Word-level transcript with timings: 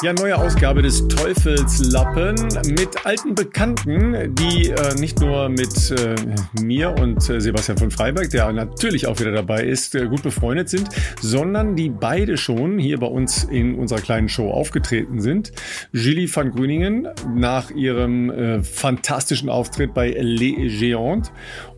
Ja, 0.00 0.12
neue 0.12 0.38
Ausgabe 0.38 0.80
des 0.80 1.08
Teufelslappen 1.08 2.36
mit 2.68 3.04
alten 3.04 3.34
Bekannten, 3.34 4.32
die 4.36 4.70
äh, 4.70 4.94
nicht 4.94 5.18
nur 5.18 5.48
mit 5.48 5.90
äh, 5.90 6.14
mir 6.62 6.94
und 7.00 7.28
äh, 7.28 7.40
Sebastian 7.40 7.78
von 7.78 7.90
Freiberg, 7.90 8.30
der 8.30 8.52
natürlich 8.52 9.08
auch 9.08 9.18
wieder 9.18 9.32
dabei 9.32 9.64
ist, 9.64 9.96
äh, 9.96 10.06
gut 10.06 10.22
befreundet 10.22 10.68
sind, 10.68 10.88
sondern 11.20 11.74
die 11.74 11.88
beide 11.88 12.36
schon 12.36 12.78
hier 12.78 13.00
bei 13.00 13.08
uns 13.08 13.42
in 13.42 13.74
unserer 13.74 14.00
kleinen 14.00 14.28
Show 14.28 14.52
aufgetreten 14.52 15.20
sind. 15.20 15.50
Julie 15.90 16.28
van 16.32 16.52
Grüningen 16.52 17.08
nach 17.34 17.72
ihrem 17.72 18.30
äh, 18.30 18.62
fantastischen 18.62 19.48
Auftritt 19.48 19.94
bei 19.94 20.10
Les 20.10 20.54
Géantes 20.80 21.32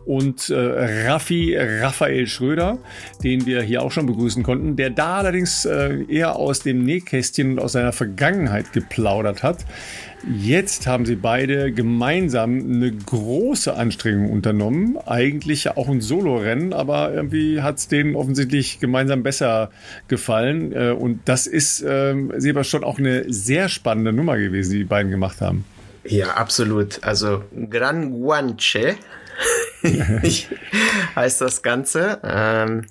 und 0.05 0.49
äh, 0.49 1.07
Raffi 1.07 1.55
Raphael 1.57 2.27
Schröder, 2.27 2.79
den 3.23 3.45
wir 3.45 3.61
hier 3.61 3.81
auch 3.81 3.91
schon 3.91 4.05
begrüßen 4.05 4.43
konnten, 4.43 4.75
der 4.75 4.89
da 4.89 5.17
allerdings 5.17 5.65
äh, 5.65 6.03
eher 6.07 6.35
aus 6.35 6.61
dem 6.61 6.83
Nähkästchen 6.83 7.53
und 7.53 7.59
aus 7.59 7.73
seiner 7.73 7.93
Vergangenheit 7.93 8.73
geplaudert 8.73 9.43
hat. 9.43 9.65
Jetzt 10.39 10.85
haben 10.85 11.05
sie 11.05 11.15
beide 11.15 11.71
gemeinsam 11.71 12.59
eine 12.59 12.91
große 12.91 13.73
Anstrengung 13.73 14.31
unternommen. 14.31 14.97
Eigentlich 15.05 15.63
ja 15.63 15.77
auch 15.77 15.89
ein 15.89 15.99
Solo-Rennen, 15.99 16.73
aber 16.73 17.11
irgendwie 17.11 17.61
hat 17.61 17.79
es 17.79 17.87
denen 17.87 18.15
offensichtlich 18.15 18.79
gemeinsam 18.79 19.23
besser 19.23 19.71
gefallen. 20.07 20.73
Äh, 20.73 20.91
und 20.91 21.21
das 21.25 21.47
ist, 21.47 21.81
äh, 21.81 22.15
Seba, 22.37 22.63
schon 22.63 22.83
auch 22.83 22.99
eine 22.99 23.31
sehr 23.31 23.67
spannende 23.69 24.13
Nummer 24.13 24.37
gewesen, 24.37 24.73
die 24.73 24.77
die 24.79 24.83
beiden 24.83 25.11
gemacht 25.11 25.41
haben. 25.41 25.65
Ja, 26.03 26.31
absolut. 26.33 27.03
Also 27.03 27.43
Gran 27.69 28.11
Guanche 28.11 28.95
heißt 31.15 31.41
das 31.41 31.61
Ganze. 31.61 32.19
Ähm, 32.23 32.85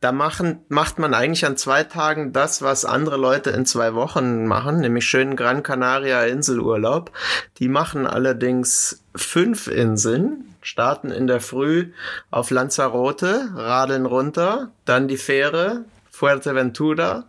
da 0.00 0.12
machen, 0.12 0.60
macht 0.68 0.98
man 0.98 1.12
eigentlich 1.12 1.44
an 1.44 1.58
zwei 1.58 1.84
Tagen 1.84 2.32
das, 2.32 2.62
was 2.62 2.86
andere 2.86 3.18
Leute 3.18 3.50
in 3.50 3.66
zwei 3.66 3.94
Wochen 3.94 4.46
machen, 4.46 4.80
nämlich 4.80 5.04
schönen 5.04 5.36
Gran 5.36 5.62
Canaria 5.62 6.22
Inselurlaub. 6.24 7.12
Die 7.58 7.68
machen 7.68 8.06
allerdings 8.06 9.04
fünf 9.14 9.66
Inseln, 9.66 10.54
starten 10.62 11.10
in 11.10 11.26
der 11.26 11.40
Früh 11.40 11.92
auf 12.30 12.50
Lanzarote, 12.50 13.50
radeln 13.54 14.06
runter, 14.06 14.70
dann 14.86 15.06
die 15.06 15.18
Fähre, 15.18 15.84
Fuerteventura, 16.10 17.24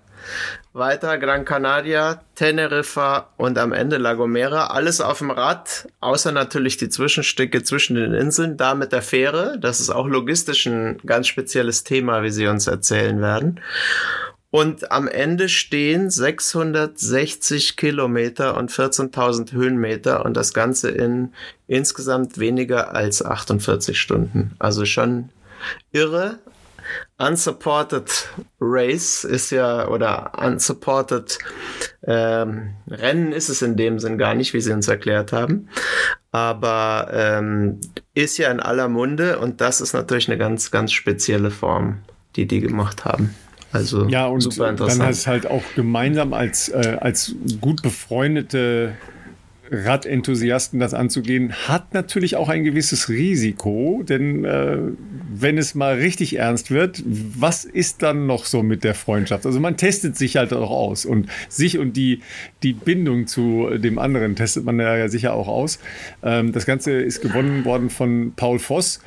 weiter 0.74 1.18
Gran 1.18 1.46
Canaria, 1.46 2.22
Teneriffa 2.36 3.30
und 3.38 3.58
am 3.58 3.74
Ende 3.74 3.98
La 3.98 4.14
Gomera. 4.14 4.68
Alles 4.68 5.02
auf 5.02 5.20
dem 5.20 5.32
Rad, 5.32 5.88
außer 6.00 6.32
natürlich 6.32 6.78
die 6.78 6.90
Zwischenstücke 6.90 7.64
zwischen 7.64 7.96
den 7.96 8.14
Inseln, 8.14 8.58
da 8.58 8.76
mit 8.76 8.92
der 8.92 9.02
Fähre. 9.02 9.58
Das 9.60 9.80
ist 9.80 9.90
auch 9.90 10.08
logistisch 10.08 10.66
ein 10.66 10.98
ganz 11.06 11.28
spezielles 11.28 11.84
Thema, 11.84 12.24
wie 12.24 12.32
sie 12.32 12.48
uns 12.48 12.68
erzählen 12.68 13.22
werden. 13.22 13.60
Und 14.50 14.92
am 14.92 15.08
Ende 15.08 15.48
stehen 15.48 16.10
660 16.10 17.78
Kilometer 17.78 18.58
und 18.58 18.70
14.000 18.70 19.54
Höhenmeter 19.54 20.26
und 20.26 20.36
das 20.36 20.54
Ganze 20.54 20.90
in 20.90 21.34
insgesamt 21.68 22.38
weniger 22.38 22.94
als 22.94 23.24
48 23.24 24.00
Stunden. 24.00 24.56
Also 24.60 24.84
schon 24.84 25.30
irre, 25.94 26.40
Unsupported 27.17 28.30
Race 28.59 29.23
ist 29.23 29.52
ja, 29.52 29.88
oder 29.88 30.31
Unsupported 30.38 31.38
ähm, 32.06 32.75
Rennen 32.89 33.31
ist 33.31 33.50
es 33.50 33.61
in 33.61 33.78
dem 33.78 34.00
Sinn 34.00 34.17
gar 34.17 34.34
nicht, 34.34 34.53
wie 34.53 34.61
sie 34.61 34.73
uns 34.73 34.88
erklärt 34.88 35.31
haben. 35.31 35.69
Aber 36.31 37.09
ähm, 37.14 37.80
ist 38.14 38.38
ja 38.38 38.52
in 38.52 38.59
aller 38.59 38.88
Munde 38.88 39.39
und 39.39 39.62
das 39.62 39.81
ist 39.81 39.94
natürlich 39.94 40.28
eine 40.28 40.38
ganz, 40.38 40.72
ganz 40.72 40.92
spezielle 40.92 41.52
Form, 41.52 42.00
die 42.36 42.47
die 42.47 42.59
gemacht 42.59 43.06
haben. 43.06 43.36
Also 43.73 44.08
ja, 44.08 44.25
und 44.28 44.42
super 44.42 44.69
interessant. 44.69 45.00
dann 45.00 45.08
heißt 45.08 45.22
es 45.22 45.28
halt 45.28 45.47
auch 45.47 45.64
gemeinsam 45.75 46.34
als, 46.34 46.69
äh, 46.69 46.97
als 47.00 47.36
gut 47.62 47.81
befreundete 47.81 48.95
Radenthusiasten 49.72 50.80
das 50.80 50.94
anzugehen, 50.94 51.54
hat 51.68 51.94
natürlich 51.94 52.36
auch 52.36 52.50
ein 52.50 52.66
gewisses 52.66 53.08
Risiko, 53.08 54.04
denn 54.04 54.44
äh, 54.44 54.78
wenn 55.34 55.58
es 55.58 55.76
mal 55.76 55.96
richtig 55.96 56.38
ernst 56.38 56.72
wird, 56.72 57.02
was 57.06 57.64
ist 57.64 58.04
dann 58.04 58.28
noch 58.28 58.46
so 58.46 58.64
mit 58.64 58.84
der 58.84 58.96
Freundschaft? 58.96 59.46
Also 59.46 59.62
man 59.62 59.78
testet 59.78 60.18
sich 60.18 60.36
halt 60.36 60.52
auch 60.52 60.70
aus 60.70 61.06
und 61.06 61.30
sich 61.48 61.80
und 61.80 61.96
die, 61.96 62.22
die 62.64 62.74
Bindung 62.74 63.28
zu 63.28 63.70
dem 63.78 63.98
anderen 63.98 64.36
testet 64.36 64.66
man 64.66 64.78
ja 64.78 65.08
sicher 65.08 65.34
auch 65.34 65.48
aus. 65.48 65.80
Ähm, 66.22 66.52
das 66.52 66.66
Ganze 66.66 66.92
ist 66.92 67.22
gewonnen 67.22 67.64
worden 67.64 67.90
von 67.90 68.34
Paul 68.36 68.60
Voss 68.60 69.00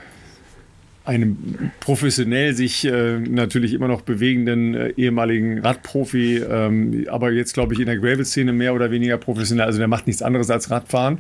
einem 1.04 1.70
professionell 1.80 2.54
sich 2.54 2.84
äh, 2.86 3.18
natürlich 3.18 3.74
immer 3.74 3.88
noch 3.88 4.00
bewegenden 4.00 4.74
äh, 4.74 4.88
ehemaligen 4.96 5.58
Radprofi, 5.58 6.38
ähm, 6.38 7.06
aber 7.08 7.30
jetzt 7.30 7.52
glaube 7.52 7.74
ich 7.74 7.80
in 7.80 7.86
der 7.86 7.98
Gravel-Szene 7.98 8.52
mehr 8.52 8.74
oder 8.74 8.90
weniger 8.90 9.18
professionell. 9.18 9.66
Also 9.66 9.78
der 9.78 9.88
macht 9.88 10.06
nichts 10.06 10.22
anderes 10.22 10.50
als 10.50 10.70
Radfahren, 10.70 11.18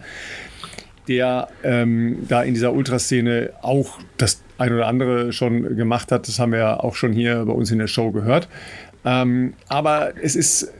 der 1.06 1.48
ähm, 1.62 2.24
da 2.28 2.42
in 2.42 2.54
dieser 2.54 2.72
Ultraszene 2.72 3.50
auch 3.60 3.98
das 4.16 4.42
ein 4.56 4.72
oder 4.72 4.86
andere 4.86 5.32
schon 5.32 5.76
gemacht 5.76 6.10
hat. 6.12 6.28
Das 6.28 6.38
haben 6.38 6.52
wir 6.52 6.60
ja 6.60 6.80
auch 6.80 6.94
schon 6.94 7.12
hier 7.12 7.44
bei 7.44 7.52
uns 7.52 7.70
in 7.70 7.78
der 7.78 7.88
Show 7.88 8.10
gehört. 8.10 8.48
Ähm, 9.04 9.52
aber 9.68 10.14
es 10.22 10.34
ist 10.34 10.72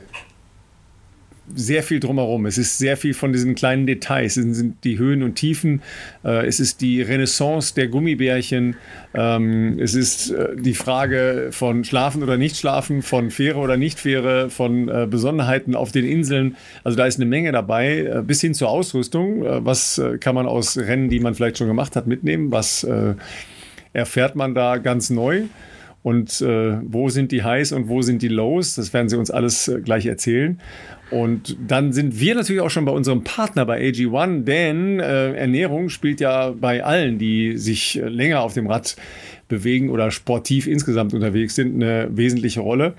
sehr 1.53 1.83
viel 1.83 1.99
drumherum. 1.99 2.45
Es 2.45 2.57
ist 2.57 2.77
sehr 2.77 2.97
viel 2.97 3.13
von 3.13 3.31
diesen 3.31 3.55
kleinen 3.55 3.85
Details. 3.85 4.37
Es 4.37 4.57
sind 4.57 4.83
die 4.83 4.97
Höhen 4.97 5.21
und 5.23 5.35
Tiefen. 5.35 5.81
Äh, 6.23 6.47
es 6.47 6.59
ist 6.59 6.81
die 6.81 7.01
Renaissance 7.01 7.73
der 7.75 7.87
Gummibärchen. 7.87 8.75
Ähm, 9.13 9.77
es 9.79 9.93
ist 9.93 10.31
äh, 10.31 10.55
die 10.55 10.73
Frage 10.73 11.49
von 11.51 11.83
Schlafen 11.83 12.23
oder 12.23 12.37
nicht 12.37 12.57
Schlafen, 12.57 13.01
von 13.01 13.31
Fähre 13.31 13.59
oder 13.59 13.77
nicht 13.77 13.99
Fähre, 13.99 14.49
von 14.49 14.89
äh, 14.89 15.07
Besonderheiten 15.09 15.75
auf 15.75 15.91
den 15.91 16.05
Inseln. 16.05 16.55
Also 16.83 16.97
da 16.97 17.05
ist 17.05 17.17
eine 17.17 17.25
Menge 17.25 17.51
dabei, 17.51 18.21
bis 18.25 18.41
hin 18.41 18.53
zur 18.53 18.69
Ausrüstung. 18.69 19.43
Was 19.65 20.01
kann 20.19 20.35
man 20.35 20.45
aus 20.45 20.77
Rennen, 20.77 21.09
die 21.09 21.19
man 21.19 21.35
vielleicht 21.35 21.57
schon 21.57 21.67
gemacht 21.67 21.95
hat, 21.95 22.07
mitnehmen? 22.07 22.51
Was 22.51 22.85
erfährt 23.93 24.35
man 24.35 24.55
da 24.55 24.77
ganz 24.77 25.09
neu? 25.09 25.43
Und 26.05 26.39
äh, 26.41 26.77
wo 26.83 27.09
sind 27.09 27.31
die 27.31 27.41
Highs 27.41 27.71
und 27.71 27.87
wo 27.87 28.03
sind 28.03 28.21
die 28.21 28.27
Lows? 28.27 28.75
Das 28.75 28.93
werden 28.93 29.09
sie 29.09 29.17
uns 29.17 29.31
alles 29.31 29.67
äh, 29.67 29.81
gleich 29.81 30.05
erzählen. 30.05 30.59
Und 31.09 31.57
dann 31.67 31.93
sind 31.93 32.19
wir 32.19 32.35
natürlich 32.35 32.61
auch 32.61 32.69
schon 32.69 32.85
bei 32.85 32.91
unserem 32.91 33.23
Partner 33.23 33.65
bei 33.65 33.81
AG1, 33.81 34.43
denn 34.43 34.99
äh, 34.99 35.33
Ernährung 35.33 35.89
spielt 35.89 36.21
ja 36.21 36.51
bei 36.51 36.83
allen, 36.83 37.17
die 37.17 37.57
sich 37.57 37.97
äh, 37.97 38.07
länger 38.07 38.41
auf 38.41 38.53
dem 38.53 38.67
Rad 38.67 38.95
bewegen 39.47 39.89
oder 39.89 40.11
sportiv 40.11 40.67
insgesamt 40.67 41.15
unterwegs 41.15 41.55
sind, 41.55 41.81
eine 41.81 42.07
wesentliche 42.15 42.59
Rolle. 42.59 42.93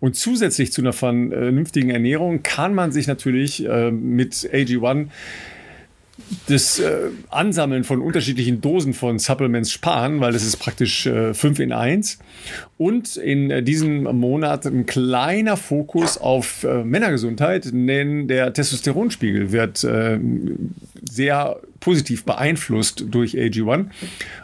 Und 0.00 0.16
zusätzlich 0.16 0.72
zu 0.72 0.80
einer 0.82 0.92
vernünftigen 0.92 1.90
Ernährung 1.90 2.42
kann 2.42 2.74
man 2.74 2.90
sich 2.90 3.06
natürlich 3.06 3.64
äh, 3.68 3.92
mit 3.92 4.32
AG1 4.34 5.06
das 6.46 6.78
äh, 6.78 7.10
Ansammeln 7.30 7.84
von 7.84 8.00
unterschiedlichen 8.00 8.60
Dosen 8.60 8.94
von 8.94 9.18
Supplements 9.18 9.70
sparen, 9.70 10.20
weil 10.20 10.32
das 10.32 10.42
ist 10.42 10.56
praktisch 10.56 11.06
äh, 11.06 11.34
5 11.34 11.58
in 11.60 11.72
1. 11.72 12.18
Und 12.76 13.16
in 13.16 13.50
äh, 13.50 13.62
diesem 13.62 14.04
Monat 14.04 14.66
ein 14.66 14.86
kleiner 14.86 15.56
Fokus 15.56 16.18
auf 16.18 16.64
äh, 16.64 16.84
Männergesundheit, 16.84 17.66
denn 17.72 18.28
der 18.28 18.52
Testosteronspiegel 18.52 19.52
wird 19.52 19.84
äh, 19.84 20.18
sehr 21.10 21.60
positiv 21.80 22.24
beeinflusst 22.24 23.06
durch 23.10 23.34
AG1. 23.34 23.86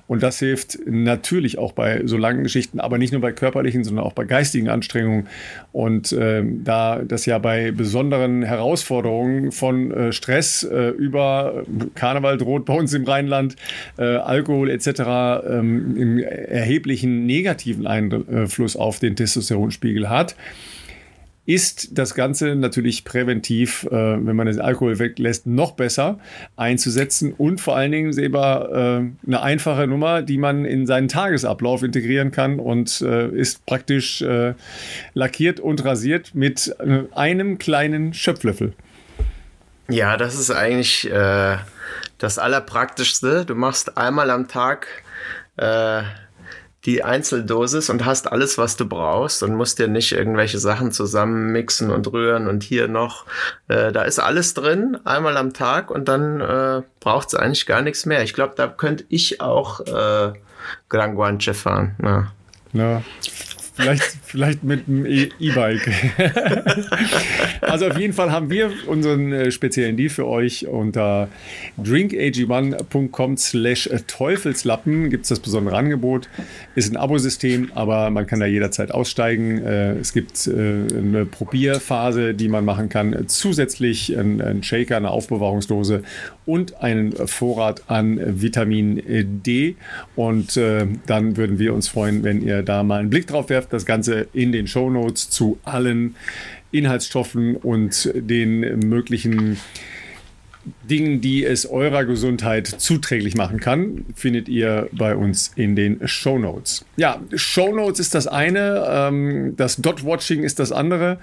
Und 0.06 0.22
das 0.22 0.38
hilft 0.38 0.78
natürlich 0.86 1.58
auch 1.58 1.72
bei 1.72 2.02
so 2.04 2.16
langen 2.16 2.42
Geschichten, 2.42 2.78
aber 2.78 2.98
nicht 2.98 3.12
nur 3.12 3.20
bei 3.20 3.32
körperlichen, 3.32 3.84
sondern 3.84 4.04
auch 4.04 4.12
bei 4.12 4.24
geistigen 4.24 4.68
Anstrengungen. 4.68 5.28
Und 5.72 6.12
äh, 6.12 6.42
da 6.44 7.02
das 7.02 7.26
ja 7.26 7.38
bei 7.38 7.70
besonderen 7.70 8.42
Herausforderungen 8.42 9.50
von 9.52 9.90
äh, 9.90 10.12
Stress 10.12 10.62
äh, 10.62 10.88
über 10.90 11.64
Karneval 11.94 12.38
droht 12.38 12.64
bei 12.64 12.74
uns 12.74 12.92
im 12.92 13.04
Rheinland, 13.04 13.56
äh, 13.98 14.04
Alkohol 14.04 14.70
etc. 14.70 14.88
Ähm, 14.88 15.96
einen 15.96 16.18
erheblichen 16.20 17.26
negativen 17.26 17.86
Einfluss 17.86 18.76
auf 18.76 18.98
den 18.98 19.16
Testosteronspiegel 19.16 20.08
hat, 20.08 20.36
ist 21.46 21.98
das 21.98 22.14
Ganze 22.14 22.54
natürlich 22.54 23.04
präventiv, 23.04 23.84
äh, 23.84 23.90
wenn 23.90 24.34
man 24.34 24.46
den 24.46 24.60
Alkohol 24.60 24.98
weglässt, 24.98 25.46
noch 25.46 25.72
besser 25.72 26.18
einzusetzen 26.56 27.34
und 27.36 27.60
vor 27.60 27.76
allen 27.76 27.92
Dingen 27.92 28.12
Seba 28.12 29.00
äh, 29.00 29.26
eine 29.26 29.42
einfache 29.42 29.86
Nummer, 29.86 30.22
die 30.22 30.38
man 30.38 30.64
in 30.64 30.86
seinen 30.86 31.08
Tagesablauf 31.08 31.82
integrieren 31.82 32.30
kann 32.30 32.58
und 32.58 33.02
äh, 33.02 33.28
ist 33.28 33.66
praktisch 33.66 34.22
äh, 34.22 34.54
lackiert 35.12 35.60
und 35.60 35.84
rasiert 35.84 36.34
mit 36.34 36.74
äh, 36.78 37.02
einem 37.14 37.58
kleinen 37.58 38.14
Schöpflöffel. 38.14 38.72
Ja, 39.88 40.16
das 40.16 40.38
ist 40.38 40.50
eigentlich 40.50 41.10
äh, 41.10 41.58
das 42.16 42.38
Allerpraktischste. 42.38 43.44
Du 43.44 43.54
machst 43.54 43.98
einmal 43.98 44.30
am 44.30 44.48
Tag 44.48 44.86
die 46.84 47.02
Einzeldosis 47.02 47.88
und 47.88 48.04
hast 48.04 48.30
alles, 48.30 48.58
was 48.58 48.76
du 48.76 48.86
brauchst 48.86 49.42
und 49.42 49.54
musst 49.54 49.78
dir 49.78 49.88
nicht 49.88 50.12
irgendwelche 50.12 50.58
Sachen 50.58 50.92
zusammenmixen 50.92 51.90
und 51.90 52.12
rühren 52.12 52.46
und 52.46 52.62
hier 52.62 52.88
noch. 52.88 53.24
Äh, 53.68 53.92
da 53.92 54.02
ist 54.02 54.18
alles 54.18 54.54
drin, 54.54 54.98
einmal 55.04 55.36
am 55.36 55.52
Tag 55.52 55.90
und 55.90 56.08
dann 56.08 56.40
äh, 56.40 56.82
braucht 57.00 57.28
es 57.28 57.34
eigentlich 57.34 57.66
gar 57.66 57.82
nichts 57.82 58.04
mehr. 58.04 58.22
Ich 58.22 58.34
glaube, 58.34 58.54
da 58.56 58.68
könnte 58.68 59.04
ich 59.08 59.40
auch 59.40 59.80
äh, 59.80 60.32
Gran 60.88 61.14
Guanche 61.14 61.54
fahren. 61.54 61.96
Ja. 62.02 62.32
ja. 62.72 63.02
Vielleicht, 63.74 64.02
vielleicht 64.22 64.64
mit 64.64 64.88
einem 64.88 65.04
e- 65.06 65.28
E-Bike. 65.38 65.90
also 67.60 67.86
auf 67.86 67.98
jeden 67.98 68.12
Fall 68.12 68.30
haben 68.30 68.50
wir 68.50 68.72
unseren 68.86 69.32
äh, 69.32 69.50
speziellen 69.50 69.96
Deal 69.96 70.08
für 70.08 70.26
euch 70.26 70.66
unter 70.66 71.28
drinkag1.com 71.82 73.36
slash 73.36 73.90
Teufelslappen 74.06 75.10
gibt 75.10 75.24
es 75.24 75.28
das 75.30 75.40
besondere 75.40 75.76
Angebot. 75.76 76.28
Ist 76.74 76.92
ein 76.92 76.96
Abosystem, 76.96 77.70
aber 77.74 78.10
man 78.10 78.26
kann 78.26 78.40
da 78.40 78.46
jederzeit 78.46 78.92
aussteigen. 78.92 79.58
Äh, 79.58 79.94
es 79.94 80.12
gibt 80.12 80.46
äh, 80.46 80.52
eine 80.52 81.26
Probierphase, 81.26 82.34
die 82.34 82.48
man 82.48 82.64
machen 82.64 82.88
kann. 82.88 83.28
Zusätzlich 83.28 84.16
ein 84.16 84.62
Shaker, 84.62 84.96
eine 84.96 85.10
Aufbewahrungsdose 85.10 86.02
und 86.46 86.82
einen 86.82 87.12
Vorrat 87.26 87.82
an 87.88 88.20
Vitamin 88.40 89.02
D. 89.44 89.76
Und 90.16 90.56
dann 90.56 91.36
würden 91.36 91.58
wir 91.58 91.74
uns 91.74 91.88
freuen, 91.88 92.22
wenn 92.22 92.42
ihr 92.42 92.62
da 92.62 92.82
mal 92.82 93.00
einen 93.00 93.10
Blick 93.10 93.26
drauf 93.26 93.48
werft. 93.48 93.72
Das 93.72 93.86
Ganze 93.86 94.26
in 94.32 94.52
den 94.52 94.66
Show 94.66 94.90
Notes 94.90 95.30
zu 95.30 95.58
allen 95.64 96.16
Inhaltsstoffen 96.70 97.56
und 97.56 98.10
den 98.14 98.60
möglichen 98.80 99.58
Dingen, 100.88 101.20
die 101.20 101.44
es 101.44 101.66
eurer 101.66 102.04
Gesundheit 102.04 102.66
zuträglich 102.66 103.36
machen 103.36 103.60
kann, 103.60 104.04
findet 104.14 104.48
ihr 104.48 104.88
bei 104.92 105.14
uns 105.14 105.52
in 105.56 105.76
den 105.76 106.06
Show 106.06 106.38
Notes. 106.38 106.84
Ja, 106.96 107.20
Show 107.34 107.74
Notes 107.74 108.00
ist 108.00 108.14
das 108.14 108.26
eine, 108.26 108.84
ähm, 108.88 109.54
das 109.56 109.76
Dot-Watching 109.76 110.42
ist 110.42 110.58
das 110.58 110.72
andere 110.72 111.18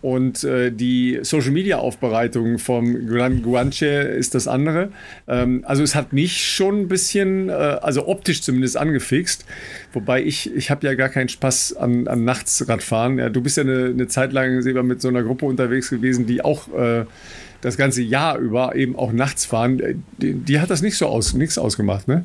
und 0.00 0.44
äh, 0.44 0.70
die 0.70 1.18
Social 1.22 1.50
Media 1.50 1.78
Aufbereitung 1.78 2.58
vom 2.58 3.06
Gran 3.06 3.42
Guanche 3.42 3.86
ist 3.86 4.34
das 4.34 4.46
andere. 4.46 4.90
Ähm, 5.26 5.64
also 5.66 5.82
es 5.82 5.94
hat 5.94 6.12
mich 6.12 6.46
schon 6.46 6.82
ein 6.82 6.88
bisschen, 6.88 7.48
äh, 7.48 7.52
also 7.52 8.06
optisch 8.06 8.42
zumindest 8.42 8.76
angefixt. 8.76 9.44
Wobei 9.92 10.22
ich, 10.22 10.54
ich 10.54 10.70
habe 10.70 10.86
ja 10.86 10.94
gar 10.94 11.08
keinen 11.08 11.28
Spaß 11.28 11.76
an, 11.76 12.06
an 12.06 12.24
Nachtsradfahren. 12.24 13.18
Ja, 13.18 13.28
du 13.28 13.40
bist 13.40 13.56
ja 13.56 13.64
eine, 13.64 13.86
eine 13.86 14.06
Zeit 14.06 14.32
lang 14.32 14.62
Seba, 14.62 14.84
mit 14.84 15.02
so 15.02 15.08
einer 15.08 15.24
Gruppe 15.24 15.46
unterwegs 15.46 15.90
gewesen, 15.90 16.26
die 16.26 16.42
auch 16.42 16.68
äh, 16.74 17.04
das 17.60 17.76
ganze 17.76 18.02
Jahr 18.02 18.38
über 18.38 18.74
eben 18.74 18.96
auch 18.96 19.12
nachts 19.12 19.44
fahren. 19.44 19.80
Äh, 19.80 19.94
die, 20.18 20.34
die 20.34 20.60
hat 20.60 20.70
das 20.70 20.82
nicht 20.82 20.96
so 20.96 21.06
aus, 21.06 21.34
nichts 21.34 21.58
ausgemacht, 21.58 22.08
ne? 22.08 22.24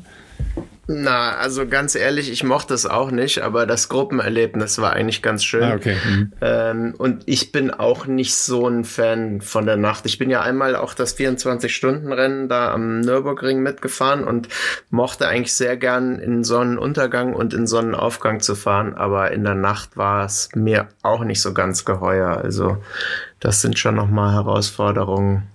Na, 0.86 1.36
also 1.36 1.66
ganz 1.66 1.94
ehrlich, 1.94 2.30
ich 2.30 2.44
mochte 2.44 2.74
es 2.74 2.84
auch 2.84 3.10
nicht, 3.10 3.40
aber 3.40 3.64
das 3.64 3.88
Gruppenerlebnis 3.88 4.78
war 4.78 4.92
eigentlich 4.92 5.22
ganz 5.22 5.42
schön. 5.42 5.62
Ah, 5.62 5.74
okay. 5.74 5.96
Mhm. 6.04 6.32
Ähm, 6.42 6.94
und 6.98 7.22
ich 7.24 7.52
bin 7.52 7.70
auch 7.70 8.06
nicht 8.06 8.34
so 8.34 8.68
ein 8.68 8.84
Fan 8.84 9.40
von 9.40 9.64
der 9.64 9.78
Nacht. 9.78 10.04
Ich 10.04 10.18
bin 10.18 10.28
ja 10.28 10.42
einmal 10.42 10.76
auch 10.76 10.92
das 10.92 11.16
24-Stunden-Rennen 11.16 12.50
da 12.50 12.70
am 12.72 13.00
Nürburgring 13.00 13.62
mitgefahren 13.62 14.24
und 14.24 14.48
mochte 14.90 15.26
eigentlich 15.26 15.54
sehr 15.54 15.78
gern 15.78 16.18
in 16.18 16.44
Sonnenuntergang 16.44 17.32
und 17.32 17.54
in 17.54 17.66
Sonnenaufgang 17.66 18.40
zu 18.40 18.54
fahren, 18.54 18.92
aber 18.92 19.30
in 19.30 19.42
der 19.42 19.54
Nacht 19.54 19.96
war 19.96 20.26
es 20.26 20.50
mir 20.54 20.88
auch 21.02 21.24
nicht 21.24 21.40
so 21.40 21.54
ganz 21.54 21.86
geheuer. 21.86 22.36
Also 22.36 22.76
das 23.40 23.62
sind 23.62 23.78
schon 23.78 23.94
nochmal 23.94 24.34
Herausforderungen 24.34 25.48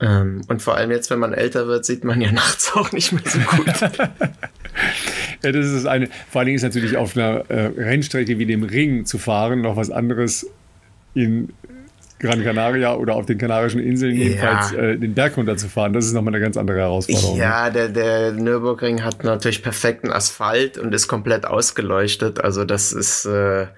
ähm, 0.00 0.42
und 0.48 0.62
vor 0.62 0.76
allem 0.76 0.90
jetzt, 0.90 1.10
wenn 1.10 1.18
man 1.18 1.32
älter 1.32 1.66
wird, 1.66 1.84
sieht 1.84 2.04
man 2.04 2.20
ja 2.20 2.32
nachts 2.32 2.72
auch 2.74 2.92
nicht 2.92 3.12
mehr 3.12 3.22
so 3.24 3.38
gut. 3.38 3.66
ja, 5.42 5.52
das 5.52 5.66
ist 5.66 5.86
eine. 5.86 6.08
Vor 6.30 6.40
allen 6.40 6.46
Dingen 6.46 6.56
ist 6.56 6.62
natürlich 6.62 6.96
auf 6.96 7.16
einer 7.16 7.44
äh, 7.48 7.66
Rennstrecke 7.76 8.38
wie 8.38 8.46
dem 8.46 8.62
Ring 8.62 9.06
zu 9.06 9.18
fahren 9.18 9.60
noch 9.62 9.76
was 9.76 9.90
anderes 9.90 10.46
in 11.14 11.52
Gran 12.20 12.44
Canaria 12.44 12.94
oder 12.94 13.14
auf 13.14 13.24
den 13.24 13.38
Kanarischen 13.38 13.80
Inseln 13.80 14.14
jedenfalls 14.14 14.72
ja. 14.72 14.78
äh, 14.78 14.98
den 14.98 15.14
Berg 15.14 15.38
runterzufahren. 15.38 15.94
Das 15.94 16.04
ist 16.04 16.12
nochmal 16.12 16.34
eine 16.34 16.44
ganz 16.44 16.58
andere 16.58 16.78
Herausforderung. 16.78 17.38
Ja, 17.38 17.64
ne? 17.64 17.72
der, 17.72 17.88
der 17.88 18.32
Nürburgring 18.32 19.02
hat 19.02 19.24
natürlich 19.24 19.62
perfekten 19.62 20.12
Asphalt 20.12 20.76
und 20.76 20.94
ist 20.94 21.08
komplett 21.08 21.46
ausgeleuchtet. 21.46 22.38
Also 22.38 22.64
das 22.64 22.92
ist 22.92 23.24
äh, 23.24 23.68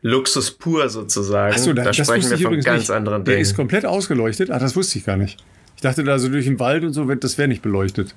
Luxus 0.00 0.50
pur 0.50 0.88
sozusagen. 0.88 1.52
Achso, 1.52 1.74
da, 1.74 1.84
da 1.84 1.92
sprechen 1.92 2.30
wir 2.30 2.38
von 2.38 2.60
ganz 2.60 2.88
nicht. 2.88 2.90
anderen 2.90 3.24
Dingen. 3.24 3.34
Der 3.34 3.38
ist 3.38 3.54
komplett 3.54 3.84
ausgeleuchtet? 3.84 4.50
Ah, 4.50 4.58
das 4.58 4.74
wusste 4.76 4.98
ich 4.98 5.04
gar 5.04 5.18
nicht. 5.18 5.44
Ich 5.76 5.82
dachte 5.82 6.02
da 6.02 6.18
so 6.18 6.30
durch 6.30 6.46
den 6.46 6.58
Wald 6.58 6.84
und 6.84 6.94
so, 6.94 7.04
das 7.04 7.36
wäre 7.36 7.48
nicht 7.48 7.60
beleuchtet. 7.60 8.14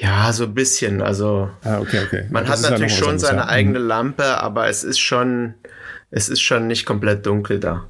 Ja, 0.00 0.32
so 0.32 0.44
ein 0.44 0.54
bisschen. 0.54 1.00
Also 1.00 1.48
ah, 1.62 1.78
okay, 1.78 2.00
okay. 2.04 2.24
man 2.30 2.44
das 2.44 2.64
hat 2.64 2.72
natürlich 2.72 2.96
schon 2.96 3.20
seine 3.20 3.38
ja. 3.38 3.48
eigene 3.48 3.78
mhm. 3.78 3.86
Lampe, 3.86 4.24
aber 4.24 4.68
es 4.68 4.82
ist 4.82 4.98
schon, 4.98 5.54
es 6.10 6.28
ist 6.28 6.40
schon 6.40 6.66
nicht 6.66 6.86
komplett 6.86 7.24
dunkel 7.24 7.60
da 7.60 7.86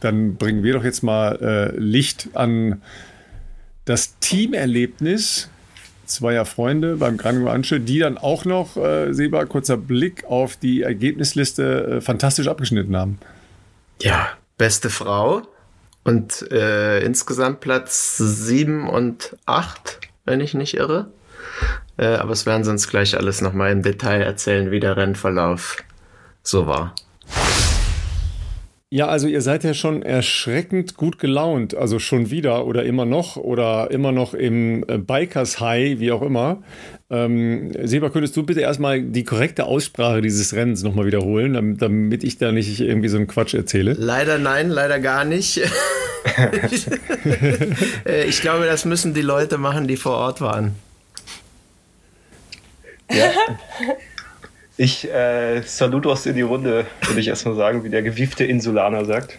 dann 0.00 0.36
bringen 0.36 0.62
wir 0.62 0.74
doch 0.74 0.84
jetzt 0.84 1.02
mal 1.02 1.38
äh, 1.40 1.76
Licht 1.78 2.28
an 2.34 2.82
das 3.84 4.18
Teamerlebnis 4.18 5.48
zweier 6.08 6.44
Freunde 6.44 6.96
beim 6.96 7.16
Gran 7.16 7.42
Guanche, 7.42 7.80
die 7.80 7.98
dann 7.98 8.18
auch 8.18 8.44
noch, 8.44 8.76
äh, 8.76 9.12
Seba, 9.12 9.44
kurzer 9.44 9.76
Blick 9.76 10.24
auf 10.24 10.56
die 10.56 10.82
Ergebnisliste, 10.82 11.96
äh, 11.96 12.00
fantastisch 12.00 12.48
abgeschnitten 12.48 12.96
haben. 12.96 13.18
Ja, 14.00 14.28
beste 14.56 14.90
Frau 14.90 15.42
und 16.04 16.50
äh, 16.50 17.00
insgesamt 17.00 17.60
Platz 17.60 18.16
7 18.16 18.88
und 18.88 19.36
8, 19.46 20.00
wenn 20.24 20.40
ich 20.40 20.54
nicht 20.54 20.74
irre. 20.74 21.10
Äh, 21.96 22.06
aber 22.06 22.32
es 22.32 22.46
werden 22.46 22.64
sie 22.64 22.70
uns 22.70 22.88
gleich 22.88 23.16
alles 23.16 23.40
nochmal 23.40 23.72
im 23.72 23.82
Detail 23.82 24.22
erzählen, 24.22 24.70
wie 24.70 24.80
der 24.80 24.96
Rennverlauf 24.96 25.76
so 26.42 26.66
war. 26.66 26.94
Ja, 28.90 29.08
also 29.08 29.28
ihr 29.28 29.42
seid 29.42 29.64
ja 29.64 29.74
schon 29.74 30.00
erschreckend 30.00 30.96
gut 30.96 31.18
gelaunt, 31.18 31.74
also 31.74 31.98
schon 31.98 32.30
wieder 32.30 32.64
oder 32.64 32.84
immer 32.84 33.04
noch 33.04 33.36
oder 33.36 33.90
immer 33.90 34.12
noch 34.12 34.32
im 34.32 34.82
äh, 34.88 34.96
Bikers 34.96 35.60
High, 35.60 36.00
wie 36.00 36.10
auch 36.10 36.22
immer. 36.22 36.62
Ähm, 37.10 37.70
Seba, 37.86 38.08
könntest 38.08 38.34
du 38.38 38.44
bitte 38.44 38.60
erstmal 38.60 39.02
die 39.02 39.24
korrekte 39.24 39.66
Aussprache 39.66 40.22
dieses 40.22 40.54
Rennens 40.54 40.82
nochmal 40.82 41.04
wiederholen, 41.04 41.52
damit, 41.52 41.82
damit 41.82 42.24
ich 42.24 42.38
da 42.38 42.50
nicht 42.50 42.80
irgendwie 42.80 43.08
so 43.08 43.18
einen 43.18 43.26
Quatsch 43.26 43.52
erzähle? 43.52 43.92
Leider 43.92 44.38
nein, 44.38 44.70
leider 44.70 44.98
gar 44.98 45.24
nicht. 45.24 45.60
Äh, 48.04 48.24
ich 48.24 48.40
glaube, 48.40 48.66
das 48.66 48.84
müssen 48.84 49.14
die 49.14 49.22
Leute 49.22 49.56
machen, 49.56 49.86
die 49.88 49.96
vor 49.96 50.16
Ort 50.16 50.40
waren. 50.40 50.74
Ja. 53.10 53.30
Ich 54.80 55.12
äh, 55.12 55.60
Saludos 55.62 56.24
in 56.26 56.36
die 56.36 56.42
Runde, 56.42 56.86
würde 57.02 57.20
ich 57.20 57.26
erstmal 57.26 57.56
sagen, 57.56 57.82
wie 57.82 57.90
der 57.90 58.02
gewiefte 58.02 58.44
Insulaner 58.44 59.04
sagt. 59.04 59.36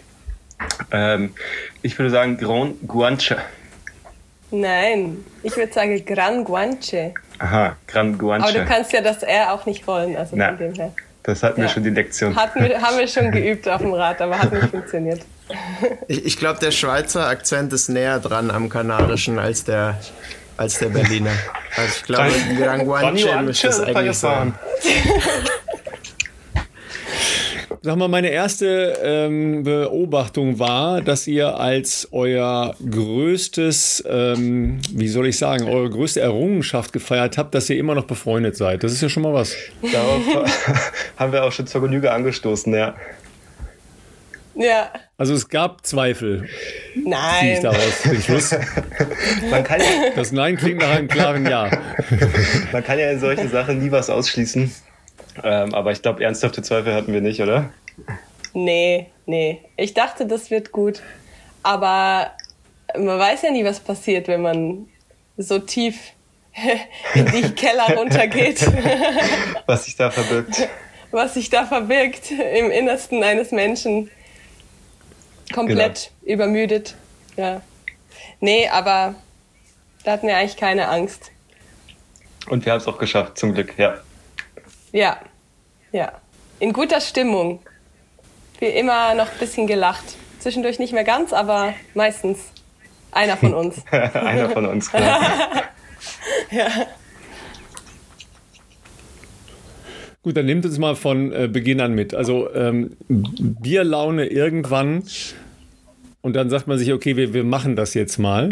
Ähm, 0.92 1.34
ich 1.80 1.98
würde 1.98 2.10
sagen 2.10 2.36
Gran 2.36 2.74
Guanche. 2.86 3.38
Nein, 4.50 5.24
ich 5.42 5.56
würde 5.56 5.72
sagen 5.72 6.04
Gran 6.04 6.44
Guanche. 6.44 7.14
Aha, 7.38 7.74
Gran 7.86 8.18
Guanche. 8.18 8.48
Aber 8.48 8.58
du 8.58 8.64
kannst 8.66 8.92
ja 8.92 9.00
das 9.00 9.22
R 9.22 9.54
auch 9.54 9.64
nicht 9.64 9.86
wollen, 9.86 10.14
also 10.14 10.36
Na, 10.36 10.48
von 10.48 10.58
dem 10.58 10.74
her. 10.74 10.92
Das 11.22 11.42
hatten 11.42 11.62
ja. 11.62 11.66
wir 11.66 11.72
schon 11.72 11.84
die 11.84 11.90
Lektion. 11.90 12.36
Hatten 12.36 12.62
wir, 12.62 12.78
haben 12.78 12.98
wir 12.98 13.08
schon 13.08 13.30
geübt 13.32 13.66
auf 13.66 13.80
dem 13.80 13.94
Rad, 13.94 14.20
aber 14.20 14.38
hat 14.38 14.52
nicht 14.52 14.68
funktioniert. 14.68 15.22
Ich, 16.06 16.26
ich 16.26 16.36
glaube, 16.36 16.60
der 16.60 16.70
Schweizer 16.70 17.26
Akzent 17.26 17.72
ist 17.72 17.88
näher 17.88 18.18
dran 18.18 18.50
am 18.50 18.68
Kanarischen 18.68 19.38
als 19.38 19.64
der 19.64 19.98
als 20.60 20.78
der 20.78 20.90
Berliner. 20.90 21.32
Also 21.74 21.92
ich 21.96 22.02
glaube, 22.02 22.32
Gran 22.58 22.84
Guanche 22.84 23.42
müsste 23.42 23.68
es 23.68 23.80
eigentlich 23.80 24.16
sein. 24.16 24.54
Sag 27.82 27.96
mal, 27.96 28.08
meine 28.08 28.28
erste 28.28 28.98
ähm, 29.02 29.62
Beobachtung 29.62 30.58
war, 30.58 31.00
dass 31.00 31.26
ihr 31.26 31.58
als 31.58 32.08
euer 32.12 32.74
größtes, 32.90 34.04
ähm, 34.06 34.80
wie 34.92 35.08
soll 35.08 35.28
ich 35.28 35.38
sagen, 35.38 35.66
eure 35.66 35.88
größte 35.88 36.20
Errungenschaft 36.20 36.92
gefeiert 36.92 37.38
habt, 37.38 37.54
dass 37.54 37.70
ihr 37.70 37.78
immer 37.78 37.94
noch 37.94 38.04
befreundet 38.04 38.54
seid. 38.54 38.84
Das 38.84 38.92
ist 38.92 39.00
ja 39.00 39.08
schon 39.08 39.22
mal 39.22 39.32
was. 39.32 39.56
Darauf 39.80 40.20
haben 41.16 41.32
wir 41.32 41.42
auch 41.42 41.52
schon 41.52 41.66
zur 41.66 41.80
Genüge 41.80 42.12
angestoßen, 42.12 42.74
ja. 42.74 42.96
Ja. 44.60 44.90
Also 45.16 45.34
es 45.34 45.48
gab 45.48 45.86
Zweifel. 45.86 46.48
Nein. 46.94 47.54
Ich 47.54 47.60
daraus 47.60 48.02
den 48.04 48.22
Schluss. 48.22 48.54
Man 49.50 49.64
kann 49.64 49.80
ja, 49.80 50.10
das 50.14 50.32
Nein 50.32 50.56
klingt 50.56 50.80
nach 50.80 50.90
einem 50.90 51.08
klaren 51.08 51.46
Ja. 51.46 51.70
Man 52.72 52.84
kann 52.84 52.98
ja 52.98 53.10
in 53.10 53.20
solchen 53.20 53.50
Sachen 53.50 53.82
nie 53.82 53.90
was 53.90 54.10
ausschließen. 54.10 54.70
Ähm, 55.42 55.74
aber 55.74 55.92
ich 55.92 56.02
glaube, 56.02 56.22
ernsthafte 56.22 56.60
Zweifel 56.62 56.94
hatten 56.94 57.12
wir 57.12 57.22
nicht, 57.22 57.40
oder? 57.40 57.70
Nee, 58.52 59.06
nee. 59.24 59.62
Ich 59.76 59.94
dachte, 59.94 60.26
das 60.26 60.50
wird 60.50 60.72
gut. 60.72 61.00
Aber 61.62 62.32
man 62.94 63.18
weiß 63.18 63.42
ja 63.42 63.50
nie, 63.50 63.64
was 63.64 63.80
passiert, 63.80 64.28
wenn 64.28 64.42
man 64.42 64.88
so 65.38 65.58
tief 65.58 65.96
in 67.14 67.26
die 67.26 67.50
Keller 67.52 67.96
runtergeht. 67.96 68.66
was 69.66 69.84
sich 69.86 69.96
da 69.96 70.10
verbirgt. 70.10 70.68
Was 71.12 71.34
sich 71.34 71.48
da 71.48 71.64
verbirgt 71.64 72.30
im 72.30 72.70
Innersten 72.70 73.22
eines 73.22 73.52
Menschen. 73.52 74.10
Komplett 75.52 76.10
genau. 76.20 76.34
übermüdet. 76.34 76.94
Ja. 77.36 77.62
Nee, 78.40 78.68
aber 78.68 79.14
da 80.04 80.12
hatten 80.12 80.26
wir 80.26 80.36
eigentlich 80.36 80.56
keine 80.56 80.88
Angst. 80.88 81.30
Und 82.48 82.64
wir 82.64 82.72
haben 82.72 82.80
es 82.80 82.88
auch 82.88 82.98
geschafft, 82.98 83.38
zum 83.38 83.54
Glück, 83.54 83.78
ja. 83.78 83.98
Ja, 84.92 85.18
ja. 85.92 86.12
In 86.58 86.72
guter 86.72 87.00
Stimmung. 87.00 87.60
Wie 88.58 88.66
immer 88.66 89.14
noch 89.14 89.30
ein 89.30 89.38
bisschen 89.38 89.66
gelacht. 89.66 90.04
Zwischendurch 90.38 90.78
nicht 90.78 90.92
mehr 90.92 91.04
ganz, 91.04 91.32
aber 91.32 91.74
meistens 91.94 92.38
einer 93.12 93.36
von 93.36 93.54
uns. 93.54 93.84
einer 93.90 94.50
von 94.50 94.66
uns, 94.66 94.90
klar. 94.90 95.20
ja. 96.50 96.68
Gut, 100.22 100.36
dann 100.36 100.44
nehmt 100.44 100.66
uns 100.66 100.78
mal 100.78 100.96
von 100.96 101.32
äh, 101.32 101.48
Beginn 101.50 101.80
an 101.80 101.94
mit. 101.94 102.14
Also 102.14 102.52
ähm, 102.54 102.90
Bierlaune 103.08 104.26
irgendwann 104.26 105.02
und 106.20 106.36
dann 106.36 106.50
sagt 106.50 106.66
man 106.66 106.78
sich, 106.78 106.92
okay, 106.92 107.16
wir, 107.16 107.32
wir 107.32 107.44
machen 107.44 107.74
das 107.74 107.94
jetzt 107.94 108.18
mal. 108.18 108.50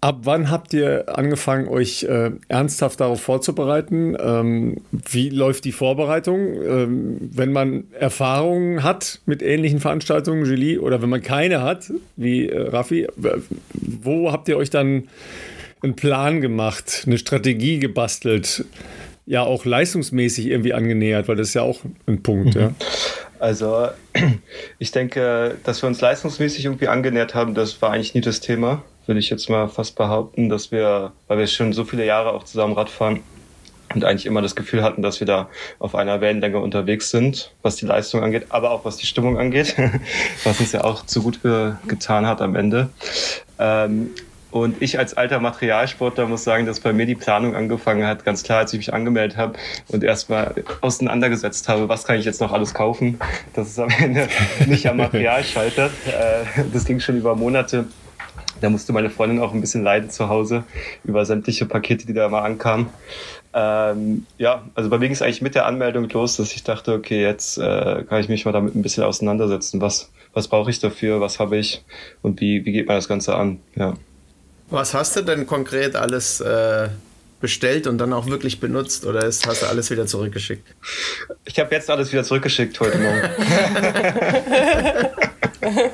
Ab 0.00 0.20
wann 0.24 0.50
habt 0.50 0.72
ihr 0.72 1.16
angefangen, 1.16 1.68
euch 1.68 2.04
äh, 2.04 2.30
ernsthaft 2.48 3.00
darauf 3.00 3.20
vorzubereiten? 3.20 4.16
Ähm, 4.18 4.78
wie 4.90 5.28
läuft 5.28 5.64
die 5.64 5.70
Vorbereitung? 5.70 6.60
Ähm, 6.60 7.18
wenn 7.20 7.52
man 7.52 7.84
Erfahrungen 7.92 8.82
hat 8.82 9.20
mit 9.26 9.42
ähnlichen 9.42 9.78
Veranstaltungen, 9.78 10.44
Julie, 10.44 10.80
oder 10.80 11.02
wenn 11.02 11.10
man 11.10 11.22
keine 11.22 11.62
hat, 11.62 11.92
wie 12.16 12.48
äh, 12.48 12.68
Raffi, 12.68 13.06
wo 13.74 14.32
habt 14.32 14.48
ihr 14.48 14.56
euch 14.56 14.70
dann 14.70 15.04
einen 15.82 15.94
Plan 15.94 16.40
gemacht, 16.40 17.04
eine 17.06 17.18
Strategie 17.18 17.78
gebastelt? 17.78 18.64
Ja 19.26 19.42
auch 19.42 19.64
leistungsmäßig 19.64 20.46
irgendwie 20.46 20.72
angenähert, 20.72 21.28
weil 21.28 21.36
das 21.36 21.48
ist 21.48 21.54
ja 21.54 21.62
auch 21.62 21.80
ein 22.06 22.22
Punkt, 22.22 22.54
mhm. 22.54 22.60
ja. 22.60 22.70
Also 23.38 23.88
ich 24.78 24.92
denke, 24.92 25.56
dass 25.64 25.82
wir 25.82 25.88
uns 25.88 26.00
leistungsmäßig 26.00 26.64
irgendwie 26.64 26.88
angenähert 26.88 27.34
haben, 27.34 27.54
das 27.54 27.80
war 27.82 27.90
eigentlich 27.90 28.14
nie 28.14 28.20
das 28.20 28.40
Thema, 28.40 28.82
würde 29.06 29.20
ich 29.20 29.30
jetzt 29.30 29.48
mal 29.48 29.68
fast 29.68 29.96
behaupten, 29.96 30.48
dass 30.48 30.70
wir, 30.70 31.12
weil 31.28 31.38
wir 31.38 31.46
schon 31.46 31.72
so 31.72 31.84
viele 31.84 32.06
Jahre 32.06 32.32
auch 32.32 32.44
zusammen 32.44 32.74
Rad 32.74 32.88
fahren 32.88 33.20
und 33.94 34.04
eigentlich 34.04 34.26
immer 34.26 34.42
das 34.42 34.56
Gefühl 34.56 34.82
hatten, 34.82 35.02
dass 35.02 35.20
wir 35.20 35.26
da 35.26 35.48
auf 35.78 35.94
einer 35.94 36.20
Wellenlänge 36.20 36.58
unterwegs 36.58 37.10
sind, 37.10 37.52
was 37.62 37.76
die 37.76 37.86
Leistung 37.86 38.22
angeht, 38.22 38.46
aber 38.50 38.70
auch 38.70 38.84
was 38.84 38.96
die 38.96 39.06
Stimmung 39.06 39.38
angeht, 39.38 39.76
was 40.44 40.60
uns 40.60 40.72
ja 40.72 40.84
auch 40.84 41.04
zu 41.06 41.22
gut 41.22 41.42
ge 41.42 41.72
getan 41.88 42.26
hat 42.26 42.40
am 42.40 42.54
Ende. 42.54 42.90
Ähm, 43.58 44.10
und 44.52 44.82
ich 44.82 44.98
als 44.98 45.14
alter 45.14 45.40
Materialsportler 45.40 46.26
muss 46.26 46.44
sagen, 46.44 46.66
dass 46.66 46.80
bei 46.80 46.92
mir 46.92 47.06
die 47.06 47.14
Planung 47.14 47.56
angefangen 47.56 48.06
hat, 48.06 48.24
ganz 48.24 48.42
klar, 48.42 48.58
als 48.58 48.72
ich 48.74 48.78
mich 48.78 48.92
angemeldet 48.92 49.38
habe 49.38 49.54
und 49.88 50.04
erstmal 50.04 50.54
auseinandergesetzt 50.82 51.68
habe, 51.68 51.88
was 51.88 52.04
kann 52.04 52.18
ich 52.18 52.26
jetzt 52.26 52.40
noch 52.40 52.52
alles 52.52 52.74
kaufen, 52.74 53.18
dass 53.54 53.68
es 53.68 53.78
am 53.78 53.88
Ende 53.88 54.28
nicht 54.66 54.86
am 54.86 54.98
Material 54.98 55.42
scheitert. 55.42 55.90
Äh, 56.06 56.64
das 56.72 56.84
ging 56.84 57.00
schon 57.00 57.16
über 57.16 57.34
Monate. 57.34 57.86
Da 58.60 58.68
musste 58.68 58.92
meine 58.92 59.10
Freundin 59.10 59.40
auch 59.40 59.54
ein 59.54 59.60
bisschen 59.60 59.82
leiden 59.82 60.10
zu 60.10 60.28
Hause 60.28 60.64
über 61.02 61.24
sämtliche 61.24 61.66
Pakete, 61.66 62.06
die 62.06 62.12
da 62.12 62.28
mal 62.28 62.42
ankamen. 62.42 62.88
Ähm, 63.54 64.26
ja, 64.38 64.66
also 64.74 64.90
bei 64.90 64.98
mir 64.98 65.06
ging 65.06 65.14
es 65.14 65.22
eigentlich 65.22 65.42
mit 65.42 65.54
der 65.54 65.66
Anmeldung 65.66 66.08
los, 66.10 66.36
dass 66.36 66.52
ich 66.52 66.62
dachte, 66.62 66.92
okay, 66.92 67.22
jetzt 67.22 67.58
äh, 67.58 68.04
kann 68.08 68.20
ich 68.20 68.28
mich 68.28 68.44
mal 68.44 68.52
damit 68.52 68.74
ein 68.74 68.82
bisschen 68.82 69.02
auseinandersetzen. 69.02 69.80
Was, 69.80 70.12
was 70.34 70.48
brauche 70.48 70.70
ich 70.70 70.78
dafür? 70.78 71.20
Was 71.20 71.40
habe 71.40 71.56
ich? 71.56 71.84
Und 72.20 72.40
wie, 72.40 72.64
wie 72.66 72.72
geht 72.72 72.86
man 72.86 72.96
das 72.96 73.08
Ganze 73.08 73.34
an? 73.34 73.60
Ja. 73.74 73.94
Was 74.72 74.94
hast 74.94 75.14
du 75.16 75.20
denn 75.20 75.46
konkret 75.46 75.96
alles 75.96 76.40
äh, 76.40 76.88
bestellt 77.42 77.86
und 77.86 77.98
dann 77.98 78.14
auch 78.14 78.26
wirklich 78.26 78.58
benutzt 78.58 79.04
oder 79.04 79.22
ist, 79.26 79.46
hast 79.46 79.60
du 79.60 79.66
alles 79.66 79.90
wieder 79.90 80.06
zurückgeschickt? 80.06 80.66
Ich 81.44 81.58
habe 81.58 81.74
jetzt 81.74 81.90
alles 81.90 82.10
wieder 82.10 82.24
zurückgeschickt 82.24 82.80
heute 82.80 82.96
Morgen. 82.96 83.20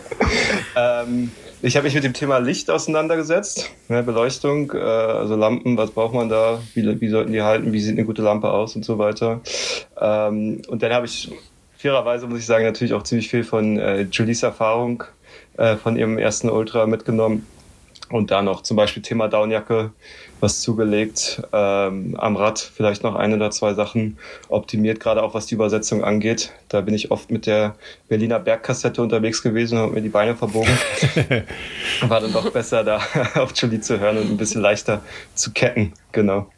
ähm, 0.77 1.33
ich 1.61 1.77
habe 1.77 1.87
mich 1.87 1.95
mit 1.97 2.05
dem 2.05 2.13
Thema 2.13 2.39
Licht 2.39 2.71
auseinandergesetzt, 2.71 3.69
ne, 3.89 4.05
Beleuchtung, 4.05 4.71
äh, 4.73 4.79
also 4.79 5.35
Lampen, 5.35 5.77
was 5.77 5.91
braucht 5.91 6.15
man 6.15 6.29
da, 6.29 6.61
wie, 6.75 7.01
wie 7.01 7.09
sollten 7.09 7.33
die 7.33 7.43
halten, 7.43 7.73
wie 7.73 7.81
sieht 7.81 7.97
eine 7.97 8.07
gute 8.07 8.23
Lampe 8.23 8.49
aus 8.49 8.77
und 8.77 8.85
so 8.85 8.97
weiter. 8.97 9.41
Ähm, 10.01 10.63
und 10.69 10.85
dann 10.85 10.93
habe 10.93 11.07
ich 11.07 11.33
fairerweise, 11.77 12.29
muss 12.29 12.39
ich 12.39 12.47
sagen, 12.47 12.65
natürlich 12.65 12.95
auch 12.95 13.03
ziemlich 13.03 13.29
viel 13.29 13.43
von 13.43 13.77
äh, 13.77 14.03
Julies 14.03 14.45
Erfahrung 14.45 15.03
äh, 15.57 15.75
von 15.75 15.97
ihrem 15.97 16.17
ersten 16.17 16.49
Ultra 16.49 16.87
mitgenommen 16.87 17.45
und 18.11 18.31
da 18.31 18.43
noch 18.43 18.63
zum 18.63 18.77
Beispiel 18.77 19.03
Thema 19.03 19.29
Downjacke, 19.29 19.93
was 20.41 20.61
zugelegt, 20.61 21.43
ähm, 21.53 22.17
am 22.19 22.37
Rad 22.37 22.59
vielleicht 22.59 23.03
noch 23.03 23.15
ein 23.15 23.35
oder 23.35 23.51
zwei 23.51 23.75
Sachen 23.75 24.19
optimiert, 24.49 25.01
gerade 25.01 25.23
auch 25.23 25.35
was 25.35 25.47
die 25.47 25.55
Übersetzung 25.55 26.05
angeht. 26.05 26.53
Da 26.69 26.81
bin 26.81 26.95
ich 26.95 27.11
oft 27.11 27.31
mit 27.31 27.47
der 27.47 27.75
Berliner 28.09 28.39
Bergkassette 28.39 29.03
unterwegs 29.03 29.43
gewesen 29.43 29.79
und 29.79 29.85
habe 29.85 29.95
mir 29.95 30.03
die 30.03 30.09
Beine 30.09 30.37
verbogen. 30.37 30.79
War 32.03 32.21
dann 32.21 32.33
doch 32.33 32.51
besser, 32.51 32.85
da 32.85 33.01
auf 33.35 33.53
Julie 33.55 33.81
zu 33.81 33.99
hören 33.99 34.19
und 34.19 34.31
ein 34.31 34.37
bisschen 34.37 34.63
leichter 34.63 35.03
zu 35.35 35.53
ketten, 35.53 35.93
genau. 36.13 36.51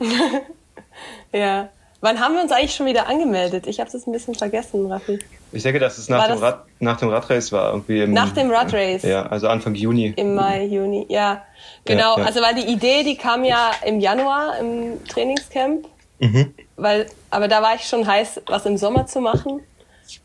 ja. 1.32 1.70
Wann 2.00 2.20
haben 2.20 2.34
wir 2.34 2.42
uns 2.42 2.52
eigentlich 2.52 2.74
schon 2.74 2.86
wieder 2.86 3.08
angemeldet? 3.08 3.66
Ich 3.66 3.80
habe 3.80 3.90
das 3.90 4.06
ein 4.06 4.12
bisschen 4.12 4.34
vergessen, 4.34 4.86
Raffi. 4.86 5.18
Ich 5.50 5.64
denke, 5.64 5.80
dass 5.80 5.98
es 5.98 6.08
nach, 6.08 6.26
dem, 6.26 6.34
das 6.34 6.42
Rad, 6.42 6.64
nach 6.78 6.96
dem 6.98 7.08
Radrace 7.08 7.50
war. 7.50 7.72
Irgendwie 7.72 8.02
im, 8.02 8.12
nach 8.12 8.32
dem 8.32 8.50
Radrace. 8.50 9.02
Ja, 9.02 9.26
also 9.26 9.48
Anfang 9.48 9.74
Juni. 9.74 10.12
Im 10.16 10.34
Mai, 10.34 10.64
Juni, 10.64 11.06
ja. 11.08 11.42
Genau, 11.84 12.16
ja, 12.16 12.20
ja. 12.20 12.26
also 12.26 12.40
weil 12.40 12.54
die 12.54 12.70
Idee, 12.70 13.02
die 13.02 13.16
kam 13.16 13.44
ja 13.44 13.72
im 13.84 13.98
Januar 13.98 14.58
im 14.60 15.04
Trainingscamp. 15.06 15.86
Mhm. 16.20 16.54
Weil, 16.76 17.06
aber 17.30 17.48
da 17.48 17.62
war 17.62 17.74
ich 17.74 17.84
schon 17.84 18.06
heiß, 18.06 18.42
was 18.46 18.66
im 18.66 18.76
Sommer 18.76 19.06
zu 19.06 19.20
machen. 19.20 19.60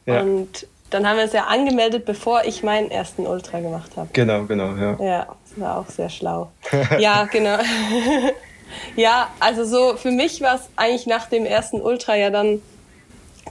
Ja. 0.05 0.21
Und 0.21 0.67
dann 0.91 1.07
haben 1.07 1.17
wir 1.17 1.23
es 1.23 1.33
ja 1.33 1.45
angemeldet, 1.45 2.05
bevor 2.05 2.43
ich 2.43 2.61
meinen 2.61 2.91
ersten 2.91 3.25
Ultra 3.25 3.59
gemacht 3.61 3.91
habe. 3.95 4.09
Genau, 4.13 4.43
genau, 4.43 4.75
ja. 4.75 4.97
Ja, 5.03 5.27
das 5.49 5.59
war 5.59 5.77
auch 5.79 5.87
sehr 5.87 6.09
schlau. 6.09 6.51
ja, 6.99 7.23
genau. 7.25 7.57
ja, 8.95 9.29
also 9.39 9.65
so 9.65 9.97
für 9.97 10.11
mich 10.11 10.41
war 10.41 10.55
es 10.55 10.69
eigentlich 10.75 11.07
nach 11.07 11.27
dem 11.27 11.45
ersten 11.45 11.81
Ultra 11.81 12.15
ja 12.15 12.29
dann 12.29 12.61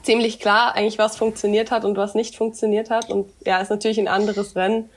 ziemlich 0.02 0.40
klar, 0.40 0.74
eigentlich 0.74 0.98
was 0.98 1.16
funktioniert 1.16 1.70
hat 1.70 1.84
und 1.84 1.96
was 1.96 2.14
nicht 2.14 2.36
funktioniert 2.36 2.90
hat. 2.90 3.10
Und 3.10 3.30
ja, 3.44 3.60
ist 3.60 3.70
natürlich 3.70 3.98
ein 3.98 4.08
anderes 4.08 4.56
Rennen. 4.56 4.90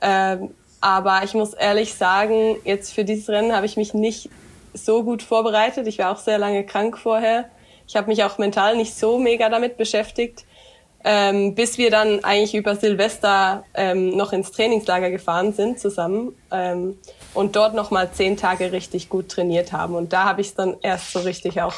Ähm, 0.00 0.50
aber 0.80 1.22
ich 1.24 1.34
muss 1.34 1.54
ehrlich 1.54 1.94
sagen, 1.94 2.56
jetzt 2.64 2.92
für 2.92 3.04
dieses 3.04 3.28
Rennen 3.28 3.54
habe 3.54 3.66
ich 3.66 3.76
mich 3.76 3.94
nicht 3.94 4.30
so 4.72 5.02
gut 5.02 5.22
vorbereitet. 5.22 5.86
Ich 5.86 5.98
war 5.98 6.12
auch 6.12 6.18
sehr 6.18 6.38
lange 6.38 6.64
krank 6.64 6.98
vorher. 6.98 7.48
Ich 7.88 7.96
habe 7.96 8.08
mich 8.08 8.24
auch 8.24 8.38
mental 8.38 8.76
nicht 8.76 8.94
so 8.94 9.18
mega 9.18 9.48
damit 9.48 9.76
beschäftigt, 9.76 10.44
ähm, 11.08 11.54
bis 11.54 11.78
wir 11.78 11.92
dann 11.92 12.24
eigentlich 12.24 12.56
über 12.56 12.74
Silvester 12.74 13.62
ähm, 13.74 14.16
noch 14.16 14.32
ins 14.32 14.50
Trainingslager 14.50 15.08
gefahren 15.12 15.52
sind 15.52 15.78
zusammen 15.78 16.34
ähm, 16.50 16.98
und 17.32 17.54
dort 17.54 17.74
noch 17.74 17.92
mal 17.92 18.10
zehn 18.10 18.36
Tage 18.36 18.72
richtig 18.72 19.08
gut 19.08 19.28
trainiert 19.28 19.72
haben. 19.72 19.94
Und 19.94 20.12
da 20.12 20.24
habe 20.24 20.40
ich 20.40 20.48
es 20.48 20.54
dann 20.54 20.74
erst 20.82 21.12
so 21.12 21.20
richtig 21.20 21.62
auch 21.62 21.74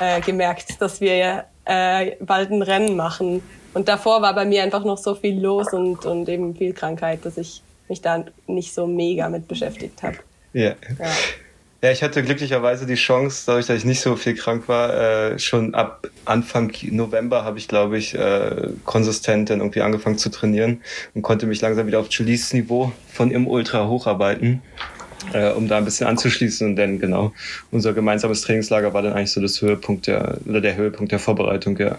äh, 0.00 0.20
gemerkt, 0.20 0.82
dass 0.82 1.00
wir 1.00 1.44
äh, 1.64 2.16
bald 2.20 2.50
ein 2.50 2.60
Rennen 2.60 2.94
machen. 2.94 3.42
Und 3.72 3.88
davor 3.88 4.20
war 4.20 4.34
bei 4.34 4.44
mir 4.44 4.62
einfach 4.62 4.84
noch 4.84 4.98
so 4.98 5.14
viel 5.14 5.40
los 5.40 5.72
und, 5.72 6.04
und 6.04 6.28
eben 6.28 6.54
viel 6.54 6.74
Krankheit, 6.74 7.24
dass 7.24 7.38
ich 7.38 7.62
mich 7.88 8.02
da 8.02 8.22
nicht 8.46 8.74
so 8.74 8.86
mega 8.86 9.30
mit 9.30 9.48
beschäftigt 9.48 10.02
habe. 10.02 10.18
Ja. 10.52 10.74
ja. 10.98 11.06
Ja, 11.80 11.92
ich 11.92 12.02
hatte 12.02 12.24
glücklicherweise 12.24 12.86
die 12.86 12.96
Chance, 12.96 13.44
dadurch, 13.46 13.66
dass 13.66 13.78
ich 13.78 13.84
nicht 13.84 14.00
so 14.00 14.16
viel 14.16 14.34
krank 14.34 14.66
war, 14.66 14.94
äh, 14.94 15.38
schon 15.38 15.74
ab 15.74 16.08
Anfang 16.24 16.72
November 16.90 17.44
habe 17.44 17.58
ich, 17.58 17.68
glaube 17.68 17.98
ich, 17.98 18.16
äh, 18.16 18.70
konsistent 18.84 19.50
dann 19.50 19.60
irgendwie 19.60 19.82
angefangen 19.82 20.18
zu 20.18 20.28
trainieren 20.28 20.82
und 21.14 21.22
konnte 21.22 21.46
mich 21.46 21.60
langsam 21.60 21.86
wieder 21.86 22.00
auf 22.00 22.10
Julies 22.10 22.52
Niveau 22.52 22.92
von 23.12 23.30
im 23.30 23.46
Ultra 23.46 23.86
hocharbeiten 23.86 24.60
äh, 25.32 25.50
um 25.50 25.68
da 25.68 25.78
ein 25.78 25.84
bisschen 25.84 26.06
anzuschließen. 26.06 26.68
Und 26.68 26.76
dann 26.76 26.98
genau, 26.98 27.32
unser 27.70 27.92
gemeinsames 27.92 28.42
Trainingslager 28.42 28.92
war 28.94 29.02
dann 29.02 29.12
eigentlich 29.12 29.32
so 29.32 29.40
das 29.40 29.60
Höhepunkt 29.60 30.06
der, 30.06 30.38
oder 30.46 30.60
der 30.60 30.76
Höhepunkt 30.76 31.12
der 31.12 31.18
Vorbereitung, 31.18 31.76
ja. 31.78 31.98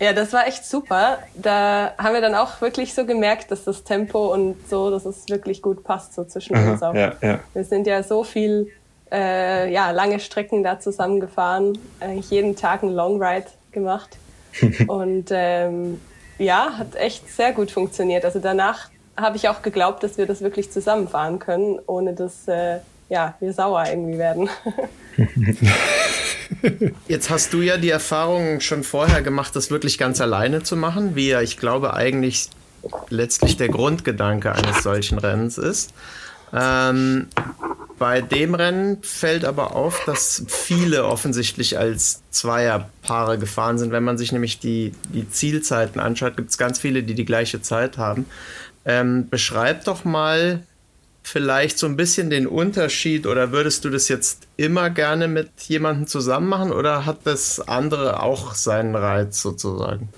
Ja, 0.00 0.12
das 0.12 0.32
war 0.32 0.46
echt 0.46 0.64
super. 0.64 1.18
Da 1.34 1.92
haben 1.98 2.14
wir 2.14 2.20
dann 2.20 2.34
auch 2.34 2.60
wirklich 2.60 2.94
so 2.94 3.06
gemerkt, 3.06 3.50
dass 3.50 3.64
das 3.64 3.84
Tempo 3.84 4.32
und 4.32 4.56
so, 4.68 4.90
dass 4.90 5.04
es 5.04 5.28
wirklich 5.28 5.62
gut 5.62 5.84
passt 5.84 6.14
so 6.14 6.24
zwischen 6.24 6.56
Aha, 6.56 6.72
uns 6.72 6.82
auch. 6.82 6.94
Ja, 6.94 7.12
ja. 7.20 7.40
Wir 7.52 7.64
sind 7.64 7.86
ja 7.86 8.02
so 8.02 8.24
viel, 8.24 8.70
äh, 9.12 9.72
ja, 9.72 9.92
lange 9.92 10.18
Strecken 10.18 10.64
da 10.64 10.80
zusammengefahren, 10.80 11.78
eigentlich 12.00 12.30
jeden 12.30 12.56
Tag 12.56 12.82
einen 12.82 12.92
Long 12.94 13.22
Ride 13.22 13.46
gemacht. 13.70 14.16
und 14.88 15.26
ähm, 15.30 16.00
ja, 16.38 16.76
hat 16.78 16.96
echt 16.96 17.28
sehr 17.28 17.52
gut 17.52 17.70
funktioniert. 17.70 18.24
Also 18.24 18.40
danach 18.40 18.90
habe 19.16 19.36
ich 19.36 19.48
auch 19.48 19.62
geglaubt, 19.62 20.02
dass 20.02 20.18
wir 20.18 20.26
das 20.26 20.40
wirklich 20.40 20.72
zusammenfahren 20.72 21.38
können, 21.38 21.78
ohne 21.86 22.14
dass 22.14 22.48
äh, 22.48 22.78
ja, 23.08 23.34
wir 23.40 23.52
sauer 23.52 23.84
irgendwie 23.88 24.18
werden. 24.18 24.48
Jetzt 27.08 27.30
hast 27.30 27.52
du 27.52 27.62
ja 27.62 27.76
die 27.76 27.90
Erfahrung 27.90 28.60
schon 28.60 28.82
vorher 28.84 29.22
gemacht, 29.22 29.54
das 29.56 29.70
wirklich 29.70 29.98
ganz 29.98 30.20
alleine 30.20 30.62
zu 30.62 30.76
machen, 30.76 31.14
wie 31.14 31.28
ja, 31.28 31.40
ich 31.40 31.56
glaube, 31.56 31.94
eigentlich 31.94 32.48
letztlich 33.08 33.56
der 33.56 33.68
Grundgedanke 33.68 34.52
eines 34.52 34.82
solchen 34.82 35.18
Rennens 35.18 35.58
ist. 35.58 35.92
Ähm, 36.52 37.28
bei 37.98 38.20
dem 38.20 38.54
Rennen 38.54 39.02
fällt 39.02 39.44
aber 39.44 39.74
auf, 39.74 40.04
dass 40.04 40.44
viele 40.48 41.04
offensichtlich 41.04 41.78
als 41.78 42.22
Zweierpaare 42.30 43.38
gefahren 43.38 43.78
sind. 43.78 43.92
Wenn 43.92 44.04
man 44.04 44.18
sich 44.18 44.32
nämlich 44.32 44.58
die, 44.58 44.92
die 45.12 45.28
Zielzeiten 45.30 46.00
anschaut, 46.00 46.36
gibt 46.36 46.50
es 46.50 46.58
ganz 46.58 46.78
viele, 46.78 47.02
die 47.02 47.14
die 47.14 47.24
gleiche 47.24 47.62
Zeit 47.62 47.98
haben. 47.98 48.26
Ähm, 48.84 49.28
beschreib 49.28 49.84
doch 49.84 50.04
mal 50.04 50.62
vielleicht 51.24 51.78
so 51.78 51.86
ein 51.86 51.96
bisschen 51.96 52.30
den 52.30 52.46
Unterschied 52.46 53.26
oder 53.26 53.50
würdest 53.50 53.84
du 53.84 53.90
das 53.90 54.08
jetzt 54.08 54.46
immer 54.56 54.90
gerne 54.90 55.26
mit 55.26 55.48
jemandem 55.62 56.06
zusammen 56.06 56.48
machen 56.48 56.70
oder 56.70 57.06
hat 57.06 57.18
das 57.24 57.66
andere 57.66 58.22
auch 58.22 58.54
seinen 58.54 58.94
Reiz 58.94 59.40
sozusagen? 59.40 60.10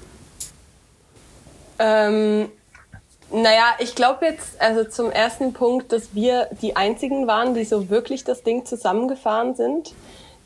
Ähm, 1.79 2.49
naja, 3.31 3.75
ich 3.79 3.95
glaube 3.95 4.27
jetzt, 4.27 4.61
also 4.61 4.85
zum 4.85 5.11
ersten 5.13 5.53
Punkt, 5.53 5.93
dass 5.93 6.15
wir 6.15 6.49
die 6.61 6.77
einzigen 6.77 7.27
waren, 7.27 7.55
die 7.55 7.65
so 7.65 7.89
wirklich 7.89 8.25
das 8.25 8.43
Ding 8.43 8.67
zusammengefahren 8.67 9.55
sind. 9.55 9.95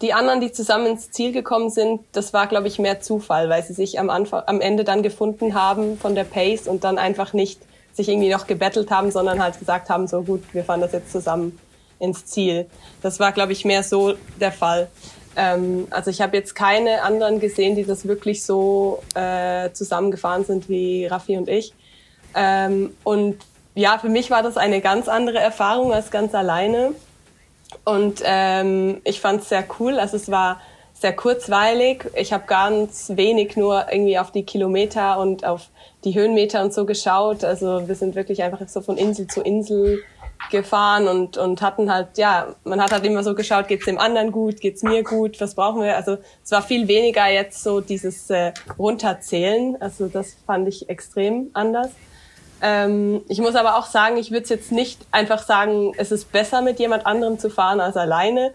die 0.02 0.14
anderen, 0.14 0.40
die 0.40 0.50
zusammen 0.50 0.86
ins 0.86 1.10
Ziel 1.10 1.32
gekommen 1.32 1.68
sind, 1.68 2.00
das 2.12 2.32
war, 2.32 2.46
glaube 2.46 2.68
ich, 2.68 2.78
mehr 2.78 3.00
Zufall, 3.00 3.50
weil 3.50 3.62
sie 3.62 3.74
sich 3.74 3.98
am 3.98 4.08
Anfang, 4.08 4.42
am 4.46 4.60
Ende 4.62 4.84
dann 4.84 5.02
gefunden 5.02 5.54
haben 5.54 5.98
von 5.98 6.14
der 6.14 6.24
Pace 6.24 6.68
und 6.68 6.84
dann 6.84 6.96
einfach 6.96 7.34
nicht 7.34 7.60
sich 8.00 8.08
irgendwie 8.08 8.30
noch 8.30 8.46
gebettelt 8.46 8.90
haben, 8.90 9.10
sondern 9.10 9.42
halt 9.42 9.58
gesagt 9.58 9.90
haben, 9.90 10.06
so 10.06 10.22
gut, 10.22 10.42
wir 10.52 10.64
fahren 10.64 10.80
das 10.80 10.92
jetzt 10.92 11.12
zusammen 11.12 11.58
ins 11.98 12.24
Ziel. 12.26 12.66
Das 13.02 13.20
war, 13.20 13.32
glaube 13.32 13.52
ich, 13.52 13.64
mehr 13.64 13.82
so 13.82 14.14
der 14.40 14.52
Fall. 14.52 14.88
Ähm, 15.36 15.86
also 15.90 16.10
ich 16.10 16.20
habe 16.20 16.36
jetzt 16.36 16.54
keine 16.54 17.02
anderen 17.02 17.40
gesehen, 17.40 17.76
die 17.76 17.84
das 17.84 18.08
wirklich 18.08 18.44
so 18.44 19.02
äh, 19.14 19.70
zusammengefahren 19.72 20.44
sind 20.44 20.68
wie 20.68 21.06
Raffi 21.06 21.36
und 21.36 21.48
ich. 21.48 21.74
Ähm, 22.34 22.96
und 23.04 23.38
ja, 23.74 23.98
für 23.98 24.08
mich 24.08 24.30
war 24.30 24.42
das 24.42 24.56
eine 24.56 24.80
ganz 24.80 25.08
andere 25.08 25.38
Erfahrung 25.38 25.92
als 25.92 26.10
ganz 26.10 26.34
alleine. 26.34 26.92
Und 27.84 28.22
ähm, 28.24 29.00
ich 29.04 29.20
fand 29.20 29.42
es 29.42 29.48
sehr 29.48 29.64
cool. 29.78 29.98
Also 29.98 30.16
es 30.16 30.30
war 30.30 30.60
sehr 30.94 31.14
kurzweilig. 31.14 32.04
Ich 32.14 32.32
habe 32.32 32.44
ganz 32.46 33.12
wenig 33.14 33.56
nur 33.56 33.86
irgendwie 33.90 34.18
auf 34.18 34.32
die 34.32 34.44
Kilometer 34.44 35.18
und 35.18 35.44
auf 35.44 35.68
die 36.04 36.14
Höhenmeter 36.14 36.62
und 36.62 36.72
so 36.72 36.86
geschaut. 36.86 37.44
Also 37.44 37.88
wir 37.88 37.94
sind 37.94 38.14
wirklich 38.14 38.42
einfach 38.42 38.66
so 38.68 38.80
von 38.80 38.96
Insel 38.96 39.26
zu 39.26 39.42
Insel 39.42 40.02
gefahren 40.50 41.06
und, 41.06 41.36
und 41.36 41.60
hatten 41.60 41.92
halt, 41.92 42.16
ja, 42.16 42.54
man 42.64 42.80
hat 42.80 42.92
halt 42.92 43.04
immer 43.04 43.22
so 43.22 43.34
geschaut, 43.34 43.68
geht's 43.68 43.84
dem 43.84 43.98
anderen 43.98 44.32
gut, 44.32 44.60
geht's 44.60 44.82
mir 44.82 45.02
gut, 45.02 45.40
was 45.40 45.54
brauchen 45.54 45.82
wir? 45.82 45.96
Also 45.96 46.16
es 46.42 46.50
war 46.50 46.62
viel 46.62 46.88
weniger 46.88 47.28
jetzt 47.28 47.62
so 47.62 47.80
dieses 47.80 48.30
äh, 48.30 48.52
Runterzählen. 48.78 49.76
Also 49.80 50.08
das 50.08 50.36
fand 50.46 50.66
ich 50.68 50.88
extrem 50.88 51.50
anders. 51.52 51.90
Ähm, 52.62 53.22
ich 53.28 53.40
muss 53.40 53.54
aber 53.54 53.76
auch 53.76 53.86
sagen, 53.86 54.16
ich 54.16 54.30
würde 54.30 54.48
jetzt 54.48 54.72
nicht 54.72 55.00
einfach 55.10 55.42
sagen, 55.42 55.92
es 55.96 56.10
ist 56.12 56.32
besser 56.32 56.62
mit 56.62 56.78
jemand 56.78 57.06
anderem 57.06 57.38
zu 57.38 57.50
fahren 57.50 57.80
als 57.80 57.96
alleine. 57.96 58.52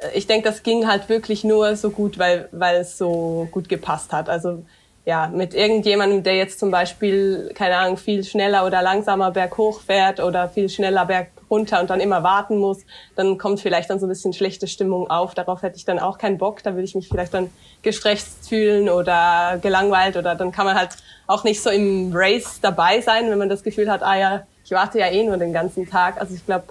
Äh, 0.00 0.10
ich 0.14 0.26
denke, 0.26 0.48
das 0.48 0.62
ging 0.62 0.86
halt 0.86 1.08
wirklich 1.08 1.44
nur 1.44 1.76
so 1.76 1.90
gut, 1.90 2.18
weil, 2.18 2.48
weil 2.52 2.80
es 2.80 2.98
so 2.98 3.48
gut 3.50 3.68
gepasst 3.68 4.12
hat. 4.12 4.28
Also 4.28 4.64
ja, 5.06 5.28
mit 5.28 5.54
irgendjemandem, 5.54 6.22
der 6.22 6.36
jetzt 6.36 6.58
zum 6.58 6.70
Beispiel, 6.70 7.52
keine 7.54 7.76
Ahnung, 7.76 7.96
viel 7.96 8.22
schneller 8.22 8.66
oder 8.66 8.82
langsamer 8.82 9.30
berghoch 9.30 9.80
fährt 9.80 10.20
oder 10.20 10.48
viel 10.48 10.68
schneller 10.68 11.06
berg 11.06 11.28
runter 11.50 11.80
und 11.80 11.90
dann 11.90 12.00
immer 12.00 12.22
warten 12.22 12.58
muss, 12.58 12.78
dann 13.16 13.38
kommt 13.38 13.60
vielleicht 13.60 13.90
dann 13.90 13.98
so 13.98 14.06
ein 14.06 14.10
bisschen 14.10 14.32
schlechte 14.32 14.68
Stimmung 14.68 15.10
auf. 15.10 15.34
Darauf 15.34 15.62
hätte 15.62 15.76
ich 15.76 15.84
dann 15.84 15.98
auch 15.98 16.18
keinen 16.18 16.38
Bock. 16.38 16.62
Da 16.62 16.72
würde 16.72 16.84
ich 16.84 16.94
mich 16.94 17.08
vielleicht 17.08 17.34
dann 17.34 17.50
gestresst 17.82 18.48
fühlen 18.48 18.88
oder 18.88 19.58
gelangweilt 19.60 20.16
oder 20.16 20.34
dann 20.34 20.52
kann 20.52 20.66
man 20.66 20.76
halt 20.76 20.90
auch 21.26 21.44
nicht 21.44 21.62
so 21.62 21.70
im 21.70 22.12
Race 22.14 22.60
dabei 22.60 23.00
sein, 23.00 23.30
wenn 23.30 23.38
man 23.38 23.48
das 23.48 23.62
Gefühl 23.62 23.90
hat, 23.90 24.02
ah 24.02 24.16
ja, 24.16 24.46
ich 24.64 24.70
warte 24.72 24.98
ja 24.98 25.06
eh 25.06 25.24
nur 25.24 25.38
den 25.38 25.52
ganzen 25.52 25.88
Tag. 25.88 26.20
Also 26.20 26.34
ich 26.34 26.44
glaube, 26.44 26.66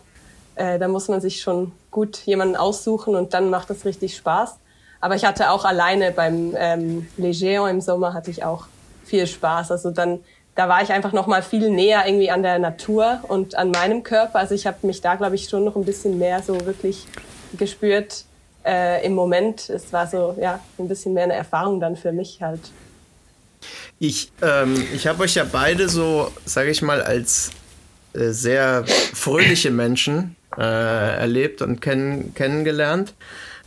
äh, 0.56 0.78
da 0.78 0.88
muss 0.88 1.08
man 1.08 1.20
sich 1.20 1.42
schon 1.42 1.72
gut 1.92 2.18
jemanden 2.26 2.56
aussuchen 2.56 3.16
und 3.16 3.34
dann 3.34 3.50
macht 3.50 3.70
das 3.70 3.86
richtig 3.86 4.16
Spaß. 4.16 4.58
Aber 5.02 5.16
ich 5.16 5.26
hatte 5.26 5.52
auch 5.52 5.66
alleine 5.66 6.12
beim 6.12 6.54
ähm, 6.58 7.08
Legeon 7.18 7.70
im 7.70 7.82
Sommer 7.82 8.14
hatte 8.14 8.32
ich 8.32 8.44
auch 8.44 8.66
viel 9.06 9.26
Spaß. 9.28 9.72
Also 9.72 9.92
dann, 9.92 10.20
da 10.56 10.68
war 10.68 10.82
ich 10.82 10.92
einfach 10.92 11.14
noch 11.14 11.28
mal 11.28 11.42
viel 11.42 11.70
näher 11.70 12.04
irgendwie 12.06 12.32
an 12.32 12.44
der 12.44 12.60
Natur 12.60 13.20
und 13.28 13.56
an 13.56 13.72
meinem 13.72 14.04
Körper. 14.04 14.40
Also 14.40 14.56
ich 14.56 14.68
habe 14.68 14.86
mich 14.86 15.02
da, 15.02 15.16
glaube 15.16 15.36
ich, 15.36 15.50
schon 15.50 15.64
noch 15.64 15.76
ein 15.76 15.86
bisschen 15.86 16.18
mehr 16.18 16.44
so 16.44 16.66
wirklich 16.66 17.08
gespürt 17.58 18.26
äh, 18.66 19.06
im 19.06 19.14
Moment. 19.14 19.70
Es 19.70 19.92
war 19.94 20.08
so, 20.08 20.36
ja, 20.40 20.60
ein 20.78 20.88
bisschen 20.88 21.14
mehr 21.14 21.24
eine 21.24 21.34
Erfahrung 21.34 21.80
dann 21.80 21.96
für 21.96 22.12
mich 22.12 22.42
halt. 22.42 22.62
Ich, 24.00 24.32
ähm, 24.42 24.82
ich 24.94 25.08
habe 25.08 25.24
euch 25.24 25.36
ja 25.36 25.46
beide 25.50 25.90
so, 25.90 26.32
sage 26.46 26.70
ich 26.72 26.82
mal, 26.82 27.02
als 27.02 27.52
äh, 28.14 28.30
sehr 28.30 28.86
fröhliche 28.88 29.72
Menschen 29.72 30.36
äh, 30.58 30.62
erlebt 30.62 31.62
und 31.62 31.82
kenn 31.82 32.34
kennengelernt. 32.34 33.14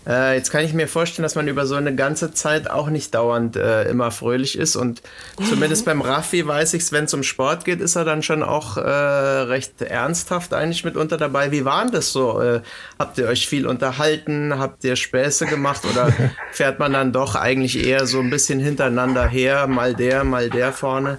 Äh, 0.06 0.36
jetzt 0.36 0.50
kann 0.50 0.64
ich 0.64 0.74
mir 0.74 0.88
vorstellen, 0.88 1.22
dass 1.22 1.34
man 1.34 1.46
über 1.46 1.66
so 1.66 1.76
eine 1.76 1.94
ganze 1.94 2.32
Zeit 2.32 2.68
auch 2.68 2.88
nicht 2.88 3.14
dauernd 3.14 3.56
äh, 3.56 3.84
immer 3.88 4.10
fröhlich 4.10 4.58
ist. 4.58 4.74
Und 4.74 5.02
zumindest 5.48 5.84
beim 5.84 6.00
Raffi 6.00 6.46
weiß 6.46 6.74
ich 6.74 6.82
es, 6.82 6.92
wenn 6.92 7.04
es 7.04 7.14
um 7.14 7.22
Sport 7.22 7.64
geht, 7.64 7.80
ist 7.80 7.94
er 7.94 8.04
dann 8.04 8.22
schon 8.22 8.42
auch 8.42 8.76
äh, 8.76 8.80
recht 8.80 9.80
ernsthaft 9.80 10.54
eigentlich 10.54 10.84
mitunter 10.84 11.16
dabei. 11.16 11.52
Wie 11.52 11.64
war 11.64 11.86
das 11.90 12.12
so? 12.12 12.40
Äh, 12.40 12.62
habt 12.98 13.18
ihr 13.18 13.28
euch 13.28 13.46
viel 13.46 13.66
unterhalten? 13.66 14.58
Habt 14.58 14.82
ihr 14.84 14.96
Späße 14.96 15.46
gemacht? 15.46 15.82
Oder 15.90 16.12
fährt 16.52 16.78
man 16.78 16.92
dann 16.92 17.12
doch 17.12 17.36
eigentlich 17.36 17.86
eher 17.86 18.06
so 18.06 18.20
ein 18.20 18.30
bisschen 18.30 18.58
hintereinander 18.58 19.28
her? 19.28 19.66
Mal 19.68 19.94
der, 19.94 20.24
mal 20.24 20.50
der 20.50 20.72
vorne. 20.72 21.18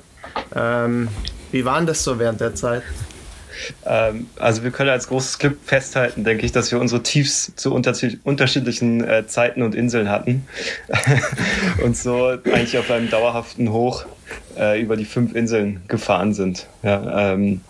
Ähm, 0.54 1.08
wie 1.52 1.64
war 1.64 1.78
denn 1.78 1.88
das 1.88 2.04
so 2.04 2.20
während 2.20 2.42
der 2.42 2.56
Zeit? 2.56 2.84
Ähm, 3.86 4.28
also 4.38 4.64
wir 4.64 4.72
können 4.72 4.90
als 4.90 5.08
großes 5.08 5.40
Glück 5.40 5.58
festhalten, 5.66 6.24
denke 6.24 6.46
ich, 6.46 6.52
dass 6.52 6.72
wir 6.72 6.80
unsere 6.80 7.04
Tiefs 7.04 7.54
zu 7.56 7.74
unterschiedlichen 7.74 9.04
äh, 9.04 9.28
Zeiten 9.28 9.62
und 9.62 9.76
Inseln 9.76 10.10
hatten 10.10 10.48
und 11.84 11.98
so 11.98 12.38
eigentlich 12.46 12.78
auf 12.78 12.90
einem 12.92 13.10
dauerhaften 13.10 13.72
Hoch 13.72 14.06
äh, 14.58 14.82
über 14.82 14.98
die 14.98 15.06
fünf 15.06 15.36
Inseln 15.36 15.82
gefahren 15.88 16.34
sind. 16.34 16.68
Ja, 16.82 17.34
ähm, 17.34 17.62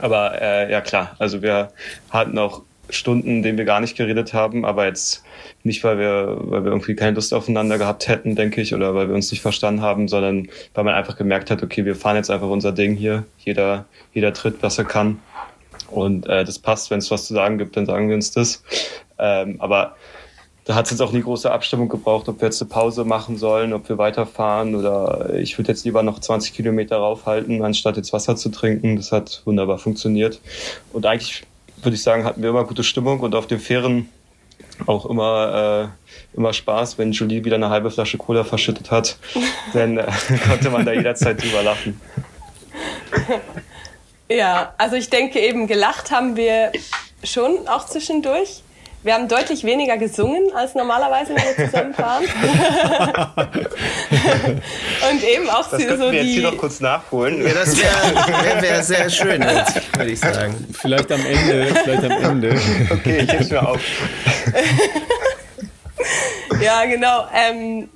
aber 0.00 0.40
äh, 0.40 0.70
ja 0.70 0.80
klar, 0.80 1.16
also 1.18 1.42
wir 1.42 1.70
hatten 2.10 2.38
auch 2.38 2.62
Stunden, 2.90 3.28
in 3.28 3.42
denen 3.42 3.58
wir 3.58 3.64
gar 3.64 3.80
nicht 3.80 3.96
geredet 3.96 4.32
haben, 4.32 4.64
aber 4.64 4.86
jetzt 4.86 5.22
nicht, 5.62 5.84
weil 5.84 5.98
wir, 5.98 6.36
weil 6.40 6.64
wir 6.64 6.70
irgendwie 6.70 6.94
keine 6.94 7.14
Lust 7.14 7.34
aufeinander 7.34 7.78
gehabt 7.78 8.08
hätten, 8.08 8.34
denke 8.34 8.60
ich, 8.60 8.74
oder 8.74 8.94
weil 8.94 9.08
wir 9.08 9.14
uns 9.14 9.30
nicht 9.30 9.42
verstanden 9.42 9.82
haben, 9.82 10.08
sondern 10.08 10.48
weil 10.74 10.84
man 10.84 10.94
einfach 10.94 11.16
gemerkt 11.16 11.50
hat, 11.50 11.62
okay, 11.62 11.84
wir 11.84 11.94
fahren 11.94 12.16
jetzt 12.16 12.30
einfach 12.30 12.48
unser 12.48 12.72
Ding 12.72 12.94
hier. 12.94 13.24
Jeder, 13.38 13.84
jeder 14.14 14.32
tritt, 14.32 14.62
was 14.62 14.78
er 14.78 14.84
kann. 14.84 15.20
Und 15.90 16.26
äh, 16.26 16.44
das 16.44 16.58
passt, 16.58 16.90
wenn 16.90 16.98
es 16.98 17.10
was 17.10 17.26
zu 17.26 17.34
sagen 17.34 17.58
gibt, 17.58 17.76
dann 17.76 17.86
sagen 17.86 18.08
wir 18.08 18.14
uns 18.14 18.30
das. 18.30 18.62
Ähm, 19.18 19.56
aber 19.58 19.96
da 20.64 20.74
hat 20.74 20.84
es 20.84 20.90
jetzt 20.90 21.00
auch 21.00 21.12
nie 21.12 21.22
große 21.22 21.50
Abstimmung 21.50 21.88
gebraucht, 21.88 22.28
ob 22.28 22.42
wir 22.42 22.48
jetzt 22.48 22.60
eine 22.60 22.68
Pause 22.68 23.06
machen 23.06 23.38
sollen, 23.38 23.72
ob 23.72 23.88
wir 23.88 23.96
weiterfahren 23.96 24.74
oder 24.74 25.30
ich 25.34 25.56
würde 25.56 25.72
jetzt 25.72 25.86
lieber 25.86 26.02
noch 26.02 26.18
20 26.18 26.52
Kilometer 26.52 26.98
raufhalten, 26.98 27.62
anstatt 27.62 27.96
jetzt 27.96 28.12
Wasser 28.12 28.36
zu 28.36 28.50
trinken. 28.50 28.96
Das 28.96 29.10
hat 29.10 29.40
wunderbar 29.46 29.78
funktioniert. 29.78 30.40
Und 30.92 31.06
eigentlich 31.06 31.44
würde 31.82 31.94
ich 31.94 32.02
sagen, 32.02 32.24
hatten 32.24 32.42
wir 32.42 32.50
immer 32.50 32.64
gute 32.64 32.84
Stimmung 32.84 33.20
und 33.20 33.34
auf 33.34 33.46
den 33.46 33.60
Fähren 33.60 34.10
auch 34.86 35.06
immer, 35.06 35.90
äh, 36.34 36.36
immer 36.36 36.52
Spaß, 36.52 36.98
wenn 36.98 37.12
Julie 37.12 37.46
wieder 37.46 37.56
eine 37.56 37.70
halbe 37.70 37.90
Flasche 37.90 38.18
Cola 38.18 38.44
verschüttet 38.44 38.90
hat. 38.90 39.18
dann 39.72 39.96
äh, 39.96 40.06
konnte 40.48 40.68
man 40.68 40.84
da 40.84 40.92
jederzeit 40.92 41.42
drüber 41.42 41.62
lachen. 41.62 41.98
Ja, 44.30 44.74
also 44.76 44.96
ich 44.96 45.10
denke 45.10 45.40
eben, 45.40 45.66
gelacht 45.66 46.10
haben 46.10 46.36
wir 46.36 46.72
schon 47.24 47.66
auch 47.66 47.86
zwischendurch. 47.86 48.62
Wir 49.04 49.14
haben 49.14 49.28
deutlich 49.28 49.64
weniger 49.64 49.96
gesungen 49.96 50.52
als 50.54 50.74
normalerweise, 50.74 51.34
wenn 51.34 51.56
wir 51.56 51.66
zusammenfahren. 51.66 52.24
und 55.10 55.24
eben 55.24 55.48
auch 55.48 55.70
das 55.70 55.82
so, 55.82 55.98
wir 55.98 56.12
jetzt 56.12 56.24
hier 56.24 56.42
noch 56.42 56.58
kurz 56.58 56.80
nachholen. 56.80 57.46
Ja, 57.46 57.54
das 57.54 57.76
wäre 57.76 58.44
wär, 58.44 58.62
wär 58.62 58.82
sehr 58.82 59.08
schön, 59.08 59.40
würde 59.40 60.10
ich 60.10 60.18
sagen. 60.18 60.66
Vielleicht 60.72 61.12
am 61.12 61.24
Ende, 61.24 61.66
vielleicht 61.84 62.04
am 62.04 62.10
Ende. 62.10 62.60
Okay, 62.90 63.20
ich 63.22 63.32
heb's 63.32 63.50
mir 63.50 63.68
auf. 63.68 63.80
ja, 66.60 66.84
genau. 66.84 67.28
Ähm, 67.32 67.88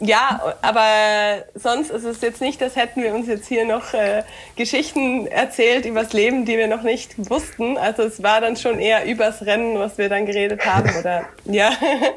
ja, 0.00 0.54
aber 0.62 1.44
sonst 1.54 1.90
ist 1.90 2.04
es 2.04 2.22
jetzt 2.22 2.40
nicht, 2.40 2.60
dass 2.62 2.74
hätten 2.74 3.02
wir 3.02 3.14
uns 3.14 3.26
jetzt 3.28 3.46
hier 3.46 3.66
noch 3.66 3.92
äh, 3.92 4.22
Geschichten 4.56 5.26
erzählt 5.26 5.84
übers 5.84 6.14
Leben, 6.14 6.46
die 6.46 6.56
wir 6.56 6.68
noch 6.68 6.82
nicht 6.82 7.30
wussten. 7.30 7.76
Also 7.76 8.04
es 8.04 8.22
war 8.22 8.40
dann 8.40 8.56
schon 8.56 8.78
eher 8.78 9.04
übers 9.04 9.42
Rennen, 9.42 9.78
was 9.78 9.98
wir 9.98 10.08
dann 10.08 10.24
geredet 10.24 10.64
haben. 10.64 10.90
Oder 11.00 11.24
ja. 11.44 11.70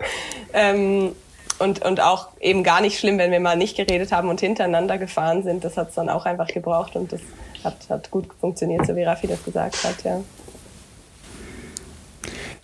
ähm, 0.54 1.14
und, 1.60 1.84
und 1.84 2.00
auch 2.00 2.30
eben 2.40 2.64
gar 2.64 2.80
nicht 2.80 2.98
schlimm, 2.98 3.18
wenn 3.18 3.32
wir 3.32 3.42
mal 3.42 3.58
nicht 3.58 3.76
geredet 3.76 4.14
haben 4.14 4.30
und 4.30 4.40
hintereinander 4.40 4.98
gefahren 4.98 5.44
sind. 5.44 5.66
Das 5.66 5.76
hat 5.76 5.90
es 5.90 5.96
dann 5.96 6.10
auch 6.10 6.26
einfach 6.26 6.48
gebraucht 6.48 6.96
und 6.96 7.12
das 7.12 7.22
hat, 7.66 7.90
hat 7.90 8.10
gut 8.12 8.28
funktioniert, 8.40 8.86
so 8.88 8.96
wie 8.96 9.04
Raffi 9.04 9.28
das 9.28 9.44
gesagt 9.44 9.84
hat, 9.84 10.04
ja. 10.04 10.24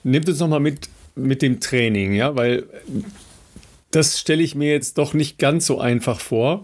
Nehmt 0.04 0.30
uns 0.30 0.40
nochmal 0.40 0.62
mit, 0.62 0.90
mit 1.16 1.42
dem 1.42 1.60
Training, 1.60 2.14
ja, 2.14 2.36
weil 2.36 2.64
das 3.92 4.20
stelle 4.20 4.44
ich 4.44 4.56
mir 4.56 4.72
jetzt 4.72 4.98
doch 4.98 5.14
nicht 5.14 5.38
ganz 5.38 5.66
so 5.66 5.80
einfach 5.80 6.20
vor. 6.20 6.62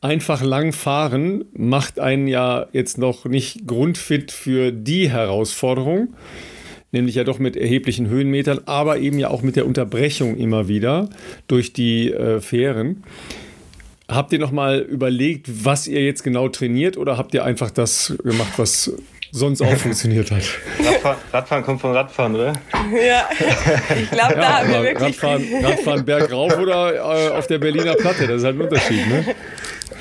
Einfach 0.00 0.42
lang 0.42 0.72
fahren 0.72 1.44
macht 1.52 1.98
einen 1.98 2.28
ja 2.28 2.66
jetzt 2.72 2.98
noch 2.98 3.24
nicht 3.24 3.66
grundfit 3.66 4.30
für 4.30 4.70
die 4.70 5.10
Herausforderung, 5.10 6.14
nämlich 6.92 7.16
ja 7.16 7.24
doch 7.24 7.40
mit 7.40 7.56
erheblichen 7.56 8.08
Höhenmetern, 8.08 8.60
aber 8.66 8.98
eben 8.98 9.18
ja 9.18 9.28
auch 9.30 9.42
mit 9.42 9.56
der 9.56 9.66
Unterbrechung 9.66 10.36
immer 10.36 10.68
wieder 10.68 11.10
durch 11.48 11.72
die 11.72 12.12
äh, 12.12 12.40
Fähren. 12.40 13.02
Habt 14.08 14.32
ihr 14.32 14.38
noch 14.38 14.52
mal 14.52 14.78
überlegt, 14.78 15.64
was 15.64 15.88
ihr 15.88 16.02
jetzt 16.02 16.22
genau 16.22 16.48
trainiert 16.48 16.96
oder 16.96 17.18
habt 17.18 17.34
ihr 17.34 17.44
einfach 17.44 17.70
das 17.70 18.16
gemacht, 18.22 18.52
was 18.56 18.92
sonst 19.32 19.60
auch 19.62 19.76
funktioniert 19.76 20.30
hat. 20.30 20.42
Radfahren, 20.84 21.16
Radfahren, 21.32 21.64
kommt 21.64 21.80
von 21.80 21.92
Radfahren, 21.92 22.34
oder? 22.34 22.52
Ja, 22.92 23.28
ich 24.00 24.10
glaube, 24.10 24.34
da 24.34 24.40
Ja, 24.40 24.58
haben 24.58 24.72
wir 24.72 24.82
wirklich. 24.82 25.22
Radfahren, 25.22 25.64
Radfahren 25.64 26.04
bergauf 26.04 26.56
oder 26.58 26.94
äh, 26.94 27.30
auf 27.30 27.46
der 27.46 27.58
Berliner 27.58 27.94
Platte, 27.94 28.26
das 28.26 28.38
ist 28.38 28.44
halt 28.44 28.56
ein 28.56 28.62
Unterschied. 28.62 29.06
Ne? 29.06 29.34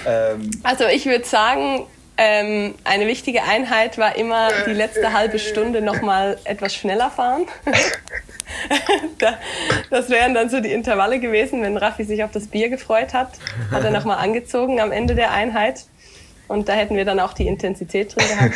Ähm, 0.06 0.50
Also 0.64 0.86
ich 0.86 1.06
würde 1.06 1.26
sagen, 1.26 1.86
ähm, 2.18 2.74
eine 2.84 3.08
wichtige 3.08 3.44
Einheit 3.44 3.98
war 3.98 4.16
immer 4.16 4.50
die 4.66 4.74
letzte 4.74 5.14
halbe 5.14 5.38
Stunde 5.40 5.82
noch 5.82 6.02
mal 6.02 6.38
etwas 6.46 6.74
schneller 6.74 7.12
fahren. 7.12 7.46
das 9.90 10.10
wären 10.10 10.34
dann 10.34 10.50
so 10.50 10.60
die 10.60 10.72
Intervalle 10.72 11.20
gewesen, 11.20 11.62
wenn 11.62 11.78
Raffi 11.78 12.04
sich 12.06 12.24
auf 12.24 12.32
das 12.32 12.48
Bier 12.48 12.70
gefreut 12.70 13.14
hat. 13.14 13.32
Hat 13.72 13.84
er 13.84 13.92
nochmal 13.92 14.18
angezogen 14.18 14.80
am 14.80 14.92
Ende 14.92 15.16
der 15.16 15.32
Einheit. 15.32 15.82
Und 16.48 16.70
da 16.70 16.74
hätten 16.74 16.96
wir 16.96 17.06
dann 17.06 17.20
auch 17.20 17.34
die 17.34 17.48
Intensität 17.48 18.16
drin 18.16 18.26
gehabt. 18.28 18.56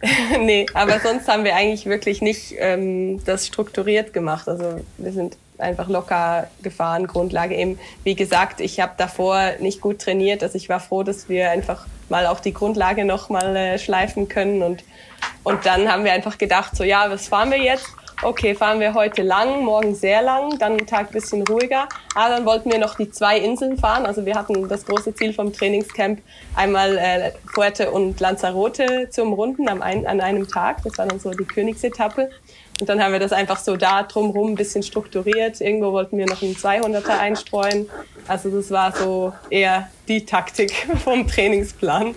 nee, 0.40 0.66
aber 0.74 1.00
sonst 1.00 1.28
haben 1.28 1.44
wir 1.44 1.54
eigentlich 1.54 1.86
wirklich 1.86 2.22
nicht 2.22 2.54
ähm, 2.58 3.24
das 3.24 3.46
strukturiert 3.46 4.12
gemacht. 4.12 4.48
Also 4.48 4.80
wir 4.98 5.12
sind 5.12 5.36
einfach 5.58 5.88
locker 5.88 6.48
gefahren, 6.62 7.06
Grundlage 7.06 7.54
eben. 7.54 7.78
Wie 8.04 8.14
gesagt, 8.14 8.60
ich 8.60 8.80
habe 8.80 8.92
davor 8.96 9.52
nicht 9.60 9.80
gut 9.80 10.00
trainiert. 10.00 10.42
Also 10.42 10.56
ich 10.56 10.68
war 10.68 10.80
froh, 10.80 11.02
dass 11.02 11.28
wir 11.28 11.50
einfach 11.50 11.86
mal 12.08 12.26
auch 12.26 12.40
die 12.40 12.52
Grundlage 12.52 13.04
noch 13.04 13.28
mal 13.28 13.56
äh, 13.56 13.78
schleifen 13.78 14.28
können. 14.28 14.62
Und, 14.62 14.84
und 15.44 15.66
dann 15.66 15.90
haben 15.90 16.04
wir 16.04 16.12
einfach 16.12 16.38
gedacht, 16.38 16.76
so 16.76 16.84
ja, 16.84 17.10
was 17.10 17.28
fahren 17.28 17.50
wir 17.50 17.62
jetzt? 17.62 17.86
Okay, 18.22 18.54
fahren 18.54 18.80
wir 18.80 18.94
heute 18.94 19.22
lang, 19.22 19.64
morgen 19.64 19.94
sehr 19.94 20.22
lang, 20.22 20.58
dann 20.58 20.72
einen 20.72 20.86
Tag 20.86 21.12
bisschen 21.12 21.46
ruhiger. 21.46 21.88
Aber 22.14 22.34
dann 22.34 22.46
wollten 22.46 22.70
wir 22.70 22.78
noch 22.78 22.96
die 22.96 23.10
zwei 23.10 23.38
Inseln 23.38 23.78
fahren. 23.78 24.06
Also 24.06 24.24
wir 24.24 24.34
hatten 24.34 24.68
das 24.68 24.86
große 24.86 25.14
Ziel 25.14 25.32
vom 25.32 25.52
Trainingscamp, 25.52 26.20
einmal 26.54 26.96
äh, 26.96 27.32
Fuerte 27.52 27.90
und 27.90 28.18
Lanzarote 28.20 29.08
zu 29.10 29.22
umrunden 29.22 29.68
ein, 29.68 30.06
an 30.06 30.20
einem 30.20 30.48
Tag. 30.48 30.82
Das 30.84 30.98
war 30.98 31.06
dann 31.06 31.20
so 31.20 31.30
die 31.30 31.44
Königsetappe. 31.44 32.30
Und 32.80 32.88
dann 32.88 33.02
haben 33.02 33.12
wir 33.12 33.20
das 33.20 33.32
einfach 33.32 33.58
so 33.58 33.76
da 33.76 34.02
drumherum 34.02 34.52
ein 34.52 34.54
bisschen 34.54 34.82
strukturiert. 34.82 35.60
Irgendwo 35.60 35.92
wollten 35.92 36.18
wir 36.18 36.26
noch 36.26 36.42
einen 36.42 36.54
200er 36.54 37.18
einstreuen. 37.18 37.88
Also 38.28 38.50
das 38.50 38.70
war 38.70 38.94
so 38.94 39.32
eher 39.50 39.88
die 40.08 40.26
Taktik 40.26 40.86
vom 41.04 41.26
Trainingsplan. 41.26 42.14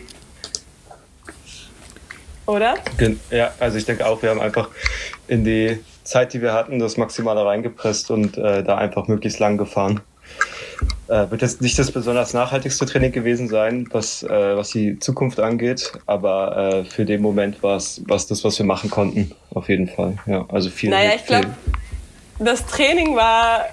Oder? 2.45 2.75
Ja, 3.29 3.53
also 3.59 3.77
ich 3.77 3.85
denke 3.85 4.07
auch, 4.07 4.21
wir 4.23 4.31
haben 4.31 4.41
einfach 4.41 4.69
in 5.27 5.43
die 5.45 5.79
Zeit, 6.09 6.33
die 6.33 6.41
wir 6.41 6.53
hatten, 6.53 6.79
das 6.79 6.97
Maximale 6.97 7.45
reingepresst 7.45 8.11
und 8.11 8.37
äh, 8.37 8.63
da 8.63 8.77
einfach 8.77 9.07
möglichst 9.07 9.39
lang 9.39 9.57
gefahren. 9.57 10.01
Äh, 11.07 11.29
wird 11.31 11.41
jetzt 11.41 11.61
nicht 11.61 11.77
das 11.77 11.91
besonders 11.91 12.33
nachhaltigste 12.33 12.85
Training 12.85 13.11
gewesen 13.11 13.47
sein, 13.47 13.87
was, 13.91 14.23
äh, 14.23 14.57
was 14.57 14.69
die 14.69 14.99
Zukunft 14.99 15.39
angeht, 15.39 15.91
aber 16.05 16.57
äh, 16.57 16.85
für 16.85 17.05
den 17.05 17.21
Moment 17.21 17.61
war 17.63 17.77
es 17.77 18.01
das, 18.05 18.43
was 18.43 18.59
wir 18.59 18.65
machen 18.65 18.89
konnten, 18.89 19.31
auf 19.53 19.69
jeden 19.69 19.87
Fall. 19.87 20.17
Ja, 20.25 20.45
also 20.49 20.69
viel. 20.69 20.89
Naja, 20.89 21.11
ich 21.15 21.25
glaube, 21.25 21.47
das 22.37 22.65
Training 22.65 23.15
war, 23.15 23.65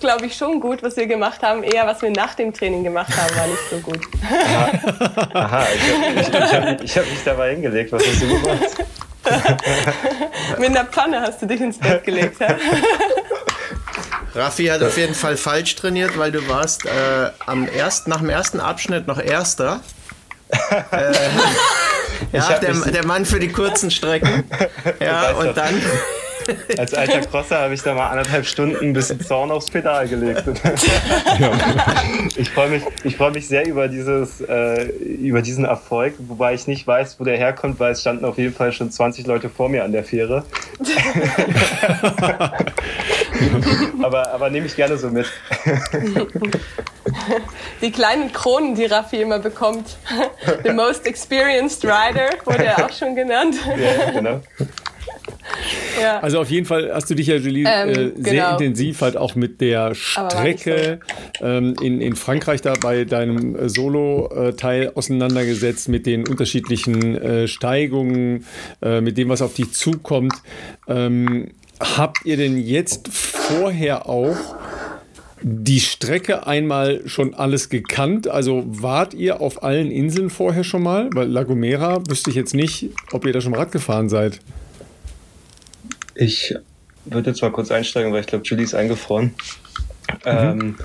glaube 0.00 0.26
ich, 0.26 0.34
schon 0.34 0.60
gut, 0.60 0.82
was 0.82 0.96
wir 0.96 1.06
gemacht 1.06 1.42
haben. 1.42 1.62
Eher, 1.62 1.86
was 1.86 2.02
wir 2.02 2.10
nach 2.10 2.34
dem 2.34 2.52
Training 2.52 2.84
gemacht 2.84 3.16
haben, 3.16 3.36
war 3.36 3.46
nicht 3.46 3.70
so 3.70 3.78
gut. 3.78 4.00
Aha, 4.22 4.78
Aha 5.34 5.66
ich 5.74 5.92
habe 5.92 6.20
ich 6.20 6.54
hab, 6.54 6.82
ich 6.82 6.98
hab 6.98 7.04
mich 7.04 7.24
dabei 7.24 7.52
hingelegt. 7.52 7.92
Was 7.92 8.06
hast 8.06 8.22
du 8.22 8.28
gemacht? 8.28 8.84
Mit 10.58 10.70
einer 10.70 10.84
Pfanne 10.84 11.20
hast 11.20 11.42
du 11.42 11.46
dich 11.46 11.60
ins 11.60 11.78
Bett 11.78 12.04
gelegt. 12.04 12.40
Ja? 12.40 12.48
Raffi 14.34 14.66
hat 14.66 14.82
auf 14.82 14.96
jeden 14.96 15.14
Fall 15.14 15.36
falsch 15.36 15.74
trainiert, 15.76 16.16
weil 16.16 16.30
du 16.30 16.46
warst 16.48 16.86
äh, 16.86 17.30
am 17.46 17.66
ersten, 17.66 18.10
nach 18.10 18.18
dem 18.18 18.28
ersten 18.28 18.60
Abschnitt 18.60 19.06
noch 19.06 19.18
Erster. 19.20 19.80
äh, 20.90 21.12
ja, 22.32 22.58
der, 22.58 22.74
der 22.74 23.06
Mann 23.06 23.24
für 23.24 23.40
die 23.40 23.50
kurzen 23.50 23.90
Strecken. 23.90 24.44
Ja, 25.00 25.32
und 25.32 25.56
dann 25.56 25.80
als 26.78 26.94
alter 26.94 27.20
Crosser 27.20 27.60
habe 27.60 27.74
ich 27.74 27.82
da 27.82 27.94
mal 27.94 28.08
anderthalb 28.08 28.46
Stunden 28.46 28.84
ein 28.84 28.92
bisschen 28.92 29.20
Zorn 29.20 29.50
aufs 29.50 29.70
Pedal 29.70 30.08
gelegt. 30.08 30.44
ich 32.36 32.50
freue 32.50 32.70
mich, 32.70 33.16
freu 33.16 33.30
mich 33.30 33.48
sehr 33.48 33.66
über, 33.66 33.88
dieses, 33.88 34.40
äh, 34.40 34.84
über 34.84 35.42
diesen 35.42 35.64
Erfolg, 35.64 36.14
wobei 36.18 36.54
ich 36.54 36.66
nicht 36.66 36.86
weiß, 36.86 37.18
wo 37.18 37.24
der 37.24 37.36
herkommt, 37.36 37.80
weil 37.80 37.92
es 37.92 38.00
standen 38.00 38.24
auf 38.24 38.38
jeden 38.38 38.54
Fall 38.54 38.72
schon 38.72 38.90
20 38.90 39.26
Leute 39.26 39.48
vor 39.48 39.68
mir 39.68 39.84
an 39.84 39.92
der 39.92 40.04
Fähre. 40.04 40.44
aber, 44.02 44.32
aber 44.32 44.50
nehme 44.50 44.66
ich 44.66 44.76
gerne 44.76 44.96
so 44.96 45.08
mit. 45.08 45.26
Die 47.80 47.90
kleinen 47.90 48.32
Kronen, 48.32 48.74
die 48.74 48.86
Raffi 48.86 49.22
immer 49.22 49.38
bekommt. 49.38 49.96
The 50.64 50.72
most 50.72 51.06
experienced 51.06 51.84
rider 51.84 52.30
wurde 52.44 52.64
er 52.64 52.84
auch 52.84 52.92
schon 52.92 53.14
genannt. 53.14 53.56
Ja, 53.76 54.10
genau. 54.10 54.40
Ja. 56.00 56.20
Also 56.22 56.40
auf 56.40 56.50
jeden 56.50 56.66
Fall 56.66 56.90
hast 56.92 57.10
du 57.10 57.14
dich 57.14 57.26
ja, 57.26 57.36
Julie, 57.36 57.64
ähm, 57.66 57.88
äh, 57.88 57.94
sehr 57.94 58.12
genau. 58.14 58.52
intensiv 58.52 59.00
halt 59.00 59.16
auch 59.16 59.34
mit 59.34 59.60
der 59.60 59.94
Strecke 59.94 61.00
ähm, 61.40 61.74
in, 61.82 62.00
in 62.00 62.14
Frankreich 62.14 62.62
da 62.62 62.74
bei 62.80 63.04
deinem 63.04 63.56
äh, 63.56 63.68
Solo-Teil 63.68 64.92
auseinandergesetzt, 64.94 65.88
mit 65.88 66.06
den 66.06 66.28
unterschiedlichen 66.28 67.16
äh, 67.16 67.48
Steigungen, 67.48 68.46
äh, 68.82 69.00
mit 69.00 69.18
dem, 69.18 69.28
was 69.28 69.42
auf 69.42 69.54
dich 69.54 69.72
zukommt. 69.72 70.34
Ähm, 70.88 71.48
habt 71.80 72.24
ihr 72.24 72.36
denn 72.36 72.58
jetzt 72.58 73.08
vorher 73.08 74.08
auch 74.08 74.36
die 75.42 75.80
Strecke 75.80 76.46
einmal 76.46 77.02
schon 77.06 77.34
alles 77.34 77.68
gekannt? 77.68 78.28
Also 78.28 78.64
wart 78.66 79.14
ihr 79.14 79.40
auf 79.40 79.62
allen 79.62 79.90
Inseln 79.90 80.30
vorher 80.30 80.64
schon 80.64 80.82
mal? 80.82 81.08
Weil 81.12 81.28
La 81.28 81.44
Gomera 81.44 82.02
wüsste 82.08 82.30
ich 82.30 82.36
jetzt 82.36 82.54
nicht, 82.54 82.90
ob 83.12 83.26
ihr 83.26 83.32
da 83.32 83.40
schon 83.40 83.54
Rad 83.54 83.72
gefahren 83.72 84.08
seid. 84.08 84.40
Ich 86.20 86.54
würde 87.06 87.30
jetzt 87.30 87.40
mal 87.40 87.50
kurz 87.50 87.70
einsteigen, 87.70 88.12
weil 88.12 88.20
ich 88.20 88.26
glaube, 88.26 88.44
Julie 88.44 88.64
ist 88.64 88.74
eingefroren. 88.74 89.34
Mhm. 90.24 90.26
Ähm, 90.26 90.78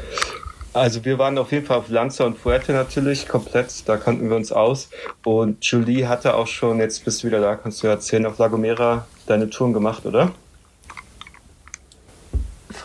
also 0.71 1.03
wir 1.03 1.19
waren 1.19 1.37
auf 1.37 1.51
jeden 1.51 1.65
Fall 1.65 1.77
auf 1.77 1.89
Lanza 1.89 2.23
und 2.23 2.37
Fuerte 2.37 2.71
natürlich 2.71 3.27
komplett, 3.27 3.67
da 3.85 3.97
kannten 3.97 4.29
wir 4.29 4.37
uns 4.37 4.53
aus. 4.53 4.89
Und 5.25 5.63
Julie 5.65 6.07
hatte 6.07 6.35
auch 6.35 6.47
schon, 6.47 6.79
jetzt 6.79 7.03
bist 7.03 7.21
du 7.21 7.27
wieder 7.27 7.41
da, 7.41 7.55
kannst 7.55 7.83
du 7.83 7.87
erzählen, 7.87 8.25
auf 8.25 8.37
La 8.37 8.47
Gomera 8.47 9.07
deine 9.27 9.49
Touren 9.49 9.73
gemacht, 9.73 10.05
oder? 10.05 10.31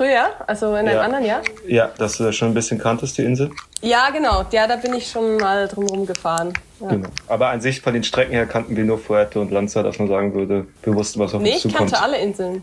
Früher, 0.00 0.30
also 0.46 0.68
in 0.68 0.88
einem 0.88 0.94
ja. 0.94 1.02
anderen 1.02 1.26
Jahr? 1.26 1.42
Ja, 1.66 1.90
dass 1.98 2.16
du 2.16 2.24
da 2.24 2.32
schon 2.32 2.48
ein 2.48 2.54
bisschen 2.54 2.78
kanntest, 2.78 3.18
die 3.18 3.22
Insel? 3.22 3.50
Ja, 3.82 4.08
genau. 4.08 4.46
Ja, 4.50 4.66
da 4.66 4.76
bin 4.76 4.94
ich 4.94 5.10
schon 5.10 5.36
mal 5.36 5.68
drumherum 5.68 6.06
gefahren. 6.06 6.54
Ja. 6.80 6.88
Genau. 6.88 7.08
Aber 7.28 7.50
an 7.50 7.60
sich 7.60 7.82
von 7.82 7.92
den 7.92 8.02
Strecken 8.02 8.32
her 8.32 8.46
kannten 8.46 8.74
wir 8.78 8.84
nur 8.84 8.98
Fuerte 8.98 9.38
und 9.40 9.50
Lanza, 9.50 9.82
dass 9.82 9.98
man 9.98 10.08
sagen 10.08 10.32
würde, 10.32 10.66
wir 10.84 10.94
wussten, 10.94 11.20
was 11.20 11.34
auf 11.34 11.42
nee, 11.42 11.52
uns 11.52 11.60
zukommt. 11.60 11.80
Nee, 11.80 11.84
ich 11.84 11.92
kannte 11.92 12.02
alle 12.02 12.18
Inseln. 12.18 12.62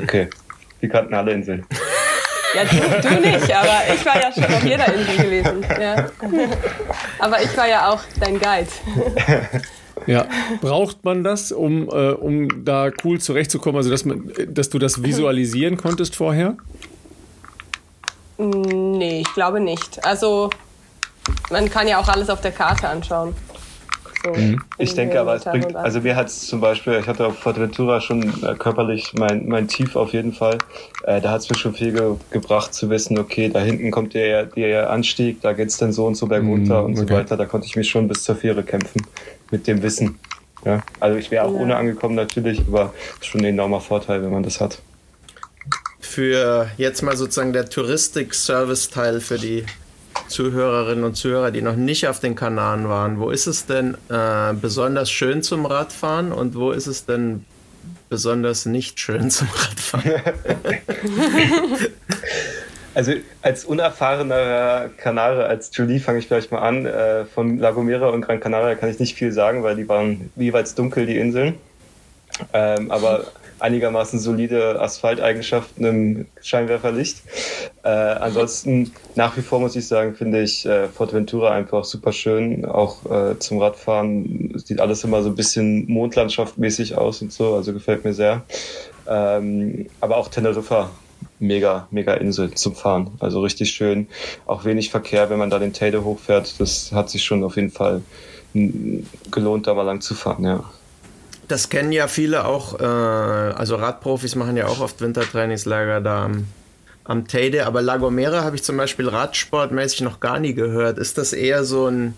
Okay, 0.00 0.30
wir 0.78 0.88
kannten 0.88 1.14
alle 1.14 1.32
Inseln. 1.32 1.66
Ja, 2.54 2.62
du, 2.62 3.08
du, 3.08 3.20
nicht, 3.20 3.52
aber 3.52 3.92
ich 3.92 4.06
war 4.06 4.20
ja 4.20 4.32
schon 4.32 4.44
auf 4.44 4.64
jeder 4.64 4.86
Insel 4.94 5.16
gewesen. 5.24 5.66
Ja. 5.80 6.06
Aber 7.18 7.42
ich 7.42 7.56
war 7.56 7.68
ja 7.68 7.90
auch 7.90 8.00
dein 8.20 8.38
Guide. 8.38 8.68
Ja, 10.06 10.28
braucht 10.60 11.04
man 11.04 11.24
das, 11.24 11.52
um, 11.52 11.88
äh, 11.88 12.10
um 12.10 12.64
da 12.64 12.90
cool 13.04 13.20
zurechtzukommen? 13.20 13.76
Also, 13.76 13.90
dass, 13.90 14.04
man, 14.04 14.30
dass 14.48 14.68
du 14.68 14.78
das 14.78 15.02
visualisieren 15.02 15.76
konntest 15.76 16.16
vorher? 16.16 16.56
Nee, 18.38 19.20
ich 19.20 19.34
glaube 19.34 19.60
nicht. 19.60 20.04
Also, 20.04 20.50
man 21.50 21.70
kann 21.70 21.88
ja 21.88 21.98
auch 21.98 22.08
alles 22.08 22.28
auf 22.28 22.40
der 22.40 22.52
Karte 22.52 22.88
anschauen. 22.88 23.34
So, 24.24 24.32
mhm. 24.32 24.62
Ich 24.78 24.94
denke 24.94 25.20
aber, 25.20 25.34
es 25.36 25.44
bringt, 25.44 25.74
also 25.76 26.00
mir 26.00 26.16
hat 26.16 26.28
es 26.28 26.46
zum 26.46 26.60
Beispiel, 26.60 26.98
ich 27.00 27.06
hatte 27.06 27.26
auf 27.26 27.38
Forteventura 27.38 28.00
schon 28.00 28.22
äh, 28.42 28.54
körperlich 28.54 29.12
mein, 29.14 29.46
mein 29.46 29.68
Tief 29.68 29.94
auf 29.96 30.12
jeden 30.12 30.32
Fall. 30.32 30.58
Äh, 31.04 31.20
da 31.20 31.32
hat 31.32 31.42
es 31.42 31.50
mir 31.50 31.56
schon 31.56 31.74
viel 31.74 31.92
ge 31.92 32.16
gebracht 32.30 32.74
zu 32.74 32.90
wissen, 32.90 33.18
okay, 33.18 33.48
da 33.48 33.60
hinten 33.60 33.90
kommt 33.90 34.14
der, 34.14 34.46
der 34.46 34.90
Anstieg, 34.90 35.40
da 35.42 35.52
geht 35.52 35.68
es 35.68 35.76
dann 35.76 35.92
so 35.92 36.06
und 36.06 36.16
so 36.16 36.26
bergunter 36.26 36.80
mhm, 36.80 36.86
und 36.86 36.98
okay. 36.98 37.06
so 37.08 37.14
weiter. 37.14 37.36
Da 37.36 37.46
konnte 37.46 37.66
ich 37.66 37.76
mich 37.76 37.88
schon 37.88 38.08
bis 38.08 38.24
zur 38.24 38.36
Fähre 38.36 38.62
kämpfen 38.62 39.02
mit 39.50 39.66
dem 39.66 39.82
Wissen. 39.82 40.18
Ja, 40.64 40.82
also 40.98 41.16
ich 41.16 41.30
wäre 41.30 41.44
auch 41.44 41.52
ja. 41.52 41.60
ohne 41.60 41.76
angekommen 41.76 42.16
natürlich, 42.16 42.60
aber 42.66 42.92
schon 43.20 43.42
ein 43.42 43.46
enormer 43.46 43.80
Vorteil, 43.80 44.22
wenn 44.22 44.32
man 44.32 44.42
das 44.42 44.60
hat. 44.60 44.80
Für 46.00 46.68
jetzt 46.76 47.02
mal 47.02 47.16
sozusagen 47.16 47.52
der 47.52 47.68
Touristik-Service-Teil 47.68 49.20
für 49.20 49.38
die 49.38 49.64
Zuhörerinnen 50.28 51.04
und 51.04 51.14
Zuhörer, 51.14 51.50
die 51.50 51.62
noch 51.62 51.76
nicht 51.76 52.06
auf 52.08 52.20
den 52.20 52.34
Kanaren 52.34 52.88
waren. 52.88 53.18
Wo 53.20 53.30
ist 53.30 53.46
es 53.46 53.66
denn 53.66 53.96
äh, 54.08 54.52
besonders 54.54 55.10
schön 55.10 55.42
zum 55.42 55.66
Radfahren 55.66 56.32
und 56.32 56.54
wo 56.54 56.72
ist 56.72 56.86
es 56.86 57.06
denn 57.06 57.44
besonders 58.08 58.66
nicht 58.66 58.98
schön 59.00 59.30
zum 59.30 59.48
Radfahren? 59.48 60.22
Also 62.96 63.12
als 63.42 63.66
unerfahrener 63.66 64.88
Kanare, 64.96 65.44
als 65.44 65.70
Julie 65.76 66.00
fange 66.00 66.18
ich 66.18 66.28
gleich 66.28 66.50
mal 66.50 66.60
an. 66.60 66.86
Äh, 66.86 67.26
von 67.26 67.58
La 67.58 67.72
Gomera 67.72 68.08
und 68.08 68.22
Gran 68.22 68.40
Canaria 68.40 68.74
kann 68.74 68.88
ich 68.88 68.98
nicht 68.98 69.14
viel 69.14 69.32
sagen, 69.32 69.62
weil 69.62 69.76
die 69.76 69.86
waren 69.86 70.30
jeweils 70.34 70.74
dunkel, 70.74 71.04
die 71.04 71.18
Inseln. 71.18 71.56
Ähm, 72.54 72.90
aber 72.90 73.26
einigermaßen 73.58 74.18
solide 74.18 74.80
Asphalteigenschaften 74.80 75.84
im 75.84 76.26
Scheinwerferlicht. 76.42 77.22
Äh, 77.82 77.88
ansonsten 77.88 78.92
nach 79.14 79.36
wie 79.36 79.42
vor 79.42 79.60
muss 79.60 79.76
ich 79.76 79.86
sagen, 79.86 80.14
finde 80.14 80.42
ich 80.42 80.66
äh, 80.66 80.88
Forteventura 80.88 81.52
einfach 81.52 81.84
super 81.84 82.12
schön. 82.12 82.64
Auch 82.64 83.04
äh, 83.10 83.38
zum 83.38 83.58
Radfahren 83.60 84.52
sieht 84.56 84.80
alles 84.80 85.04
immer 85.04 85.22
so 85.22 85.30
ein 85.30 85.34
bisschen 85.36 85.86
Mondlandschaftmäßig 85.90 86.96
aus 86.96 87.22
und 87.22 87.32
so, 87.32 87.54
also 87.54 87.72
gefällt 87.72 88.04
mir 88.04 88.12
sehr. 88.12 88.42
Ähm, 89.08 89.86
aber 90.00 90.16
auch 90.16 90.28
Teneriffa 90.28 90.90
mega, 91.38 91.86
mega 91.90 92.14
Insel 92.14 92.52
zum 92.54 92.74
Fahren. 92.74 93.10
Also 93.20 93.40
richtig 93.40 93.70
schön. 93.70 94.08
Auch 94.46 94.64
wenig 94.64 94.90
Verkehr, 94.90 95.30
wenn 95.30 95.38
man 95.38 95.50
da 95.50 95.58
den 95.58 95.72
Teide 95.72 96.04
hochfährt. 96.04 96.60
Das 96.60 96.92
hat 96.92 97.10
sich 97.10 97.24
schon 97.24 97.44
auf 97.44 97.56
jeden 97.56 97.70
Fall 97.70 98.02
gelohnt, 99.30 99.66
da 99.66 99.74
mal 99.74 99.82
lang 99.82 100.00
zu 100.00 100.14
fahren, 100.14 100.44
ja. 100.44 100.64
Das 101.48 101.68
kennen 101.68 101.92
ja 101.92 102.08
viele 102.08 102.44
auch, 102.44 102.80
äh, 102.80 102.84
also 102.84 103.76
Radprofis 103.76 104.34
machen 104.34 104.56
ja 104.56 104.66
auch 104.66 104.80
oft 104.80 105.00
Wintertrainingslager 105.00 106.00
da 106.00 106.24
am, 106.24 106.46
am 107.04 107.28
Teide, 107.28 107.66
aber 107.66 107.82
La 107.82 107.98
Gomera 107.98 108.42
habe 108.42 108.56
ich 108.56 108.64
zum 108.64 108.76
Beispiel 108.76 109.08
radsportmäßig 109.08 110.00
noch 110.00 110.18
gar 110.18 110.40
nie 110.40 110.54
gehört. 110.54 110.98
Ist 110.98 111.18
das 111.18 111.32
eher 111.32 111.64
so 111.64 111.86
ein, 111.86 112.16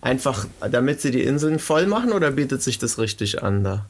einfach 0.00 0.46
damit 0.70 1.00
sie 1.00 1.10
die 1.10 1.24
Inseln 1.24 1.58
voll 1.58 1.86
machen 1.86 2.12
oder 2.12 2.30
bietet 2.30 2.62
sich 2.62 2.78
das 2.78 2.98
richtig 2.98 3.42
an 3.42 3.64
da? 3.64 3.86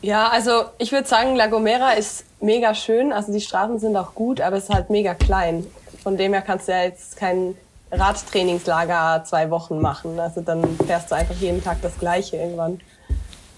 Ja, 0.00 0.28
also 0.28 0.64
ich 0.78 0.92
würde 0.92 1.08
sagen, 1.08 1.34
La 1.34 1.46
Gomera 1.46 1.92
ist 1.92 2.24
mega 2.40 2.74
schön, 2.74 3.12
also 3.12 3.32
die 3.32 3.40
Straßen 3.40 3.78
sind 3.78 3.96
auch 3.96 4.14
gut, 4.14 4.40
aber 4.40 4.56
es 4.56 4.64
ist 4.64 4.70
halt 4.70 4.90
mega 4.90 5.14
klein. 5.14 5.66
Von 6.02 6.16
dem 6.16 6.32
her 6.34 6.42
kannst 6.42 6.68
du 6.68 6.72
ja 6.72 6.82
jetzt 6.82 7.16
kein 7.16 7.54
Radtrainingslager 7.90 9.24
zwei 9.24 9.50
Wochen 9.50 9.80
machen. 9.80 10.18
Also 10.18 10.40
dann 10.40 10.62
fährst 10.86 11.10
du 11.10 11.14
einfach 11.14 11.34
jeden 11.36 11.62
Tag 11.62 11.78
das 11.82 11.98
Gleiche 11.98 12.36
irgendwann. 12.36 12.80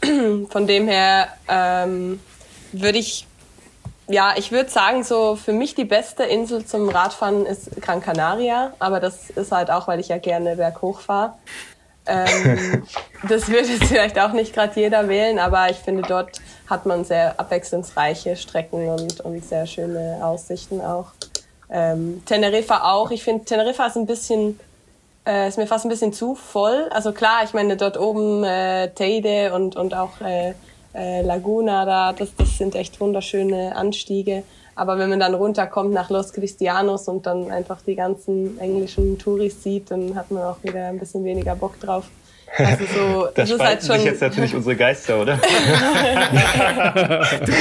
Von 0.51 0.67
dem 0.67 0.89
her 0.89 1.29
ähm, 1.49 2.21
würde 2.73 2.99
ich, 2.99 3.27
ja, 4.09 4.35
ich 4.37 4.53
würde 4.53 4.71
sagen, 4.71 5.05
so 5.05 5.37
für 5.37 5.53
mich 5.53 5.75
die 5.75 5.85
beste 5.85 6.25
Insel 6.25 6.65
zum 6.65 6.89
Radfahren 6.89 7.47
ist 7.47 7.81
Gran 7.81 8.01
Canaria, 8.01 8.73
aber 8.79 9.01
das 9.01 9.31
ist 9.31 9.53
halt 9.53 9.71
auch, 9.71 9.89
weil 9.89 10.01
ich 10.01 10.09
ja 10.09 10.19
gerne 10.19 10.57
berghoch 10.57 11.01
fahre. 11.01 11.35
Ähm, 12.07 12.85
das 13.29 13.49
würde 13.49 13.69
jetzt 13.69 13.87
vielleicht 13.87 14.19
auch 14.19 14.33
nicht 14.33 14.55
gerade 14.55 14.79
jeder 14.79 15.09
wählen, 15.09 15.39
aber 15.39 15.71
ich 15.71 15.79
finde, 15.79 16.03
dort 16.03 16.41
hat 16.69 16.87
man 16.87 17.05
sehr 17.05 17.39
abwechslungsreiche 17.39 18.37
Strecken 18.37 18.89
und, 18.89 19.21
und 19.21 19.45
sehr 19.45 19.67
schöne 19.67 20.21
Aussichten 20.23 20.81
auch. 20.81 21.07
Ähm, 21.69 22.23
Teneriffa 22.27 22.93
auch. 22.93 23.11
Ich 23.11 23.25
finde, 23.25 23.45
Teneriffa 23.45 23.87
ist 23.87 23.97
ein 23.97 24.07
bisschen 24.07 24.61
äh, 25.27 25.49
ist 25.49 25.59
mir 25.59 25.67
fast 25.67 25.85
ein 25.85 25.89
bisschen 25.89 26.13
zu 26.13 26.35
voll. 26.35 26.89
Also 26.91 27.13
klar, 27.13 27.43
ich 27.45 27.53
meine, 27.53 27.77
dort 27.77 27.99
oben 27.99 28.45
äh, 28.45 28.91
Teide 28.95 29.53
und, 29.55 29.77
und 29.77 29.95
auch 29.95 30.21
äh, 30.21 30.55
äh, 30.95 31.23
Laguna, 31.23 31.85
da, 31.85 32.13
das, 32.13 32.35
das 32.37 32.59
sind 32.59 32.75
echt 32.75 33.01
wunderschöne 33.01 33.77
Anstiege. 33.77 34.43
Aber 34.75 34.99
wenn 34.99 35.09
man 35.09 35.21
dann 35.21 35.35
runterkommt 35.35 35.93
nach 35.93 36.11
Los 36.11 36.33
Cristianos 36.33 37.09
und 37.09 37.27
dann 37.27 37.51
einfach 37.51 37.81
die 37.83 37.97
ganzen 37.97 38.59
englischen 38.61 39.19
Touris 39.19 39.63
sieht, 39.63 39.91
dann 39.91 40.15
hat 40.15 40.31
man 40.31 40.45
auch 40.45 40.63
wieder 40.63 40.89
ein 40.89 40.99
bisschen 40.99 41.25
weniger 41.25 41.57
Bock 41.57 41.81
drauf. 41.81 42.05
Also 42.59 42.85
so, 42.85 43.29
das 43.35 43.51
ist 43.51 43.61
halt 43.61 43.85
schon 43.85 43.97
sich 43.97 44.05
jetzt 44.05 44.21
natürlich 44.21 44.55
unsere 44.55 44.77
Geister, 44.77 45.21
oder? 45.21 45.37
du 45.37 45.43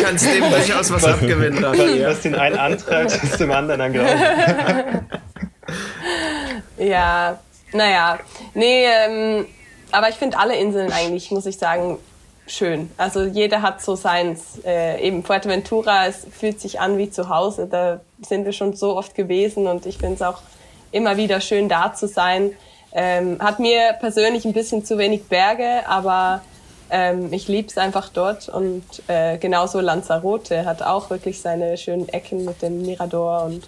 kannst 0.04 0.26
dem 0.26 0.50
durchaus 0.50 0.92
was, 0.92 0.92
was 0.92 1.06
abgewinnen. 1.06 1.64
Was, 1.64 1.78
was 1.78 2.22
den 2.22 2.36
einen 2.36 2.58
antreibt, 2.58 3.24
ist 3.24 3.40
dem 3.40 3.52
anderen 3.52 3.80
dann 3.80 3.94
glauben. 3.94 4.10
ja, 6.78 7.40
naja, 7.76 8.20
nee, 8.54 8.86
ähm, 8.86 9.46
aber 9.92 10.10
ich 10.10 10.16
finde 10.16 10.38
alle 10.38 10.56
Inseln 10.56 10.92
eigentlich, 10.92 11.32
muss 11.32 11.46
ich 11.46 11.58
sagen, 11.58 11.98
schön. 12.48 12.92
Also 12.98 13.24
jeder 13.24 13.62
hat 13.62 13.82
so 13.82 13.96
seins. 13.96 14.60
Äh, 14.66 15.02
eben 15.06 15.24
Fuerteventura, 15.24 16.08
es 16.08 16.26
fühlt 16.32 16.60
sich 16.60 16.80
an 16.80 16.98
wie 16.98 17.10
zu 17.10 17.30
Hause. 17.30 17.68
Da 17.68 18.02
sind 18.22 18.46
wir 18.46 18.54
schon 18.54 18.76
so 18.76 18.98
oft 18.98 19.16
gewesen 19.16 19.68
und 19.68 19.86
ich 19.86 19.98
finde 19.98 20.16
es 20.16 20.22
auch 20.22 20.42
immer 20.92 21.18
wieder 21.18 21.42
schön 21.42 21.70
da 21.70 21.94
zu 21.94 22.08
sein. 22.08 22.52
Ähm, 22.94 23.38
hat 23.40 23.60
mir 23.60 23.94
persönlich 24.00 24.46
ein 24.46 24.54
bisschen 24.54 24.86
zu 24.86 24.98
wenig 24.98 25.26
Berge, 25.26 25.88
aber 25.88 26.42
ähm, 26.90 27.34
ich 27.34 27.48
liebe 27.48 27.68
es 27.68 27.78
einfach 27.78 28.10
dort. 28.10 28.48
Und 28.48 28.84
äh, 29.08 29.38
genauso 29.38 29.80
Lanzarote 29.80 30.66
hat 30.66 30.82
auch 30.82 31.10
wirklich 31.10 31.42
seine 31.42 31.78
schönen 31.78 32.08
Ecken 32.10 32.46
mit 32.46 32.62
dem 32.62 32.84
Mirador 32.84 33.44
und 33.44 33.68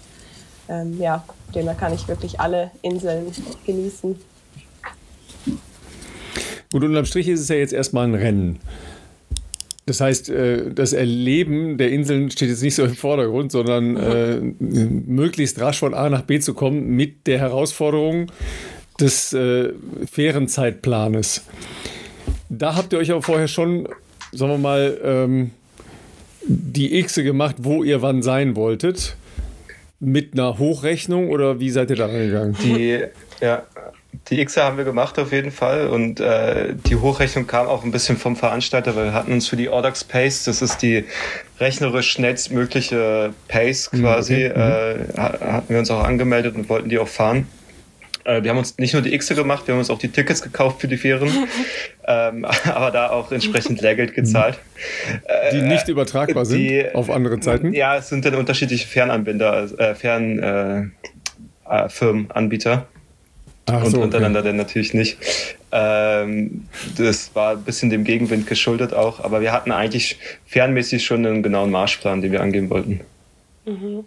ähm, 0.69 0.99
ja, 0.99 1.23
demnach 1.53 1.77
kann 1.77 1.93
ich 1.93 2.07
wirklich 2.07 2.39
alle 2.39 2.71
Inseln 2.81 3.31
genießen. 3.65 4.15
Gut, 6.71 6.83
unterm 6.83 7.05
Strich 7.05 7.27
ist 7.27 7.41
es 7.41 7.47
ja 7.47 7.55
jetzt 7.55 7.73
erstmal 7.73 8.07
ein 8.07 8.15
Rennen. 8.15 8.59
Das 9.85 10.01
heißt, 10.01 10.29
äh, 10.29 10.73
das 10.73 10.91
Erleben 10.91 11.77
der 11.77 11.91
Inseln 11.91 12.29
steht 12.29 12.49
jetzt 12.49 12.61
nicht 12.61 12.75
so 12.75 12.83
im 12.83 12.95
Vordergrund, 12.95 13.53
sondern 13.53 13.95
äh, 13.95 14.39
möglichst 14.59 15.61
rasch 15.61 15.79
von 15.79 15.93
A 15.93 16.09
nach 16.09 16.23
B 16.23 16.39
zu 16.39 16.53
kommen 16.53 16.89
mit 16.89 17.25
der 17.25 17.39
Herausforderung 17.39 18.29
des 18.99 19.31
äh, 19.31 19.69
fairen 20.11 20.49
Zeitplanes. 20.49 21.43
Da 22.49 22.75
habt 22.75 22.91
ihr 22.91 22.99
euch 22.99 23.11
aber 23.11 23.21
vorher 23.21 23.47
schon, 23.47 23.87
sagen 24.33 24.51
wir 24.51 24.57
mal, 24.57 24.97
ähm, 25.03 25.51
die 26.45 27.01
Xe 27.03 27.23
gemacht, 27.23 27.55
wo 27.59 27.83
ihr 27.83 28.01
wann 28.01 28.21
sein 28.21 28.57
wolltet 28.57 29.15
mit 29.99 30.33
einer 30.33 30.57
Hochrechnung 30.59 31.29
oder 31.29 31.59
wie 31.59 31.69
seid 31.69 31.89
ihr 31.89 31.95
da 31.95 32.05
reingegangen? 32.05 32.55
Die, 32.63 33.03
ja, 33.41 33.63
die 34.29 34.43
Xe 34.45 34.63
haben 34.63 34.77
wir 34.77 34.83
gemacht 34.83 35.17
auf 35.19 35.31
jeden 35.31 35.51
Fall 35.51 35.87
und 35.87 36.19
äh, 36.19 36.73
die 36.73 36.95
Hochrechnung 36.95 37.47
kam 37.47 37.67
auch 37.67 37.83
ein 37.83 37.91
bisschen 37.91 38.17
vom 38.17 38.35
Veranstalter, 38.35 38.95
weil 38.95 39.05
wir 39.05 39.13
hatten 39.13 39.31
uns 39.31 39.47
für 39.47 39.55
die 39.55 39.69
Audax 39.69 40.03
Pace, 40.03 40.43
das 40.43 40.61
ist 40.61 40.81
die 40.81 41.05
rechnerisch 41.59 42.11
schnellstmögliche 42.11 43.33
Pace 43.47 43.91
mhm, 43.91 44.01
quasi, 44.01 44.47
okay. 44.47 44.47
äh, 44.47 45.17
hatten 45.17 45.69
wir 45.69 45.79
uns 45.79 45.89
auch 45.89 46.03
angemeldet 46.03 46.55
und 46.55 46.69
wollten 46.69 46.89
die 46.89 46.99
auch 46.99 47.07
fahren. 47.07 47.47
Äh, 48.27 48.43
wir 48.43 48.51
haben 48.51 48.57
uns 48.57 48.77
nicht 48.77 48.91
nur 48.93 49.01
die 49.01 49.17
Xe 49.17 49.33
gemacht, 49.35 49.65
wir 49.67 49.73
haben 49.73 49.79
uns 49.79 49.89
auch 49.89 49.99
die 49.99 50.09
Tickets 50.09 50.41
gekauft 50.41 50.81
für 50.81 50.89
die 50.89 50.97
Fähren, 50.97 51.47
ähm, 52.07 52.45
aber 52.65 52.91
da 52.91 53.09
auch 53.09 53.31
entsprechend 53.31 53.79
Lehrgeld 53.81 54.13
gezahlt. 54.13 54.59
Die 55.53 55.61
nicht 55.61 55.87
übertragbar 55.87 56.43
sind 56.45 56.59
die, 56.59 56.93
auf 56.93 57.09
andere 57.09 57.39
Zeiten? 57.39 57.71
Ja, 57.73 57.95
es 57.95 58.09
sind 58.09 58.25
dann 58.25 58.35
unterschiedliche 58.35 58.85
Fernanbinder, 58.85 59.69
äh, 59.79 59.95
Fernfirmenanbieter. 59.95 62.73
Äh, 62.73 62.79
Ach 63.69 63.83
und 63.83 63.91
so, 63.91 63.99
untereinander 64.01 64.39
okay. 64.39 64.47
dann 64.49 64.57
natürlich 64.57 64.93
nicht. 64.93 65.17
Ähm, 65.71 66.65
das 66.97 67.31
war 67.33 67.53
ein 67.53 67.63
bisschen 67.63 67.89
dem 67.89 68.03
Gegenwind 68.03 68.45
geschuldet 68.47 68.93
auch, 68.93 69.23
aber 69.23 69.39
wir 69.41 69.53
hatten 69.53 69.71
eigentlich 69.71 70.19
fernmäßig 70.45 71.05
schon 71.05 71.25
einen 71.25 71.43
genauen 71.43 71.71
Marschplan, 71.71 72.21
den 72.21 72.31
wir 72.31 72.41
angehen 72.41 72.69
wollten. 72.69 73.01
Mhm. 73.65 74.05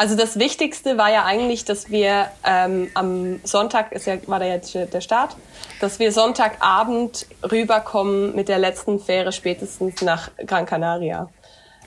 Also 0.00 0.16
das 0.16 0.38
Wichtigste 0.38 0.96
war 0.96 1.12
ja 1.12 1.26
eigentlich, 1.26 1.66
dass 1.66 1.90
wir 1.90 2.28
ähm, 2.42 2.90
am 2.94 3.38
Sonntag, 3.44 3.92
ist 3.92 4.06
ja, 4.06 4.16
war 4.28 4.38
da 4.38 4.46
jetzt 4.46 4.74
der 4.74 5.02
Start, 5.02 5.36
dass 5.78 5.98
wir 5.98 6.10
Sonntagabend 6.10 7.26
rüberkommen 7.52 8.34
mit 8.34 8.48
der 8.48 8.58
letzten 8.58 8.98
Fähre 8.98 9.30
spätestens 9.30 10.00
nach 10.00 10.30
Gran 10.46 10.64
Canaria. 10.64 11.28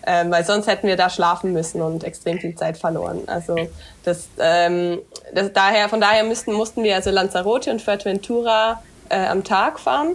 Ähm, 0.05 0.29
weil 0.29 0.45
sonst 0.45 0.67
hätten 0.67 0.85
wir 0.85 0.95
da 0.95 1.09
schlafen 1.09 1.53
müssen 1.53 1.81
und 1.81 2.03
extrem 2.03 2.37
viel 2.37 2.53
Zeit 2.53 2.77
verloren. 2.77 3.23
Also 3.25 3.55
das, 4.03 4.27
ähm, 4.37 4.99
das 5.33 5.51
daher, 5.51 5.89
von 5.89 5.99
daher 5.99 6.23
müssten, 6.23 6.53
mussten 6.53 6.83
wir 6.83 6.93
also 6.93 7.09
Lanzarote 7.09 7.71
und 7.71 7.81
Fuerteventura 7.81 8.83
äh, 9.09 9.25
am 9.25 9.43
Tag 9.43 9.79
fahren. 9.79 10.09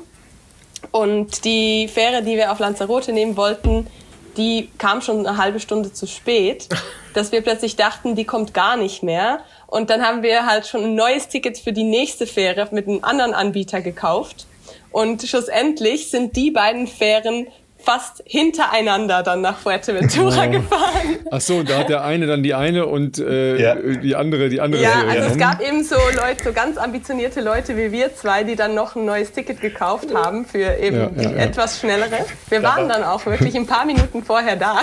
Und 0.93 1.45
die 1.45 1.89
Fähre, 1.89 2.23
die 2.23 2.37
wir 2.37 2.53
auf 2.53 2.61
Lanzarote 2.61 3.13
nehmen 3.13 3.37
wollten, 3.37 3.89
die 4.37 4.71
kam 4.79 5.01
schon 5.01 5.27
eine 5.27 5.37
halbe 5.37 5.59
Stunde 5.59 5.93
zu 5.93 6.07
spät, 6.07 6.69
dass 7.15 7.33
wir 7.33 7.41
plötzlich 7.43 7.77
dachten, 7.77 8.15
die 8.15 8.25
kommt 8.25 8.55
gar 8.55 8.77
nicht 8.77 9.03
mehr. 9.03 9.41
Und 9.67 9.91
dann 9.91 10.03
haben 10.03 10.23
wir 10.23 10.47
halt 10.47 10.67
schon 10.67 10.85
ein 10.85 10.95
neues 10.95 11.29
Ticket 11.29 11.59
für 11.59 11.73
die 11.73 11.85
nächste 11.85 12.27
Fähre 12.27 12.69
mit 12.71 12.89
einem 12.89 13.05
anderen 13.05 13.35
Anbieter 13.35 13.81
gekauft. 13.81 14.47
Und 14.91 15.23
schlussendlich 15.23 16.11
sind 16.11 16.37
die 16.37 16.51
beiden 16.51 16.87
Fähren 16.87 17.47
fast 17.89 18.23
hintereinander 18.27 19.23
dann 19.23 19.41
nach 19.41 19.57
Fuerteventura 19.57 20.45
oh. 20.47 20.51
gefahren. 20.51 21.17
Ach 21.31 21.41
so, 21.41 21.63
da 21.63 21.79
hat 21.79 21.89
der 21.89 22.05
eine 22.05 22.27
dann 22.27 22.43
die 22.43 22.53
eine 22.53 22.85
und 22.85 23.19
äh, 23.19 23.57
ja. 23.57 23.75
die 23.77 24.15
andere 24.15 24.51
die 24.51 24.61
andere. 24.61 24.83
Ja, 24.83 25.01
Serie 25.01 25.09
also 25.09 25.29
es 25.31 25.39
gab 25.39 25.63
eben 25.63 25.83
so 25.83 25.95
Leute, 25.95 26.45
so 26.45 26.53
ganz 26.53 26.77
ambitionierte 26.77 27.41
Leute 27.41 27.79
wie 27.79 27.91
wir 27.91 28.15
zwei, 28.15 28.45
die 28.45 28.57
dann 28.57 28.75
noch 28.75 28.95
ein 28.95 29.07
neues 29.07 29.33
Ticket 29.33 29.63
gekauft 29.63 30.15
haben 30.15 30.45
für 30.45 30.77
eben 30.77 30.99
ja, 30.99 31.07
die 31.07 31.25
ja, 31.25 31.31
etwas 31.31 31.81
schnellere. 31.81 32.27
Wir 32.51 32.63
waren 32.63 32.91
dann 32.91 33.05
auch 33.05 33.25
wirklich 33.25 33.57
ein 33.57 33.67
paar 33.67 33.87
Minuten 33.87 34.23
vorher 34.23 34.57
da. 34.57 34.83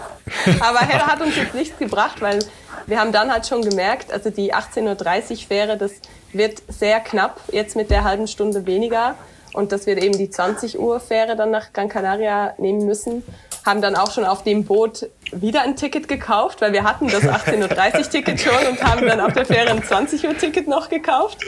Aber 0.60 0.80
Hera 0.80 1.06
hat 1.06 1.22
uns 1.22 1.34
jetzt 1.34 1.54
nichts 1.54 1.78
gebracht, 1.78 2.20
weil 2.20 2.40
wir 2.86 3.00
haben 3.00 3.12
dann 3.12 3.32
halt 3.32 3.46
schon 3.46 3.62
gemerkt, 3.62 4.12
also 4.12 4.28
die 4.28 4.52
18.30 4.52 5.30
Uhr 5.30 5.36
Fähre, 5.48 5.78
das 5.78 5.92
wird 6.34 6.62
sehr 6.68 7.00
knapp 7.00 7.40
jetzt 7.50 7.76
mit 7.76 7.90
der 7.90 8.04
halben 8.04 8.26
Stunde 8.26 8.66
weniger 8.66 9.14
und 9.52 9.72
dass 9.72 9.86
wir 9.86 10.00
eben 10.00 10.16
die 10.16 10.30
20 10.30 10.78
Uhr 10.78 11.00
Fähre 11.00 11.36
dann 11.36 11.50
nach 11.50 11.72
Gran 11.72 11.88
Canaria 11.88 12.54
nehmen 12.58 12.86
müssen. 12.86 13.22
Haben 13.64 13.80
dann 13.80 13.94
auch 13.94 14.10
schon 14.10 14.24
auf 14.24 14.42
dem 14.42 14.64
Boot 14.64 15.08
wieder 15.30 15.62
ein 15.62 15.76
Ticket 15.76 16.08
gekauft, 16.08 16.60
weil 16.60 16.72
wir 16.72 16.84
hatten 16.84 17.08
das 17.08 17.22
18.30 17.22 17.98
Uhr 17.98 18.10
Ticket 18.10 18.40
schon 18.42 18.66
und 18.68 18.82
haben 18.82 19.06
dann 19.06 19.20
auf 19.20 19.32
der 19.32 19.46
Fähre 19.46 19.70
ein 19.70 19.82
20 19.82 20.26
Uhr 20.26 20.36
Ticket 20.36 20.68
noch 20.68 20.88
gekauft. 20.88 21.38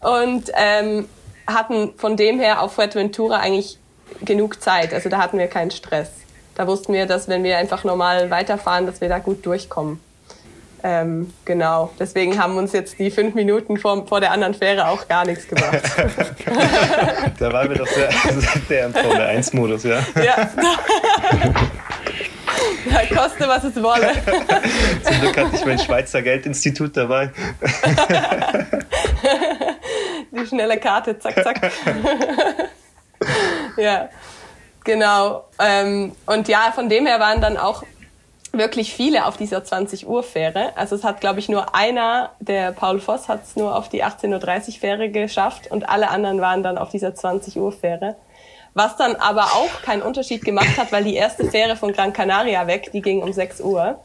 Und 0.00 0.50
ähm, 0.54 1.08
hatten 1.46 1.92
von 1.96 2.16
dem 2.16 2.38
her 2.38 2.62
auf 2.62 2.74
Fuerteventura 2.74 3.38
eigentlich 3.38 3.78
genug 4.22 4.62
Zeit. 4.62 4.94
Also 4.94 5.08
da 5.08 5.18
hatten 5.18 5.38
wir 5.38 5.46
keinen 5.46 5.70
Stress. 5.70 6.10
Da 6.54 6.66
wussten 6.66 6.92
wir, 6.92 7.06
dass 7.06 7.28
wenn 7.28 7.42
wir 7.42 7.58
einfach 7.58 7.84
normal 7.84 8.30
weiterfahren, 8.30 8.86
dass 8.86 9.00
wir 9.00 9.08
da 9.08 9.18
gut 9.18 9.44
durchkommen. 9.46 10.00
Ähm, 10.82 11.32
genau, 11.44 11.90
deswegen 11.98 12.38
haben 12.42 12.56
uns 12.56 12.72
jetzt 12.72 12.98
die 12.98 13.10
fünf 13.10 13.34
Minuten 13.34 13.76
vor, 13.76 14.06
vor 14.06 14.20
der 14.20 14.32
anderen 14.32 14.54
Fähre 14.54 14.88
auch 14.88 15.06
gar 15.08 15.26
nichts 15.26 15.46
gebracht. 15.46 15.82
da 17.38 17.52
waren 17.52 17.68
wir 17.68 17.76
doch 17.76 17.86
sehr, 17.86 18.08
sehr 18.68 18.86
im 18.86 18.94
Formel 18.94 19.20
1-Modus, 19.20 19.84
ja. 19.84 19.98
Ja. 20.16 20.22
ja. 22.90 23.14
Koste, 23.14 23.46
was 23.46 23.64
es 23.64 23.82
wolle. 23.82 24.12
Zum 25.02 25.20
Glück 25.20 25.36
hatte 25.36 25.56
ich 25.56 25.64
mein 25.66 25.78
Schweizer 25.78 26.22
Geldinstitut 26.22 26.96
dabei. 26.96 27.30
Die 30.30 30.46
schnelle 30.46 30.78
Karte, 30.78 31.18
zack, 31.18 31.42
zack. 31.42 31.72
ja, 33.76 34.08
genau. 34.84 35.44
Ähm, 35.58 36.12
und 36.26 36.48
ja, 36.48 36.72
von 36.74 36.88
dem 36.88 37.04
her 37.06 37.20
waren 37.20 37.42
dann 37.42 37.58
auch 37.58 37.82
wirklich 38.52 38.92
viele 38.92 39.26
auf 39.26 39.36
dieser 39.36 39.62
20 39.64 40.08
Uhr 40.08 40.22
Fähre. 40.22 40.76
Also 40.76 40.96
es 40.96 41.04
hat, 41.04 41.20
glaube 41.20 41.38
ich, 41.38 41.48
nur 41.48 41.74
einer, 41.74 42.30
der 42.40 42.72
Paul 42.72 43.00
Voss, 43.00 43.28
hat 43.28 43.44
es 43.44 43.56
nur 43.56 43.76
auf 43.76 43.88
die 43.88 44.04
18.30 44.04 44.68
Uhr 44.68 44.74
Fähre 44.80 45.10
geschafft 45.10 45.70
und 45.70 45.88
alle 45.88 46.10
anderen 46.10 46.40
waren 46.40 46.62
dann 46.62 46.78
auf 46.78 46.90
dieser 46.90 47.14
20 47.14 47.56
Uhr 47.56 47.72
Fähre. 47.72 48.16
Was 48.74 48.96
dann 48.96 49.16
aber 49.16 49.44
auch 49.44 49.82
keinen 49.82 50.02
Unterschied 50.02 50.44
gemacht 50.44 50.78
hat, 50.78 50.92
weil 50.92 51.04
die 51.04 51.14
erste 51.14 51.44
Fähre 51.44 51.76
von 51.76 51.92
Gran 51.92 52.12
Canaria 52.12 52.66
weg, 52.66 52.90
die 52.92 53.02
ging 53.02 53.22
um 53.22 53.32
6 53.32 53.60
Uhr 53.60 54.00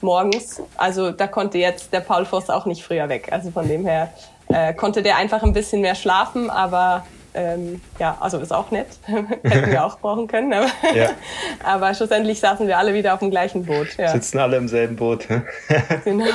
morgens. 0.00 0.60
Also 0.76 1.10
da 1.10 1.26
konnte 1.26 1.58
jetzt 1.58 1.92
der 1.92 2.00
Paul 2.00 2.24
Voss 2.24 2.50
auch 2.50 2.66
nicht 2.66 2.82
früher 2.82 3.08
weg. 3.08 3.28
Also 3.30 3.50
von 3.50 3.68
dem 3.68 3.86
her 3.86 4.12
äh, 4.48 4.74
konnte 4.74 5.02
der 5.02 5.16
einfach 5.16 5.42
ein 5.42 5.52
bisschen 5.52 5.80
mehr 5.80 5.94
schlafen, 5.94 6.50
aber 6.50 7.04
ähm, 7.38 7.80
ja, 7.98 8.16
also 8.20 8.38
ist 8.38 8.52
auch 8.52 8.70
nett. 8.70 8.88
Hätten 9.06 9.70
wir 9.70 9.84
auch 9.84 9.98
brauchen 10.00 10.26
können. 10.26 10.52
Aber, 10.52 10.68
ja. 10.94 11.10
aber, 11.64 11.94
schlussendlich 11.94 12.40
saßen 12.40 12.66
wir 12.66 12.78
alle 12.78 12.94
wieder 12.94 13.14
auf 13.14 13.20
dem 13.20 13.30
gleichen 13.30 13.64
Boot. 13.64 13.96
Ja. 13.96 14.08
Sitzen 14.08 14.38
alle 14.38 14.56
im 14.56 14.68
selben 14.68 14.96
Boot. 14.96 15.26
genau. 16.04 16.26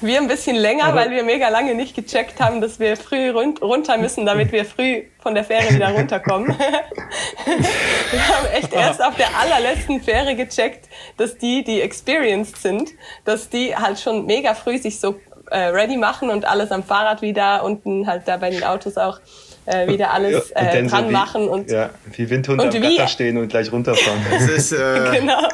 Wir 0.00 0.20
ein 0.20 0.28
bisschen 0.28 0.54
länger, 0.54 0.84
aber 0.84 1.00
weil 1.00 1.10
wir 1.10 1.24
mega 1.24 1.48
lange 1.48 1.74
nicht 1.74 1.96
gecheckt 1.96 2.40
haben, 2.40 2.60
dass 2.60 2.78
wir 2.78 2.96
früh 2.96 3.30
run 3.30 3.56
runter 3.60 3.98
müssen, 3.98 4.24
damit 4.24 4.52
wir 4.52 4.64
früh 4.64 5.02
von 5.18 5.34
der 5.34 5.42
Fähre 5.42 5.74
wieder 5.74 5.88
runterkommen. 5.90 6.56
wir 6.56 8.28
haben 8.28 8.46
echt 8.54 8.72
erst 8.72 9.02
auf 9.02 9.16
der 9.16 9.36
allerletzten 9.36 10.00
Fähre 10.00 10.36
gecheckt, 10.36 10.88
dass 11.16 11.36
die, 11.36 11.64
die 11.64 11.80
experienced 11.80 12.58
sind, 12.58 12.90
dass 13.24 13.48
die 13.48 13.74
halt 13.74 13.98
schon 13.98 14.24
mega 14.26 14.54
früh 14.54 14.78
sich 14.78 15.00
so 15.00 15.16
äh, 15.50 15.58
ready 15.58 15.96
machen 15.96 16.30
und 16.30 16.44
alles 16.44 16.70
am 16.70 16.82
Fahrrad 16.82 17.22
wieder, 17.22 17.64
unten 17.64 18.06
halt 18.06 18.22
da 18.26 18.36
bei 18.36 18.50
den 18.50 18.64
Autos 18.64 18.96
auch 18.96 19.20
äh, 19.66 19.88
wieder 19.88 20.12
alles 20.12 20.50
äh, 20.52 20.84
dran 20.86 21.04
so 21.04 21.08
wie, 21.08 21.12
machen 21.12 21.48
und 21.48 21.70
ja, 21.70 21.90
wie 22.12 22.30
Windhunde 22.30 22.64
und 22.64 22.74
am 22.74 22.82
wie, 22.82 22.96
Gatter 22.96 23.08
stehen 23.08 23.36
und 23.36 23.48
gleich 23.48 23.70
runterfahren. 23.72 24.20
Das 24.30 24.48
ist 24.48 24.72
äh, 24.72 25.10
genau. 25.18 25.48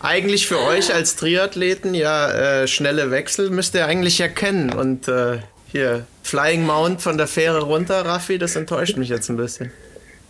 eigentlich 0.00 0.46
für 0.46 0.60
euch 0.60 0.92
als 0.92 1.16
Triathleten 1.16 1.94
ja 1.94 2.62
äh, 2.62 2.68
schnelle 2.68 3.10
Wechsel 3.10 3.50
müsst 3.50 3.74
ihr 3.74 3.86
eigentlich 3.86 4.20
erkennen 4.20 4.72
und 4.72 5.08
äh, 5.08 5.38
hier 5.72 6.06
Flying 6.22 6.64
Mount 6.64 7.02
von 7.02 7.18
der 7.18 7.26
Fähre 7.26 7.62
runter, 7.62 8.04
Raffi, 8.04 8.38
das 8.38 8.54
enttäuscht 8.56 8.96
mich 8.96 9.08
jetzt 9.08 9.28
ein 9.28 9.36
bisschen. 9.36 9.72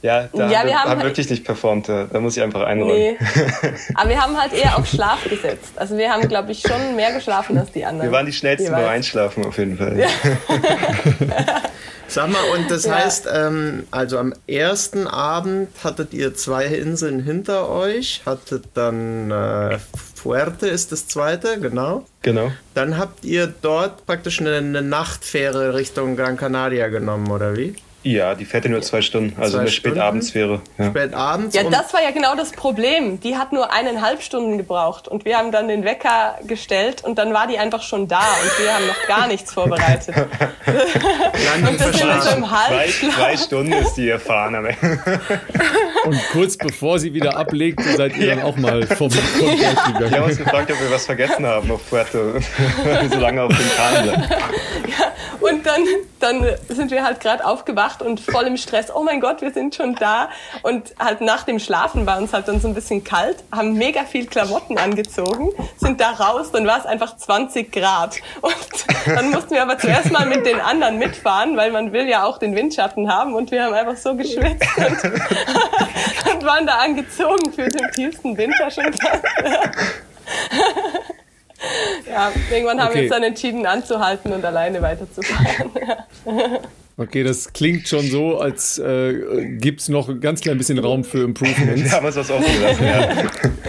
Ja, 0.05 0.29
da 0.35 0.51
ja, 0.51 0.59
haben 0.59 0.69
wir 0.69 0.79
haben, 0.79 0.90
haben 0.90 1.03
wirklich 1.03 1.31
nicht 1.31 1.45
performt. 1.45 1.88
Da 1.88 2.21
muss 2.21 2.37
ich 2.37 2.43
einfach 2.43 2.61
einräumen. 2.61 2.95
Nee. 2.95 3.17
Aber 3.95 4.11
wir 4.11 4.21
haben 4.21 4.38
halt 4.38 4.53
eher 4.53 4.77
auf 4.77 4.87
Schlaf 4.87 5.25
gesetzt. 5.25 5.73
Also 5.77 5.97
wir 5.97 6.12
haben, 6.12 6.29
glaube 6.29 6.53
ich, 6.53 6.61
schon 6.61 6.95
mehr 6.95 7.11
geschlafen 7.14 7.57
als 7.57 7.73
die 7.73 7.87
anderen. 7.87 8.11
Wir 8.11 8.12
waren 8.14 8.27
die 8.27 8.35
schnellsten 8.35 8.71
beim 8.71 8.87
Einschlafen 8.87 9.47
auf 9.47 9.57
jeden 9.57 9.79
Fall. 9.79 9.99
Ja. 9.99 10.09
Sag 12.07 12.29
mal, 12.29 12.43
und 12.55 12.71
das 12.71 12.85
ja. 12.85 12.97
heißt, 12.97 13.29
ähm, 13.33 13.87
also 13.90 14.19
am 14.19 14.35
ersten 14.47 15.07
Abend 15.07 15.71
hattet 15.83 16.12
ihr 16.12 16.35
zwei 16.35 16.67
Inseln 16.67 17.21
hinter 17.21 17.71
euch, 17.71 18.21
hattet 18.27 18.64
dann 18.75 19.31
äh, 19.31 19.79
Fuerte 20.14 20.69
ist 20.69 20.93
das 20.93 21.09
zweite, 21.09 21.59
genau. 21.59 22.05
Genau. 22.21 22.53
Dann 22.75 22.99
habt 22.99 23.25
ihr 23.25 23.47
dort 23.47 24.05
praktisch 24.05 24.38
eine, 24.38 24.59
eine 24.59 24.83
Nachtfähre 24.83 25.73
Richtung 25.73 26.14
Gran 26.14 26.37
Canaria 26.37 26.88
genommen, 26.88 27.31
oder 27.31 27.57
wie? 27.57 27.75
Ja, 28.05 28.35
die 28.35 28.45
fährt 28.45 28.67
ja 28.67 28.71
nur 28.71 28.83
zwei 28.83 29.01
Stunden, 29.01 29.35
also 29.40 29.55
zwei 29.55 29.62
eine 29.62 29.71
Spätabendsfähre. 29.71 30.61
Ja. 30.77 30.90
Spätabends. 30.90 31.57
Ja, 31.57 31.62
das 31.64 31.93
war 31.95 32.03
ja 32.03 32.11
genau 32.11 32.37
das 32.37 32.53
Problem. 32.53 33.19
Die 33.21 33.37
hat 33.37 33.53
nur 33.53 33.73
eineinhalb 33.73 34.23
Stunden 34.23 34.59
gebraucht 34.59 35.09
und 35.09 35.25
wir 35.25 35.38
haben 35.38 35.53
dann 35.53 35.69
den 35.69 35.85
Wecker 35.85 36.38
gestellt 36.47 37.03
und 37.03 37.17
dann 37.17 37.33
war 37.33 37.47
die 37.47 37.59
einfach 37.59 37.83
schon 37.83 38.07
da 38.07 38.19
und 38.21 38.62
wir 38.62 38.75
haben 38.75 38.87
noch 38.87 39.07
gar 39.09 39.27
nichts 39.27 39.53
vorbereitet. 39.53 40.14
und 41.69 41.81
das 41.81 41.99
sind 41.99 42.23
so 42.23 42.37
im 42.37 42.51
Halb 42.51 42.90
zwei, 42.90 43.11
zwei 43.11 43.37
Stunden 43.38 43.73
ist 43.73 43.95
die 43.95 44.11
erfahren 44.11 44.55
am 44.55 44.67
Ende. 44.67 45.01
Und 46.05 46.21
kurz 46.33 46.57
bevor 46.59 46.99
sie 46.99 47.14
wieder 47.14 47.37
ablegt, 47.37 47.81
seid 47.83 48.17
ihr 48.19 48.27
ja. 48.27 48.35
dann 48.35 48.45
auch 48.45 48.57
mal 48.57 48.87
vom, 48.87 49.11
vom 49.11 49.51
gegangen. 49.57 50.11
Wir 50.11 50.11
haben 50.11 50.25
uns 50.25 50.37
gefragt, 50.37 50.71
ob 50.71 50.81
wir 50.81 50.90
was 50.90 51.07
vergessen 51.07 51.47
haben 51.47 51.71
auf 51.71 51.88
Puerto, 51.88 52.35
wir 52.35 53.09
so 53.11 53.19
lange 53.19 53.43
auf 53.43 53.57
dem 53.57 53.71
Kahn 53.75 54.05
sind. 54.05 54.31
Ja, 54.87 55.12
und 55.40 55.64
dann, 55.64 55.83
dann 56.21 56.47
sind 56.69 56.90
wir 56.90 57.03
halt 57.03 57.21
gerade 57.21 57.45
aufgewacht 57.45 57.93
und 58.02 58.20
voll 58.20 58.44
im 58.44 58.57
Stress. 58.57 58.94
Oh 58.94 59.02
mein 59.02 59.20
Gott, 59.20 59.42
wir 59.42 59.52
sind 59.52 59.74
schon 59.74 59.94
da. 59.94 60.28
Und 60.62 60.94
halt 60.98 61.20
nach 61.20 61.44
dem 61.44 61.59
Schlafen 61.59 62.07
war 62.07 62.18
uns 62.18 62.33
halt 62.33 62.48
dann 62.48 62.61
so 62.61 62.68
ein 62.68 62.74
bisschen 62.74 63.04
kalt, 63.04 63.44
haben 63.52 63.74
mega 63.74 64.04
viel 64.04 64.26
Klamotten 64.26 64.78
angezogen, 64.78 65.50
sind 65.76 66.00
da 66.00 66.11
raus, 66.11 66.50
dann 66.52 66.66
war 66.66 66.78
es 66.78 66.87
einfach 66.87 67.16
20 67.16 67.72
Grad. 67.72 68.16
Und 68.40 68.54
dann 69.07 69.30
mussten 69.30 69.50
wir 69.52 69.62
aber 69.62 69.78
zuerst 69.78 70.11
mal 70.12 70.26
mit 70.26 70.46
den 70.46 70.61
anderen 70.61 70.98
mitfahren, 70.98 71.57
weil 71.57 71.70
man 71.72 71.92
will 71.92 72.09
ja 72.09 72.24
auch 72.24 72.38
den 72.38 72.54
Windschatten 72.54 73.12
haben. 73.12 73.35
Und 73.35 73.50
wir 73.50 73.64
haben 73.64 73.74
einfach 73.74 73.96
so 73.96 74.14
geschwitzt 74.14 74.68
und, 74.76 75.04
und 76.35 76.44
waren 76.44 76.66
da 76.66 76.76
angezogen 76.78 77.52
für 77.52 77.68
den 77.68 77.90
tiefsten 77.92 78.37
Winter 78.37 78.70
schon. 78.70 78.85
ja, 82.09 82.33
irgendwann 82.50 82.80
haben 82.80 82.88
okay. 82.88 82.96
wir 82.96 83.02
uns 83.02 83.12
dann 83.12 83.22
entschieden 83.22 83.66
anzuhalten 83.66 84.33
und 84.33 84.44
alleine 84.44 84.83
weiterzufahren. 84.83 85.70
Okay, 86.96 87.24
das 87.24 87.52
klingt 87.52 87.88
schon 87.88 88.09
so, 88.09 88.38
als 88.38 88.78
äh, 88.78 89.57
gibt 89.59 89.80
es 89.80 89.88
noch 89.88 90.09
ein 90.09 90.20
ganz 90.20 90.40
klein 90.40 90.59
bisschen 90.59 90.78
Raum 90.78 91.02
für 91.02 91.24
Improvements. 91.24 91.83
Wir 91.83 91.90
haben 91.90 92.07
uns 92.07 92.16
was 92.16 92.30
offen 92.30 92.52
gelassen, 92.52 92.85
ja. 92.85 93.00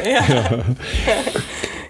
ja. 0.03 0.25
ja. 0.29 0.65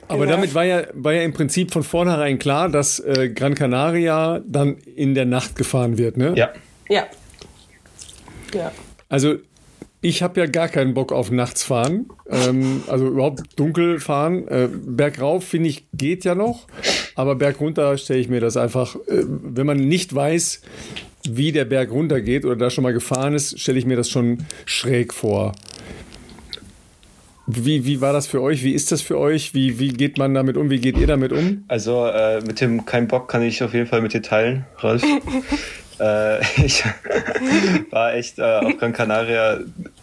Aber 0.07 0.25
genau. 0.25 0.37
damit 0.37 0.53
war 0.53 0.63
ja, 0.63 0.83
war 0.93 1.13
ja 1.13 1.23
im 1.23 1.33
Prinzip 1.33 1.73
von 1.73 1.83
vornherein 1.83 2.39
klar, 2.39 2.69
dass 2.69 2.99
äh, 2.99 3.29
Gran 3.29 3.55
Canaria 3.55 4.41
dann 4.47 4.77
in 4.77 5.15
der 5.15 5.25
Nacht 5.25 5.55
gefahren 5.55 5.97
wird, 5.97 6.15
ne? 6.15 6.33
Ja. 6.35 6.53
Ja. 6.87 7.05
ja. 8.53 8.71
Also 9.09 9.35
ich 10.01 10.21
habe 10.21 10.39
ja 10.39 10.45
gar 10.45 10.67
keinen 10.67 10.93
Bock 10.93 11.11
auf 11.11 11.31
nachts 11.31 11.63
fahren, 11.63 12.05
ähm, 12.29 12.83
also 12.87 13.07
überhaupt 13.07 13.59
dunkel 13.59 13.99
fahren. 13.99 14.47
Äh, 14.47 14.69
bergauf 14.71 15.43
finde 15.43 15.69
ich 15.69 15.87
geht 15.93 16.23
ja 16.23 16.35
noch, 16.35 16.67
aber 17.15 17.35
bergunter 17.35 17.97
stelle 17.97 18.19
ich 18.19 18.29
mir 18.29 18.39
das 18.39 18.55
einfach, 18.55 18.95
äh, 19.07 19.23
wenn 19.25 19.65
man 19.65 19.79
nicht 19.79 20.13
weiß, 20.13 20.61
wie 21.31 21.51
der 21.51 21.65
Berg 21.65 21.91
runtergeht 21.91 22.45
oder 22.45 22.55
da 22.55 22.69
schon 22.69 22.83
mal 22.83 22.93
gefahren 22.93 23.33
ist, 23.33 23.59
stelle 23.59 23.79
ich 23.79 23.85
mir 23.85 23.97
das 23.97 24.09
schon 24.09 24.45
schräg 24.65 25.13
vor. 25.13 25.53
Wie, 27.47 27.85
wie 27.85 28.01
war 28.01 28.11
das 28.11 28.25
für 28.25 28.41
euch? 28.41 28.63
Wie 28.63 28.73
ist 28.73 28.91
das 28.91 29.01
für 29.01 29.19
euch? 29.19 29.53
Wie, 29.53 29.77
wie 29.77 29.89
geht 29.89 30.17
man 30.17 30.33
damit 30.33 30.57
um? 30.57 30.71
Wie 30.71 30.79
geht 30.79 30.97
ihr 30.97 31.05
damit 31.05 31.31
um? 31.31 31.63
Also 31.67 32.07
äh, 32.07 32.41
mit 32.41 32.59
dem 32.59 32.85
kein 32.85 33.07
Bock 33.07 33.29
kann 33.29 33.43
ich 33.43 33.61
auf 33.61 33.73
jeden 33.73 33.85
Fall 33.85 34.01
mit 34.01 34.13
dir 34.13 34.23
teilen, 34.23 34.65
Ralf. 34.79 35.03
äh, 35.99 36.41
ich 36.65 36.83
war 37.91 38.13
echt 38.13 38.39
äh, 38.39 38.43
auf 38.43 38.77
Gran 38.77 38.93
Canaria 38.93 39.59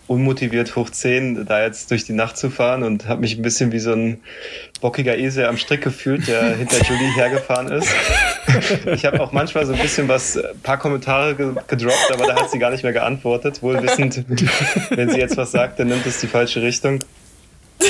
unmotiviert 0.07 0.77
hoch 0.77 0.91
10, 0.91 1.47
da 1.47 1.63
jetzt 1.63 1.91
durch 1.91 2.05
die 2.05 2.13
Nacht 2.13 2.37
zu 2.37 2.51
fahren 2.51 2.83
und 2.83 3.09
habe 3.09 3.23
mich 3.23 3.37
ein 3.37 3.43
bisschen 3.43 3.73
wie 3.73 3.79
so 3.79 3.93
ein 3.93 4.21
bockiger 4.81 5.17
Esel 5.17 5.47
am 5.47 5.57
Strick 5.57 5.83
gefühlt, 5.83 6.27
der 6.29 6.57
hinter 6.57 6.79
Julie 6.83 7.15
hergefahren 7.15 7.69
ist. 7.69 7.89
Ich 8.93 9.07
habe 9.07 9.21
auch 9.21 9.33
manchmal 9.33 9.65
so 9.65 9.73
ein 9.73 9.79
bisschen 9.79 10.09
was, 10.09 10.37
ein 10.37 10.61
paar 10.63 10.77
Kommentare 10.77 11.35
ge 11.35 11.53
gedroppt, 11.69 12.11
aber 12.13 12.27
da 12.27 12.35
hat 12.37 12.51
sie 12.51 12.59
gar 12.59 12.71
nicht 12.71 12.83
mehr 12.83 12.93
geantwortet, 12.93 13.63
wohl 13.63 13.83
wissend, 13.83 14.25
wenn 14.91 15.09
sie 15.09 15.19
jetzt 15.19 15.37
was 15.39 15.53
sagt, 15.53 15.79
dann 15.79 15.89
nimmt 15.89 16.05
es 16.05 16.21
die 16.21 16.27
falsche 16.27 16.61
Richtung. 16.61 16.99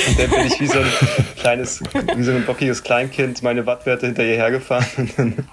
Und 0.07 0.19
dann 0.19 0.29
bin 0.29 0.47
ich 0.47 0.59
wie 0.59 0.67
so 0.67 0.79
ein 0.79 0.91
kleines, 1.37 1.81
wie 2.15 2.23
so 2.23 2.31
ein 2.31 2.45
bockiges 2.45 2.83
Kleinkind 2.83 3.43
meine 3.43 3.65
Wattwerte 3.65 4.05
hinter 4.05 4.23
ihr 4.23 4.35
hergefahren. 4.35 4.85
Und 4.97 5.17
dann 5.17 5.47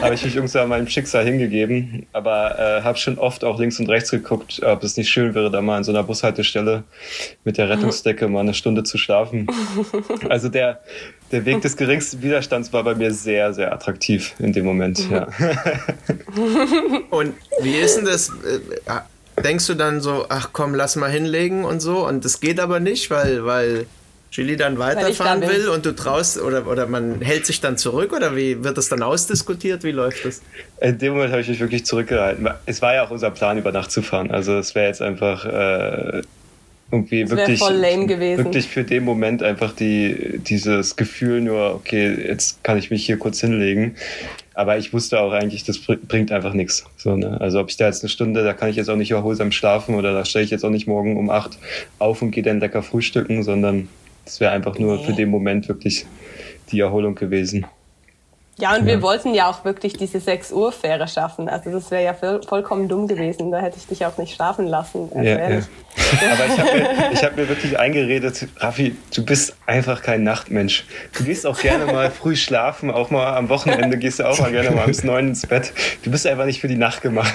habe 0.00 0.14
ich 0.14 0.24
mich 0.24 0.36
irgendwann 0.36 0.62
an 0.62 0.68
meinem 0.68 0.88
Schicksal 0.88 1.24
hingegeben. 1.24 2.06
Aber 2.12 2.58
äh, 2.58 2.82
habe 2.82 2.98
schon 2.98 3.18
oft 3.18 3.44
auch 3.44 3.58
links 3.58 3.78
und 3.80 3.88
rechts 3.88 4.10
geguckt, 4.10 4.62
ob 4.62 4.82
es 4.82 4.96
nicht 4.96 5.08
schön 5.08 5.34
wäre, 5.34 5.50
da 5.50 5.60
mal 5.60 5.76
an 5.76 5.84
so 5.84 5.92
einer 5.92 6.02
Bushaltestelle 6.02 6.84
mit 7.44 7.58
der 7.58 7.68
Rettungsdecke 7.68 8.28
mal 8.28 8.40
eine 8.40 8.54
Stunde 8.54 8.82
zu 8.84 8.98
schlafen. 8.98 9.46
Also 10.28 10.48
der, 10.48 10.80
der 11.32 11.44
Weg 11.44 11.60
des 11.62 11.76
geringsten 11.76 12.22
Widerstands 12.22 12.72
war 12.72 12.84
bei 12.84 12.94
mir 12.94 13.12
sehr, 13.12 13.52
sehr 13.52 13.72
attraktiv 13.72 14.34
in 14.38 14.52
dem 14.52 14.64
Moment. 14.64 15.08
Ja. 15.10 15.28
Und 17.10 17.34
wie 17.60 17.76
ist 17.76 17.96
denn 17.96 18.04
das? 18.04 18.30
Denkst 19.42 19.66
du 19.66 19.74
dann 19.74 20.00
so, 20.00 20.26
ach 20.28 20.50
komm, 20.52 20.74
lass 20.74 20.96
mal 20.96 21.10
hinlegen 21.10 21.64
und 21.64 21.80
so. 21.80 22.06
Und 22.06 22.24
das 22.24 22.40
geht 22.40 22.58
aber 22.58 22.80
nicht, 22.80 23.10
weil, 23.10 23.44
weil 23.44 23.86
Chili 24.30 24.56
dann 24.56 24.78
weiterfahren 24.78 25.40
dann 25.40 25.50
will 25.50 25.68
und 25.68 25.86
du 25.86 25.94
traust 25.94 26.40
oder, 26.40 26.66
oder 26.66 26.86
man 26.86 27.20
hält 27.20 27.46
sich 27.46 27.60
dann 27.60 27.78
zurück 27.78 28.12
oder 28.12 28.36
wie 28.36 28.64
wird 28.64 28.76
das 28.76 28.88
dann 28.88 29.02
ausdiskutiert? 29.02 29.82
Wie 29.84 29.92
läuft 29.92 30.24
das? 30.24 30.42
In 30.80 30.98
dem 30.98 31.14
Moment 31.14 31.32
habe 31.32 31.42
ich 31.42 31.48
mich 31.48 31.60
wirklich 31.60 31.86
zurückgehalten. 31.86 32.48
Es 32.66 32.82
war 32.82 32.94
ja 32.94 33.06
auch 33.06 33.10
unser 33.10 33.30
Plan, 33.30 33.56
über 33.56 33.72
Nacht 33.72 33.90
zu 33.90 34.02
fahren. 34.02 34.30
Also 34.30 34.58
es 34.58 34.74
wäre 34.74 34.88
jetzt 34.88 35.00
einfach 35.00 35.44
äh, 35.44 36.22
irgendwie 36.90 37.22
das 37.22 37.30
wirklich, 37.30 37.60
wirklich 38.38 38.66
für 38.66 38.84
den 38.84 39.04
Moment 39.04 39.42
einfach 39.42 39.74
die, 39.74 40.38
dieses 40.38 40.96
Gefühl 40.96 41.40
nur, 41.40 41.74
okay, 41.74 42.14
jetzt 42.28 42.62
kann 42.62 42.78
ich 42.78 42.90
mich 42.90 43.04
hier 43.04 43.18
kurz 43.18 43.40
hinlegen. 43.40 43.96
Aber 44.54 44.78
ich 44.78 44.92
wusste 44.92 45.20
auch 45.20 45.32
eigentlich, 45.32 45.64
das 45.64 45.78
bringt 45.78 46.32
einfach 46.32 46.54
nichts. 46.54 46.86
So, 46.96 47.14
ne? 47.14 47.38
Also 47.40 47.60
ob 47.60 47.68
ich 47.68 47.76
da 47.76 47.86
jetzt 47.86 48.02
eine 48.02 48.08
Stunde, 48.08 48.42
da 48.42 48.54
kann 48.54 48.70
ich 48.70 48.76
jetzt 48.76 48.88
auch 48.88 48.96
nicht 48.96 49.10
erholsam 49.10 49.52
schlafen 49.52 49.94
oder 49.94 50.14
da 50.14 50.24
stelle 50.24 50.44
ich 50.44 50.50
jetzt 50.50 50.64
auch 50.64 50.70
nicht 50.70 50.86
morgen 50.86 51.18
um 51.18 51.28
acht 51.28 51.58
auf 51.98 52.22
und 52.22 52.30
gehe 52.30 52.42
dann 52.42 52.60
lecker 52.60 52.82
frühstücken, 52.82 53.42
sondern 53.42 53.88
das 54.24 54.40
wäre 54.40 54.52
einfach 54.52 54.78
nur 54.78 55.04
für 55.04 55.12
den 55.12 55.28
Moment 55.28 55.68
wirklich 55.68 56.06
die 56.72 56.80
Erholung 56.80 57.14
gewesen. 57.14 57.66
Ja, 58.58 58.74
und 58.74 58.86
ja. 58.86 58.86
wir 58.86 59.02
wollten 59.02 59.34
ja 59.34 59.50
auch 59.50 59.66
wirklich 59.66 59.94
diese 59.94 60.18
6 60.18 60.52
Uhr 60.52 60.72
Fähre 60.72 61.06
schaffen. 61.08 61.48
Also 61.48 61.70
das 61.70 61.90
wäre 61.90 62.02
ja 62.02 62.14
voll, 62.14 62.40
vollkommen 62.42 62.88
dumm 62.88 63.06
gewesen. 63.06 63.50
Da 63.50 63.58
hätte 63.58 63.76
ich 63.76 63.86
dich 63.86 64.06
auch 64.06 64.16
nicht 64.16 64.34
schlafen 64.34 64.66
lassen. 64.66 65.10
Also 65.14 65.28
ja, 65.28 65.50
ja. 65.50 65.60
Aber 66.32 66.46
ich 66.46 66.58
habe 66.58 66.78
mir, 66.78 67.22
hab 67.22 67.36
mir 67.36 67.48
wirklich 67.50 67.78
eingeredet, 67.78 68.48
Raffi, 68.56 68.96
du 69.14 69.24
bist 69.24 69.56
einfach 69.66 70.02
kein 70.02 70.22
Nachtmensch. 70.22 70.86
Du 71.16 71.24
gehst 71.24 71.46
auch 71.46 71.58
gerne 71.58 71.86
mal 71.92 72.10
früh 72.10 72.36
schlafen, 72.36 72.90
auch 72.90 73.10
mal 73.10 73.36
am 73.36 73.50
Wochenende 73.50 73.98
gehst 73.98 74.20
du 74.20 74.24
auch 74.24 74.38
mal 74.38 74.50
gerne 74.50 74.70
mal 74.70 74.82
ums 74.82 75.04
neun 75.04 75.28
ins 75.28 75.46
Bett. 75.46 75.72
Du 76.02 76.10
bist 76.10 76.26
einfach 76.26 76.46
nicht 76.46 76.60
für 76.60 76.68
die 76.68 76.76
Nacht 76.76 77.02
gemacht. 77.02 77.34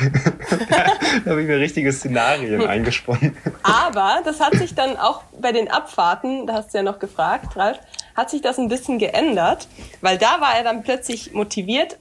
da 1.26 1.32
habe 1.32 1.42
ich 1.42 1.48
mir 1.48 1.60
richtige 1.60 1.92
Szenarien 1.94 2.66
eingesponnen. 2.66 3.38
Aber 3.62 4.22
das 4.26 4.40
hat 4.40 4.56
sich 4.56 4.74
dann 4.74 4.98
auch 4.98 5.22
bei 5.40 5.52
den 5.52 5.70
Abfahrten, 5.70 6.48
da 6.48 6.54
hast 6.54 6.74
du 6.74 6.80
ja 6.80 6.84
noch 6.84 6.98
gefragt, 6.98 7.56
Ralf, 7.56 7.78
hat 8.16 8.30
sich 8.30 8.42
das 8.42 8.58
ein 8.58 8.68
bisschen 8.68 9.00
geändert, 9.00 9.68
weil 10.02 10.18
da 10.18 10.40
war 10.40 10.56
er 10.56 10.64
dann 10.64 10.84
plötzlich 10.84 11.34
motiviert, 11.34 11.98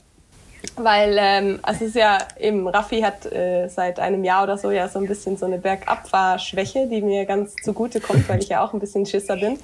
weil 0.77 1.17
ähm, 1.19 1.59
also 1.63 1.85
es 1.85 1.91
ist 1.91 1.97
ja 1.97 2.19
eben 2.39 2.69
Raffi 2.69 3.01
hat 3.01 3.27
äh, 3.27 3.69
seit 3.69 3.99
einem 3.99 4.25
Jahr 4.25 4.43
oder 4.43 4.59
so 4.59 4.71
ja 4.71 4.89
so 4.89 4.99
ein 4.99 5.07
bisschen 5.07 5.37
so 5.37 5.47
eine 5.47 5.59
Bergabfahrschwäche, 5.59 6.87
die 6.87 7.01
mir 7.01 7.25
ganz 7.25 7.55
zugute 7.63 8.01
kommt, 8.01 8.29
weil 8.29 8.41
ich 8.41 8.49
ja 8.49 8.63
auch 8.63 8.75
ein 8.75 8.81
bisschen 8.81 9.07
Schisser 9.07 9.37
bin. 9.37 9.59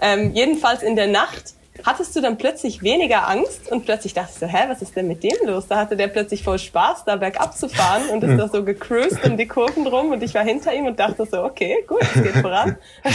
Ähm, 0.00 0.32
jedenfalls 0.34 0.82
in 0.82 0.96
der 0.96 1.06
Nacht 1.06 1.54
hattest 1.84 2.14
du 2.14 2.20
dann 2.20 2.38
plötzlich 2.38 2.82
weniger 2.82 3.28
Angst 3.28 3.70
und 3.70 3.84
plötzlich 3.84 4.14
dachtest 4.14 4.42
du, 4.42 4.46
hä, 4.46 4.64
was 4.68 4.82
ist 4.82 4.94
denn 4.94 5.08
mit 5.08 5.22
dem 5.22 5.36
los? 5.46 5.66
Da 5.68 5.78
hatte 5.78 5.96
der 5.96 6.08
plötzlich 6.08 6.42
voll 6.42 6.58
Spaß, 6.58 7.04
da 7.04 7.16
bergab 7.16 7.56
zu 7.56 7.68
fahren 7.68 8.08
und 8.10 8.22
ist 8.22 8.38
da 8.38 8.48
so 8.48 8.62
gecruised 8.64 9.24
um 9.24 9.36
die 9.36 9.46
Kurven 9.46 9.86
rum 9.86 10.12
und 10.12 10.22
ich 10.22 10.34
war 10.34 10.44
hinter 10.44 10.74
ihm 10.74 10.86
und 10.86 10.98
dachte 10.98 11.24
so, 11.24 11.42
okay, 11.42 11.84
gut, 11.86 12.02
es 12.02 12.22
geht 12.22 12.36
voran. 12.36 12.76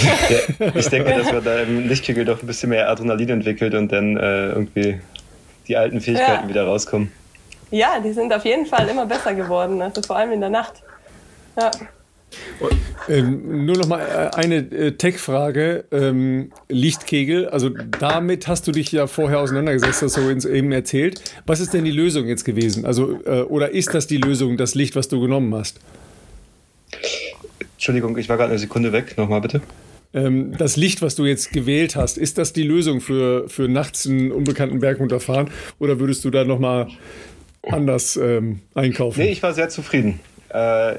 Ja, 0.59 0.71
ich 0.75 0.89
denke, 0.89 1.13
dass 1.13 1.31
man 1.31 1.43
da 1.43 1.59
im 1.61 1.87
Lichtkegel 1.87 2.25
doch 2.25 2.41
ein 2.41 2.47
bisschen 2.47 2.69
mehr 2.69 2.89
Adrenalin 2.89 3.29
entwickelt 3.29 3.73
und 3.73 3.91
dann 3.91 4.17
äh, 4.17 4.47
irgendwie 4.49 4.99
die 5.67 5.77
alten 5.77 6.01
Fähigkeiten 6.01 6.43
ja. 6.43 6.49
wieder 6.49 6.65
rauskommen. 6.65 7.11
Ja, 7.71 7.99
die 7.99 8.13
sind 8.13 8.33
auf 8.33 8.45
jeden 8.45 8.65
Fall 8.65 8.87
immer 8.87 9.05
besser 9.05 9.33
geworden, 9.33 9.81
also 9.81 10.01
vor 10.01 10.17
allem 10.17 10.31
in 10.31 10.39
der 10.39 10.49
Nacht. 10.49 10.81
Ja. 11.57 11.71
Ähm, 13.09 13.65
nur 13.65 13.77
noch 13.77 13.87
mal 13.87 14.01
äh, 14.01 14.35
eine 14.35 14.55
äh, 14.57 14.91
Tech-Frage. 14.91 15.85
Ähm, 15.91 16.51
Lichtkegel, 16.67 17.47
also 17.47 17.69
damit 17.69 18.47
hast 18.47 18.67
du 18.67 18.71
dich 18.71 18.91
ja 18.91 19.07
vorher 19.07 19.39
auseinandergesetzt, 19.39 20.01
hast 20.01 20.17
du 20.17 20.29
uns 20.29 20.45
eben 20.45 20.71
erzählt. 20.71 21.21
Was 21.45 21.59
ist 21.59 21.73
denn 21.73 21.85
die 21.85 21.91
Lösung 21.91 22.27
jetzt 22.27 22.43
gewesen? 22.43 22.85
Also, 22.85 23.19
äh, 23.25 23.41
oder 23.43 23.71
ist 23.71 23.93
das 23.93 24.07
die 24.07 24.17
Lösung, 24.17 24.57
das 24.57 24.75
Licht, 24.75 24.95
was 24.95 25.07
du 25.07 25.21
genommen 25.21 25.53
hast? 25.55 25.79
Entschuldigung, 27.75 28.17
ich 28.17 28.27
war 28.27 28.37
gerade 28.37 28.49
eine 28.51 28.59
Sekunde 28.59 28.91
weg. 28.91 29.17
Nochmal 29.17 29.41
bitte. 29.41 29.61
Ähm, 30.13 30.57
das 30.57 30.77
Licht, 30.77 31.01
was 31.01 31.15
du 31.15 31.25
jetzt 31.25 31.53
gewählt 31.53 31.95
hast, 31.95 32.17
ist 32.17 32.37
das 32.37 32.53
die 32.53 32.63
Lösung 32.63 33.01
für, 33.01 33.47
für 33.47 33.67
nachts 33.67 34.07
einen 34.07 34.31
unbekannten 34.31 34.79
Berg 34.79 34.99
runterfahren? 34.99 35.49
Oder 35.79 35.99
würdest 35.99 36.25
du 36.25 36.29
da 36.29 36.43
nochmal 36.43 36.87
anders 37.63 38.17
ähm, 38.17 38.59
einkaufen? 38.73 39.21
Nee, 39.21 39.31
ich 39.31 39.43
war 39.43 39.53
sehr 39.53 39.69
zufrieden. 39.69 40.19
Äh, 40.49 40.95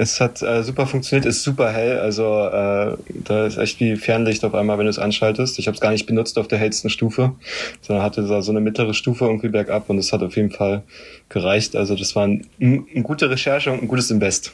es 0.00 0.18
hat 0.18 0.40
äh, 0.40 0.62
super 0.62 0.86
funktioniert, 0.86 1.26
ist 1.26 1.42
super 1.42 1.70
hell. 1.70 1.98
Also 1.98 2.24
äh, 2.24 2.96
da 3.06 3.46
ist 3.46 3.58
echt 3.58 3.80
wie 3.80 3.96
Fernlicht 3.96 4.42
auf 4.44 4.54
einmal, 4.54 4.78
wenn 4.78 4.86
du 4.86 4.90
es 4.90 4.98
anschaltest. 4.98 5.58
Ich 5.58 5.66
habe 5.66 5.74
es 5.74 5.80
gar 5.80 5.90
nicht 5.90 6.06
benutzt 6.06 6.38
auf 6.38 6.48
der 6.48 6.58
hellsten 6.58 6.88
Stufe, 6.88 7.34
sondern 7.82 8.02
hatte 8.02 8.22
da 8.22 8.40
so 8.40 8.50
eine 8.50 8.60
mittlere 8.60 8.94
Stufe 8.94 9.26
irgendwie 9.26 9.48
bergab 9.48 9.90
und 9.90 9.98
es 9.98 10.10
hat 10.14 10.22
auf 10.22 10.36
jeden 10.36 10.50
Fall 10.50 10.84
gereicht. 11.28 11.76
Also 11.76 11.96
das 11.96 12.16
war 12.16 12.26
ein, 12.26 12.46
eine 12.58 13.02
gute 13.02 13.28
Recherche 13.28 13.70
und 13.70 13.82
ein 13.82 13.88
gutes 13.88 14.10
Invest. 14.10 14.52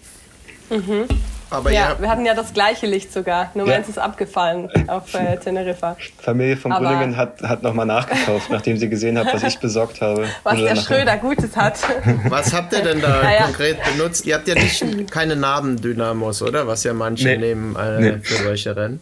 Mhm. 0.69 1.07
Aber 1.51 1.71
ja, 1.71 1.97
wir 2.01 2.09
hatten 2.09 2.27
ja 2.27 2.35
das 2.35 2.53
gleiche 2.53 2.87
Licht 2.87 3.13
sogar, 3.13 3.51
nur 3.55 3.67
ja. 3.67 3.75
meins 3.75 3.89
ist 3.89 3.99
abgefallen 3.99 4.69
auf 4.89 5.15
äh, 5.15 5.37
Teneriffa. 5.37 5.97
Familie 6.19 6.57
von 6.57 6.73
Bullingen 6.73 7.17
hat, 7.17 7.41
hat 7.43 7.63
nochmal 7.63 7.87
nachgekauft, 7.87 8.51
nachdem 8.51 8.77
sie 8.77 8.89
gesehen 8.89 9.17
hat, 9.17 9.33
was 9.33 9.45
ich 9.45 9.59
besorgt 9.59 10.01
habe. 10.01 10.27
Was 10.43 10.57
der 10.57 10.77
Schröder 10.77 11.17
Gutes 11.19 11.57
hat. 11.57 11.79
Was 12.29 12.53
habt 12.53 12.73
ihr 12.73 12.83
denn 12.83 13.01
da 13.01 13.23
naja. 13.23 13.45
konkret 13.45 13.79
benutzt? 13.85 14.27
Ihr 14.27 14.35
habt 14.35 14.49
ja 14.49 14.55
nicht 14.55 15.11
keine 15.11 15.37
Nabendynamos, 15.37 16.43
oder? 16.43 16.67
Was 16.67 16.85
ja 16.85 16.93
manche 16.93 17.29
nee. 17.29 17.37
nehmen 17.37 17.77
äh, 17.77 18.01
nee. 18.01 18.19
für 18.23 18.43
solche 18.43 18.75
Rennen. 18.77 19.01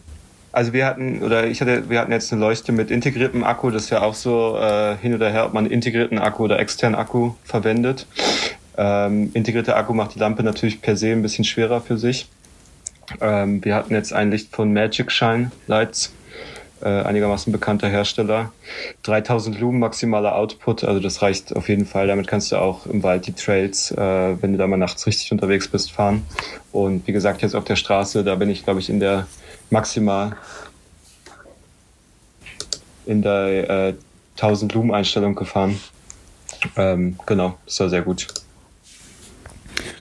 Also 0.51 0.71
wir 0.71 0.85
hatten, 0.85 1.21
oder 1.21 1.47
ich 1.47 1.59
hatte, 1.59 1.89
wir 1.89 1.99
hatten 1.99 2.11
jetzt 2.11 2.31
eine 2.31 2.39
Leuchte 2.41 2.71
mit 2.71 2.91
integriertem 2.91 3.43
Akku, 3.43 3.71
das 3.71 3.83
ist 3.83 3.89
ja 3.89 4.01
auch 4.01 4.13
so 4.13 4.57
äh, 4.57 4.95
hin 4.97 5.13
oder 5.13 5.29
her, 5.29 5.45
ob 5.45 5.53
man 5.53 5.65
einen 5.65 5.73
integrierten 5.73 6.17
Akku 6.17 6.45
oder 6.45 6.59
externen 6.59 6.95
Akku 6.97 7.33
verwendet. 7.43 8.07
Ähm, 8.77 9.31
integrierter 9.33 9.75
Akku 9.75 9.93
macht 9.93 10.15
die 10.15 10.19
Lampe 10.19 10.43
natürlich 10.43 10.81
per 10.81 10.95
se 10.95 11.11
ein 11.11 11.21
bisschen 11.21 11.43
schwerer 11.43 11.81
für 11.81 11.97
sich. 11.97 12.27
Ähm, 13.21 13.63
wir 13.63 13.75
hatten 13.75 13.93
jetzt 13.93 14.13
ein 14.13 14.31
Licht 14.31 14.55
von 14.55 14.73
Magic 14.73 15.11
Shine 15.11 15.51
Lights, 15.67 16.13
äh, 16.81 16.87
einigermaßen 16.87 17.51
bekannter 17.51 17.87
Hersteller. 17.87 18.51
3000 19.03 19.59
Lumen 19.59 19.79
maximaler 19.79 20.35
Output, 20.35 20.83
also 20.83 20.99
das 20.99 21.21
reicht 21.21 21.55
auf 21.55 21.69
jeden 21.69 21.85
Fall. 21.85 22.07
Damit 22.07 22.27
kannst 22.27 22.51
du 22.51 22.57
auch 22.57 22.85
im 22.85 23.03
Wald 23.03 23.27
die 23.27 23.33
Trails, 23.33 23.91
äh, 23.91 24.41
wenn 24.41 24.53
du 24.53 24.57
da 24.57 24.67
mal 24.67 24.77
nachts 24.77 25.05
richtig 25.07 25.31
unterwegs 25.31 25.67
bist, 25.67 25.91
fahren. 25.91 26.25
Und 26.71 27.07
wie 27.07 27.11
gesagt, 27.11 27.41
jetzt 27.41 27.55
auf 27.55 27.63
der 27.63 27.75
Straße, 27.75 28.23
da 28.23 28.35
bin 28.35 28.49
ich, 28.49 28.63
glaube 28.63 28.79
ich, 28.79 28.89
in 28.89 28.99
der 28.99 29.27
maximal 29.69 30.35
in 33.05 33.21
der 33.21 33.69
äh, 33.69 33.93
1000 34.35 34.73
Lumen 34.73 34.93
Einstellung 34.93 35.35
gefahren. 35.35 35.79
Ähm, 36.75 37.17
genau, 37.25 37.57
das 37.65 37.79
war 37.79 37.89
sehr 37.89 38.01
gut. 38.01 38.27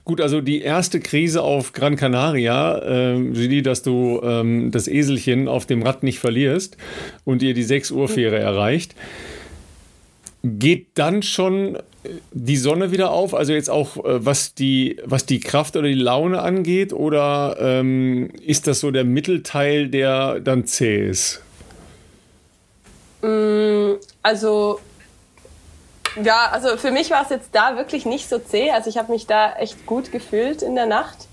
Gut, 0.04 0.20
also 0.20 0.40
die 0.40 0.60
erste 0.60 1.00
Krise 1.00 1.42
auf 1.42 1.72
Gran 1.72 1.96
Canaria, 1.96 2.78
äh, 3.12 3.62
dass 3.62 3.82
du 3.82 4.20
ähm, 4.22 4.70
das 4.70 4.88
Eselchen 4.88 5.48
auf 5.48 5.66
dem 5.66 5.82
Rad 5.82 6.02
nicht 6.02 6.18
verlierst 6.18 6.76
und 7.24 7.42
ihr 7.42 7.54
die 7.54 7.62
6 7.62 7.90
Uhr 7.90 8.08
Fähre 8.08 8.38
erreicht. 8.38 8.94
Geht 10.42 10.88
dann 10.94 11.22
schon 11.22 11.78
die 12.32 12.56
Sonne 12.56 12.92
wieder 12.92 13.10
auf? 13.10 13.34
Also 13.34 13.52
jetzt 13.52 13.70
auch 13.70 13.96
äh, 14.04 14.24
was 14.24 14.54
die, 14.54 14.98
was 15.04 15.26
die 15.26 15.40
Kraft 15.40 15.76
oder 15.76 15.88
die 15.88 15.94
Laune 15.94 16.40
angeht? 16.40 16.92
Oder 16.92 17.56
ähm, 17.58 18.30
ist 18.44 18.66
das 18.66 18.80
so 18.80 18.90
der 18.90 19.04
Mittelteil, 19.04 19.88
der 19.88 20.40
dann 20.40 20.66
zäh 20.66 21.08
ist? 21.08 21.42
Mm, 23.22 23.94
also 24.22 24.80
ja, 26.22 26.48
also 26.52 26.76
für 26.76 26.90
mich 26.90 27.10
war 27.10 27.22
es 27.22 27.30
jetzt 27.30 27.54
da 27.54 27.76
wirklich 27.76 28.06
nicht 28.06 28.28
so 28.28 28.38
zäh. 28.38 28.70
Also 28.70 28.90
ich 28.90 28.98
habe 28.98 29.12
mich 29.12 29.26
da 29.26 29.54
echt 29.54 29.86
gut 29.86 30.12
gefühlt 30.12 30.62
in 30.62 30.74
der 30.74 30.86
Nacht. 30.86 31.28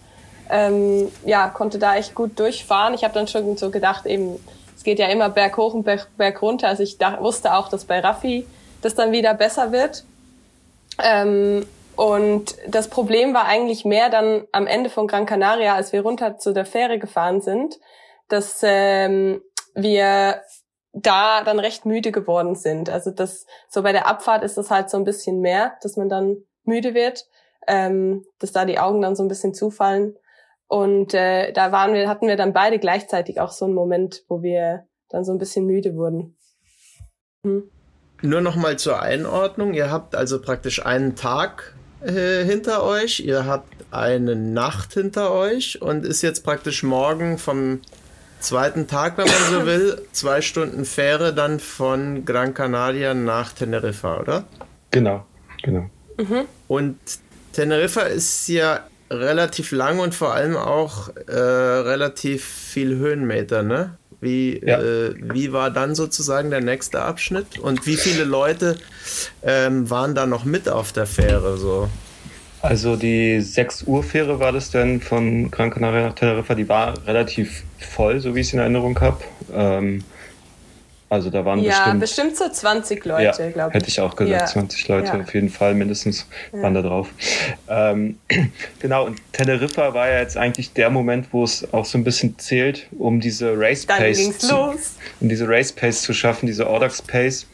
Ähm, 0.49 1.11
ja, 1.25 1.47
konnte 1.49 1.79
da 1.79 1.95
echt 1.95 2.15
gut 2.15 2.39
durchfahren. 2.39 2.93
Ich 2.93 3.03
habe 3.03 3.13
dann 3.13 3.27
schon 3.27 3.57
so 3.57 3.71
gedacht, 3.71 4.05
eben, 4.05 4.37
es 4.75 4.83
geht 4.83 4.99
ja 4.99 5.07
immer 5.07 5.29
berg 5.29 5.57
hoch 5.57 5.73
und 5.73 5.83
berg, 5.83 6.07
berg 6.17 6.41
runter. 6.41 6.67
Also 6.67 6.83
ich 6.83 6.97
da, 6.97 7.21
wusste 7.21 7.53
auch, 7.53 7.69
dass 7.69 7.85
bei 7.85 7.99
Raffi 7.99 8.47
das 8.81 8.95
dann 8.95 9.11
wieder 9.11 9.33
besser 9.33 9.71
wird. 9.71 10.03
Ähm, 11.01 11.65
und 11.95 12.55
das 12.67 12.89
Problem 12.89 13.33
war 13.33 13.45
eigentlich 13.45 13.85
mehr 13.85 14.09
dann 14.09 14.47
am 14.51 14.65
Ende 14.65 14.89
von 14.89 15.07
Gran 15.07 15.25
Canaria, 15.25 15.75
als 15.75 15.93
wir 15.93 16.01
runter 16.01 16.37
zu 16.37 16.53
der 16.53 16.65
Fähre 16.65 16.97
gefahren 16.97 17.41
sind, 17.41 17.79
dass 18.27 18.61
ähm, 18.63 19.41
wir 19.75 20.41
da 20.93 21.43
dann 21.43 21.59
recht 21.59 21.85
müde 21.85 22.11
geworden 22.11 22.55
sind. 22.55 22.89
Also 22.89 23.11
das 23.11 23.45
so 23.69 23.83
bei 23.83 23.91
der 23.91 24.07
Abfahrt 24.07 24.43
ist 24.43 24.57
das 24.57 24.69
halt 24.69 24.89
so 24.89 24.97
ein 24.97 25.03
bisschen 25.03 25.39
mehr, 25.39 25.73
dass 25.81 25.95
man 25.97 26.09
dann 26.09 26.37
müde 26.63 26.93
wird, 26.93 27.25
ähm, 27.67 28.25
dass 28.39 28.51
da 28.51 28.65
die 28.65 28.79
Augen 28.79 29.01
dann 29.01 29.15
so 29.15 29.23
ein 29.23 29.29
bisschen 29.29 29.53
zufallen. 29.53 30.17
Und 30.67 31.13
äh, 31.13 31.51
da 31.51 31.71
waren 31.71 31.93
wir, 31.93 32.07
hatten 32.07 32.27
wir 32.27 32.37
dann 32.37 32.53
beide 32.53 32.79
gleichzeitig 32.79 33.39
auch 33.39 33.51
so 33.51 33.65
einen 33.65 33.73
Moment, 33.73 34.23
wo 34.27 34.41
wir 34.41 34.85
dann 35.09 35.25
so 35.25 35.31
ein 35.31 35.37
bisschen 35.37 35.65
müde 35.65 35.95
wurden. 35.95 36.37
Hm. 37.45 37.69
Nur 38.21 38.41
noch 38.41 38.55
mal 38.55 38.77
zur 38.77 39.01
Einordnung: 39.01 39.73
Ihr 39.73 39.91
habt 39.91 40.15
also 40.15 40.41
praktisch 40.41 40.85
einen 40.85 41.15
Tag 41.15 41.75
äh, 42.01 42.43
hinter 42.45 42.83
euch, 42.83 43.19
ihr 43.19 43.45
habt 43.45 43.67
eine 43.91 44.35
Nacht 44.35 44.93
hinter 44.93 45.33
euch 45.33 45.81
und 45.81 46.05
ist 46.05 46.21
jetzt 46.21 46.43
praktisch 46.43 46.83
morgen 46.83 47.37
vom 47.37 47.81
zweiten 48.41 48.87
Tag, 48.87 49.17
wenn 49.17 49.25
man 49.25 49.49
so 49.49 49.65
will, 49.65 50.01
zwei 50.11 50.41
Stunden 50.41 50.85
Fähre 50.85 51.33
dann 51.33 51.59
von 51.59 52.25
Gran 52.25 52.53
Canaria 52.53 53.13
nach 53.13 53.53
Teneriffa, 53.53 54.19
oder? 54.19 54.43
Genau, 54.91 55.25
genau. 55.63 55.89
Mhm. 56.17 56.45
Und 56.67 56.97
Teneriffa 57.53 58.01
ist 58.01 58.47
ja 58.47 58.81
relativ 59.09 59.71
lang 59.71 59.99
und 59.99 60.15
vor 60.15 60.33
allem 60.33 60.55
auch 60.55 61.09
äh, 61.27 61.33
relativ 61.33 62.45
viel 62.45 62.97
Höhenmeter, 62.97 63.63
ne? 63.63 63.97
Wie, 64.21 64.61
ja. 64.63 64.79
äh, 64.79 65.15
wie 65.33 65.51
war 65.51 65.71
dann 65.71 65.95
sozusagen 65.95 66.51
der 66.51 66.61
nächste 66.61 67.01
Abschnitt? 67.01 67.57
Und 67.57 67.87
wie 67.87 67.97
viele 67.97 68.23
Leute 68.23 68.77
ähm, 69.41 69.89
waren 69.89 70.13
da 70.13 70.27
noch 70.27 70.45
mit 70.45 70.69
auf 70.69 70.91
der 70.91 71.07
Fähre? 71.07 71.57
So? 71.57 71.89
Also 72.61 72.95
die 72.95 73.41
6 73.41 73.83
Uhr 73.83 74.03
Fähre 74.03 74.39
war 74.39 74.51
das 74.51 74.69
denn 74.69 75.01
von 75.01 75.49
Gran 75.49 75.71
Canaria 75.71 76.07
nach 76.07 76.15
Teneriffa, 76.15 76.53
die 76.53 76.69
war 76.69 76.93
relativ 77.07 77.63
voll, 77.79 78.19
so 78.19 78.35
wie 78.35 78.41
ich 78.41 78.47
es 78.47 78.53
in 78.53 78.59
Erinnerung 78.59 78.99
habe. 78.99 79.17
Ähm, 79.53 80.03
also 81.11 81.29
da 81.29 81.43
waren 81.43 81.59
ja, 81.59 81.91
bestimmt, 81.93 81.99
bestimmt 81.99 82.37
so 82.37 82.47
20 82.47 83.03
Leute, 83.03 83.43
ja, 83.43 83.49
glaube 83.49 83.69
ich. 83.71 83.75
Hätte 83.75 83.89
ich 83.89 83.99
auch 83.99 84.15
gesagt, 84.15 84.41
ja. 84.41 84.45
20 84.45 84.87
Leute 84.87 85.07
ja. 85.07 85.19
auf 85.19 85.33
jeden 85.33 85.49
Fall 85.49 85.73
mindestens 85.73 86.25
waren 86.53 86.73
da 86.73 86.81
drauf. 86.81 87.09
Ähm, 87.67 88.17
genau, 88.79 89.07
und 89.07 89.19
Teneriffa 89.33 89.93
war 89.93 90.09
ja 90.09 90.19
jetzt 90.19 90.37
eigentlich 90.37 90.71
der 90.71 90.89
Moment, 90.89 91.27
wo 91.33 91.43
es 91.43 91.73
auch 91.73 91.83
so 91.83 91.97
ein 91.97 92.05
bisschen 92.05 92.39
zählt, 92.39 92.87
um 92.97 93.19
diese 93.19 93.59
Race 93.59 93.85
Pace, 93.85 94.37
zu, 94.37 94.55
um 95.19 95.27
diese 95.27 95.49
Race 95.49 95.73
Pace 95.73 96.01
zu 96.01 96.13
schaffen, 96.13 96.45
diese 96.45 96.67
Audax 96.67 97.01
Pace 97.01 97.45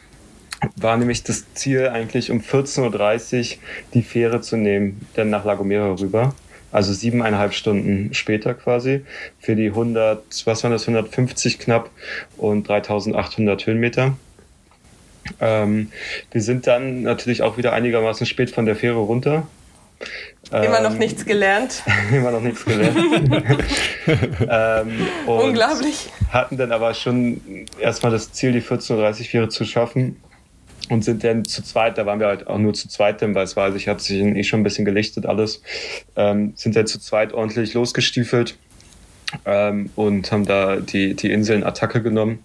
war 0.75 0.97
nämlich 0.97 1.23
das 1.23 1.53
Ziel 1.53 1.89
eigentlich 1.89 2.31
um 2.31 2.39
14.30 2.39 3.51
Uhr 3.53 3.57
die 3.93 4.01
Fähre 4.01 4.41
zu 4.41 4.57
nehmen, 4.57 5.07
dann 5.15 5.29
nach 5.29 5.45
Lagomera 5.45 5.95
rüber. 5.99 6.33
Also 6.71 6.93
siebeneinhalb 6.93 7.53
Stunden 7.53 8.13
später 8.13 8.53
quasi 8.53 9.05
für 9.39 9.55
die 9.55 9.67
100, 9.67 10.21
was 10.45 10.63
waren 10.63 10.71
das, 10.71 10.83
150 10.83 11.59
knapp 11.59 11.89
und 12.35 12.67
3800 12.67 13.65
Höhenmeter. 13.65 14.17
Ähm, 15.39 15.91
wir 16.31 16.41
sind 16.41 16.67
dann 16.67 17.03
natürlich 17.03 17.41
auch 17.41 17.57
wieder 17.57 17.73
einigermaßen 17.73 18.25
spät 18.25 18.51
von 18.51 18.65
der 18.65 18.75
Fähre 18.75 18.99
runter. 18.99 19.47
Immer 20.51 20.77
ähm, 20.77 20.83
noch 20.83 20.97
nichts 20.97 21.25
gelernt. 21.25 21.83
immer 22.11 22.31
noch 22.31 22.41
nichts 22.41 22.63
gelernt. 22.63 22.97
ähm, 24.49 25.07
Unglaublich. 25.25 26.09
Hatten 26.29 26.57
dann 26.57 26.71
aber 26.71 26.93
schon 26.93 27.65
erstmal 27.79 28.11
das 28.11 28.31
Ziel, 28.33 28.51
die 28.51 28.61
14.30 28.61 28.93
Uhr 28.93 29.25
Fähre 29.25 29.49
zu 29.49 29.65
schaffen 29.65 30.17
und 30.89 31.03
sind 31.03 31.23
dann 31.23 31.45
zu 31.45 31.63
zweit, 31.63 31.97
da 31.97 32.05
waren 32.05 32.19
wir 32.19 32.27
halt 32.27 32.47
auch 32.47 32.57
nur 32.57 32.73
zu 32.73 32.87
zweit, 32.87 33.21
es 33.21 33.55
war, 33.55 33.65
also 33.65 33.77
ich 33.77 33.87
habe 33.87 33.99
sich 33.99 34.21
eh 34.21 34.43
schon 34.43 34.61
ein 34.61 34.63
bisschen 34.63 34.85
gelichtet 34.85 35.25
alles, 35.25 35.61
ähm, 36.15 36.53
sind 36.55 36.75
dann 36.75 36.87
zu 36.87 36.99
zweit 36.99 37.33
ordentlich 37.33 37.73
losgestiefelt 37.73 38.57
ähm, 39.45 39.89
und 39.95 40.31
haben 40.31 40.45
da 40.45 40.77
die, 40.77 41.13
die 41.13 41.31
Insel 41.31 41.57
in 41.57 41.63
Attacke 41.63 42.01
genommen 42.01 42.39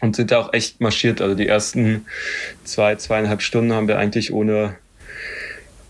und 0.00 0.16
sind 0.16 0.30
da 0.30 0.38
auch 0.40 0.52
echt 0.52 0.80
marschiert. 0.80 1.20
Also 1.20 1.34
die 1.34 1.46
ersten 1.46 2.06
zwei, 2.64 2.96
zweieinhalb 2.96 3.42
Stunden 3.42 3.72
haben 3.72 3.88
wir 3.88 3.98
eigentlich 3.98 4.32
ohne 4.32 4.76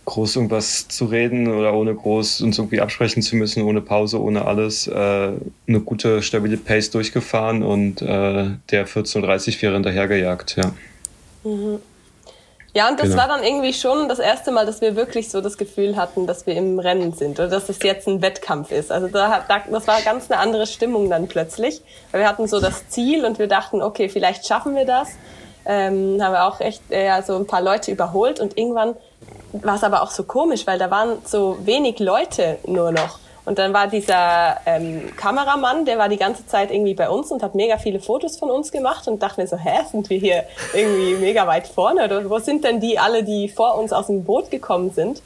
groß 0.05 0.37
irgendwas 0.37 0.89
zu 0.89 1.07
reden 1.07 1.49
oder 1.49 1.75
ohne 1.75 1.95
groß 1.95 2.41
uns 2.43 2.59
irgendwie 2.59 2.81
absprechen 2.81 3.23
zu 3.23 3.37
müssen, 3.37 3.63
ohne 3.63 3.81
Pause, 3.81 4.21
ohne 4.21 4.45
alles, 4.45 4.89
äh, 4.89 4.93
eine 4.93 5.81
gute, 5.81 6.23
stabile 6.23 6.57
Pace 6.57 6.91
durchgefahren 6.91 7.63
und 7.63 8.03
äh, 8.03 8.51
der 8.71 8.87
14.30 8.87 9.57
Fähre 9.57 9.75
hinterhergejagt, 9.75 10.57
ja. 10.57 10.75
Mhm. 11.45 11.81
Ja, 12.75 12.89
und 12.89 12.99
das 12.99 13.11
genau. 13.11 13.21
war 13.21 13.29
dann 13.29 13.43
irgendwie 13.43 13.75
schon 13.75 14.09
das 14.09 14.19
erste 14.19 14.51
Mal, 14.51 14.65
dass 14.65 14.81
wir 14.81 14.97
wirklich 14.97 15.31
so 15.31 15.43
das 15.43 15.59
Gefühl 15.59 15.97
hatten, 15.97 16.27
dass 16.27 16.47
wir 16.47 16.55
im 16.55 16.79
Rennen 16.79 17.13
sind 17.13 17.39
oder 17.39 17.49
dass 17.49 17.69
es 17.69 17.83
jetzt 17.83 18.09
ein 18.09 18.23
Wettkampf 18.23 18.73
ist. 18.73 18.91
Also 18.91 19.09
da, 19.09 19.45
da, 19.47 19.63
das 19.71 19.87
war 19.87 20.01
ganz 20.01 20.31
eine 20.31 20.41
andere 20.41 20.67
Stimmung 20.67 21.11
dann 21.11 21.29
plötzlich. 21.29 21.83
Weil 22.11 22.23
wir 22.23 22.29
hatten 22.29 22.47
so 22.49 22.61
das 22.61 22.89
Ziel 22.89 23.27
und 23.27 23.39
wir 23.39 23.47
dachten, 23.47 23.83
okay, 23.83 24.09
vielleicht 24.09 24.47
schaffen 24.47 24.75
wir 24.75 24.87
das. 24.87 25.11
Ähm, 25.67 26.19
haben 26.23 26.33
wir 26.33 26.47
auch 26.47 26.61
echt 26.61 26.83
äh, 26.89 27.21
so 27.23 27.37
ein 27.37 27.47
paar 27.47 27.61
Leute 27.61 27.93
überholt 27.93 28.41
und 28.41 28.59
irgendwann 28.59 28.97
war 29.53 29.77
es 29.77 29.85
aber 29.85 30.03
auch 30.03 30.11
so 30.11 30.25
komisch, 30.25 30.67
weil 30.67 30.79
da 30.79 30.91
waren 30.91 31.19
so 31.25 31.59
wenig 31.65 31.99
Leute 31.99 32.59
nur 32.67 32.91
noch. 32.91 33.19
Und 33.45 33.59
dann 33.59 33.73
war 33.73 33.89
dieser 33.89 34.59
ähm, 34.67 35.15
Kameramann, 35.17 35.85
der 35.85 35.99
war 35.99 36.09
die 36.09 36.17
ganze 36.17 36.47
Zeit 36.47 36.71
irgendwie 36.71 36.95
bei 36.95 37.09
uns 37.09 37.33
und 37.33 37.43
hat 37.43 37.57
mega 37.57 37.77
viele 37.77 37.99
Fotos 37.99 38.37
von 38.37 38.51
uns 38.51 38.71
gemacht 38.71 39.09
und 39.09 39.21
dachte 39.21 39.41
mir 39.41 39.49
so, 39.49 39.57
hä, 39.57 39.81
sind 39.91 40.09
wir 40.11 40.19
hier 40.19 40.45
irgendwie 40.73 41.15
mega 41.15 41.47
weit 41.47 41.67
vorne 41.67 42.05
oder 42.05 42.31
wo 42.31 42.39
sind 42.39 42.63
denn 42.63 42.79
die 42.79 42.99
alle, 42.99 43.25
die 43.25 43.49
vor 43.49 43.77
uns 43.79 43.93
aus 43.93 44.07
dem 44.07 44.25
Boot 44.25 44.51
gekommen 44.51 44.93
sind? 44.93 45.23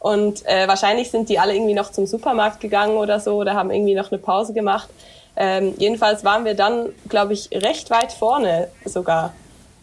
Und 0.00 0.46
äh, 0.46 0.66
wahrscheinlich 0.66 1.10
sind 1.10 1.28
die 1.28 1.38
alle 1.38 1.54
irgendwie 1.54 1.74
noch 1.74 1.90
zum 1.90 2.06
Supermarkt 2.06 2.60
gegangen 2.60 2.96
oder 2.96 3.20
so 3.20 3.34
oder 3.34 3.54
haben 3.54 3.70
irgendwie 3.70 3.94
noch 3.94 4.10
eine 4.10 4.18
Pause 4.18 4.54
gemacht. 4.54 4.88
Ähm, 5.36 5.74
jedenfalls 5.76 6.24
waren 6.24 6.44
wir 6.44 6.54
dann, 6.54 6.88
glaube 7.08 7.32
ich, 7.32 7.50
recht 7.52 7.90
weit 7.90 8.12
vorne 8.12 8.68
sogar. 8.84 9.34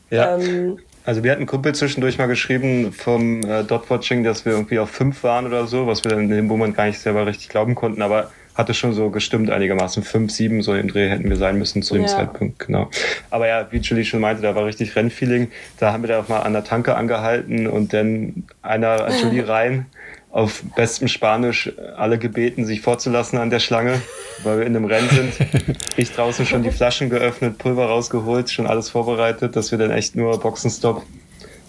Ja. 0.10 0.36
Ähm, 0.36 0.80
also 1.06 1.24
wir 1.24 1.32
hatten 1.32 1.45
Kumpel 1.45 1.76
zwischendurch 1.76 2.18
mal 2.18 2.28
geschrieben 2.28 2.91
vom 2.91 3.41
äh, 3.43 3.64
Dotwatching, 3.64 4.24
dass 4.24 4.45
wir 4.45 4.53
irgendwie 4.53 4.80
auf 4.80 4.89
fünf 4.89 5.24
waren 5.24 5.45
oder 5.45 5.68
so, 5.68 5.88
was 5.88 6.03
wir 6.03 6.12
dann 6.12 6.22
in 6.22 6.30
dem 6.30 6.47
Moment 6.47 6.76
gar 6.76 6.86
nicht 6.86 6.99
selber 6.99 7.26
richtig 7.26 7.49
glauben 7.49 7.76
konnten, 7.76 8.01
aber 8.01 8.32
hatte 8.56 8.74
schon 8.74 8.93
so 8.93 9.10
gestimmt 9.10 9.49
einigermaßen. 9.49 10.01
Fünf, 10.03 10.32
sieben, 10.32 10.62
so 10.62 10.74
im 10.74 10.88
Dreh 10.88 11.10
hätten 11.10 11.30
wir 11.30 11.36
sein 11.36 11.58
müssen 11.58 11.84
zu 11.84 11.93
dem 11.93 12.03
ja. 12.03 12.08
Zeitpunkt, 12.08 12.60
genau. 12.60 12.89
Aber 13.30 13.47
ja, 13.47 13.68
wie 13.72 13.80
Julie 13.80 14.06
schon 14.06 14.22
meinte, 14.22 14.41
da 14.41 14.56
war 14.56 14.66
richtig 14.66 14.95
Rennfeeling. 14.95 15.51
Da 15.78 15.91
haben 15.91 16.03
wir 16.03 16.08
da 16.08 16.22
auch 16.22 16.30
mal 16.30 16.39
an 16.39 16.53
der 16.53 16.64
Tanke 16.64 16.95
angehalten 16.95 17.68
und 17.68 17.93
dann 17.93 18.45
einer 18.62 19.10
Julie 19.22 19.47
rein 19.47 19.88
auf 20.36 20.64
bestem 20.76 21.08
Spanisch 21.08 21.72
alle 21.96 22.20
gebeten, 22.20 22.66
sich 22.66 22.82
vorzulassen 22.82 23.40
an 23.40 23.50
der 23.50 23.62
Schlange, 23.62 24.02
weil 24.44 24.60
wir 24.60 24.66
in 24.66 24.76
einem 24.76 24.84
Rennen 24.84 25.10
sind. 25.10 25.78
Ich 25.98 26.12
draußen 26.12 26.46
schon 26.46 26.62
die 26.62 26.72
Flaschen 26.72 27.10
geöffnet, 27.10 27.58
Pulver 27.58 27.86
rausgeholt, 27.86 28.52
schon 28.52 28.68
alles 28.68 28.90
vorbereitet, 28.90 29.56
dass 29.56 29.72
wir 29.72 29.78
dann 29.78 29.92
echt 29.92 30.18
nur 30.18 30.38
Boxenstopp 30.38 31.04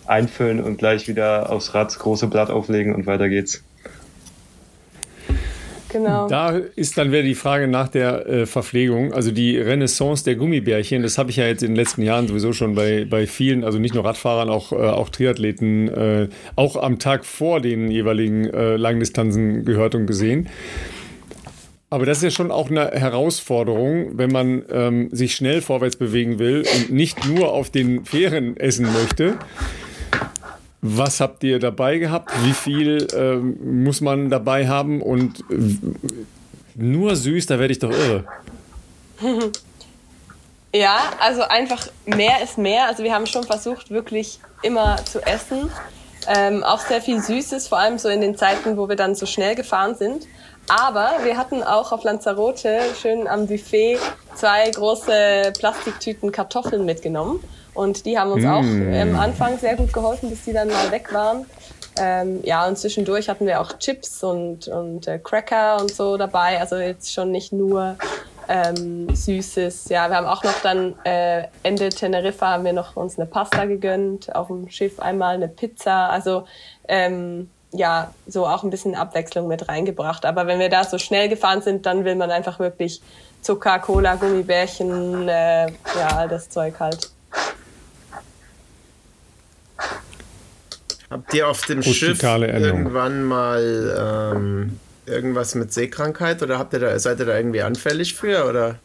einfüllen 0.07 0.61
und 0.61 0.79
gleich 0.79 1.07
wieder 1.07 1.53
aufs 1.53 1.75
Rad 1.75 1.97
große 1.97 2.27
Blatt 2.27 2.51
auflegen 2.51 2.93
und 2.93 3.07
weiter 3.07 3.29
geht's. 3.29 3.63
Genau. 5.97 6.29
Da 6.29 6.51
ist 6.51 6.99
dann 6.99 7.11
wieder 7.11 7.23
die 7.23 7.35
Frage 7.35 7.69
nach 7.69 7.89
der 7.89 8.27
äh, 8.27 8.47
Verpflegung. 8.47 9.15
Also 9.15 9.31
die 9.31 9.57
Renaissance 9.57 10.25
der 10.25 10.37
Gummibärchen, 10.37 11.03
das 11.03 11.17
habe 11.17 11.31
ich 11.31 11.37
ja 11.37 11.47
jetzt 11.47 11.63
in 11.63 11.71
den 11.71 11.77
letzten 11.77 12.03
Jahren 12.03 12.29
sowieso 12.29 12.53
schon 12.53 12.75
bei, 12.75 13.07
bei 13.09 13.27
vielen, 13.27 13.65
also 13.65 13.79
nicht 13.79 13.95
nur 13.95 14.05
Radfahrern, 14.05 14.51
auch, 14.51 14.73
äh, 14.73 14.77
auch 14.77 15.09
Triathleten, 15.09 15.89
äh, 15.89 16.29
auch 16.55 16.77
am 16.77 16.99
Tag 16.99 17.25
vor 17.25 17.61
den 17.63 17.91
jeweiligen 17.91 18.45
äh, 18.45 18.77
Langdistanzen 18.77 19.65
gehört 19.65 19.95
und 19.95 20.07
gesehen. 20.07 20.49
Aber 21.89 22.05
das 22.05 22.19
ist 22.19 22.25
ja 22.25 22.31
schon 22.31 22.51
auch 22.51 22.69
eine 22.69 22.91
Herausforderung, 22.91 24.19
wenn 24.19 24.31
man 24.31 24.65
ähm, 24.71 25.09
sich 25.13 25.35
schnell 25.35 25.63
vorwärts 25.63 25.97
bewegen 25.97 26.39
will 26.39 26.65
und 26.77 26.91
nicht 26.91 27.27
nur 27.27 27.53
auf 27.53 27.71
den 27.71 28.05
Fähren 28.05 28.57
essen 28.59 28.87
möchte. 28.93 29.39
Was 30.89 31.21
habt 31.21 31.43
ihr 31.45 31.59
dabei 31.59 31.99
gehabt? 31.99 32.31
Wie 32.45 32.53
viel 32.53 33.07
ähm, 33.15 33.83
muss 33.83 34.01
man 34.01 34.31
dabei 34.31 34.69
haben? 34.69 35.03
Und 35.03 35.45
nur 36.75 37.17
süß, 37.17 37.47
da 37.47 37.59
werde 37.59 37.73
ich 37.73 37.79
doch 37.79 37.91
irre. 37.91 38.25
Ja, 40.75 40.99
also 41.21 41.41
einfach 41.41 41.87
mehr 42.05 42.43
ist 42.43 42.59
mehr. 42.59 42.87
Also 42.87 43.03
wir 43.03 43.15
haben 43.15 43.27
schon 43.27 43.45
versucht, 43.45 43.91
wirklich 43.91 44.41
immer 44.61 44.97
zu 45.07 45.25
essen. 45.25 45.71
Ähm, 46.29 46.63
auch 46.65 46.81
sehr 46.81 47.01
viel 47.01 47.23
Süßes, 47.23 47.69
vor 47.69 47.79
allem 47.79 47.99
so 47.99 48.11
in 48.11 48.21
den 48.21 48.37
Zeiten, 48.37 48.77
wo 48.77 48.87
wir 48.87 48.97
dann 48.97 49.15
so 49.15 49.25
schnell 49.25 49.55
gefahren 49.55 49.95
sind. 49.95 50.27
Aber 50.69 51.13
wir 51.23 51.39
hatten 51.39 51.63
auch 51.63 51.93
auf 51.93 52.03
Lanzarote 52.03 52.81
schön 53.01 53.27
am 53.27 53.47
Buffet 53.47 53.99
zwei 54.35 54.69
große 54.71 55.53
Plastiktüten 55.59 56.33
Kartoffeln 56.33 56.85
mitgenommen. 56.85 57.41
Und 57.77 58.07
die 58.07 58.19
haben 58.19 58.33
uns 58.33 58.45
mm. 58.45 58.49
auch 58.49 59.01
am 59.03 59.17
Anfang 59.17 59.59
sehr 59.59 59.77
gut 59.77 59.93
geholfen, 59.93 60.31
bis 60.31 60.45
die 60.45 60.53
dann 60.53 60.69
mal 60.69 60.91
weg 60.91 61.13
waren. 61.13 61.47
Ähm, 61.99 62.41
ja, 62.43 62.67
und 62.67 62.77
zwischendurch 62.77 63.29
hatten 63.29 63.47
wir 63.47 63.61
auch 63.61 63.79
Chips 63.79 64.23
und, 64.23 64.69
und 64.69 65.07
äh, 65.07 65.19
Cracker 65.19 65.81
und 65.81 65.91
so 65.91 66.17
dabei. 66.17 66.61
Also 66.61 66.77
jetzt 66.77 67.13
schon 67.13 67.31
nicht 67.31 67.53
nur 67.53 67.97
ähm, 68.49 69.15
Süßes. 69.15 69.89
Ja, 69.89 70.09
wir 70.09 70.17
haben 70.17 70.27
auch 70.27 70.45
noch 70.45 70.61
dann 70.63 70.95
äh, 71.05 71.45
Ende 71.63 71.89
Teneriffa 71.89 72.51
haben 72.53 72.65
wir 72.65 72.73
noch 72.73 72.97
uns 72.97 73.19
eine 73.19 73.27
Pasta 73.27 73.65
gegönnt, 73.65 74.35
auf 74.35 74.49
dem 74.49 74.69
Schiff 74.69 75.01
einmal 75.01 75.35
eine 75.35 75.49
Pizza. 75.49 76.09
Also 76.11 76.45
ähm, 76.87 77.51
ja, 77.73 78.13
so 78.27 78.47
auch 78.47 78.63
ein 78.63 78.71
bisschen 78.71 78.95
Abwechslung 78.95 79.49
mit 79.49 79.69
reingebracht. 79.69 80.25
Aber 80.27 80.47
wenn 80.47 80.59
wir 80.59 80.69
da 80.69 80.85
so 80.85 80.99
schnell 80.99 81.29
gefahren 81.29 81.63
sind, 81.63 81.87
dann 81.87 82.05
will 82.05 82.15
man 82.15 82.31
einfach 82.31 82.59
wirklich 82.59 83.01
Zucker, 83.41 83.79
Cola, 83.79 84.17
Gummibärchen, 84.17 85.29
äh, 85.29 85.67
ja, 85.67 86.27
das 86.29 86.49
Zeug 86.49 86.75
halt. 86.81 87.11
Habt 91.11 91.35
ihr 91.35 91.49
auf 91.49 91.65
dem 91.67 91.83
Schiff 91.83 92.23
irgendwann 92.23 93.25
mal 93.25 94.33
ähm, 94.35 94.81
irgendwas 95.07 95.55
mit 95.55 95.73
Seekrankheit 95.73 96.43
oder 96.43 96.59
habt 96.59 96.73
ihr 96.73 96.81
da, 96.81 96.99
seid 96.99 97.21
ihr 97.21 97.27
da 97.27 97.37
irgendwie 97.37 97.63
anfällig 97.63 98.15
für? 98.15 98.47
Oder 98.49 98.77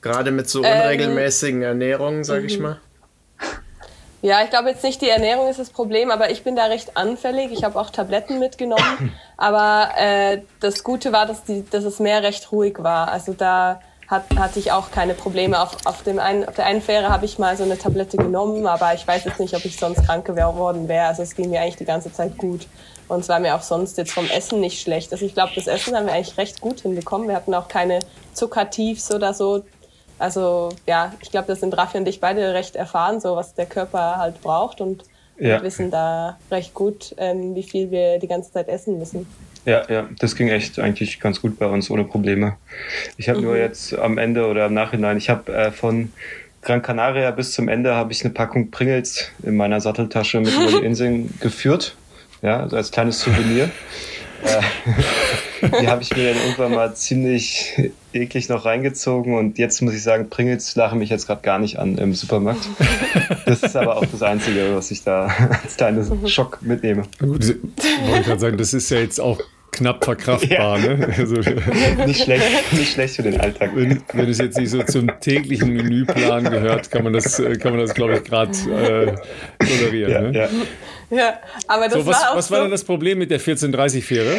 gerade 0.00 0.30
mit 0.30 0.48
so 0.48 0.64
ähm, 0.64 0.72
unregelmäßigen 0.72 1.60
ähm, 1.60 1.68
Ernährungen, 1.68 2.24
sag 2.24 2.44
ich 2.44 2.56
mhm. 2.56 2.62
mal? 2.62 2.80
Ja, 4.22 4.42
ich 4.42 4.50
glaube 4.50 4.70
jetzt 4.70 4.82
nicht, 4.82 5.02
die 5.02 5.08
Ernährung 5.08 5.48
ist 5.48 5.60
das 5.60 5.70
Problem, 5.70 6.10
aber 6.10 6.30
ich 6.30 6.42
bin 6.42 6.56
da 6.56 6.64
recht 6.64 6.96
anfällig. 6.96 7.52
Ich 7.52 7.62
habe 7.62 7.78
auch 7.78 7.90
Tabletten 7.90 8.38
mitgenommen. 8.38 9.12
Aber 9.36 9.90
äh, 9.98 10.40
das 10.60 10.82
Gute 10.82 11.12
war, 11.12 11.26
dass, 11.26 11.44
die, 11.44 11.64
dass 11.70 11.84
es 11.84 12.00
mehr 12.00 12.22
recht 12.22 12.50
ruhig 12.50 12.76
war. 12.78 13.12
Also 13.12 13.34
da 13.34 13.80
hat, 14.08 14.24
hatte 14.36 14.58
ich 14.58 14.72
auch 14.72 14.90
keine 14.90 15.14
Probleme. 15.14 15.60
Auf, 15.60 15.76
auf, 15.84 16.02
dem 16.02 16.18
einen, 16.18 16.46
auf 16.46 16.54
der 16.54 16.66
einen 16.66 16.80
Fähre 16.80 17.08
habe 17.08 17.24
ich 17.24 17.38
mal 17.38 17.56
so 17.56 17.64
eine 17.64 17.76
Tablette 17.76 18.16
genommen, 18.16 18.66
aber 18.66 18.94
ich 18.94 19.06
weiß 19.06 19.24
jetzt 19.24 19.40
nicht, 19.40 19.54
ob 19.54 19.64
ich 19.64 19.76
sonst 19.76 20.04
krank 20.04 20.24
geworden 20.24 20.88
wäre. 20.88 21.06
Also 21.06 21.22
es 21.22 21.34
ging 21.34 21.50
mir 21.50 21.60
eigentlich 21.60 21.76
die 21.76 21.84
ganze 21.84 22.12
Zeit 22.12 22.38
gut. 22.38 22.66
Und 23.08 23.20
es 23.20 23.28
war 23.28 23.38
mir 23.38 23.54
auch 23.54 23.62
sonst 23.62 23.98
jetzt 23.98 24.12
vom 24.12 24.26
Essen 24.28 24.60
nicht 24.60 24.80
schlecht. 24.80 25.12
Also 25.12 25.24
ich 25.24 25.34
glaube, 25.34 25.52
das 25.54 25.66
Essen 25.66 25.96
haben 25.96 26.06
wir 26.06 26.12
eigentlich 26.12 26.36
recht 26.38 26.60
gut 26.60 26.80
hinbekommen. 26.80 27.28
Wir 27.28 27.36
hatten 27.36 27.54
auch 27.54 27.68
keine 27.68 28.00
Zuckertiefs 28.32 29.12
oder 29.14 29.32
so. 29.32 29.64
Also 30.18 30.70
ja, 30.86 31.12
ich 31.20 31.30
glaube, 31.30 31.48
das 31.48 31.60
sind 31.60 31.76
Raffi 31.76 31.98
und 31.98 32.08
ich 32.08 32.20
beide 32.20 32.54
recht 32.54 32.74
erfahren, 32.74 33.20
so 33.20 33.36
was 33.36 33.54
der 33.54 33.66
Körper 33.66 34.16
halt 34.16 34.40
braucht 34.40 34.80
und, 34.80 35.04
ja. 35.38 35.62
wissen 35.62 35.90
da 35.90 36.38
recht 36.50 36.72
gut, 36.72 37.14
ähm, 37.18 37.54
wie 37.54 37.62
viel 37.62 37.90
wir 37.90 38.18
die 38.18 38.26
ganze 38.26 38.50
Zeit 38.52 38.68
essen 38.68 38.98
müssen. 38.98 39.26
Ja, 39.66 39.82
ja, 39.88 40.08
das 40.20 40.36
ging 40.36 40.48
echt 40.48 40.78
eigentlich 40.78 41.18
ganz 41.18 41.42
gut 41.42 41.58
bei 41.58 41.66
uns 41.66 41.90
ohne 41.90 42.04
Probleme. 42.04 42.56
Ich 43.16 43.28
habe 43.28 43.40
mhm. 43.40 43.44
nur 43.46 43.56
jetzt 43.56 43.98
am 43.98 44.16
Ende 44.16 44.46
oder 44.46 44.66
im 44.66 44.74
Nachhinein, 44.74 45.16
ich 45.18 45.28
habe 45.28 45.52
äh, 45.52 45.72
von 45.72 46.12
Gran 46.62 46.82
Canaria 46.82 47.32
bis 47.32 47.52
zum 47.52 47.68
Ende 47.68 47.94
habe 47.94 48.12
ich 48.12 48.24
eine 48.24 48.32
Packung 48.32 48.70
Pringles 48.70 49.28
in 49.42 49.56
meiner 49.56 49.80
Satteltasche 49.80 50.40
mit 50.40 50.54
über 50.54 50.78
die 50.78 50.84
Inseln 50.86 51.34
geführt, 51.40 51.96
ja, 52.42 52.60
also 52.60 52.76
als 52.76 52.92
kleines 52.92 53.20
Souvenir. 53.20 53.70
Äh, 54.44 55.70
die 55.80 55.88
habe 55.88 56.02
ich 56.02 56.14
mir 56.16 56.32
dann 56.32 56.42
irgendwann 56.42 56.72
mal 56.72 56.94
ziemlich 56.94 57.90
eklig 58.12 58.48
noch 58.48 58.66
reingezogen 58.66 59.34
und 59.34 59.58
jetzt 59.58 59.82
muss 59.82 59.94
ich 59.94 60.02
sagen, 60.02 60.30
Pringles 60.30 60.76
lachen 60.76 61.00
mich 61.00 61.10
jetzt 61.10 61.26
gerade 61.26 61.42
gar 61.42 61.58
nicht 61.58 61.80
an 61.80 61.98
im 61.98 62.14
Supermarkt. 62.14 62.68
Das 63.46 63.64
ist 63.64 63.74
aber 63.74 63.96
auch 63.96 64.06
das 64.06 64.22
Einzige, 64.22 64.76
was 64.76 64.92
ich 64.92 65.02
da 65.02 65.26
als 65.62 65.76
kleinen 65.76 66.28
Schock 66.28 66.58
mitnehme. 66.62 67.02
Gut, 67.18 67.48
wollte 67.48 68.20
ich 68.20 68.26
gerade 68.26 68.40
sagen, 68.40 68.58
das 68.58 68.72
ist 68.72 68.90
ja 68.90 68.98
jetzt 68.98 69.20
auch 69.20 69.40
knapp 69.76 70.04
verkraftbar. 70.04 70.78
Ja. 70.78 70.96
Ne? 70.96 71.14
Also, 71.18 71.34
nicht, 72.06 72.22
schlecht, 72.22 72.72
nicht 72.72 72.92
schlecht 72.92 73.16
für 73.16 73.22
den 73.22 73.40
Alltag. 73.40 73.70
Wenn, 73.74 74.02
wenn, 74.12 74.28
es 74.28 74.38
jetzt 74.38 74.58
nicht 74.58 74.70
so 74.70 74.82
zum 74.82 75.10
täglichen 75.20 75.74
Menüplan 75.74 76.44
gehört, 76.44 76.90
kann 76.90 77.04
man 77.04 77.12
das, 77.12 77.38
äh, 77.38 77.56
kann 77.56 77.72
man 77.72 77.80
das 77.80 77.94
glaube 77.94 78.16
ich, 78.16 78.24
gerade 78.24 78.50
äh, 78.50 79.64
tolerieren. 79.64 80.12
Ja, 80.12 80.48
ne? 80.48 80.58
ja. 81.10 81.16
ja, 81.16 81.38
aber 81.68 81.84
das 81.84 81.94
so, 81.94 82.06
was, 82.06 82.22
war 82.22 82.32
auch 82.32 82.36
Was 82.36 82.50
war 82.50 82.62
denn 82.62 82.70
das 82.70 82.84
Problem 82.84 83.18
mit 83.18 83.30
der 83.30 83.40
1430-Fähre? 83.40 84.34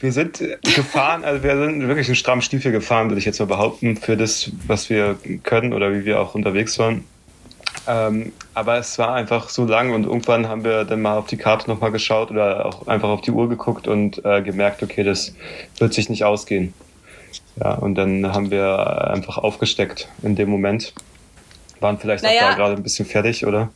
Wir 0.00 0.12
sind 0.12 0.38
gefahren, 0.62 1.24
also 1.24 1.42
wir 1.42 1.56
sind 1.56 1.88
wirklich 1.88 2.06
einen 2.06 2.14
strammen 2.14 2.42
Stiefel 2.42 2.70
gefahren, 2.70 3.08
würde 3.08 3.18
ich 3.18 3.24
jetzt 3.24 3.40
mal 3.40 3.46
behaupten, 3.46 3.96
für 3.96 4.16
das, 4.16 4.52
was 4.66 4.90
wir 4.90 5.18
können 5.42 5.72
oder 5.72 5.92
wie 5.92 6.04
wir 6.04 6.20
auch 6.20 6.36
unterwegs 6.36 6.78
waren. 6.78 7.04
Ähm, 7.88 8.34
aber 8.52 8.76
es 8.76 8.98
war 8.98 9.14
einfach 9.14 9.48
so 9.48 9.64
lang 9.64 9.94
und 9.94 10.04
irgendwann 10.04 10.46
haben 10.46 10.62
wir 10.62 10.84
dann 10.84 11.00
mal 11.00 11.16
auf 11.16 11.26
die 11.26 11.38
Karte 11.38 11.70
nochmal 11.70 11.90
geschaut 11.90 12.30
oder 12.30 12.66
auch 12.66 12.86
einfach 12.86 13.08
auf 13.08 13.22
die 13.22 13.30
Uhr 13.30 13.48
geguckt 13.48 13.88
und 13.88 14.22
äh, 14.26 14.42
gemerkt, 14.42 14.82
okay, 14.82 15.04
das 15.04 15.34
wird 15.78 15.94
sich 15.94 16.10
nicht 16.10 16.22
ausgehen. 16.22 16.74
Ja, 17.58 17.74
und 17.74 17.94
dann 17.94 18.30
haben 18.34 18.50
wir 18.50 19.10
einfach 19.10 19.38
aufgesteckt 19.38 20.06
in 20.22 20.36
dem 20.36 20.50
Moment. 20.50 20.92
Waren 21.80 21.98
vielleicht 21.98 22.24
naja. 22.24 22.42
auch 22.42 22.50
da 22.50 22.54
gerade 22.56 22.74
ein 22.74 22.82
bisschen 22.82 23.06
fertig, 23.06 23.46
oder? 23.46 23.70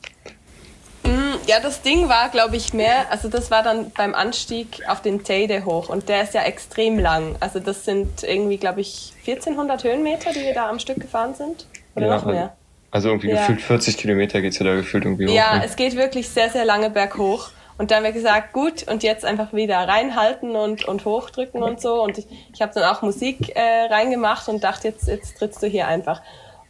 Mm, 1.04 1.38
ja, 1.46 1.60
das 1.62 1.80
Ding 1.80 2.10
war, 2.10 2.28
glaube 2.28 2.56
ich, 2.56 2.74
mehr, 2.74 3.10
also 3.10 3.30
das 3.30 3.50
war 3.50 3.62
dann 3.62 3.92
beim 3.92 4.14
Anstieg 4.14 4.82
auf 4.88 5.00
den 5.00 5.24
Teide 5.24 5.64
hoch 5.64 5.88
und 5.88 6.10
der 6.10 6.22
ist 6.24 6.34
ja 6.34 6.42
extrem 6.42 6.98
lang. 6.98 7.36
Also 7.40 7.60
das 7.60 7.86
sind 7.86 8.24
irgendwie, 8.24 8.58
glaube 8.58 8.82
ich, 8.82 9.14
1400 9.26 9.84
Höhenmeter, 9.84 10.32
die 10.32 10.40
wir 10.40 10.52
da 10.52 10.68
am 10.68 10.78
Stück 10.78 11.00
gefahren 11.00 11.34
sind. 11.34 11.66
Oder 11.94 12.06
ja, 12.06 12.16
noch 12.16 12.26
mehr? 12.26 12.56
Also 12.92 13.08
irgendwie 13.08 13.30
ja. 13.30 13.38
gefühlt 13.38 13.62
40 13.62 13.96
Kilometer 13.96 14.40
geht 14.42 14.52
es 14.52 14.58
ja 14.58 14.66
da 14.66 14.76
gefühlt 14.76 15.04
irgendwie 15.04 15.26
hoch. 15.26 15.32
Ja, 15.32 15.56
ne? 15.56 15.64
es 15.64 15.76
geht 15.76 15.96
wirklich 15.96 16.28
sehr, 16.28 16.50
sehr 16.50 16.64
lange 16.64 16.90
berghoch. 16.90 17.50
Und 17.78 17.90
da 17.90 17.96
haben 17.96 18.04
wir 18.04 18.12
gesagt, 18.12 18.52
gut, 18.52 18.86
und 18.86 19.02
jetzt 19.02 19.24
einfach 19.24 19.54
wieder 19.54 19.78
reinhalten 19.78 20.54
und, 20.54 20.84
und 20.84 21.06
hochdrücken 21.06 21.62
und 21.62 21.80
so. 21.80 22.02
Und 22.02 22.18
ich, 22.18 22.26
ich 22.52 22.60
habe 22.60 22.72
dann 22.74 22.84
auch 22.84 23.00
Musik 23.00 23.56
äh, 23.56 23.86
reingemacht 23.90 24.46
und 24.48 24.62
dachte, 24.62 24.88
jetzt, 24.88 25.08
jetzt 25.08 25.38
trittst 25.38 25.62
du 25.62 25.66
hier 25.66 25.88
einfach. 25.88 26.20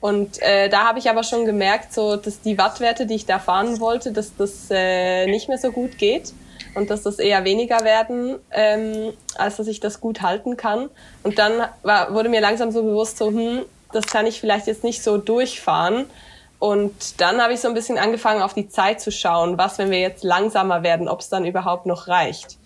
Und 0.01 0.41
äh, 0.43 0.69
da 0.69 0.85
habe 0.85 1.01
ich 1.01 1.11
aber 1.11 1.25
schon 1.25 1.45
gemerkt, 1.45 1.93
so, 1.93 2.17
dass 2.17 2.41
die 2.41 2.57
Wattwerte, 2.57 3.07
die 3.07 3.15
ich 3.15 3.27
da 3.27 3.41
fahren 3.41 3.81
wollte, 3.81 4.13
dass 4.13 4.37
das 4.37 4.69
äh, 4.71 5.27
nicht 5.27 5.49
mehr 5.49 5.59
so 5.59 5.73
gut 5.73 5.99
geht 5.99 6.33
und 6.75 6.89
dass 6.91 7.03
das 7.03 7.19
eher 7.19 7.45
weniger 7.45 7.85
werden, 7.85 8.37
ähm, 8.53 9.13
als 9.35 9.57
dass 9.57 9.67
ich 9.67 9.81
das 9.81 10.01
gut 10.01 10.23
halten 10.23 10.57
kann. 10.57 10.89
Und 11.25 11.39
dann 11.39 11.53
war, 11.83 12.15
wurde 12.15 12.29
mir 12.29 12.41
langsam 12.41 12.71
so 12.71 12.83
bewusst, 12.83 13.19
so, 13.19 13.29
hm, 13.29 13.63
das 13.93 14.07
kann 14.07 14.27
ich 14.27 14.41
vielleicht 14.41 14.67
jetzt 14.67 14.85
nicht 14.85 15.03
so 15.03 15.19
durchfahren. 15.19 16.07
Und 16.59 17.21
dann 17.21 17.43
habe 17.43 17.53
ich 17.55 17.61
so 17.61 17.69
ein 17.69 17.75
bisschen 17.75 17.99
angefangen, 17.99 18.41
auf 18.41 18.55
die 18.55 18.69
Zeit 18.69 19.01
zu 19.01 19.11
schauen, 19.11 19.59
was, 19.59 19.79
wenn 19.79 19.91
wir 19.91 19.99
jetzt 19.99 20.23
langsamer 20.23 20.83
werden, 20.83 21.09
ob 21.09 21.21
es 21.21 21.29
dann 21.29 21.45
überhaupt 21.45 21.87
noch 21.87 22.07
reicht. 22.07 22.59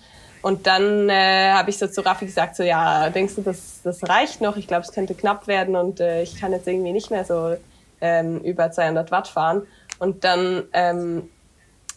Und 0.43 0.67
dann 0.67 1.09
äh, 1.09 1.51
habe 1.53 1.71
ich 1.71 1.79
so 1.79 1.87
zu 1.89 2.05
Raffi 2.05 2.27
gesagt, 2.27 2.57
so 2.57 2.63
ja, 2.63 3.11
denkst 3.11 3.37
du, 3.37 3.43
das, 3.43 3.81
das 3.83 4.07
reicht 4.09 4.41
noch? 4.41 4.57
Ich 4.57 4.69
glaube, 4.69 4.83
es 4.83 4.93
könnte 4.93 5.15
knapp 5.15 5.47
werden 5.47 5.77
und 5.77 5.99
äh, 5.99 6.23
ich 6.23 6.39
kann 6.39 6.53
jetzt 6.53 6.69
irgendwie 6.69 6.93
nicht 6.93 7.11
mehr 7.11 7.25
so 7.25 7.57
ähm, 8.01 8.41
über 8.43 8.71
200 8.71 9.11
Watt 9.11 9.29
fahren. 9.29 9.67
Und 9.99 10.25
dann 10.25 10.65
ähm, 10.73 11.31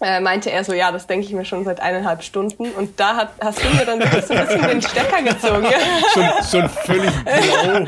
äh, 0.02 0.20
meinte 0.20 0.50
er 0.52 0.64
so, 0.64 0.74
ja, 0.74 0.92
das 0.92 1.08
denke 1.08 1.26
ich 1.26 1.34
mir 1.34 1.46
schon 1.46 1.66
seit 1.66 1.80
eineinhalb 1.82 2.24
Stunden. 2.24 2.72
Und 2.72 3.00
da 3.00 3.16
hat, 3.16 3.30
hast 3.42 3.64
du 3.64 3.70
mir 3.70 3.86
dann 3.86 4.00
wirklich 4.00 4.26
so 4.26 4.34
ein 4.34 4.48
bisschen 4.48 4.68
den 4.68 4.82
Stecker 4.82 5.22
gezogen. 5.22 5.68
schon, 6.14 6.24
schon 6.50 6.70
völlig 6.70 7.12
blau. 7.24 7.86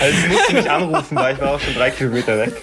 also 0.00 0.18
ich 0.18 0.28
musste 0.28 0.54
mich 0.54 0.70
anrufen, 0.70 1.16
weil 1.16 1.34
ich 1.34 1.40
war 1.40 1.54
auch 1.54 1.60
schon 1.60 1.74
drei 1.74 1.90
Kilometer 1.90 2.38
weg. 2.38 2.52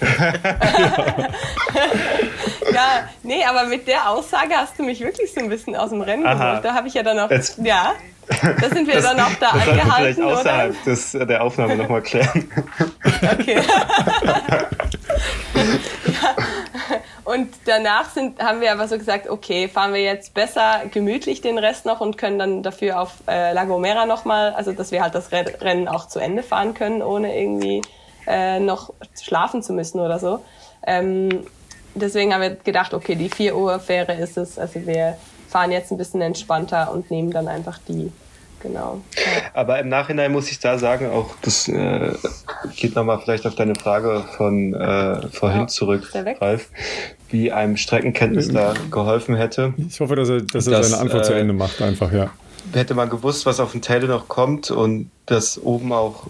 ja, 2.72 3.08
nee, 3.22 3.44
aber 3.44 3.64
mit 3.64 3.86
der 3.86 4.08
Aussage 4.08 4.54
hast 4.56 4.78
du 4.78 4.84
mich 4.84 5.00
wirklich 5.00 5.32
so 5.32 5.40
ein 5.40 5.48
bisschen 5.48 5.76
aus 5.76 5.90
dem 5.90 6.00
Rennen 6.00 6.24
geholt. 6.24 6.64
Da 6.64 6.74
habe 6.74 6.88
ich 6.88 6.94
ja 6.94 7.02
dann 7.02 7.18
auch, 7.18 7.30
Jetzt, 7.30 7.58
ja, 7.58 7.94
da 8.28 8.68
sind 8.68 8.86
wir 8.86 8.94
das, 8.94 9.04
dann 9.04 9.20
auch 9.20 9.34
da 9.40 9.52
das 9.52 9.68
angehalten, 9.68 9.88
wir 9.88 10.02
vielleicht 10.14 10.20
außerhalb 10.20 10.84
Des, 10.84 11.12
der 11.12 11.42
Aufnahme 11.42 11.76
nochmal 11.76 12.02
klären. 12.02 12.50
Okay. 13.22 13.56
ja. 16.06 16.34
Und 17.24 17.50
danach 17.66 18.08
sind, 18.08 18.42
haben 18.42 18.62
wir 18.62 18.72
aber 18.72 18.88
so 18.88 18.96
gesagt, 18.96 19.28
okay, 19.28 19.68
fahren 19.68 19.92
wir 19.92 20.00
jetzt 20.00 20.32
besser 20.32 20.82
gemütlich 20.90 21.42
den 21.42 21.58
Rest 21.58 21.84
noch 21.84 22.00
und 22.00 22.16
können 22.16 22.38
dann 22.38 22.62
dafür 22.62 23.00
auf 23.00 23.16
äh, 23.28 23.52
La 23.52 23.64
Gomera 23.64 24.06
nochmal, 24.06 24.54
also 24.54 24.72
dass 24.72 24.92
wir 24.92 25.02
halt 25.02 25.14
das 25.14 25.30
Rennen 25.30 25.88
auch 25.88 26.08
zu 26.08 26.20
Ende 26.20 26.42
fahren 26.42 26.72
können, 26.72 27.02
ohne 27.02 27.38
irgendwie 27.38 27.82
äh, 28.26 28.60
noch 28.60 28.94
schlafen 29.22 29.62
zu 29.62 29.74
müssen 29.74 30.00
oder 30.00 30.18
so. 30.18 30.42
Ähm, 30.86 31.46
deswegen 31.94 32.32
haben 32.32 32.40
wir 32.40 32.56
gedacht, 32.56 32.94
okay, 32.94 33.14
die 33.14 33.28
4 33.28 33.56
Uhr 33.56 33.78
Fähre 33.78 34.14
ist 34.14 34.38
es. 34.38 34.58
Also 34.58 34.86
wir 34.86 35.18
fahren 35.48 35.72
jetzt 35.72 35.90
ein 35.90 35.98
bisschen 35.98 36.20
entspannter 36.20 36.92
und 36.92 37.10
nehmen 37.10 37.30
dann 37.30 37.48
einfach 37.48 37.78
die 37.88 38.12
genau. 38.60 39.00
Ja. 39.16 39.22
Aber 39.54 39.78
im 39.78 39.88
Nachhinein 39.88 40.32
muss 40.32 40.50
ich 40.50 40.58
da 40.58 40.78
sagen, 40.78 41.10
auch 41.10 41.34
das 41.42 41.68
äh, 41.68 42.12
geht 42.76 42.94
nochmal 42.94 43.20
vielleicht 43.20 43.46
auf 43.46 43.54
deine 43.54 43.74
Frage 43.74 44.24
von 44.36 44.74
äh, 44.74 45.28
vorhin 45.28 45.62
ja, 45.62 45.66
zurück, 45.68 46.10
Ralf, 46.40 46.70
wie 47.30 47.52
einem 47.52 47.76
Streckenkenntnis 47.76 48.48
da 48.48 48.74
geholfen 48.90 49.36
hätte. 49.36 49.74
Ich 49.76 50.00
hoffe, 50.00 50.16
dass 50.16 50.28
er, 50.28 50.42
dass 50.42 50.66
er 50.66 50.78
das, 50.78 50.90
seine 50.90 51.02
Antwort 51.02 51.24
äh, 51.24 51.26
zu 51.26 51.34
Ende 51.34 51.54
macht, 51.54 51.80
einfach, 51.82 52.12
ja. 52.12 52.30
Hätte 52.72 52.94
man 52.94 53.08
gewusst, 53.08 53.46
was 53.46 53.60
auf 53.60 53.72
dem 53.72 53.80
Taylor 53.80 54.08
noch 54.08 54.28
kommt 54.28 54.70
und 54.70 55.10
dass 55.26 55.62
oben 55.62 55.92
auch 55.92 56.26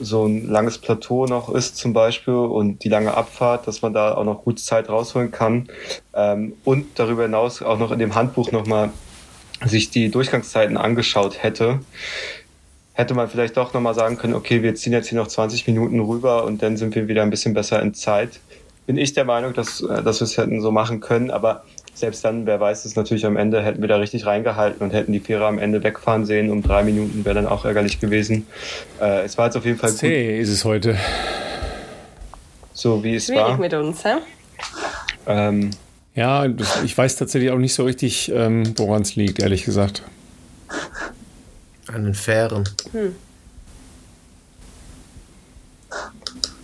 so 0.00 0.26
ein 0.26 0.48
langes 0.48 0.78
Plateau 0.78 1.26
noch 1.26 1.48
ist 1.54 1.76
zum 1.76 1.92
Beispiel 1.92 2.34
und 2.34 2.84
die 2.84 2.88
lange 2.88 3.14
Abfahrt, 3.14 3.66
dass 3.66 3.82
man 3.82 3.92
da 3.92 4.14
auch 4.14 4.24
noch 4.24 4.44
gut 4.44 4.58
Zeit 4.58 4.88
rausholen 4.88 5.30
kann 5.30 5.68
ähm, 6.14 6.54
und 6.64 6.98
darüber 6.98 7.22
hinaus 7.22 7.62
auch 7.62 7.78
noch 7.78 7.92
in 7.92 7.98
dem 7.98 8.14
Handbuch 8.14 8.52
nochmal 8.52 8.90
sich 9.64 9.90
die 9.90 10.10
Durchgangszeiten 10.10 10.76
angeschaut 10.76 11.42
hätte, 11.42 11.80
hätte 12.92 13.14
man 13.14 13.28
vielleicht 13.28 13.56
doch 13.56 13.72
nochmal 13.74 13.94
sagen 13.94 14.16
können, 14.16 14.34
okay, 14.34 14.62
wir 14.62 14.74
ziehen 14.74 14.92
jetzt 14.92 15.08
hier 15.08 15.18
noch 15.18 15.28
20 15.28 15.66
Minuten 15.66 16.00
rüber 16.00 16.44
und 16.44 16.62
dann 16.62 16.76
sind 16.76 16.94
wir 16.94 17.08
wieder 17.08 17.22
ein 17.22 17.30
bisschen 17.30 17.54
besser 17.54 17.80
in 17.80 17.94
Zeit. 17.94 18.40
Bin 18.86 18.96
ich 18.96 19.12
der 19.12 19.24
Meinung, 19.24 19.54
dass, 19.54 19.80
äh, 19.80 20.02
dass 20.02 20.20
wir 20.20 20.24
es 20.24 20.36
hätten 20.36 20.60
so 20.60 20.70
machen 20.70 21.00
können, 21.00 21.30
aber 21.30 21.64
selbst 21.98 22.24
dann, 22.24 22.46
wer 22.46 22.60
weiß 22.60 22.84
es 22.84 22.96
natürlich 22.96 23.26
am 23.26 23.36
Ende, 23.36 23.62
hätten 23.62 23.80
wir 23.80 23.88
da 23.88 23.96
richtig 23.96 24.26
reingehalten 24.26 24.82
und 24.82 24.92
hätten 24.92 25.12
die 25.12 25.20
Fähre 25.20 25.46
am 25.46 25.58
Ende 25.58 25.82
wegfahren 25.82 26.24
sehen. 26.26 26.50
Um 26.50 26.62
drei 26.62 26.82
Minuten 26.82 27.24
wäre 27.24 27.34
dann 27.34 27.46
auch 27.46 27.64
ärgerlich 27.64 28.00
gewesen. 28.00 28.46
Äh, 29.00 29.24
es 29.24 29.36
war 29.38 29.46
jetzt 29.46 29.56
auf 29.56 29.64
jeden 29.64 29.78
Fall 29.78 29.92
Zäh 29.92 30.32
gut. 30.32 30.42
ist 30.42 30.50
es 30.50 30.64
heute. 30.64 30.96
So 32.72 33.02
wie 33.02 33.16
es 33.16 33.26
Schwierig 33.26 33.42
war. 33.42 33.58
mit 33.58 33.74
uns, 33.74 34.04
hä? 34.04 34.18
Ähm, 35.26 35.70
ja, 36.14 36.46
ich 36.84 36.96
weiß 36.96 37.16
tatsächlich 37.16 37.50
auch 37.50 37.58
nicht 37.58 37.74
so 37.74 37.84
richtig, 37.84 38.30
ähm, 38.32 38.74
woran 38.76 39.02
es 39.02 39.16
liegt, 39.16 39.40
ehrlich 39.40 39.64
gesagt. 39.64 40.02
An 41.86 42.04
den 42.04 42.14
Fähren. 42.14 42.68
Hm. 42.92 43.14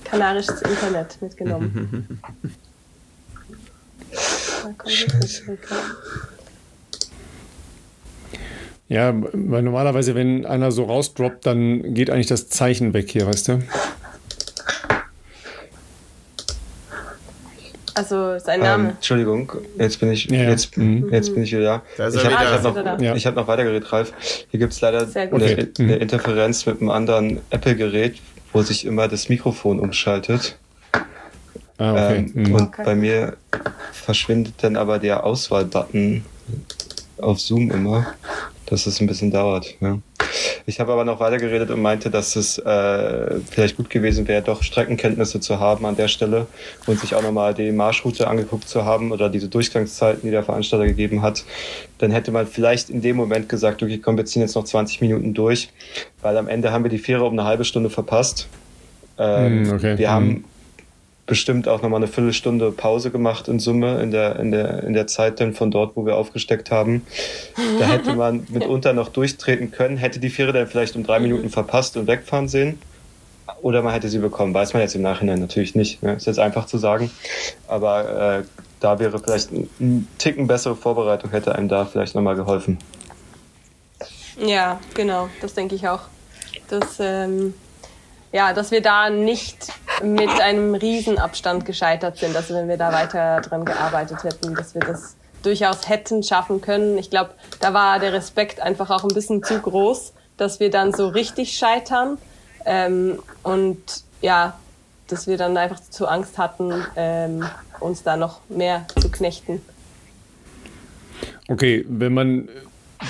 Kanarisches 0.04 0.62
Internet 0.62 1.20
mitgenommen. 1.20 2.20
Ja, 8.88 9.14
weil 9.32 9.62
normalerweise, 9.62 10.14
wenn 10.14 10.44
einer 10.44 10.70
so 10.70 10.84
rausdroppt, 10.84 11.46
dann 11.46 11.94
geht 11.94 12.10
eigentlich 12.10 12.26
das 12.26 12.48
Zeichen 12.48 12.92
weg 12.92 13.10
hier, 13.10 13.26
weißt 13.26 13.48
du? 13.48 13.62
Also 17.94 18.38
sein 18.40 18.60
Name. 18.60 18.84
Ähm, 18.84 18.90
Entschuldigung, 18.90 19.52
jetzt 19.78 20.00
bin 20.00 20.10
ich, 20.10 20.24
ja, 20.26 20.42
ja. 20.42 20.50
Jetzt, 20.50 20.76
mhm. 20.76 21.12
jetzt 21.12 21.32
bin 21.32 21.44
ich 21.44 21.52
wieder 21.52 21.82
da. 21.96 22.08
Ich 22.08 22.24
habe 22.24 22.62
hab 22.62 22.74
noch, 22.74 23.00
ja. 23.00 23.14
hab 23.14 23.36
noch 23.36 23.46
weitergeredet, 23.46 23.92
Ralf. 23.92 24.12
Hier 24.50 24.58
gibt 24.58 24.72
es 24.72 24.80
leider 24.80 25.08
eine, 25.14 25.32
okay. 25.32 25.68
eine, 25.78 25.96
Interferenz 25.96 26.66
mit 26.66 26.80
einem 26.80 26.90
anderen 26.90 27.40
Apple-Gerät, 27.50 28.16
wo 28.52 28.62
sich 28.62 28.84
immer 28.84 29.06
das 29.06 29.28
Mikrofon 29.28 29.78
umschaltet. 29.78 30.58
Ah, 31.78 31.92
okay. 31.92 32.16
Ähm, 32.16 32.32
mhm. 32.34 32.54
Und 32.54 32.62
okay. 32.62 32.82
bei 32.84 32.94
mir 32.94 33.36
verschwindet 33.92 34.54
dann 34.62 34.76
aber 34.76 34.98
der 34.98 35.24
Auswahlbutton 35.24 36.24
auf 37.18 37.40
Zoom 37.40 37.70
immer, 37.70 38.06
dass 38.66 38.86
es 38.86 39.00
ein 39.00 39.06
bisschen 39.06 39.30
dauert. 39.30 39.74
Ja. 39.80 39.98
Ich 40.66 40.80
habe 40.80 40.92
aber 40.92 41.04
noch 41.04 41.20
weitergeredet 41.20 41.70
und 41.70 41.82
meinte, 41.82 42.10
dass 42.10 42.36
es 42.36 42.58
äh, 42.58 43.40
vielleicht 43.50 43.76
gut 43.76 43.90
gewesen 43.90 44.26
wäre, 44.26 44.42
doch 44.42 44.62
Streckenkenntnisse 44.62 45.40
zu 45.40 45.60
haben 45.60 45.84
an 45.84 45.96
der 45.96 46.08
Stelle 46.08 46.46
und 46.86 46.98
sich 46.98 47.14
auch 47.14 47.22
nochmal 47.22 47.54
die 47.54 47.70
Marschroute 47.70 48.26
angeguckt 48.26 48.68
zu 48.68 48.84
haben 48.84 49.12
oder 49.12 49.28
diese 49.28 49.48
Durchgangszeiten, 49.48 50.22
die 50.22 50.30
der 50.30 50.42
Veranstalter 50.42 50.86
gegeben 50.86 51.22
hat. 51.22 51.44
Dann 51.98 52.10
hätte 52.10 52.32
man 52.32 52.46
vielleicht 52.46 52.88
in 52.90 53.02
dem 53.02 53.16
Moment 53.16 53.48
gesagt, 53.48 53.82
okay, 53.82 53.98
komm, 53.98 54.16
wir 54.16 54.24
ziehen 54.24 54.42
jetzt 54.42 54.54
noch 54.54 54.64
20 54.64 55.00
Minuten 55.02 55.34
durch, 55.34 55.68
weil 56.22 56.36
am 56.36 56.48
Ende 56.48 56.72
haben 56.72 56.84
wir 56.84 56.90
die 56.90 56.98
Fähre 56.98 57.24
um 57.24 57.32
eine 57.32 57.44
halbe 57.44 57.64
Stunde 57.64 57.90
verpasst. 57.90 58.48
Ähm, 59.18 59.64
mm, 59.64 59.72
okay. 59.72 59.98
Wir 59.98 60.10
haben 60.10 60.44
bestimmt 61.26 61.68
auch 61.68 61.82
nochmal 61.82 61.98
eine 61.98 62.08
Viertelstunde 62.08 62.70
Pause 62.70 63.10
gemacht 63.10 63.48
in 63.48 63.58
Summe 63.58 64.00
in 64.02 64.10
der, 64.10 64.38
in 64.38 64.50
der, 64.50 64.82
in 64.84 64.92
der 64.92 65.06
Zeit 65.06 65.40
dann 65.40 65.54
von 65.54 65.70
dort, 65.70 65.96
wo 65.96 66.04
wir 66.04 66.16
aufgesteckt 66.16 66.70
haben. 66.70 67.06
Da 67.78 67.86
hätte 67.86 68.14
man 68.16 68.46
mitunter 68.50 68.92
noch 68.92 69.08
durchtreten 69.08 69.70
können, 69.70 69.96
hätte 69.96 70.20
die 70.20 70.30
Fähre 70.30 70.52
dann 70.52 70.66
vielleicht 70.66 70.96
um 70.96 71.04
drei 71.04 71.20
Minuten 71.20 71.50
verpasst 71.50 71.96
und 71.96 72.06
wegfahren 72.06 72.48
sehen. 72.48 72.78
Oder 73.62 73.82
man 73.82 73.92
hätte 73.92 74.08
sie 74.08 74.18
bekommen, 74.18 74.52
weiß 74.52 74.72
man 74.72 74.82
jetzt 74.82 74.94
im 74.94 75.02
Nachhinein 75.02 75.40
natürlich 75.40 75.74
nicht. 75.74 76.02
Ne? 76.02 76.14
Ist 76.14 76.26
jetzt 76.26 76.38
einfach 76.38 76.66
zu 76.66 76.78
sagen. 76.78 77.10
Aber 77.68 78.38
äh, 78.38 78.42
da 78.80 78.98
wäre 78.98 79.18
vielleicht 79.18 79.50
ein 79.52 80.08
Ticken 80.18 80.46
bessere 80.46 80.76
Vorbereitung, 80.76 81.30
hätte 81.30 81.54
einem 81.54 81.68
da 81.68 81.86
vielleicht 81.86 82.14
nochmal 82.14 82.36
geholfen. 82.36 82.78
Ja, 84.38 84.80
genau, 84.94 85.28
das 85.40 85.54
denke 85.54 85.74
ich 85.74 85.88
auch. 85.88 86.00
Das, 86.68 86.98
ähm, 86.98 87.54
ja, 88.32 88.52
dass 88.52 88.70
wir 88.70 88.82
da 88.82 89.10
nicht 89.10 89.72
mit 90.02 90.40
einem 90.40 90.74
Riesenabstand 90.74 91.64
gescheitert 91.64 92.18
sind. 92.18 92.36
Also 92.36 92.54
wenn 92.54 92.68
wir 92.68 92.76
da 92.76 92.92
weiter 92.92 93.40
dran 93.40 93.64
gearbeitet 93.64 94.24
hätten, 94.24 94.54
dass 94.54 94.74
wir 94.74 94.82
das 94.82 95.16
durchaus 95.42 95.88
hätten 95.88 96.22
schaffen 96.22 96.60
können. 96.60 96.98
Ich 96.98 97.10
glaube, 97.10 97.30
da 97.60 97.74
war 97.74 97.98
der 97.98 98.12
Respekt 98.12 98.60
einfach 98.60 98.90
auch 98.90 99.04
ein 99.04 99.14
bisschen 99.14 99.42
zu 99.42 99.60
groß, 99.60 100.12
dass 100.36 100.58
wir 100.58 100.70
dann 100.70 100.92
so 100.92 101.08
richtig 101.08 101.56
scheitern. 101.56 102.18
Ähm, 102.64 103.18
und 103.42 103.82
ja, 104.22 104.58
dass 105.08 105.26
wir 105.26 105.36
dann 105.36 105.56
einfach 105.56 105.80
zu 105.80 106.08
Angst 106.08 106.38
hatten, 106.38 106.72
ähm, 106.96 107.44
uns 107.80 108.02
da 108.02 108.16
noch 108.16 108.40
mehr 108.48 108.86
zu 109.00 109.10
knechten. 109.10 109.60
Okay, 111.48 111.84
wenn 111.88 112.14
man 112.14 112.48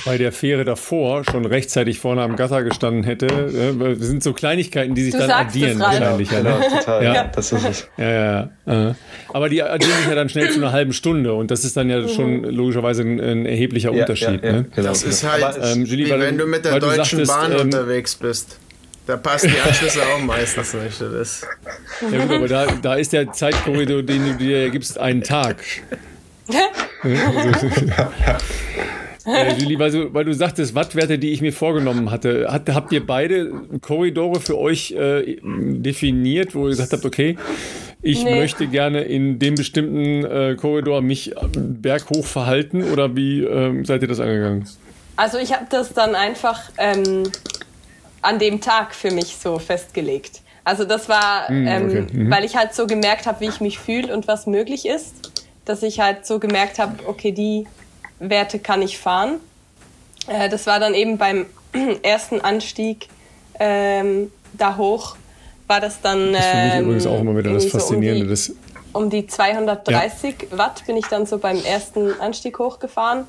bei 0.05 0.19
der 0.19 0.33
Fähre 0.33 0.65
davor 0.65 1.25
schon 1.25 1.45
rechtzeitig 1.47 1.99
vorne 1.99 2.23
am 2.23 2.37
Gatter 2.37 2.63
gestanden 2.63 3.05
hätte. 3.05 3.27
Das 3.27 4.07
sind 4.07 4.23
so 4.23 4.33
Kleinigkeiten, 4.33 4.95
die 4.95 5.05
sich 5.05 5.13
Du 5.13 5.19
dann 5.19 5.29
sagst 5.29 5.57
addieren 5.57 5.79
wahrscheinlich. 5.79 6.29
Genau, 6.29 6.51
Ja, 6.51 6.59
ne? 6.59 6.69
total. 6.79 7.05
Ja. 7.05 7.15
Ja. 7.15 7.25
Das 7.35 7.53
ist 7.53 7.69
es. 7.69 7.89
ja, 7.97 8.11
ja. 8.67 8.91
Äh. 8.91 8.95
Aber 9.33 9.49
die 9.49 9.63
addieren 9.63 9.97
sich 9.99 10.09
ja 10.09 10.15
dann 10.15 10.29
schnell 10.29 10.51
zu 10.51 10.59
einer 10.61 10.73
halben 10.73 10.93
Stunde 10.93 11.35
und 11.35 11.51
das 11.51 11.65
ist 11.65 11.77
dann 11.77 11.89
ja 11.91 12.07
schon 12.09 12.45
logischerweise 12.45 13.03
ein, 13.03 13.21
ein 13.21 13.47
erheblicher 13.47 13.93
Unterschied. 13.93 14.43
Ja, 14.43 14.51
ja, 14.51 14.53
Ne? 14.53 14.67
genau. 14.75 14.89
Das 14.89 15.03
ist 15.03 15.25
halt, 15.25 15.43
Aber 15.43 15.65
Ähm, 15.65 15.85
Julie, 15.85 16.07
wie 16.07 16.11
weil 16.11 16.21
wenn 16.21 16.39
du 16.39 16.47
mit 16.47 16.65
der 16.65 16.79
Deutschen 16.81 17.25
sagtest, 17.25 17.33
Bahn 17.33 17.53
ähm, 17.53 17.61
unterwegs 17.61 18.15
bist. 18.17 18.59
Da 19.07 19.19
passen 19.19 19.51
die 19.55 19.61
Anschlüsse 19.61 20.01
auch 20.03 20.19
meistens 20.25 20.73
nicht. 20.73 20.99
Das. 21.01 21.47
Ja, 22.11 22.25
gut, 22.25 22.37
aber 22.37 22.49
da, 22.49 22.67
da 22.81 22.95
ist 22.95 23.13
der 23.13 23.31
Zeitkorridor, 23.33 24.03
den 24.03 24.25
du 24.25 24.35
dir 24.39 24.71
gibst, 24.71 24.99
einen 24.99 25.23
Tag. 25.23 25.57
Äh, 29.27 29.55
Julie, 29.55 29.79
weil 29.79 29.91
du, 29.91 30.13
weil 30.13 30.25
du 30.25 30.35
sagtest, 30.35 30.75
Wattwerte, 30.75 31.19
die 31.19 31.31
ich 31.31 31.41
mir 31.41 31.53
vorgenommen 31.53 32.11
hatte, 32.11 32.47
hat, 32.51 32.69
habt 32.69 32.93
ihr 32.93 33.07
beide 33.07 33.51
Korridore 33.81 34.41
für 34.41 34.59
euch 34.59 34.93
äh, 34.93 35.37
definiert, 35.43 36.55
wo 36.55 36.65
ihr 36.65 36.71
gesagt 36.71 36.93
habt, 36.93 37.05
okay, 37.05 37.37
ich 38.03 38.23
Nee. 38.25 38.39
möchte 38.41 38.67
gerne 38.67 39.03
in 39.03 39.39
dem 39.39 39.55
bestimmten 39.55 40.25
äh, 40.25 40.57
Korridor 40.57 41.01
mich 41.01 41.35
berghoch 41.55 42.25
verhalten 42.27 42.85
oder 42.93 43.17
wie 43.17 43.43
ähm, 43.43 43.85
seid 43.87 44.03
ihr 44.03 44.09
das 44.09 44.21
angegangen? 44.21 44.69
Also 45.17 45.39
ich 45.39 45.53
habe 45.55 45.67
das 45.71 45.95
dann 45.95 46.15
einfach 46.15 46.61
ähm, 46.77 47.23
an 48.21 48.39
dem 48.39 48.61
Tag 48.61 48.95
für 48.95 49.11
mich 49.11 49.37
so 49.37 49.59
festgelegt. 49.59 50.43
Also 50.65 50.85
das 50.85 51.09
war, 51.09 51.51
Mm, 51.51 51.67
ähm, 51.67 51.85
okay, 51.87 52.07
mhm. 52.13 52.31
weil 52.31 52.45
ich 52.45 52.57
halt 52.57 52.75
so 52.75 52.87
gemerkt 52.87 53.27
habe, 53.27 53.41
wie 53.41 53.49
ich 53.49 53.61
mich 53.61 53.79
fühle 53.79 54.13
und 54.15 54.29
was 54.29 54.47
möglich 54.47 54.87
ist, 54.87 55.15
dass 55.65 55.83
ich 55.83 56.01
halt 56.01 56.27
so 56.27 56.39
gemerkt 56.39 56.79
habe, 56.79 56.95
okay, 57.07 57.33
die 57.33 57.67
Werte 58.19 58.59
kann 58.59 58.83
ich 58.83 58.99
fahren. 58.99 59.41
Äh, 60.29 60.49
das 60.49 60.67
war 60.67 60.81
dann 60.81 60.95
eben 60.95 61.19
beim 61.19 61.47
ersten 62.03 62.41
Anstieg 62.41 63.09
ähm, 63.59 64.31
da 64.53 64.77
hoch, 64.77 65.17
war 65.67 65.81
das 65.81 66.01
dann 66.01 66.33
Das 66.33 66.45
finde 66.45 66.67
ich 66.67 66.75
ähm, 66.75 66.85
übrigens 66.85 67.07
auch 67.07 67.21
immer 67.21 67.37
wieder 67.37 67.53
das 67.53 67.65
irgendwie 67.65 67.71
so 67.71 67.79
Faszinierende. 67.79 68.35
Um 68.93 69.11
die, 69.11 69.19
um 69.19 69.23
die 69.23 69.27
230 69.27 70.49
Watt 70.51 70.87
bin 70.87 70.97
ich 70.97 71.07
dann 71.07 71.27
so 71.27 71.39
beim 71.39 71.63
ersten 71.65 72.21
Anstieg 72.21 72.59
hochgefahren. 72.59 73.27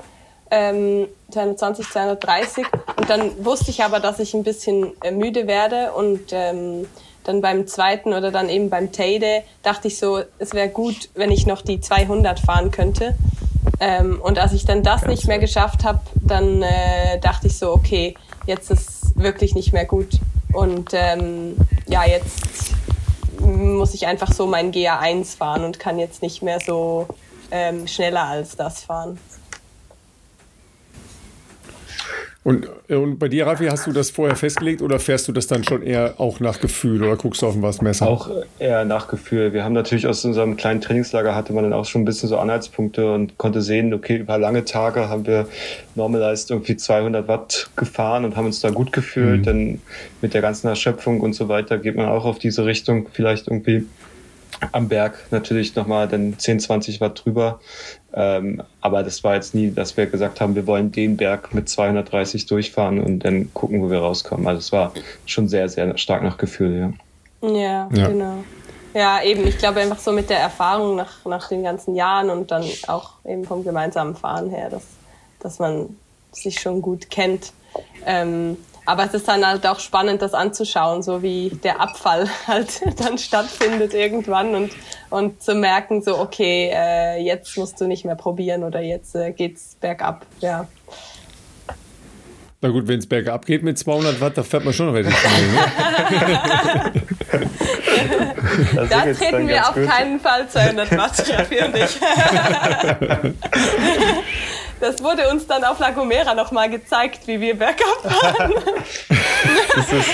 Ähm, 0.50 1.08
220, 1.30 1.90
230. 1.90 2.66
Und 2.96 3.10
dann 3.10 3.44
wusste 3.44 3.70
ich 3.70 3.82
aber, 3.82 3.98
dass 3.98 4.20
ich 4.20 4.32
ein 4.34 4.44
bisschen 4.44 4.92
äh, 5.02 5.10
müde 5.10 5.46
werde. 5.48 5.92
Und 5.92 6.32
ähm, 6.32 6.86
dann 7.24 7.40
beim 7.40 7.66
zweiten 7.66 8.12
oder 8.12 8.30
dann 8.30 8.48
eben 8.48 8.70
beim 8.70 8.92
Teide 8.92 9.42
dachte 9.62 9.88
ich 9.88 9.98
so, 9.98 10.20
es 10.38 10.54
wäre 10.54 10.68
gut, 10.68 11.08
wenn 11.14 11.32
ich 11.32 11.46
noch 11.46 11.62
die 11.62 11.80
200 11.80 12.38
fahren 12.38 12.70
könnte. 12.70 13.16
Ähm, 13.78 14.20
und 14.20 14.38
als 14.38 14.52
ich 14.52 14.64
dann 14.64 14.82
das 14.82 15.06
nicht 15.06 15.26
mehr 15.26 15.38
geschafft 15.38 15.84
habe, 15.84 16.00
dann 16.14 16.62
äh, 16.62 17.18
dachte 17.20 17.46
ich 17.46 17.58
so, 17.58 17.72
okay, 17.72 18.14
jetzt 18.46 18.70
ist 18.70 19.18
wirklich 19.18 19.54
nicht 19.54 19.72
mehr 19.72 19.84
gut. 19.84 20.18
Und 20.52 20.90
ähm, 20.92 21.56
ja, 21.86 22.06
jetzt 22.06 22.72
muss 23.40 23.94
ich 23.94 24.06
einfach 24.06 24.32
so 24.32 24.46
mein 24.46 24.72
GA1 24.72 25.36
fahren 25.36 25.64
und 25.64 25.78
kann 25.78 25.98
jetzt 25.98 26.22
nicht 26.22 26.42
mehr 26.42 26.58
so 26.60 27.06
ähm, 27.50 27.86
schneller 27.86 28.24
als 28.24 28.56
das 28.56 28.82
fahren. 28.82 29.18
Und, 32.46 32.68
äh, 32.86 32.94
und 32.94 33.18
bei 33.18 33.26
dir, 33.26 33.44
Raffi, 33.44 33.66
hast 33.66 33.88
du 33.88 33.92
das 33.92 34.10
vorher 34.10 34.36
festgelegt 34.36 34.80
oder 34.80 35.00
fährst 35.00 35.26
du 35.26 35.32
das 35.32 35.48
dann 35.48 35.64
schon 35.64 35.82
eher 35.82 36.14
auch 36.18 36.38
nach 36.38 36.60
Gefühl 36.60 37.02
oder 37.02 37.16
guckst 37.16 37.42
du 37.42 37.46
auf 37.48 37.60
was 37.60 37.82
Messer? 37.82 38.06
Auch 38.06 38.30
eher 38.60 38.84
nach 38.84 39.08
Gefühl. 39.08 39.52
Wir 39.52 39.64
haben 39.64 39.72
natürlich 39.72 40.06
aus 40.06 40.24
unserem 40.24 40.56
kleinen 40.56 40.80
Trainingslager 40.80 41.34
hatte 41.34 41.52
man 41.52 41.64
dann 41.64 41.72
auch 41.72 41.86
schon 41.86 42.02
ein 42.02 42.04
bisschen 42.04 42.28
so 42.28 42.38
Anhaltspunkte 42.38 43.12
und 43.12 43.36
konnte 43.36 43.62
sehen, 43.62 43.92
okay, 43.92 44.18
über 44.18 44.38
lange 44.38 44.64
Tage 44.64 45.08
haben 45.08 45.26
wir 45.26 45.48
normalized 45.96 46.52
irgendwie 46.52 46.76
200 46.76 47.26
Watt 47.26 47.68
gefahren 47.74 48.24
und 48.24 48.36
haben 48.36 48.46
uns 48.46 48.60
da 48.60 48.70
gut 48.70 48.92
gefühlt. 48.92 49.40
Mhm. 49.40 49.42
Denn 49.42 49.82
mit 50.22 50.32
der 50.32 50.40
ganzen 50.40 50.68
Erschöpfung 50.68 51.22
und 51.22 51.32
so 51.32 51.48
weiter 51.48 51.78
geht 51.78 51.96
man 51.96 52.06
auch 52.06 52.24
auf 52.24 52.38
diese 52.38 52.64
Richtung 52.64 53.08
vielleicht 53.12 53.48
irgendwie 53.48 53.86
am 54.72 54.88
Berg 54.88 55.26
natürlich 55.30 55.74
nochmal 55.74 56.08
dann 56.08 56.38
10, 56.38 56.60
20 56.60 57.00
Watt 57.00 57.22
drüber. 57.24 57.60
Ähm, 58.14 58.62
aber 58.80 59.02
das 59.02 59.22
war 59.24 59.34
jetzt 59.34 59.54
nie, 59.54 59.70
dass 59.70 59.96
wir 59.96 60.06
gesagt 60.06 60.40
haben, 60.40 60.54
wir 60.54 60.66
wollen 60.66 60.90
den 60.92 61.16
Berg 61.16 61.52
mit 61.54 61.68
230 61.68 62.46
durchfahren 62.46 63.02
und 63.02 63.20
dann 63.20 63.52
gucken, 63.52 63.82
wo 63.82 63.90
wir 63.90 63.98
rauskommen. 63.98 64.46
Also 64.46 64.58
es 64.58 64.72
war 64.72 64.92
schon 65.26 65.48
sehr, 65.48 65.68
sehr 65.68 65.96
stark 65.98 66.22
nach 66.22 66.38
Gefühl, 66.38 66.92
ja. 67.42 67.48
Ja, 67.48 67.88
Ja. 67.92 68.08
genau. 68.08 68.44
Ja, 68.94 69.22
eben, 69.22 69.46
ich 69.46 69.58
glaube 69.58 69.80
einfach 69.80 69.98
so 69.98 70.10
mit 70.10 70.30
der 70.30 70.38
Erfahrung 70.38 70.96
nach, 70.96 71.22
nach 71.26 71.48
den 71.48 71.62
ganzen 71.62 71.94
Jahren 71.94 72.30
und 72.30 72.50
dann 72.50 72.64
auch 72.86 73.10
eben 73.26 73.44
vom 73.44 73.62
gemeinsamen 73.62 74.16
Fahren 74.16 74.48
her, 74.48 74.70
dass, 74.70 74.84
dass 75.40 75.58
man 75.58 75.96
sich 76.32 76.58
schon 76.60 76.80
gut 76.80 77.10
kennt. 77.10 77.52
Ähm, 78.06 78.56
aber 78.86 79.04
es 79.04 79.14
ist 79.14 79.28
dann 79.28 79.46
halt 79.46 79.66
auch 79.66 79.80
spannend, 79.80 80.22
das 80.22 80.32
anzuschauen, 80.32 81.02
so 81.02 81.22
wie 81.22 81.50
der 81.62 81.80
Abfall 81.80 82.28
halt 82.46 82.80
dann 83.00 83.18
stattfindet 83.18 83.92
irgendwann 83.94 84.54
und, 84.54 84.72
und 85.10 85.42
zu 85.42 85.54
merken, 85.54 86.02
so, 86.02 86.18
okay, 86.18 86.70
äh, 86.72 87.20
jetzt 87.22 87.56
musst 87.58 87.80
du 87.80 87.86
nicht 87.86 88.04
mehr 88.04 88.14
probieren 88.16 88.64
oder 88.64 88.80
jetzt 88.80 89.14
äh, 89.14 89.32
geht's 89.32 89.76
bergab. 89.80 90.24
Ja. 90.40 90.66
Na 92.62 92.70
gut, 92.70 92.88
wenn 92.88 92.98
es 92.98 93.06
bergab 93.06 93.44
geht 93.44 93.62
mit 93.62 93.78
200 93.78 94.20
Watt, 94.20 94.38
da 94.38 94.42
fährt 94.42 94.64
man 94.64 94.72
schon 94.72 94.88
relativ 94.88 95.18
schnell. 95.18 95.48
Ne? 95.52 97.02
Das 98.74 98.88
Da 98.88 99.00
treten 99.02 99.48
wir 99.48 99.68
auf 99.68 99.74
gut. 99.74 99.88
keinen 99.88 100.20
Fall 100.20 100.48
200 100.48 100.96
Watt, 100.96 101.30
Raffi 101.30 101.62
und 101.62 101.76
ich. 101.76 102.00
Das 104.80 105.02
wurde 105.02 105.28
uns 105.30 105.46
dann 105.46 105.64
auf 105.64 105.78
La 105.78 105.90
Gomera 105.90 106.34
nochmal 106.34 106.68
gezeigt, 106.70 107.26
wie 107.26 107.40
wir 107.40 107.54
bergab 107.56 108.02
fahren. 108.02 108.52
Das 109.76 109.92
ist 109.92 110.08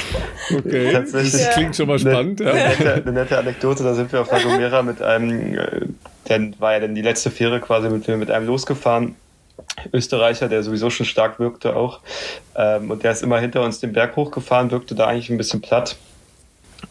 Okay, 0.58 0.92
Tatsächlich. 0.92 1.32
das 1.32 1.50
klingt 1.54 1.76
schon 1.76 1.86
mal 1.88 1.98
spannend. 1.98 2.40
eine, 2.42 2.58
Ja. 2.58 2.68
nette, 2.68 2.94
eine 2.94 3.12
nette 3.12 3.38
Anekdote. 3.38 3.82
Da 3.84 3.94
sind 3.94 4.12
wir 4.12 4.20
auf 4.20 4.30
La 4.30 4.40
Gomera 4.42 4.82
mit 4.82 5.00
einem, 5.00 5.58
äh, 5.58 5.86
dann 6.26 6.54
war 6.58 6.72
ja 6.74 6.80
dann 6.80 6.94
die 6.94 7.02
letzte 7.02 7.30
Fähre 7.30 7.60
quasi 7.60 7.88
mit, 7.88 8.06
mit 8.08 8.30
einem 8.30 8.46
losgefahren. 8.46 9.16
Österreicher, 9.92 10.48
der 10.48 10.62
sowieso 10.62 10.90
schon 10.90 11.06
stark 11.06 11.38
wirkte 11.38 11.76
auch. 11.76 12.00
Ähm, 12.56 12.90
und 12.90 13.04
der 13.04 13.12
ist 13.12 13.22
immer 13.22 13.38
hinter 13.38 13.62
uns 13.62 13.80
den 13.80 13.92
Berg 13.92 14.16
hochgefahren, 14.16 14.70
wirkte 14.70 14.94
da 14.94 15.06
eigentlich 15.06 15.30
ein 15.30 15.38
bisschen 15.38 15.60
platt. 15.60 15.96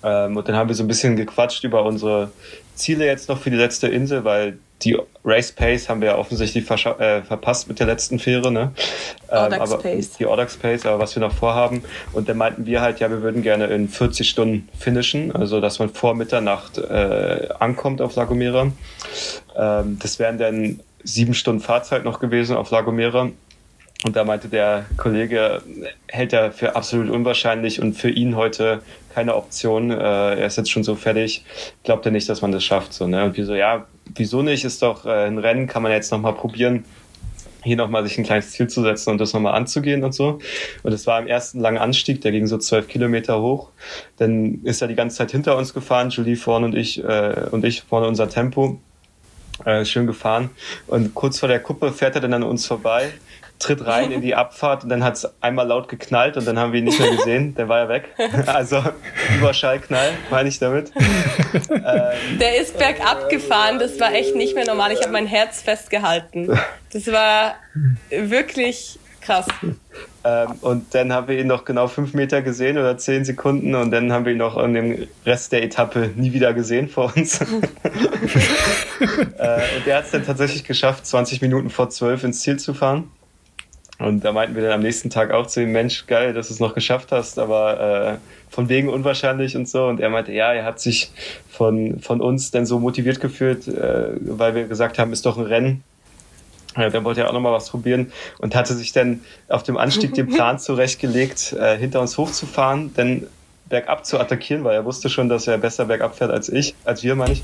Ähm, 0.04 0.38
und 0.38 0.48
dann 0.48 0.56
haben 0.56 0.70
wir 0.70 0.76
so 0.76 0.84
ein 0.84 0.88
bisschen 0.88 1.16
gequatscht 1.16 1.64
über 1.64 1.84
unsere 1.84 2.32
Ziele 2.76 3.06
jetzt 3.06 3.30
noch 3.30 3.40
für 3.40 3.52
die 3.52 3.58
letzte 3.58 3.88
Insel, 3.88 4.24
weil 4.24 4.58
die 4.84 4.98
Race 5.24 5.52
Pace 5.52 5.88
haben 5.88 6.02
wir 6.02 6.10
ja 6.10 6.18
offensichtlich 6.18 6.70
äh, 6.70 7.22
verpasst 7.22 7.68
mit 7.68 7.80
der 7.80 7.88
letzten 7.88 8.20
Fähre, 8.20 8.52
ne? 8.52 8.72
Audax 9.28 9.72
aber, 9.72 9.84
Pace. 9.84 10.12
Die 10.18 10.26
Audax 10.26 10.58
Pace, 10.58 10.86
aber 10.86 11.00
was 11.00 11.16
wir 11.16 11.22
noch 11.22 11.34
vorhaben. 11.34 11.84
Und 12.14 12.28
dann 12.28 12.38
meinten 12.38 12.66
wir 12.66 12.82
halt, 12.82 13.00
ja, 13.00 13.10
wir 13.10 13.22
würden 13.22 13.44
gerne 13.44 13.68
in 13.68 13.88
40 13.88 14.30
Stunden 14.30 14.70
finishen, 14.78 15.36
also 15.36 15.62
dass 15.62 15.80
man 15.80 15.90
vor 15.90 16.16
Mitternacht 16.16 16.78
äh, 16.78 17.50
ankommt 17.60 18.02
auf 18.02 18.16
La 18.16 18.26
Gomera. 18.26 18.72
Ähm, 19.56 20.00
das 20.02 20.20
wären 20.20 20.38
dann 20.38 20.80
sieben 21.04 21.34
Stunden 21.34 21.62
Fahrzeit 21.62 22.04
noch 22.04 22.20
gewesen 22.20 22.56
auf 22.56 22.72
La 22.72 22.82
Gomera. 22.82 23.30
Und 24.04 24.16
da 24.16 24.24
meinte 24.24 24.48
der 24.48 24.86
Kollege, 24.98 25.62
hält 26.08 26.34
er 26.34 26.52
für 26.52 26.76
absolut 26.76 27.12
unwahrscheinlich 27.12 27.80
und 27.80 27.94
für 27.94 28.10
ihn 28.10 28.36
heute 28.36 28.82
keine 29.14 29.36
Option. 29.36 29.92
Äh, 29.92 29.96
er 29.96 30.46
ist 30.48 30.58
jetzt 30.58 30.72
schon 30.72 30.84
so 30.84 30.96
fertig, 30.96 31.46
glaubt 31.84 32.06
er 32.08 32.12
nicht, 32.12 32.28
dass 32.28 32.42
man 32.42 32.52
das 32.52 32.64
schafft. 32.64 32.94
So, 32.94 33.06
ne? 33.06 33.24
Und 33.26 33.38
wir 33.38 33.46
so, 33.46 33.54
ja, 33.54 33.86
wieso 34.16 34.42
nicht? 34.42 34.64
Ist 34.64 34.82
doch 34.82 35.06
äh, 35.06 35.28
ein 35.28 35.38
Rennen, 35.38 35.68
kann 35.68 35.84
man 35.84 35.92
jetzt 35.92 36.12
nochmal 36.12 36.34
probieren. 36.34 36.86
hier 37.64 37.76
nochmal 37.76 38.04
sich 38.08 38.18
ein 38.18 38.24
kleines 38.24 38.52
Ziel 38.52 38.68
zu 38.68 38.82
setzen 38.82 39.12
und 39.12 39.20
das 39.20 39.34
nochmal 39.34 39.54
anzugehen 39.54 40.04
und 40.04 40.14
so. 40.14 40.40
Und 40.84 40.92
es 40.94 41.06
war 41.06 41.20
im 41.20 41.28
ersten 41.28 41.60
langen 41.60 41.78
Anstieg, 41.78 42.22
der 42.22 42.32
ging 42.32 42.48
so 42.48 42.58
zwölf 42.58 42.88
Kilometer 42.88 43.42
hoch. 43.42 43.70
Dann 44.18 44.62
ist 44.64 44.82
er 44.82 44.88
die 44.88 44.96
ganze 44.96 45.18
Zeit 45.18 45.32
hinter 45.32 45.58
uns 45.58 45.74
gefahren, 45.74 46.10
Julie 46.10 46.36
vorne 46.36 46.66
und 46.66 46.76
ich 46.76 47.04
äh, 47.04 47.48
und 47.52 47.64
ich 47.64 47.84
vorne 47.84 48.08
unser 48.08 48.30
Tempo. 48.30 48.80
Äh, 49.66 49.86
schön 49.86 50.08
gefahren. 50.08 50.50
Und 50.88 51.14
kurz 51.14 51.40
vor 51.40 51.50
der 51.50 51.60
Kuppe 51.60 51.92
fährt 51.92 52.16
er 52.16 52.22
dann 52.22 52.34
an 52.34 52.44
uns 52.44 52.66
vorbei 52.66 53.12
tritt 53.62 53.86
rein 53.86 54.12
in 54.12 54.22
die 54.22 54.36
Abfahrt 54.36 54.84
und 54.84 54.90
dann 54.90 55.04
hat 55.04 55.16
es 55.16 55.28
einmal 55.42 55.68
laut 55.68 55.88
geknallt 55.88 56.38
und 56.38 56.46
dann 56.46 56.60
haben 56.60 56.74
wir 56.74 56.80
ihn 56.80 56.86
nicht 56.86 57.00
mehr 57.00 57.12
gesehen. 57.12 57.56
Der 57.56 57.70
war 57.70 57.80
ja 57.80 57.90
weg. 57.90 58.10
Also 58.48 58.84
Überschallknall, 59.38 60.12
meine 60.30 60.50
ich 60.50 60.60
damit. 60.60 60.92
Ähm, 60.96 62.38
der 62.40 62.60
ist 62.60 62.78
bergab 62.78 63.30
gefahren, 63.30 63.80
das 63.80 64.00
war 64.00 64.14
echt 64.14 64.36
nicht 64.36 64.56
mehr 64.56 64.66
normal. 64.66 64.92
Ich 64.92 65.02
habe 65.02 65.12
mein 65.12 65.28
Herz 65.28 65.62
festgehalten. 65.62 66.50
Das 66.92 67.08
war 67.08 67.56
wirklich 68.10 69.00
krass. 69.22 69.46
Ähm, 70.24 70.54
und 70.62 70.94
dann 70.94 71.14
haben 71.14 71.28
wir 71.28 71.40
ihn 71.40 71.48
noch 71.48 71.66
genau 71.66 71.88
fünf 71.88 72.14
Meter 72.14 72.42
gesehen 72.42 72.78
oder 72.78 72.98
zehn 72.98 73.26
Sekunden 73.26 73.76
und 73.76 73.92
dann 73.92 74.12
haben 74.12 74.26
wir 74.26 74.34
ihn 74.34 74.38
noch 74.38 74.58
an 74.58 74.74
dem 74.74 75.08
Rest 75.26 75.52
der 75.52 75.64
Etappe 75.64 76.12
nie 76.16 76.34
wieder 76.34 76.54
gesehen 76.54 76.90
vor 76.90 77.14
uns. 77.16 77.42
äh, 77.42 77.46
und 77.46 79.88
er 79.88 79.98
hat 79.98 80.06
es 80.06 80.12
dann 80.12 80.26
tatsächlich 80.26 80.64
geschafft, 80.64 81.06
20 81.06 81.42
Minuten 81.42 81.70
vor 81.70 81.90
zwölf 81.90 82.24
ins 82.24 82.42
Ziel 82.42 82.58
zu 82.58 82.74
fahren. 82.74 83.10
Und 84.02 84.26
da 84.26 84.32
meinten 84.32 84.56
wir 84.56 84.64
dann 84.64 84.72
am 84.72 84.82
nächsten 84.82 85.12
Tag 85.12 85.30
auch 85.30 85.46
zu 85.46 85.62
ihm, 85.62 85.72
Mensch, 85.72 86.08
geil, 86.08 86.34
dass 86.34 86.48
du 86.48 86.56
es 86.56 86.60
noch 86.60 86.74
geschafft 86.74 87.12
hast, 87.12 87.38
aber 87.38 88.18
äh, 88.18 88.18
von 88.50 88.68
wegen 88.68 88.90
unwahrscheinlich 88.90 89.56
und 89.56 89.70
so. 89.70 89.86
Und 89.86 90.00
er 90.00 90.10
meinte, 90.10 90.32
ja, 90.32 90.52
er 90.54 90.66
hat 90.66 90.80
sich 90.80 91.12
von, 91.48 92.00
von 92.00 92.20
uns 92.20 92.50
denn 92.50 92.66
so 92.66 92.80
motiviert 92.80 93.22
gefühlt, 93.22 93.68
äh, 93.68 94.14
weil 94.22 94.56
wir 94.56 94.68
gesagt 94.68 94.98
haben, 94.98 95.14
ist 95.14 95.28
doch 95.28 95.38
ein 95.38 95.46
Rennen. 95.46 95.84
Ja, 96.76 96.90
dann 96.90 97.04
wollte 97.04 97.22
er 97.22 97.30
auch 97.30 97.34
nochmal 97.34 97.54
was 97.54 97.70
probieren 97.70 98.12
und 98.40 98.56
hatte 98.56 98.74
sich 98.74 98.92
dann 98.92 99.20
auf 99.50 99.62
dem 99.62 99.78
Anstieg 99.78 100.16
den 100.16 100.30
Plan 100.30 100.58
zurechtgelegt, 100.60 101.54
äh, 101.54 101.78
hinter 101.78 102.02
uns 102.02 102.18
hochzufahren, 102.18 102.96
denn 102.96 103.28
bergab 103.72 104.06
zu 104.06 104.20
attackieren, 104.20 104.64
weil 104.64 104.76
er 104.76 104.86
wusste 104.86 105.10
schon, 105.10 105.30
dass 105.30 105.48
er 105.48 105.58
besser 105.58 105.86
bergab 105.86 106.16
fährt 106.16 106.30
als 106.30 106.50
ich, 106.50 106.76
als 106.86 107.02
wir, 107.02 107.16
meine 107.16 107.34
ich, 107.34 107.44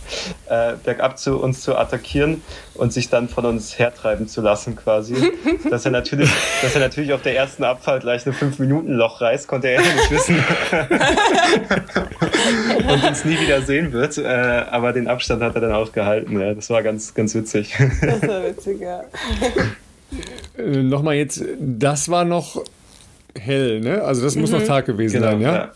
äh, 0.49 0.73
bergab 0.83 1.17
zu 1.17 1.37
uns 1.37 1.61
zu 1.61 1.75
attackieren 1.75 2.43
und 2.75 2.93
sich 2.93 3.09
dann 3.09 3.27
von 3.29 3.45
uns 3.45 3.79
hertreiben 3.79 4.27
zu 4.27 4.41
lassen 4.41 4.75
quasi. 4.75 5.15
dass 5.71 5.85
er 5.85 5.91
natürlich, 5.91 6.29
dass 6.61 6.75
er 6.75 6.81
natürlich 6.81 7.13
auf 7.13 7.23
der 7.23 7.35
ersten 7.35 7.63
Abfahrt 7.63 8.01
gleich 8.01 8.27
ein 8.27 8.33
5-Minuten-Loch 8.33 9.21
reißt, 9.21 9.47
konnte 9.47 9.69
er 9.69 9.81
ja 9.81 9.93
nicht 9.93 10.11
wissen. 10.11 10.35
und 12.87 13.03
uns 13.03 13.25
nie 13.25 13.39
wieder 13.39 13.61
sehen 13.63 13.91
wird. 13.93 14.17
Äh, 14.17 14.27
aber 14.27 14.93
den 14.93 15.07
Abstand 15.07 15.41
hat 15.41 15.55
er 15.55 15.61
dann 15.61 15.71
auch 15.71 15.91
gehalten. 15.91 16.39
Ja. 16.39 16.53
Das 16.53 16.69
war 16.69 16.83
ganz, 16.83 17.15
ganz 17.15 17.33
witzig. 17.33 17.75
das 18.01 18.21
war 18.21 18.43
witzig, 18.43 18.81
ja. 18.81 19.03
Äh, 20.57 20.83
Nochmal 20.83 21.15
jetzt, 21.15 21.43
das 21.59 22.09
war 22.09 22.25
noch 22.25 22.63
hell, 23.37 23.79
ne? 23.79 24.01
Also 24.03 24.23
das 24.23 24.35
muss 24.35 24.51
mhm. 24.51 24.59
noch 24.59 24.65
Tag 24.65 24.85
gewesen 24.85 25.21
genau, 25.21 25.31
sein, 25.31 25.41
ja? 25.41 25.55
ja? 25.55 25.71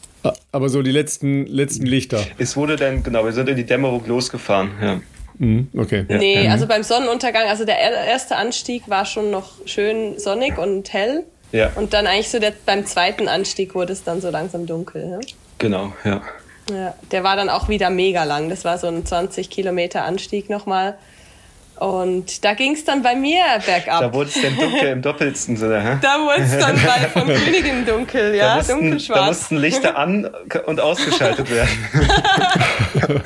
Aber 0.51 0.69
so 0.69 0.81
die 0.81 0.91
letzten, 0.91 1.45
letzten 1.47 1.85
Lichter. 1.85 2.23
Es 2.37 2.55
wurde 2.55 2.75
dann, 2.75 3.03
genau, 3.03 3.25
wir 3.25 3.31
sind 3.31 3.49
in 3.49 3.55
die 3.55 3.65
Dämmerung 3.65 4.05
losgefahren, 4.07 4.71
ja. 4.81 5.01
Mhm, 5.37 5.69
okay. 5.75 6.05
Ja. 6.07 6.17
Nee, 6.17 6.47
also 6.49 6.67
beim 6.67 6.83
Sonnenuntergang, 6.83 7.47
also 7.47 7.65
der 7.65 7.79
erste 7.79 8.35
Anstieg 8.35 8.89
war 8.89 9.05
schon 9.05 9.31
noch 9.31 9.53
schön 9.65 10.19
sonnig 10.19 10.57
und 10.57 10.93
hell. 10.93 11.23
Ja. 11.51 11.71
Und 11.75 11.93
dann 11.93 12.05
eigentlich 12.05 12.29
so 12.29 12.39
der, 12.39 12.53
beim 12.65 12.85
zweiten 12.85 13.27
Anstieg 13.27 13.73
wurde 13.73 13.93
es 13.93 14.03
dann 14.03 14.21
so 14.21 14.29
langsam 14.29 14.67
dunkel. 14.67 15.07
Ne? 15.07 15.19
Genau, 15.57 15.93
ja. 16.03 16.21
Ja, 16.69 16.93
der 17.11 17.23
war 17.23 17.35
dann 17.35 17.49
auch 17.49 17.69
wieder 17.69 17.89
mega 17.89 18.23
lang. 18.23 18.49
Das 18.49 18.63
war 18.63 18.77
so 18.77 18.87
ein 18.87 19.05
20 19.05 19.49
Kilometer 19.49 20.03
Anstieg 20.03 20.49
nochmal. 20.49 20.97
Und 21.81 22.45
da 22.45 22.53
ging 22.53 22.75
es 22.75 22.85
dann 22.85 23.01
bei 23.01 23.15
mir 23.15 23.43
bergab. 23.65 24.01
Da 24.01 24.13
wurde 24.13 24.29
es 24.29 24.39
dann 24.39 24.55
dunkel 24.55 24.89
im 24.89 25.01
doppelsten 25.01 25.57
Sinne. 25.57 25.81
Hä? 25.81 25.97
Da 25.99 26.19
wurde 26.19 26.43
es 26.43 26.55
dann 26.59 26.75
bei 26.75 27.07
von 27.07 27.25
Königin 27.43 27.87
dunkel, 27.87 28.35
ja, 28.35 28.49
da 28.49 28.55
mussten, 28.57 28.73
dunkelschwarz. 28.81 29.19
Da 29.19 29.25
mussten 29.25 29.57
Lichter 29.57 29.97
an 29.97 30.29
und 30.67 30.79
ausgeschaltet 30.79 31.49
werden. 31.49 31.89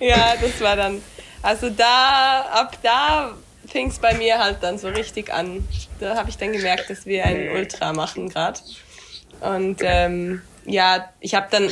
ja, 0.00 0.34
das 0.38 0.60
war 0.60 0.76
dann, 0.76 1.00
also 1.40 1.70
da, 1.70 2.44
ab 2.52 2.76
da 2.82 3.32
fing 3.66 3.88
es 3.88 3.98
bei 3.98 4.12
mir 4.12 4.38
halt 4.38 4.58
dann 4.60 4.76
so 4.76 4.88
richtig 4.88 5.32
an. 5.32 5.66
Da 6.00 6.14
habe 6.14 6.28
ich 6.28 6.36
dann 6.36 6.52
gemerkt, 6.52 6.90
dass 6.90 7.06
wir 7.06 7.24
ein 7.24 7.52
Ultra 7.52 7.94
machen 7.94 8.28
gerade. 8.28 8.60
Und 9.40 9.78
ähm, 9.80 10.42
ja, 10.66 11.08
ich 11.20 11.34
habe 11.34 11.46
dann 11.50 11.70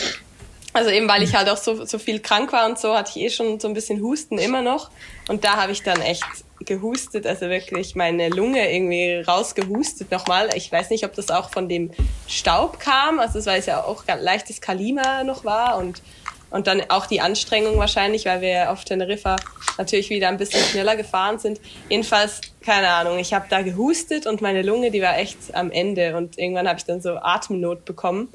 also 0.73 0.91
eben, 0.91 1.09
weil 1.09 1.23
ich 1.23 1.35
halt 1.35 1.49
auch 1.49 1.57
so, 1.57 1.85
so 1.85 1.99
viel 1.99 2.21
krank 2.21 2.53
war 2.53 2.67
und 2.67 2.79
so, 2.79 2.95
hatte 2.95 3.13
ich 3.15 3.23
eh 3.23 3.31
schon 3.31 3.61
so 3.61 3.69
ein 3.69 3.73
bisschen 3.73 4.01
Husten 4.01 4.39
immer 4.39 4.61
noch. 4.61 4.91
Und 5.29 5.45
da 5.45 5.57
habe 5.57 5.73
ich 5.73 5.83
dann 5.83 6.01
echt 6.01 6.25
gehustet, 6.65 7.27
also 7.27 7.49
wirklich 7.49 7.95
meine 7.95 8.29
Lunge 8.29 8.73
irgendwie 8.73 9.23
rausgehustet 9.27 10.11
nochmal. 10.11 10.49
Ich 10.55 10.71
weiß 10.71 10.91
nicht, 10.91 11.05
ob 11.05 11.15
das 11.15 11.31
auch 11.31 11.51
von 11.51 11.69
dem 11.69 11.91
Staub 12.29 12.79
kam, 12.79 13.19
also 13.19 13.39
es 13.39 13.47
war 13.47 13.59
ja 13.59 13.85
auch 13.85 14.05
leichtes 14.07 14.61
Kalima 14.61 15.25
noch 15.25 15.45
war 15.45 15.79
und, 15.79 16.03
und 16.51 16.67
dann 16.67 16.83
auch 16.89 17.07
die 17.07 17.21
Anstrengung 17.21 17.77
wahrscheinlich, 17.79 18.25
weil 18.25 18.41
wir 18.41 18.71
auf 18.71 18.85
Teneriffa 18.85 19.37
natürlich 19.79 20.11
wieder 20.11 20.29
ein 20.29 20.39
bisschen 20.39 20.63
schneller 20.65 20.97
gefahren 20.97 21.39
sind. 21.39 21.61
Jedenfalls, 21.89 22.41
keine 22.63 22.89
Ahnung, 22.89 23.19
ich 23.19 23.35
habe 23.35 23.47
da 23.51 23.63
gehustet 23.63 24.27
und 24.27 24.41
meine 24.41 24.63
Lunge, 24.63 24.91
die 24.91 25.03
war 25.03 25.19
echt 25.19 25.55
am 25.55 25.71
Ende 25.71 26.17
und 26.17 26.39
irgendwann 26.39 26.69
habe 26.69 26.79
ich 26.79 26.85
dann 26.85 27.01
so 27.01 27.17
Atemnot 27.17 27.85
bekommen. 27.85 28.33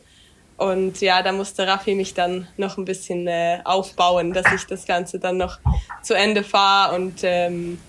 Und 0.62 1.02
ja, 1.02 1.24
da 1.24 1.32
musste 1.32 1.66
Raffi 1.66 1.96
mich 1.96 2.14
dann 2.14 2.48
noch 2.56 2.78
ein 2.78 2.86
bisschen 2.86 3.26
äh, 3.26 3.62
aufbauen, 3.64 4.32
dass 4.32 4.46
ich 4.54 4.66
das 4.68 4.86
Ganze 4.86 5.18
dann 5.18 5.38
noch 5.38 5.58
zu 6.04 6.14
Ende 6.14 6.44
fahre. 6.44 6.94
Und 6.94 7.22
ähm, 7.24 7.80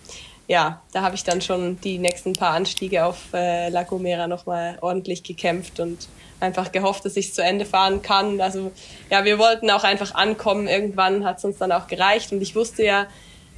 ja, 0.49 0.81
da 0.91 1.03
habe 1.03 1.15
ich 1.15 1.23
dann 1.23 1.43
schon 1.43 1.79
die 1.83 1.99
nächsten 1.99 2.33
paar 2.33 2.55
Anstiege 2.55 3.05
auf 3.05 3.35
äh, 3.35 3.69
La 3.69 3.83
Gomera 3.83 4.27
nochmal 4.27 4.79
ordentlich 4.81 5.23
gekämpft 5.23 5.81
und 5.81 6.09
einfach 6.41 6.73
gehofft, 6.73 7.05
dass 7.05 7.19
ich 7.19 7.27
es 7.27 7.35
zu 7.35 7.43
Ende 7.43 7.67
fahren 7.67 8.01
kann. 8.01 8.41
Also 8.41 8.73
ja, 9.11 9.27
wir 9.27 9.39
wollten 9.39 9.71
auch 9.71 9.85
einfach 9.85 10.15
ankommen. 10.15 10.67
Irgendwann 10.67 11.27
hat 11.27 11.37
es 11.37 11.45
uns 11.45 11.59
dann 11.59 11.73
auch 11.73 11.89
gereicht. 11.89 12.33
Und 12.33 12.41
ich 12.41 12.57
wusste 12.57 12.87
ja, 12.87 13.07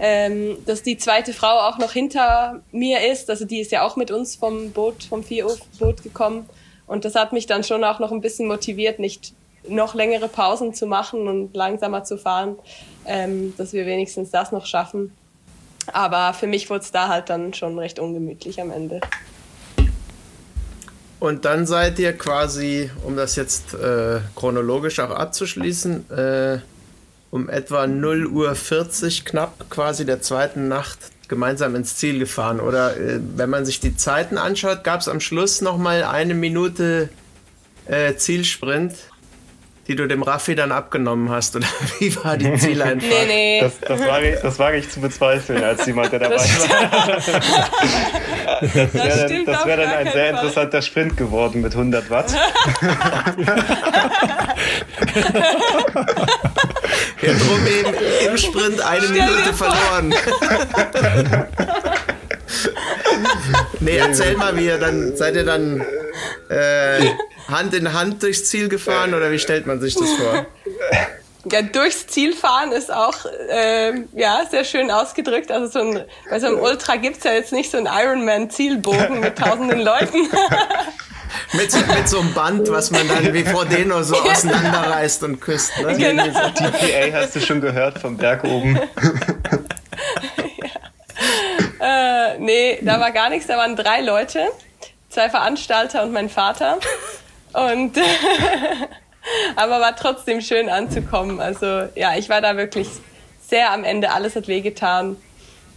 ähm, 0.01 0.57
dass 0.67 0.83
die 0.83 0.99
zweite 0.99 1.35
Frau 1.35 1.69
auch 1.69 1.79
noch 1.79 1.93
hinter 1.93 2.63
mir 2.73 3.09
ist. 3.13 3.31
Also 3.31 3.45
die 3.45 3.61
ist 3.61 3.71
ja 3.71 3.87
auch 3.87 3.95
mit 3.95 4.11
uns 4.11 4.35
vom 4.35 4.73
Boot, 4.73 5.05
vom 5.05 5.23
Vier-Boot 5.23 6.03
gekommen. 6.03 6.49
Und 6.87 7.05
das 7.05 7.15
hat 7.15 7.33
mich 7.33 7.47
dann 7.47 7.65
schon 7.65 7.83
auch 7.85 7.99
noch 7.99 8.13
ein 8.13 8.21
bisschen 8.21 8.47
motiviert, 8.47 8.99
nicht 8.99 9.33
noch 9.69 9.95
längere 9.95 10.29
Pausen 10.29 10.75
zu 10.75 10.87
machen 10.87 11.27
und 11.27 11.55
langsamer 11.55 12.05
zu 12.05 12.19
fahren, 12.19 12.57
ähm, 13.07 13.55
dass 13.57 13.73
wir 13.73 13.87
wenigstens 13.87 14.31
das 14.31 14.53
noch 14.53 14.67
schaffen. 14.67 15.13
Aber 15.93 16.35
für 16.35 16.47
mich 16.47 16.71
wurde 16.71 16.81
es 16.81 16.93
da 16.93 17.09
halt 17.09 17.31
dann 17.31 17.55
schon 17.55 17.79
recht 17.79 17.99
ungemütlich 17.99 18.61
am 18.61 18.71
Ende. 18.71 19.01
Und 21.21 21.47
dann 21.47 21.67
seid 21.67 21.99
ihr 21.99 22.13
quasi, 22.13 22.91
um 23.05 23.17
das 23.17 23.37
jetzt 23.37 23.73
äh, 23.75 24.21
chronologisch 24.35 25.01
auch 25.01 25.11
abzuschließen, 25.11 26.11
äh, 26.11 26.59
um 27.31 27.49
etwa 27.49 27.87
0 27.87 28.27
Uhr 28.27 28.55
40 28.55 29.25
knapp 29.25 29.71
quasi 29.71 30.05
der 30.05 30.21
zweiten 30.21 30.69
Nacht 30.69 30.99
gemeinsam 31.29 31.75
ins 31.75 31.97
Ziel 31.97 32.19
gefahren. 32.19 32.61
Oder 32.61 32.97
äh, 32.97 33.21
wenn 33.37 33.51
man 33.51 33.65
sich 33.65 33.81
die 33.81 33.97
Zeiten 33.97 34.39
anschaut, 34.39 34.85
gab 34.85 35.01
es 35.01 35.09
am 35.09 35.21
Schluss 35.21 35.61
noch 35.61 35.79
mal 35.79 36.05
eine 36.05 36.35
Minute 36.35 37.09
äh, 37.87 38.15
Zielsprint, 38.17 38.95
die 39.87 39.97
du 39.97 40.07
dem 40.07 40.23
Raffi 40.23 40.55
dann 40.55 40.73
abgenommen 40.73 41.31
hast. 41.31 41.57
Oder 41.57 41.67
wie 41.99 42.15
war 42.17 42.37
die 42.37 42.55
Zieleinfahrt? 42.55 43.27
nee, 43.27 43.59
nee. 43.59 43.61
Das, 43.61 43.81
das, 43.81 44.01
wage 44.01 44.35
ich, 44.35 44.41
das 44.41 44.59
wage 44.59 44.77
ich 44.79 44.91
zu 44.91 45.01
bezweifeln 45.01 45.63
als 45.63 45.85
jemand, 45.87 46.13
der 46.13 46.21
dabei 46.21 46.37
war. 46.37 47.21
das 48.61 48.95
wäre 48.95 49.29
dann, 49.29 49.45
das 49.45 49.67
wär 49.67 49.77
dann 49.77 49.91
ein 49.91 50.13
sehr 50.13 50.31
interessanter 50.31 50.83
Sprint 50.83 51.17
geworden 51.17 51.61
mit 51.61 51.73
100 51.73 52.11
Watt. 52.11 52.35
Ja, 57.25 57.33
drum 57.33 57.67
eben 57.67 57.95
im 58.29 58.37
Sprint 58.37 58.81
eine 58.81 59.09
Minute 59.09 59.55
verloren. 59.55 60.15
nee, 63.81 63.97
erzähl 63.97 64.37
mal, 64.37 64.57
wie 64.57 64.67
ihr 64.67 64.79
dann, 64.79 65.17
seid 65.17 65.37
ihr 65.37 65.45
dann 65.45 65.81
äh, 66.51 67.01
Hand 67.49 67.75
in 67.75 67.93
Hand 67.93 68.23
durchs 68.23 68.45
Ziel 68.47 68.69
gefahren 68.69 69.15
oder 69.15 69.31
wie 69.31 69.39
stellt 69.39 69.67
man 69.67 69.81
sich 69.81 69.95
das 69.95 70.11
vor? 70.13 70.47
Ja, 71.51 71.63
durchs 71.63 72.07
Ziel 72.07 72.35
fahren 72.35 72.73
ist 72.73 72.93
auch 72.93 73.27
äh, 73.51 73.93
ja, 74.15 74.45
sehr 74.51 74.65
schön 74.65 74.91
ausgedrückt. 74.91 75.51
Also 75.51 75.67
so 75.67 75.81
ein, 75.81 76.05
bei 76.31 76.41
so 76.41 76.47
einem 76.47 76.59
Ultra 76.59 76.97
gibt 76.97 77.19
es 77.19 77.25
ja 77.25 77.33
jetzt 77.33 77.53
nicht 77.53 77.71
so 77.71 77.77
einen 77.77 77.87
Ironman-Zielbogen 77.87 79.21
mit 79.21 79.39
tausenden 79.39 79.81
Leuten. 79.81 80.29
mit, 81.53 81.71
so, 81.71 81.79
mit 81.79 82.09
so 82.09 82.21
einem 82.21 82.33
Band, 82.35 82.71
was 82.71 82.91
man 82.91 83.07
dann 83.09 83.33
wie 83.33 83.45
vor 83.45 83.65
Deno 83.65 84.03
so 84.03 84.17
auseinanderreißt 84.17 85.23
und 85.25 85.41
küsst. 85.41 85.73
Ne? 85.81 85.97
Genau. 85.97 86.25
DPA 86.25 87.13
hast 87.13 87.37
du 87.37 87.41
schon 87.41 87.61
gehört 87.61 87.99
vom 87.99 88.17
Berg 88.17 88.45
oben. 88.45 88.75
ja. 91.81 92.35
äh, 92.35 92.39
nee, 92.39 92.79
da 92.83 93.01
war 93.01 93.11
gar 93.13 93.31
nichts. 93.31 93.47
Da 93.47 93.57
waren 93.57 93.77
drei 93.77 94.01
Leute, 94.01 94.47
zwei 95.09 95.31
Veranstalter 95.31 96.03
und 96.03 96.13
mein 96.13 96.29
Vater. 96.29 96.79
Und 97.53 97.99
aber 99.57 99.81
war 99.81 99.97
trotzdem 99.97 100.41
schön 100.41 100.69
anzukommen. 100.69 101.41
Also 101.41 101.89
ja, 101.95 102.17
ich 102.17 102.29
war 102.29 102.41
da 102.41 102.57
wirklich 102.57 102.89
sehr 103.47 103.73
am 103.73 103.85
Ende. 103.85 104.11
Alles 104.11 104.37
hat 104.37 104.49
wehgetan. 104.49 105.17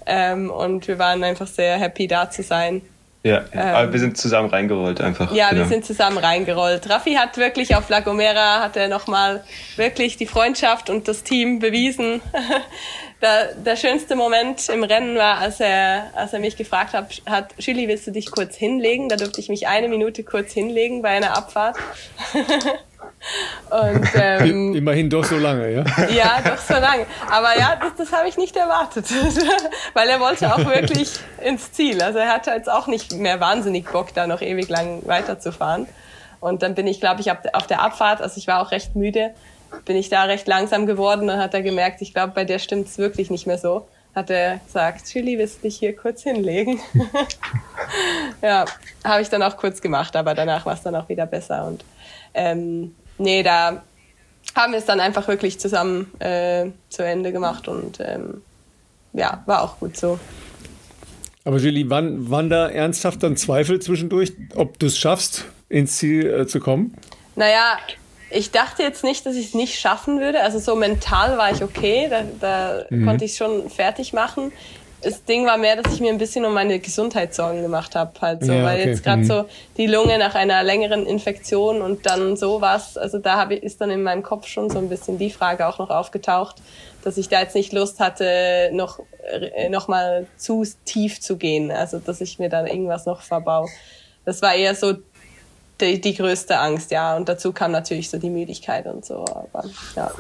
Ähm, 0.05 0.49
und 0.49 0.87
wir 0.87 0.99
waren 0.99 1.23
einfach 1.23 1.47
sehr 1.47 1.77
happy, 1.77 2.07
da 2.07 2.29
zu 2.29 2.41
sein. 2.41 2.81
Ja, 3.23 3.43
ähm, 3.51 3.59
aber 3.59 3.93
wir 3.93 3.99
sind 3.99 4.17
zusammen 4.17 4.49
reingerollt 4.49 5.01
einfach. 5.01 5.33
Ja, 5.33 5.49
genau. 5.49 5.61
wir 5.61 5.67
sind 5.67 5.85
zusammen 5.85 6.17
reingerollt. 6.17 6.89
Raffi 6.89 7.15
hat 7.15 7.37
wirklich 7.37 7.75
auf 7.75 7.89
La 7.89 7.99
Gomera, 7.99 8.61
hat 8.61 8.77
er 8.77 8.87
nochmal 8.87 9.43
wirklich 9.75 10.17
die 10.17 10.27
Freundschaft 10.27 10.89
und 10.89 11.07
das 11.07 11.23
Team 11.23 11.59
bewiesen. 11.59 12.21
der, 13.21 13.53
der 13.55 13.75
schönste 13.75 14.15
Moment 14.15 14.69
im 14.69 14.83
Rennen 14.83 15.17
war, 15.17 15.39
als 15.39 15.59
er, 15.59 16.11
als 16.15 16.33
er 16.33 16.39
mich 16.39 16.55
gefragt 16.55 16.93
hat, 16.93 17.21
hat, 17.25 17.53
Julie, 17.57 17.87
willst 17.87 18.05
du 18.07 18.11
dich 18.11 18.29
kurz 18.29 18.55
hinlegen? 18.55 19.09
Da 19.09 19.15
durfte 19.15 19.41
ich 19.41 19.49
mich 19.49 19.67
eine 19.67 19.87
Minute 19.87 20.23
kurz 20.23 20.53
hinlegen 20.53 21.01
bei 21.01 21.09
einer 21.09 21.35
Abfahrt. 21.35 21.77
Und, 23.69 24.07
ähm, 24.15 24.75
Immerhin 24.75 25.09
doch 25.09 25.23
so 25.23 25.37
lange, 25.37 25.71
ja? 25.71 25.83
Ja, 26.09 26.41
doch 26.45 26.57
so 26.57 26.75
lange. 26.75 27.05
Aber 27.29 27.57
ja, 27.57 27.75
das, 27.75 27.95
das 27.97 28.11
habe 28.11 28.29
ich 28.29 28.37
nicht 28.37 28.55
erwartet, 28.55 29.05
weil 29.93 30.07
er 30.07 30.19
wollte 30.19 30.53
auch 30.53 30.59
wirklich 30.59 31.09
ins 31.43 31.71
Ziel. 31.71 32.01
Also 32.01 32.19
er 32.19 32.29
hatte 32.29 32.51
jetzt 32.51 32.69
auch 32.69 32.87
nicht 32.87 33.13
mehr 33.13 33.39
wahnsinnig 33.39 33.89
Bock, 33.89 34.13
da 34.13 34.27
noch 34.27 34.41
ewig 34.41 34.69
lang 34.69 35.01
weiterzufahren. 35.05 35.87
Und 36.39 36.61
dann 36.61 36.75
bin 36.75 36.85
ich, 36.85 36.99
glaube 36.99 37.21
ich, 37.21 37.31
auf 37.31 37.67
der 37.67 37.81
Abfahrt, 37.81 38.21
also 38.21 38.37
ich 38.37 38.47
war 38.47 38.61
auch 38.61 38.71
recht 38.71 38.95
müde, 38.95 39.33
bin 39.85 39.95
ich 39.95 40.09
da 40.09 40.23
recht 40.23 40.47
langsam 40.47 40.85
geworden. 40.85 41.27
Dann 41.27 41.39
hat 41.39 41.53
er 41.53 41.61
gemerkt, 41.61 42.01
ich 42.01 42.13
glaube, 42.13 42.33
bei 42.33 42.45
der 42.45 42.59
stimmt 42.59 42.87
es 42.87 42.97
wirklich 42.97 43.29
nicht 43.29 43.47
mehr 43.47 43.57
so. 43.57 43.87
Hat 44.15 44.29
er 44.29 44.59
gesagt, 44.65 45.13
Julie, 45.13 45.37
willst 45.37 45.59
du 45.59 45.67
dich 45.67 45.77
hier 45.77 45.95
kurz 45.95 46.23
hinlegen? 46.23 46.79
ja, 48.41 48.65
habe 49.03 49.21
ich 49.21 49.29
dann 49.29 49.43
auch 49.43 49.57
kurz 49.57 49.79
gemacht, 49.79 50.15
aber 50.15 50.33
danach 50.33 50.65
war 50.65 50.73
es 50.73 50.81
dann 50.81 50.95
auch 50.95 51.07
wieder 51.07 51.25
besser. 51.25 51.67
Und 51.67 51.85
ähm, 52.33 52.95
nee, 53.17 53.43
da 53.43 53.83
haben 54.55 54.71
wir 54.71 54.79
es 54.79 54.85
dann 54.85 54.99
einfach 54.99 55.27
wirklich 55.27 55.59
zusammen 55.59 56.11
äh, 56.19 56.67
zu 56.89 57.03
Ende 57.03 57.31
gemacht 57.31 57.67
und 57.67 57.99
ähm, 57.99 58.41
ja, 59.13 59.43
war 59.45 59.61
auch 59.61 59.79
gut 59.79 59.95
so. 59.97 60.19
Aber 61.43 61.57
Julie, 61.57 61.89
wann, 61.89 62.29
wann 62.29 62.49
da 62.49 62.67
ernsthaft 62.67 63.23
dann 63.23 63.37
Zweifel 63.37 63.79
zwischendurch, 63.79 64.33
ob 64.55 64.79
du 64.79 64.87
es 64.87 64.97
schaffst, 64.97 65.45
ins 65.69 65.97
Ziel 65.97 66.25
äh, 66.27 66.47
zu 66.47 66.59
kommen? 66.59 66.95
Naja, 67.35 67.77
ich 68.29 68.51
dachte 68.51 68.83
jetzt 68.83 69.03
nicht, 69.03 69.25
dass 69.25 69.35
ich 69.35 69.47
es 69.47 69.53
nicht 69.53 69.79
schaffen 69.79 70.19
würde. 70.19 70.41
Also 70.41 70.59
so 70.59 70.75
mental 70.75 71.37
war 71.37 71.51
ich 71.51 71.63
okay, 71.63 72.07
da, 72.09 72.23
da 72.39 72.85
mhm. 72.89 73.05
konnte 73.05 73.25
ich 73.25 73.35
schon 73.35 73.69
fertig 73.69 74.13
machen 74.13 74.51
das 75.01 75.23
Ding 75.23 75.45
war 75.45 75.57
mehr, 75.57 75.81
dass 75.81 75.93
ich 75.93 76.01
mir 76.01 76.09
ein 76.11 76.17
bisschen 76.17 76.43
um 76.43 76.53
meine 76.53 76.79
Gesundheit 76.79 77.33
Sorgen 77.33 77.61
gemacht 77.61 77.95
habe, 77.95 78.11
halt 78.19 78.43
so, 78.43 78.51
ja, 78.51 78.63
weil 78.63 78.79
okay. 78.79 78.89
jetzt 78.89 79.03
gerade 79.03 79.21
mhm. 79.21 79.25
so 79.25 79.45
die 79.77 79.85
Lunge 79.85 80.17
nach 80.17 80.33
einer 80.33 80.63
längeren 80.63 81.05
Infektion 81.05 81.81
und 81.81 82.05
dann 82.05 82.35
sowas, 82.35 82.97
also 82.97 83.19
da 83.19 83.37
habe 83.37 83.55
ich, 83.55 83.63
ist 83.63 83.79
dann 83.79 83.91
in 83.91 84.01
meinem 84.01 84.23
Kopf 84.23 84.47
schon 84.47 84.69
so 84.69 84.79
ein 84.79 84.89
bisschen 84.89 85.17
die 85.17 85.29
Frage 85.29 85.67
auch 85.67 85.77
noch 85.77 85.91
aufgetaucht, 85.91 86.55
dass 87.03 87.17
ich 87.17 87.29
da 87.29 87.41
jetzt 87.41 87.55
nicht 87.55 87.73
Lust 87.73 87.99
hatte, 87.99 88.69
noch 88.73 88.99
äh, 89.29 89.69
noch 89.69 89.87
mal 89.87 90.25
zu 90.35 90.65
tief 90.85 91.21
zu 91.21 91.37
gehen, 91.37 91.69
also 91.71 91.99
dass 91.99 92.19
ich 92.19 92.39
mir 92.39 92.49
dann 92.49 92.65
irgendwas 92.65 93.05
noch 93.05 93.21
verbau. 93.21 93.67
Das 94.25 94.41
war 94.41 94.55
eher 94.55 94.75
so 94.75 94.93
die, 95.81 96.01
die 96.01 96.15
größte 96.15 96.57
Angst, 96.57 96.91
ja, 96.91 97.15
und 97.15 97.29
dazu 97.29 97.51
kam 97.53 97.71
natürlich 97.71 98.09
so 98.09 98.17
die 98.17 98.29
Müdigkeit 98.29 98.85
und 98.85 99.05
so, 99.05 99.25
aber 99.25 99.65
ja. 99.95 100.11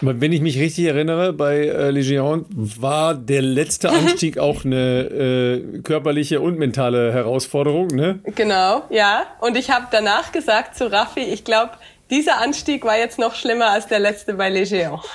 Wenn 0.00 0.32
ich 0.32 0.40
mich 0.40 0.58
richtig 0.58 0.86
erinnere, 0.86 1.32
bei 1.32 1.66
äh, 1.66 1.90
Legion 1.90 2.46
war 2.50 3.14
der 3.14 3.42
letzte 3.42 3.90
Anstieg 3.92 4.38
auch 4.38 4.64
eine 4.64 5.02
äh, 5.02 5.78
körperliche 5.82 6.40
und 6.40 6.58
mentale 6.58 7.12
Herausforderung, 7.12 7.86
ne? 7.88 8.18
Genau, 8.34 8.82
ja. 8.90 9.24
Und 9.40 9.56
ich 9.56 9.70
habe 9.70 9.86
danach 9.90 10.32
gesagt 10.32 10.76
zu 10.76 10.90
Raffi, 10.90 11.20
ich 11.20 11.44
glaube, 11.44 11.72
dieser 12.10 12.40
Anstieg 12.40 12.84
war 12.84 12.98
jetzt 12.98 13.18
noch 13.18 13.34
schlimmer 13.34 13.70
als 13.70 13.86
der 13.86 14.00
letzte 14.00 14.34
bei 14.34 14.50
Legion. 14.50 15.00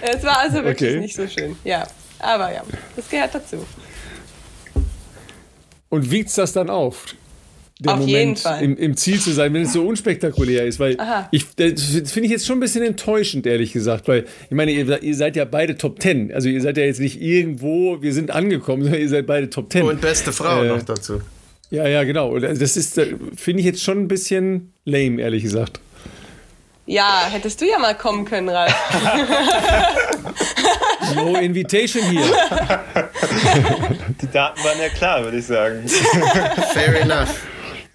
es 0.00 0.24
war 0.24 0.38
also 0.38 0.64
wirklich 0.64 0.90
okay. 0.90 1.00
nicht 1.00 1.16
so 1.16 1.26
schön, 1.26 1.56
ja. 1.64 1.86
Aber 2.18 2.52
ja, 2.52 2.62
das 2.94 3.10
gehört 3.10 3.34
dazu. 3.34 3.58
Und 5.96 6.10
wiegt 6.10 6.36
das 6.36 6.52
dann 6.52 6.70
auf? 6.70 7.06
der 7.78 7.92
Auf 7.92 8.00
Moment 8.00 8.42
im, 8.62 8.76
im, 8.76 8.96
Ziel 8.96 9.20
zu 9.20 9.32
sein, 9.32 9.52
wenn 9.52 9.62
es 9.62 9.74
so 9.74 9.86
unspektakulär 9.86 10.64
ist. 10.64 10.80
Weil 10.80 10.98
Aha. 10.98 11.28
ich, 11.30 11.44
das 11.56 12.10
finde 12.10 12.26
ich 12.26 12.30
jetzt 12.30 12.46
schon 12.46 12.56
ein 12.56 12.60
bisschen 12.60 12.82
enttäuschend, 12.82 13.46
ehrlich 13.46 13.72
gesagt. 13.72 14.08
Weil 14.08 14.24
ich 14.48 14.56
meine, 14.56 14.72
ihr, 14.72 15.02
ihr, 15.02 15.14
seid 15.14 15.36
ja 15.36 15.44
beide 15.44 15.76
Top 15.76 16.00
Ten. 16.00 16.32
Also 16.32 16.48
ihr 16.48 16.62
seid 16.62 16.78
ja 16.78 16.84
jetzt 16.84 17.00
nicht 17.00 17.20
irgendwo, 17.20 18.00
wir 18.00 18.14
sind 18.14 18.30
angekommen, 18.30 18.82
sondern 18.84 19.00
ihr 19.02 19.08
seid 19.08 19.26
beide 19.26 19.50
Top 19.50 19.68
Ten. 19.68 19.82
Und 19.82 20.00
beste 20.00 20.32
Frau 20.32 20.62
äh, 20.62 20.68
noch 20.68 20.82
dazu. 20.82 21.20
Ja, 21.70 21.86
ja, 21.86 22.04
genau. 22.04 22.38
Das 22.38 22.76
ist, 22.76 22.96
äh, 22.96 23.14
finde 23.34 23.60
ich 23.60 23.66
jetzt 23.66 23.82
schon 23.82 23.98
ein 23.98 24.08
bisschen 24.08 24.72
lame, 24.84 25.20
ehrlich 25.20 25.42
gesagt. 25.42 25.80
Ja, 26.86 27.26
hättest 27.28 27.60
du 27.60 27.66
ja 27.66 27.78
mal 27.78 27.96
kommen 27.96 28.24
können, 28.24 28.48
Ralf. 28.48 28.72
no 31.16 31.36
invitation 31.36 32.04
hier. 32.04 32.22
Die 34.20 34.30
Daten 34.30 34.62
waren 34.62 34.80
ja 34.80 34.88
klar, 34.90 35.24
würde 35.24 35.38
ich 35.38 35.46
sagen. 35.46 35.88
Fair 36.72 37.00
enough. 37.00 37.40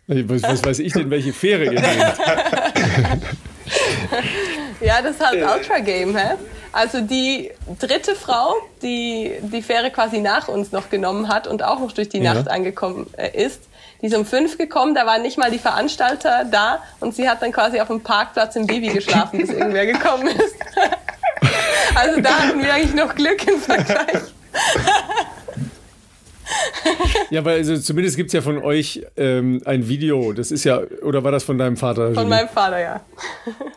Was, 0.08 0.44
was 0.44 0.64
weiß 0.64 0.80
ich 0.80 0.92
denn, 0.92 1.10
welche 1.10 1.32
Fähre 1.32 1.66
ihr 1.66 1.80
nehmt? 1.80 2.18
ja, 4.82 5.02
das 5.02 5.16
ist 5.16 5.26
halt 5.26 5.42
Ultra 5.42 5.80
Game, 5.80 6.18
hä? 6.18 6.36
Also 6.74 7.02
die 7.02 7.52
dritte 7.80 8.16
Frau, 8.16 8.56
die 8.82 9.34
die 9.42 9.62
Fähre 9.62 9.92
quasi 9.92 10.20
nach 10.20 10.48
uns 10.48 10.72
noch 10.72 10.90
genommen 10.90 11.30
hat 11.30 11.48
und 11.48 11.64
auch 11.64 11.80
noch 11.80 11.94
durch 11.94 12.10
die 12.10 12.20
ja. 12.20 12.34
Nacht 12.34 12.50
angekommen 12.50 13.08
äh, 13.18 13.46
ist, 13.46 13.62
die 14.02 14.08
ist 14.08 14.16
um 14.16 14.26
fünf 14.26 14.58
gekommen, 14.58 14.96
da 14.96 15.06
waren 15.06 15.22
nicht 15.22 15.38
mal 15.38 15.52
die 15.52 15.60
Veranstalter 15.60 16.46
da 16.50 16.82
und 17.00 17.16
sie 17.16 17.30
hat 17.30 17.42
dann 17.42 17.52
quasi 17.52 17.80
auf 17.80 17.88
dem 17.88 18.02
Parkplatz 18.02 18.56
im 18.56 18.68
Baby 18.68 18.88
geschlafen, 18.90 19.40
bis 19.40 19.50
irgendwer 19.50 19.86
gekommen 19.86 20.28
ist. 20.28 20.56
also 21.96 22.22
da 22.22 22.30
hatten 22.40 22.64
wir 22.64 22.74
eigentlich 22.74 22.96
noch 22.96 23.14
Glück 23.16 23.48
im 23.48 23.60
Vergleich. 23.60 24.22
Ja, 27.30 27.46
weil 27.46 27.58
also 27.58 27.78
zumindest 27.78 28.18
gibt 28.18 28.28
es 28.28 28.34
ja 28.34 28.42
von 28.42 28.58
euch 28.58 29.06
ähm, 29.16 29.62
ein 29.66 29.88
Video. 29.88 30.34
Das 30.34 30.52
ist 30.52 30.64
ja, 30.64 30.82
oder 31.02 31.24
war 31.24 31.32
das 31.32 31.44
von 31.44 31.58
deinem 31.58 31.78
Vater? 31.78 32.14
Von 32.14 32.28
meinem 32.28 32.50
Vater, 32.50 32.80
ja. 32.80 33.02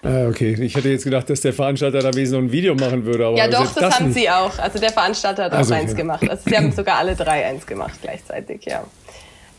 Ah, 0.03 0.27
okay. 0.29 0.57
Ich 0.61 0.75
hätte 0.75 0.89
jetzt 0.89 1.05
gedacht, 1.05 1.31
dass 1.31 1.41
der 1.41 1.53
Veranstalter 1.53 2.01
da 2.01 2.13
wesentlich 2.15 2.33
noch 2.33 2.49
ein 2.49 2.53
Video 2.53 2.75
machen 2.75 3.05
würde. 3.05 3.33
ja, 3.37 3.49
doch, 3.49 3.73
das, 3.73 3.75
das 3.75 3.95
haben 3.95 4.07
nicht. 4.07 4.19
sie 4.19 4.31
auch. 4.31 4.59
Also 4.59 4.79
der 4.79 4.91
Veranstalter 4.91 5.45
hat 5.45 5.53
auch 5.53 5.59
also, 5.59 5.75
eins 5.75 5.93
okay. 5.93 6.01
gemacht. 6.01 6.29
Also 6.29 6.43
sie 6.49 6.57
haben 6.57 6.73
sogar 6.73 6.99
alle 6.99 7.15
drei 7.15 7.47
eins 7.47 7.65
gemacht 7.67 7.99
gleichzeitig, 8.03 8.65
ja. 8.65 8.83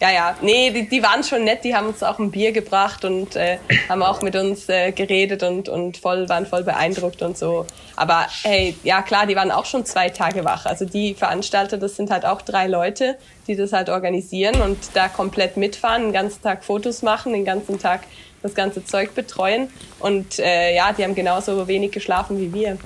Ja, 0.06 0.12
ja, 0.12 0.36
nee, 0.43 0.70
die, 0.70 0.88
die 0.88 1.01
waren 1.01 1.24
schon 1.24 1.45
nett, 1.45 1.64
die 1.64 1.74
haben 1.74 1.88
uns 1.88 2.03
auch 2.03 2.20
ein 2.20 2.30
Bier 2.30 2.51
gebracht 2.51 3.03
und 3.06 3.36
äh, 3.36 3.58
haben 3.89 4.03
auch 4.03 4.22
mit 4.22 4.36
uns 4.36 4.70
äh, 4.70 4.91
geredet 4.91 5.41
und, 5.41 5.68
und 5.68 5.97
voll, 5.97 6.30
waren 6.30 6.45
voll 6.45 6.62
beeindruckt 6.62 7.24
und 7.24 7.36
so. 7.36 7.66
Aber 7.95 8.28
hey, 8.43 8.76
ja 8.84 9.01
klar, 9.01 9.26
die 9.26 9.36
waren 9.36 9.49
auch 9.49 9.66
schon 9.66 9.84
zwei 9.84 10.10
Tage 10.10 10.45
wach. 10.45 10.68
Also 10.68 10.86
die 10.86 11.16
Veranstalter, 11.16 11.80
das 11.80 11.95
sind 11.95 12.12
halt 12.12 12.24
auch 12.24 12.43
drei 12.43 12.68
Leute, 12.68 13.18
die 13.47 13.56
das 13.56 13.74
halt 13.74 13.89
organisieren 13.89 14.62
und 14.62 14.78
da 14.93 15.08
komplett 15.08 15.58
mitfahren, 15.58 16.03
den 16.03 16.14
ganzen 16.14 16.43
Tag 16.43 16.64
Fotos 16.64 17.01
machen, 17.01 17.34
den 17.34 17.43
ganzen 17.43 17.80
Tag 17.80 18.01
das 18.43 18.53
ganze 18.53 18.86
Zeug 18.86 19.16
betreuen. 19.16 19.70
Und 19.99 20.38
äh, 20.38 20.76
ja, 20.76 20.93
die 20.93 21.03
haben 21.03 21.16
genauso 21.16 21.68
wenig 21.68 21.91
geschlafen 21.91 22.38
wie 22.38 22.53
wir. 22.53 22.78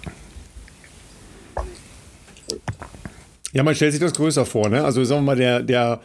Ja, 3.51 3.63
man 3.63 3.73
stellt 3.73 3.93
sich 3.93 4.01
das 4.01 4.13
größer 4.13 4.45
vor, 4.45 4.69
ne? 4.69 4.83
Also 4.83 5.03
sagen 5.03 5.21
wir 5.21 5.25
mal, 5.25 5.35
der, 5.35 5.61
der, 5.61 5.99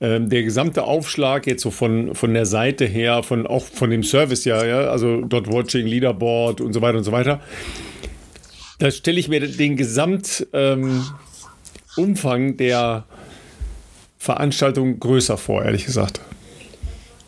ähm, 0.00 0.30
der 0.30 0.42
gesamte 0.42 0.84
Aufschlag 0.84 1.46
jetzt 1.46 1.62
so 1.62 1.70
von, 1.70 2.14
von 2.14 2.32
der 2.32 2.46
Seite 2.46 2.86
her, 2.86 3.22
von 3.22 3.46
auch 3.46 3.64
von 3.64 3.90
dem 3.90 4.02
Service 4.02 4.46
ja, 4.46 4.64
ja, 4.64 4.88
also 4.88 5.20
Dot 5.20 5.52
Watching, 5.52 5.86
Leaderboard 5.86 6.62
und 6.62 6.72
so 6.72 6.80
weiter 6.80 6.98
und 6.98 7.04
so 7.04 7.12
weiter. 7.12 7.40
Da 8.78 8.90
stelle 8.90 9.20
ich 9.20 9.28
mir 9.28 9.40
den 9.40 9.76
Gesamtumfang 9.76 11.06
ähm, 11.94 12.56
der 12.56 13.04
Veranstaltung 14.18 14.98
größer 14.98 15.36
vor, 15.36 15.64
ehrlich 15.64 15.84
gesagt. 15.84 16.20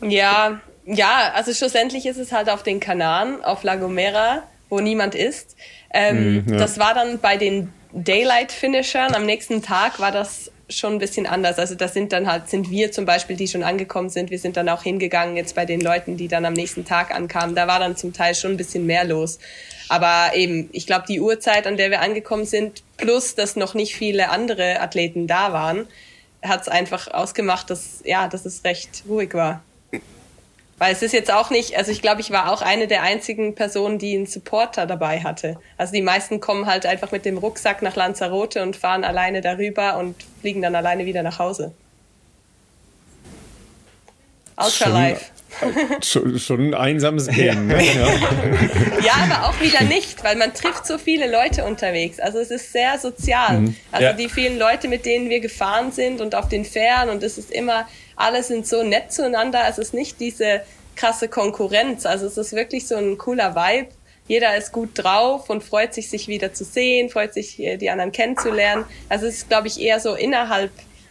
Ja, 0.00 0.60
ja, 0.86 1.32
also 1.34 1.52
schlussendlich 1.52 2.06
ist 2.06 2.16
es 2.16 2.32
halt 2.32 2.48
auf 2.48 2.62
den 2.62 2.80
Kanaren, 2.80 3.44
auf 3.44 3.62
La 3.62 3.76
Gomera, 3.76 4.42
wo 4.70 4.80
niemand 4.80 5.14
ist. 5.14 5.56
Ähm, 5.92 6.44
mm, 6.44 6.52
ja. 6.52 6.58
Das 6.58 6.78
war 6.78 6.94
dann 6.94 7.18
bei 7.18 7.36
den 7.36 7.72
Daylight-Finishern 7.92 9.14
am 9.14 9.24
nächsten 9.24 9.62
Tag 9.62 9.98
war 10.00 10.12
das 10.12 10.50
schon 10.70 10.94
ein 10.94 10.98
bisschen 10.98 11.26
anders. 11.26 11.58
Also 11.58 11.74
das 11.74 11.94
sind 11.94 12.12
dann 12.12 12.30
halt, 12.30 12.48
sind 12.48 12.70
wir 12.70 12.92
zum 12.92 13.04
Beispiel, 13.04 13.36
die 13.36 13.48
schon 13.48 13.62
angekommen 13.62 14.10
sind, 14.10 14.30
wir 14.30 14.38
sind 14.38 14.56
dann 14.56 14.68
auch 14.68 14.82
hingegangen 14.82 15.36
jetzt 15.36 15.54
bei 15.54 15.64
den 15.64 15.80
Leuten, 15.80 16.16
die 16.16 16.28
dann 16.28 16.44
am 16.44 16.52
nächsten 16.52 16.84
Tag 16.84 17.14
ankamen. 17.14 17.54
Da 17.54 17.66
war 17.66 17.78
dann 17.78 17.96
zum 17.96 18.12
Teil 18.12 18.34
schon 18.34 18.52
ein 18.52 18.56
bisschen 18.56 18.86
mehr 18.86 19.04
los. 19.04 19.38
Aber 19.88 20.32
eben, 20.34 20.68
ich 20.72 20.86
glaube, 20.86 21.04
die 21.08 21.20
Uhrzeit, 21.20 21.66
an 21.66 21.76
der 21.76 21.90
wir 21.90 22.02
angekommen 22.02 22.44
sind, 22.44 22.82
plus 22.98 23.34
dass 23.34 23.56
noch 23.56 23.74
nicht 23.74 23.94
viele 23.94 24.28
andere 24.28 24.80
Athleten 24.80 25.26
da 25.26 25.52
waren, 25.52 25.86
hat 26.42 26.62
es 26.62 26.68
einfach 26.68 27.08
ausgemacht, 27.08 27.70
dass, 27.70 28.02
ja, 28.04 28.28
dass 28.28 28.44
es 28.44 28.64
recht 28.64 29.04
ruhig 29.08 29.32
war. 29.34 29.62
Weil 30.78 30.92
es 30.92 31.02
ist 31.02 31.12
jetzt 31.12 31.32
auch 31.32 31.50
nicht, 31.50 31.76
also 31.76 31.90
ich 31.90 32.00
glaube, 32.02 32.20
ich 32.20 32.30
war 32.30 32.52
auch 32.52 32.62
eine 32.62 32.86
der 32.86 33.02
einzigen 33.02 33.56
Personen, 33.56 33.98
die 33.98 34.16
einen 34.16 34.26
Supporter 34.26 34.86
dabei 34.86 35.20
hatte. 35.20 35.58
Also 35.76 35.92
die 35.92 36.02
meisten 36.02 36.38
kommen 36.40 36.66
halt 36.66 36.86
einfach 36.86 37.10
mit 37.10 37.24
dem 37.24 37.36
Rucksack 37.36 37.82
nach 37.82 37.96
Lanzarote 37.96 38.62
und 38.62 38.76
fahren 38.76 39.02
alleine 39.02 39.40
darüber 39.40 39.98
und 39.98 40.14
fliegen 40.40 40.62
dann 40.62 40.76
alleine 40.76 41.04
wieder 41.04 41.24
nach 41.24 41.40
Hause. 41.40 41.72
Ultra 44.56 44.88
Life. 44.88 45.24
schon, 46.02 46.38
schon 46.38 46.68
ein 46.68 46.74
einsames 46.74 47.26
Game. 47.34 47.66
Ne? 47.68 47.84
Ja. 47.84 48.08
ja. 49.04 49.12
aber 49.30 49.48
auch 49.48 49.60
wieder 49.60 49.82
nicht, 49.82 50.22
weil 50.22 50.36
man 50.36 50.54
trifft 50.54 50.86
so 50.86 50.98
viele 50.98 51.30
Leute 51.30 51.64
unterwegs. 51.64 52.20
Also 52.20 52.38
es 52.38 52.50
ist 52.50 52.72
sehr 52.72 52.98
sozial. 52.98 53.60
Mhm. 53.60 53.76
Also 53.90 54.04
ja. 54.04 54.12
die 54.12 54.28
vielen 54.28 54.58
Leute, 54.58 54.88
mit 54.88 55.06
denen 55.06 55.28
wir 55.30 55.40
gefahren 55.40 55.90
sind 55.90 56.20
und 56.20 56.34
auf 56.34 56.48
den 56.48 56.64
Fähren 56.64 57.08
und 57.08 57.22
es 57.22 57.38
ist 57.38 57.50
immer, 57.50 57.88
alle 58.18 58.42
sind 58.42 58.66
so 58.66 58.82
nett 58.82 59.12
zueinander. 59.12 59.62
Es 59.68 59.78
ist 59.78 59.94
nicht 59.94 60.20
diese 60.20 60.62
krasse 60.96 61.28
Konkurrenz. 61.28 62.04
Also 62.04 62.26
es 62.26 62.36
ist 62.36 62.52
wirklich 62.52 62.86
so 62.86 62.96
ein 62.96 63.16
cooler 63.16 63.54
Vibe. 63.54 63.88
Jeder 64.26 64.56
ist 64.56 64.72
gut 64.72 64.90
drauf 64.94 65.48
und 65.48 65.64
freut 65.64 65.94
sich, 65.94 66.10
sich 66.10 66.28
wieder 66.28 66.52
zu 66.52 66.64
sehen, 66.64 67.08
freut 67.08 67.32
sich, 67.32 67.58
äh, 67.60 67.78
die 67.78 67.88
anderen 67.88 68.12
kennenzulernen. 68.12 68.84
Also 69.08 69.26
es 69.26 69.38
ist, 69.38 69.48
glaube 69.48 69.68
ich, 69.68 69.80
eher 69.80 70.00
so 70.00 70.14
innerhalb 70.14 70.70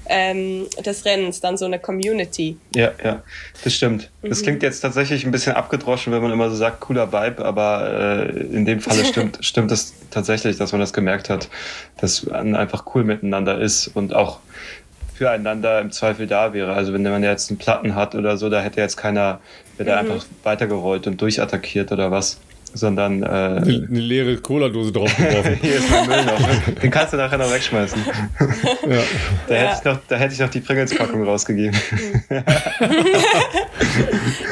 ähm, 0.09 0.67
des 0.85 1.05
Rennens 1.05 1.39
dann 1.41 1.57
so 1.57 1.65
eine 1.65 1.79
Community. 1.79 2.57
Ja, 2.75 2.91
ja, 3.03 3.23
das 3.63 3.73
stimmt. 3.73 4.11
Mhm. 4.21 4.29
Das 4.29 4.43
klingt 4.43 4.61
jetzt 4.63 4.81
tatsächlich 4.81 5.25
ein 5.25 5.31
bisschen 5.31 5.53
abgedroschen, 5.53 6.13
wenn 6.13 6.21
man 6.21 6.31
immer 6.31 6.49
so 6.49 6.55
sagt, 6.55 6.81
cooler 6.81 7.11
Vibe, 7.11 7.43
aber 7.43 8.27
äh, 8.29 8.39
in 8.39 8.65
dem 8.65 8.79
Falle 8.81 9.03
stimmt, 9.05 9.39
stimmt 9.41 9.71
es 9.71 9.93
tatsächlich, 10.11 10.57
dass 10.57 10.71
man 10.71 10.81
das 10.81 10.93
gemerkt 10.93 11.29
hat, 11.29 11.49
dass 11.99 12.25
man 12.25 12.55
einfach 12.55 12.85
cool 12.93 13.03
miteinander 13.03 13.59
ist 13.59 13.87
und 13.87 14.13
auch 14.13 14.39
füreinander 15.17 15.81
im 15.81 15.91
Zweifel 15.91 16.27
da 16.27 16.53
wäre. 16.53 16.73
Also 16.73 16.93
wenn 16.93 17.03
man 17.03 17.23
jetzt 17.23 17.49
einen 17.49 17.57
Platten 17.57 17.95
hat 17.95 18.15
oder 18.15 18.37
so, 18.37 18.49
da 18.49 18.61
hätte 18.61 18.79
jetzt 18.79 18.97
keiner, 18.97 19.39
wäre 19.77 19.91
mhm. 19.91 20.11
einfach 20.11 20.25
weitergerollt 20.43 21.07
und 21.07 21.19
durchattackiert 21.19 21.91
oder 21.91 22.11
was 22.11 22.39
sondern 22.73 23.23
äh, 23.23 23.25
eine, 23.25 23.61
eine, 23.89 23.99
leere 23.99 24.37
Cola-Dose 24.37 24.91
draufgeworfen. 24.91 25.55
Hier 25.61 25.75
ist 25.75 25.89
mein 25.89 26.07
Müll 26.07 26.25
noch. 26.25 26.39
Den 26.81 26.91
kannst 26.91 27.13
du 27.13 27.17
nachher 27.17 27.37
noch 27.37 27.51
wegschmeißen. 27.51 27.99
ja. 28.89 29.03
Da, 29.47 29.55
ja. 29.55 29.61
Hätte 29.61 29.77
ich 29.77 29.85
noch, 29.85 29.99
da 30.07 30.15
hätte 30.17 30.33
ich 30.33 30.39
noch 30.39 30.49
die 30.49 30.59
Pringles-Packung 30.59 31.23
rausgegeben. 31.23 31.75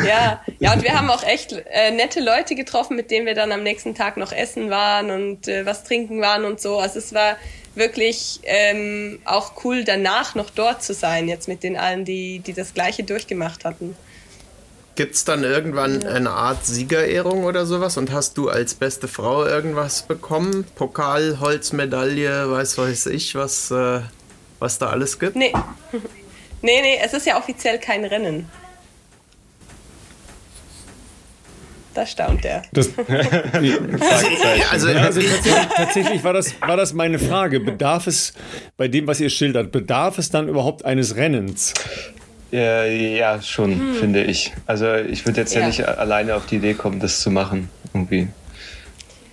ja. 0.07 0.41
ja, 0.59 0.73
und 0.73 0.83
wir 0.83 0.97
haben 0.97 1.09
auch 1.09 1.23
echt 1.23 1.53
äh, 1.53 1.91
nette 1.91 2.19
Leute 2.19 2.55
getroffen, 2.55 2.95
mit 2.95 3.11
denen 3.11 3.25
wir 3.25 3.35
dann 3.35 3.51
am 3.51 3.63
nächsten 3.63 3.95
Tag 3.95 4.17
noch 4.17 4.31
essen 4.31 4.69
waren 4.69 5.11
und 5.11 5.47
äh, 5.47 5.65
was 5.65 5.83
trinken 5.83 6.21
waren 6.21 6.45
und 6.45 6.61
so. 6.61 6.79
Also 6.79 6.99
es 6.99 7.13
war 7.13 7.37
wirklich 7.75 8.39
ähm, 8.43 9.19
auch 9.25 9.63
cool, 9.63 9.83
danach 9.83 10.35
noch 10.35 10.49
dort 10.49 10.83
zu 10.83 10.93
sein, 10.93 11.27
jetzt 11.27 11.47
mit 11.47 11.63
den 11.63 11.77
allen, 11.77 12.05
die, 12.05 12.39
die 12.39 12.53
das 12.53 12.73
Gleiche 12.73 13.03
durchgemacht 13.03 13.65
hatten. 13.65 13.95
Gibt 14.95 15.15
es 15.15 15.25
dann 15.25 15.43
irgendwann 15.43 16.05
eine 16.05 16.29
Art 16.31 16.65
Siegerehrung 16.65 17.43
oder 17.43 17.65
sowas? 17.65 17.97
Und 17.97 18.13
hast 18.13 18.37
du 18.37 18.47
als 18.47 18.75
beste 18.75 19.09
Frau 19.09 19.45
irgendwas 19.45 20.03
bekommen? 20.03 20.65
Pokal, 20.75 21.39
Holzmedaille, 21.41 22.49
weiß 22.49 22.77
weiß 22.77 23.07
ich, 23.07 23.35
was, 23.35 23.71
äh, 23.71 23.99
was 24.59 24.79
da 24.79 24.87
alles 24.87 25.19
gibt? 25.19 25.35
Nee. 25.35 25.51
nee, 26.61 26.81
nee, 26.81 26.97
es 27.03 27.11
ist 27.11 27.25
ja 27.25 27.37
offiziell 27.37 27.77
kein 27.77 28.05
Rennen. 28.05 28.49
Da 31.95 32.05
staunt 32.05 32.43
er. 32.43 32.61
Das, 32.73 32.89
also, 34.71 34.87
also 34.89 35.21
tatsächlich, 35.21 35.31
tatsächlich, 35.77 36.23
war, 36.25 36.33
das, 36.33 36.53
war 36.59 36.75
das 36.75 36.93
meine 36.93 37.19
Frage. 37.19 37.61
Bedarf 37.61 38.05
es 38.07 38.33
bei 38.75 38.89
dem, 38.89 39.07
was 39.07 39.21
ihr 39.21 39.29
schildert, 39.29 39.71
bedarf 39.71 40.17
es 40.17 40.29
dann 40.29 40.49
überhaupt 40.49 40.83
eines 40.83 41.15
Rennens? 41.15 41.73
Ja, 42.51 42.83
ja 42.83 43.41
schon, 43.41 43.79
hm. 43.79 43.95
finde 43.95 44.23
ich. 44.25 44.53
Also 44.65 44.93
ich 44.93 45.25
würde 45.25 45.39
jetzt 45.39 45.55
ja. 45.55 45.61
ja. 45.61 45.67
nicht 45.67 45.87
alleine 45.87 46.35
auf 46.35 46.45
die 46.47 46.57
Idee 46.57 46.73
kommen, 46.73 46.99
das 46.99 47.21
zu 47.21 47.31
machen, 47.31 47.69
irgendwie. 47.93 48.27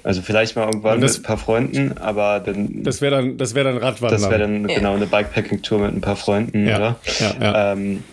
Also 0.04 0.22
vielleicht 0.22 0.54
mal 0.54 0.66
irgendwann 0.66 1.00
das, 1.00 1.18
mit 1.18 1.24
ein 1.24 1.26
paar 1.26 1.38
Freunden, 1.38 1.98
aber 1.98 2.38
dann. 2.38 2.84
Das 2.84 3.00
wäre 3.00 3.16
dann, 3.16 3.38
das 3.38 3.56
wäre 3.56 3.72
dann 3.72 3.78
Radwandern. 3.78 4.20
Das 4.20 4.30
wäre 4.30 4.40
dann 4.40 4.68
ja. 4.68 4.76
genau 4.76 4.94
eine 4.94 5.06
Bikepacking-Tour 5.06 5.80
mit 5.80 5.94
ein 5.94 6.00
paar 6.00 6.16
Freunden, 6.16 6.68
ja. 6.68 6.76
oder? 6.76 6.96
Ja, 7.18 7.34
ja. 7.40 7.72
Ähm, 7.72 8.04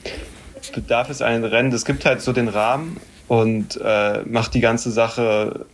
bedarf 0.74 1.12
es 1.12 1.22
ein 1.22 1.44
Rennen? 1.44 1.72
Es 1.72 1.86
gibt 1.86 2.06
halt 2.06 2.22
so 2.22 2.34
den 2.34 2.48
Rahmen 2.48 2.98
und 3.30 3.80
äh, 3.82 4.24
macht 4.26 4.54
die 4.56 4.60
ganze 4.60 4.92
Sache, 4.92 5.66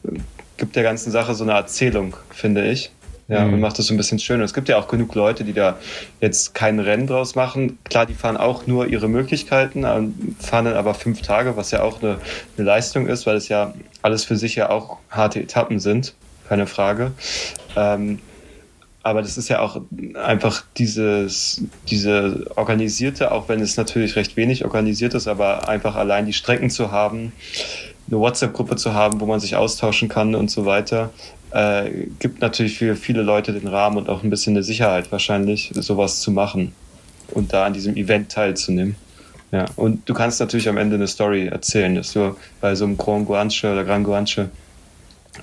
gibt 0.57 0.75
der 0.75 0.83
ganzen 0.83 1.09
Sache 1.09 1.33
so 1.33 1.43
eine 1.43 1.53
Erzählung, 1.53 2.15
finde 2.29 2.69
ich. 2.69 2.91
Ja, 3.27 3.43
mhm. 3.43 3.55
und 3.55 3.59
macht 3.61 3.79
das 3.79 3.87
so 3.87 3.93
ein 3.93 3.97
bisschen 3.97 4.19
schöner. 4.19 4.43
Es 4.43 4.53
gibt 4.53 4.69
ja 4.69 4.77
auch 4.77 4.87
genug 4.87 5.15
Leute, 5.15 5.43
die 5.43 5.53
da 5.53 5.79
jetzt 6.21 6.53
kein 6.53 6.79
Rennen 6.79 7.07
draus 7.07 7.33
machen. 7.33 7.79
Klar, 7.85 8.05
die 8.05 8.13
fahren 8.13 8.37
auch 8.37 8.67
nur 8.67 8.85
ihre 8.85 9.07
Möglichkeiten, 9.07 9.81
fahren 9.81 10.65
dann 10.65 10.75
aber 10.75 10.93
fünf 10.93 11.23
Tage, 11.23 11.57
was 11.57 11.71
ja 11.71 11.81
auch 11.81 12.03
eine, 12.03 12.17
eine 12.55 12.67
Leistung 12.67 13.07
ist, 13.07 13.25
weil 13.25 13.37
es 13.37 13.47
ja 13.47 13.73
alles 14.03 14.25
für 14.25 14.35
sich 14.35 14.55
ja 14.55 14.69
auch 14.69 14.97
harte 15.09 15.39
Etappen 15.39 15.79
sind, 15.79 16.13
keine 16.47 16.67
Frage. 16.67 17.13
Ähm, 17.75 18.19
aber 19.05 19.21
das 19.21 19.37
ist 19.37 19.49
ja 19.49 19.59
auch 19.59 19.79
einfach 20.15 20.63
dieses, 20.77 21.61
diese 21.87 22.47
organisierte, 22.55 23.31
auch 23.31 23.47
wenn 23.49 23.59
es 23.59 23.77
natürlich 23.77 24.15
recht 24.15 24.35
wenig 24.35 24.65
organisiert 24.65 25.13
ist, 25.13 25.27
aber 25.27 25.69
einfach 25.69 25.95
allein 25.95 26.25
die 26.25 26.33
Strecken 26.33 26.71
zu 26.71 26.91
haben, 26.91 27.31
eine 28.09 28.19
WhatsApp-Gruppe 28.19 28.77
zu 28.77 28.95
haben, 28.95 29.21
wo 29.21 29.27
man 29.27 29.39
sich 29.39 29.55
austauschen 29.55 30.09
kann 30.09 30.33
und 30.33 30.49
so 30.49 30.65
weiter, 30.65 31.11
äh, 31.51 32.07
gibt 32.17 32.41
natürlich 32.41 32.79
für 32.79 32.95
viele 32.95 33.21
Leute 33.21 33.53
den 33.53 33.67
Rahmen 33.67 33.97
und 33.97 34.09
auch 34.09 34.23
ein 34.23 34.31
bisschen 34.31 34.53
eine 34.53 34.63
Sicherheit 34.63 35.11
wahrscheinlich, 35.11 35.71
sowas 35.75 36.21
zu 36.21 36.31
machen 36.31 36.73
und 37.29 37.53
da 37.53 37.67
an 37.67 37.73
diesem 37.73 37.95
Event 37.97 38.31
teilzunehmen. 38.31 38.95
Ja, 39.51 39.65
und 39.75 40.09
du 40.09 40.15
kannst 40.15 40.39
natürlich 40.39 40.67
am 40.67 40.77
Ende 40.77 40.95
eine 40.95 41.07
Story 41.07 41.45
erzählen, 41.45 41.93
dass 41.93 42.13
du 42.13 42.35
bei 42.59 42.73
so 42.73 42.85
einem 42.85 42.97
Grand 42.97 43.27
Guanche 43.27 43.71
oder 43.71 43.83
Grand 43.83 44.05
Guanche 44.05 44.49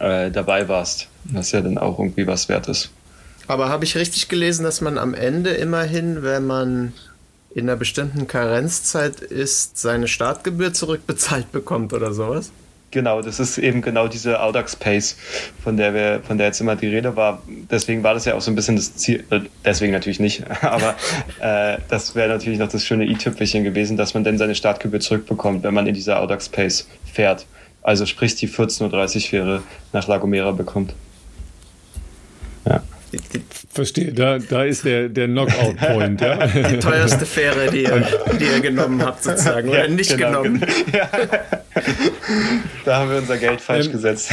äh, 0.00 0.32
dabei 0.32 0.66
warst, 0.66 1.06
was 1.26 1.52
ja 1.52 1.60
dann 1.60 1.78
auch 1.78 2.00
irgendwie 2.00 2.26
was 2.26 2.48
wert 2.48 2.66
ist. 2.66 2.90
Aber 3.46 3.68
habe 3.68 3.84
ich 3.84 3.96
richtig 3.96 4.28
gelesen, 4.28 4.64
dass 4.64 4.80
man 4.80 4.98
am 4.98 5.14
Ende 5.14 5.50
immerhin, 5.50 6.22
wenn 6.22 6.46
man 6.46 6.92
in 7.54 7.68
einer 7.68 7.76
bestimmten 7.76 8.26
Karenzzeit 8.26 9.20
ist, 9.20 9.78
seine 9.78 10.08
Startgebühr 10.08 10.72
zurückbezahlt 10.72 11.52
bekommt 11.52 11.92
oder 11.92 12.12
sowas? 12.12 12.50
Genau, 12.92 13.22
das 13.22 13.40
ist 13.40 13.56
eben 13.56 13.80
genau 13.80 14.06
diese 14.06 14.42
Audax 14.42 14.76
Pace, 14.76 15.16
von 15.64 15.78
der 15.78 15.94
wir, 15.94 16.20
von 16.26 16.36
der 16.36 16.48
jetzt 16.48 16.60
immer 16.60 16.76
die 16.76 16.88
Rede 16.88 17.16
war. 17.16 17.42
Deswegen 17.70 18.02
war 18.02 18.12
das 18.12 18.26
ja 18.26 18.34
auch 18.34 18.42
so 18.42 18.50
ein 18.50 18.54
bisschen 18.54 18.76
das 18.76 18.94
Ziel, 18.96 19.24
äh, 19.30 19.40
deswegen 19.64 19.92
natürlich 19.92 20.20
nicht, 20.20 20.44
aber 20.62 20.94
äh, 21.40 21.78
das 21.88 22.14
wäre 22.14 22.28
natürlich 22.28 22.58
noch 22.58 22.68
das 22.68 22.84
schöne 22.84 23.06
i-Tüpfelchen 23.06 23.64
gewesen, 23.64 23.96
dass 23.96 24.12
man 24.12 24.24
denn 24.24 24.36
seine 24.36 24.54
Startgebühr 24.54 25.00
zurückbekommt, 25.00 25.62
wenn 25.62 25.72
man 25.72 25.86
in 25.86 25.94
dieser 25.94 26.20
Audax 26.20 26.50
Pace 26.50 26.86
fährt. 27.10 27.46
Also 27.80 28.04
sprich 28.04 28.34
die 28.36 28.48
14.30 28.48 29.16
Uhr 29.16 29.20
Fähre 29.22 29.62
nach 29.94 30.06
La 30.06 30.18
Gomera 30.18 30.52
bekommt. 30.52 30.94
Ja. 32.66 32.82
Verstehe, 33.72 34.12
da, 34.12 34.38
da 34.38 34.64
ist 34.64 34.84
der, 34.84 35.08
der 35.08 35.28
Knockout-Point. 35.28 36.20
Ja? 36.20 36.46
Die 36.46 36.78
teuerste 36.78 37.26
Fähre, 37.26 37.70
die 37.70 37.82
ihr, 37.82 38.06
die 38.38 38.44
ihr 38.44 38.60
genommen 38.60 39.04
habt, 39.04 39.22
sozusagen, 39.22 39.68
oder 39.68 39.86
ja, 39.86 39.88
nicht 39.88 40.16
genau, 40.16 40.42
genommen. 40.42 40.64
Ja. 40.92 41.08
Da 42.84 42.98
haben 42.98 43.10
wir 43.10 43.18
unser 43.18 43.38
Geld 43.38 43.60
falsch 43.60 43.86
ähm, 43.86 43.92
gesetzt. 43.92 44.30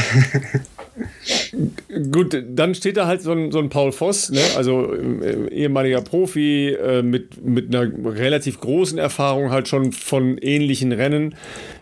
Gut, 2.10 2.42
dann 2.48 2.74
steht 2.74 2.96
da 2.96 3.06
halt 3.06 3.22
so 3.22 3.32
ein, 3.32 3.50
so 3.50 3.58
ein 3.58 3.68
Paul 3.68 3.92
Voss, 3.92 4.30
ne? 4.30 4.40
also 4.56 4.92
äh, 4.94 5.48
ehemaliger 5.50 6.00
Profi 6.00 6.68
äh, 6.68 7.02
mit, 7.02 7.44
mit 7.44 7.74
einer 7.74 7.90
relativ 8.16 8.60
großen 8.60 8.98
Erfahrung 8.98 9.50
halt 9.50 9.68
schon 9.68 9.92
von 9.92 10.38
ähnlichen 10.38 10.92
Rennen. 10.92 11.34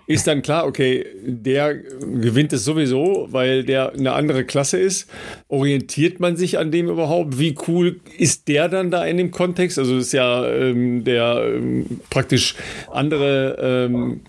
Ist 0.07 0.27
dann 0.27 0.41
klar, 0.41 0.67
okay, 0.67 1.05
der 1.23 1.75
gewinnt 1.75 2.55
es 2.55 2.65
sowieso, 2.65 3.29
weil 3.31 3.63
der 3.63 3.93
eine 3.93 4.13
andere 4.15 4.45
Klasse 4.45 4.79
ist. 4.79 5.11
Orientiert 5.49 6.19
man 6.19 6.37
sich 6.37 6.59
an 6.59 6.71
dem 6.71 6.89
überhaupt? 6.89 7.39
Wie 7.39 7.55
cool 7.69 8.01
ist 8.17 8.49
der 8.49 8.71
dann 8.71 8.91
da 8.91 9.05
in 9.05 9.19
dem 9.19 9.31
Kontext? 9.31 9.79
Also 9.79 9.97
das 9.97 10.07
ist 10.07 10.13
ja 10.13 10.51
ähm, 10.51 11.05
der 11.05 11.53
ähm, 11.55 12.01
praktisch 12.09 12.55
andere 12.91 13.59
ähm, 13.61 14.21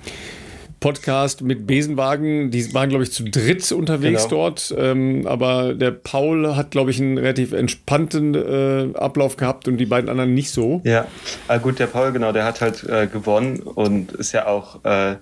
Podcast 0.79 1.41
mit 1.41 1.67
Besenwagen. 1.67 2.51
Die 2.51 2.73
waren, 2.73 2.89
glaube 2.89 3.03
ich, 3.03 3.11
zu 3.11 3.23
dritt 3.23 3.71
unterwegs 3.71 4.23
genau. 4.23 4.43
dort. 4.43 4.73
Ähm, 4.77 5.27
aber 5.27 5.73
der 5.73 5.91
Paul 5.91 6.55
hat, 6.55 6.71
glaube 6.71 6.91
ich, 6.91 6.99
einen 6.99 7.17
relativ 7.17 7.51
entspannten 7.51 8.35
äh, 8.35 8.97
Ablauf 8.97 9.37
gehabt 9.37 9.67
und 9.67 9.77
die 9.77 9.85
beiden 9.85 10.09
anderen 10.09 10.33
nicht 10.33 10.51
so. 10.51 10.81
Ja, 10.83 11.07
ah, 11.47 11.57
gut, 11.57 11.79
der 11.79 11.87
Paul, 11.87 12.11
genau, 12.11 12.31
der 12.31 12.45
hat 12.45 12.61
halt 12.61 12.83
äh, 12.83 13.07
gewonnen 13.07 13.59
und 13.59 14.13
ist 14.13 14.31
ja 14.31 14.47
auch 14.47 14.83
äh, 14.85 15.15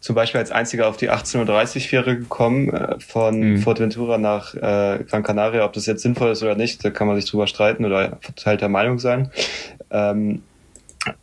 zum 0.00 0.14
Beispiel 0.14 0.40
als 0.40 0.50
einziger 0.50 0.88
auf 0.88 0.96
die 0.96 1.10
18.30 1.10 1.88
Fähre 1.88 2.16
gekommen 2.16 2.72
äh, 2.72 3.00
von 3.00 3.40
mhm. 3.40 3.58
Fuerteventura 3.58 4.18
nach 4.18 4.54
äh, 4.54 5.04
Gran 5.08 5.22
Canaria. 5.22 5.64
Ob 5.64 5.72
das 5.72 5.86
jetzt 5.86 6.02
sinnvoll 6.02 6.30
ist 6.30 6.42
oder 6.42 6.54
nicht, 6.54 6.84
da 6.84 6.90
kann 6.90 7.06
man 7.06 7.16
sich 7.16 7.28
drüber 7.28 7.46
streiten 7.46 7.84
oder 7.84 8.18
verteilter 8.20 8.68
Meinung 8.68 8.98
sein. 8.98 9.30
Ähm, 9.90 10.42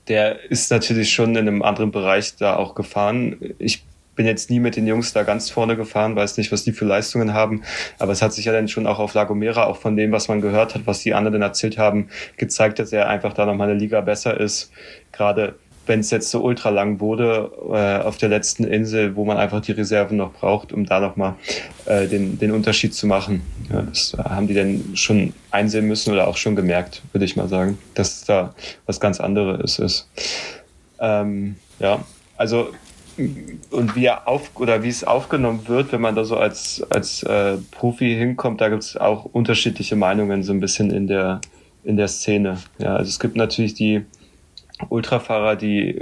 der 0.07 0.49
ist 0.49 0.71
natürlich 0.71 1.13
schon 1.13 1.31
in 1.31 1.47
einem 1.47 1.61
anderen 1.61 1.91
Bereich 1.91 2.35
da 2.35 2.55
auch 2.55 2.75
gefahren. 2.75 3.37
Ich 3.59 3.83
bin 4.15 4.25
jetzt 4.25 4.49
nie 4.49 4.59
mit 4.59 4.75
den 4.75 4.87
Jungs 4.87 5.13
da 5.13 5.23
ganz 5.23 5.49
vorne 5.49 5.77
gefahren, 5.77 6.15
weiß 6.15 6.37
nicht, 6.37 6.51
was 6.51 6.63
die 6.63 6.71
für 6.71 6.85
Leistungen 6.85 7.33
haben, 7.33 7.61
aber 7.99 8.11
es 8.11 8.21
hat 8.21 8.33
sich 8.33 8.45
ja 8.45 8.51
dann 8.51 8.67
schon 8.67 8.87
auch 8.87 8.99
auf 8.99 9.13
Lagomera, 9.13 9.65
auch 9.65 9.77
von 9.77 9.95
dem, 9.95 10.11
was 10.11 10.27
man 10.27 10.41
gehört 10.41 10.73
hat, 10.73 10.87
was 10.87 10.99
die 10.99 11.13
anderen 11.13 11.41
erzählt 11.41 11.77
haben, 11.77 12.09
gezeigt, 12.35 12.79
dass 12.79 12.91
er 12.91 13.07
einfach 13.07 13.33
da 13.33 13.45
nochmal 13.45 13.69
eine 13.69 13.79
Liga 13.79 14.01
besser 14.01 14.39
ist. 14.39 14.71
Gerade 15.11 15.55
wenn 15.87 16.01
es 16.01 16.11
jetzt 16.11 16.29
so 16.29 16.41
ultra 16.41 16.69
lang 16.69 16.99
wurde 16.99 17.51
äh, 17.71 18.03
auf 18.03 18.17
der 18.17 18.29
letzten 18.29 18.63
Insel, 18.63 19.15
wo 19.15 19.25
man 19.25 19.37
einfach 19.37 19.61
die 19.61 19.71
Reserven 19.71 20.17
noch 20.17 20.33
braucht, 20.33 20.71
um 20.71 20.85
da 20.85 20.99
nochmal 20.99 21.35
äh, 21.85 22.07
den, 22.07 22.37
den 22.37 22.51
Unterschied 22.51 22.93
zu 22.93 23.07
machen. 23.07 23.41
Ja, 23.71 23.81
das 23.81 24.15
haben 24.17 24.47
die 24.47 24.53
denn 24.53 24.95
schon 24.95 25.33
einsehen 25.51 25.87
müssen 25.87 26.13
oder 26.13 26.27
auch 26.27 26.37
schon 26.37 26.55
gemerkt, 26.55 27.01
würde 27.11 27.25
ich 27.25 27.35
mal 27.35 27.47
sagen, 27.47 27.77
dass 27.93 28.23
da 28.25 28.53
was 28.85 28.99
ganz 28.99 29.19
anderes 29.19 29.79
ist. 29.79 30.09
Ähm, 30.99 31.55
ja, 31.79 32.05
also 32.37 32.69
und 33.71 33.95
wie 33.95 34.05
er 34.05 34.27
auf 34.27 34.51
oder 34.55 34.83
wie 34.83 34.89
es 34.89 35.03
aufgenommen 35.03 35.67
wird, 35.67 35.91
wenn 35.91 36.01
man 36.01 36.15
da 36.15 36.23
so 36.23 36.37
als, 36.37 36.85
als 36.89 37.23
äh, 37.23 37.57
Profi 37.71 38.15
hinkommt, 38.15 38.61
da 38.61 38.69
gibt 38.69 38.83
es 38.83 38.95
auch 38.95 39.25
unterschiedliche 39.25 39.95
Meinungen 39.95 40.43
so 40.43 40.53
ein 40.53 40.59
bisschen 40.59 40.91
in 40.91 41.07
der, 41.07 41.41
in 41.83 41.97
der 41.97 42.07
Szene. 42.07 42.57
Ja, 42.77 42.95
also 42.95 43.09
es 43.09 43.19
gibt 43.19 43.35
natürlich 43.35 43.73
die 43.73 44.05
Ultrafahrer, 44.89 45.55
die 45.55 45.99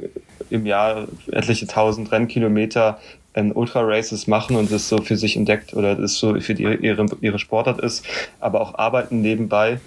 im 0.50 0.66
Jahr 0.66 1.08
etliche 1.32 1.68
tausend 1.68 2.12
Rennkilometer 2.12 3.00
in 3.36 3.52
Ultra-Races 3.52 4.28
machen 4.28 4.56
und 4.56 4.72
das 4.72 4.88
so 4.88 4.98
für 5.00 5.18
sich 5.18 5.36
entdeckt 5.36 5.74
oder 5.74 5.96
das 5.96 6.16
so 6.16 6.40
für 6.40 6.54
die, 6.54 6.64
ihre, 6.64 7.06
ihre 7.22 7.40
Sportart 7.40 7.82
ist, 7.82 8.06
aber 8.40 8.62
auch 8.62 8.76
arbeiten 8.76 9.22
nebenbei. 9.22 9.80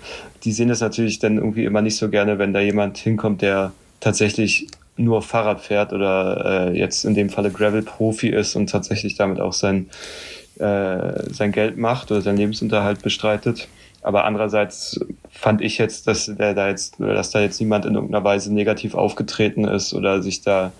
Die 0.44 0.52
sehen 0.52 0.68
das 0.68 0.80
natürlich 0.80 1.18
dann 1.18 1.38
irgendwie 1.38 1.64
immer 1.64 1.80
nicht 1.80 1.96
so 1.96 2.10
gerne, 2.10 2.38
wenn 2.38 2.52
da 2.52 2.60
jemand 2.60 2.98
hinkommt, 2.98 3.40
der 3.40 3.72
tatsächlich 4.00 4.66
nur 4.96 5.22
Fahrrad 5.22 5.60
fährt 5.60 5.92
oder 5.92 6.70
äh, 6.72 6.78
jetzt 6.78 7.04
in 7.04 7.14
dem 7.14 7.30
Falle 7.30 7.50
Gravel-Profi 7.50 8.28
ist 8.28 8.54
und 8.56 8.68
tatsächlich 8.68 9.14
damit 9.14 9.40
auch 9.40 9.52
sein, 9.52 9.88
äh, 10.58 11.32
sein 11.32 11.52
Geld 11.52 11.78
macht 11.78 12.10
oder 12.10 12.20
seinen 12.20 12.38
Lebensunterhalt 12.38 13.02
bestreitet. 13.02 13.68
Aber 14.02 14.24
andererseits 14.24 15.00
fand 15.30 15.60
ich 15.60 15.78
jetzt, 15.78 16.06
dass 16.06 16.26
der 16.26 16.54
da 16.54 16.68
jetzt, 16.68 17.00
dass 17.00 17.30
da 17.30 17.40
jetzt 17.40 17.60
niemand 17.60 17.84
in 17.84 17.94
irgendeiner 17.94 18.24
Weise 18.24 18.52
negativ 18.52 18.94
aufgetreten 18.94 19.64
ist 19.64 19.92
oder 19.92 20.22
sich 20.22 20.42
da 20.42 20.72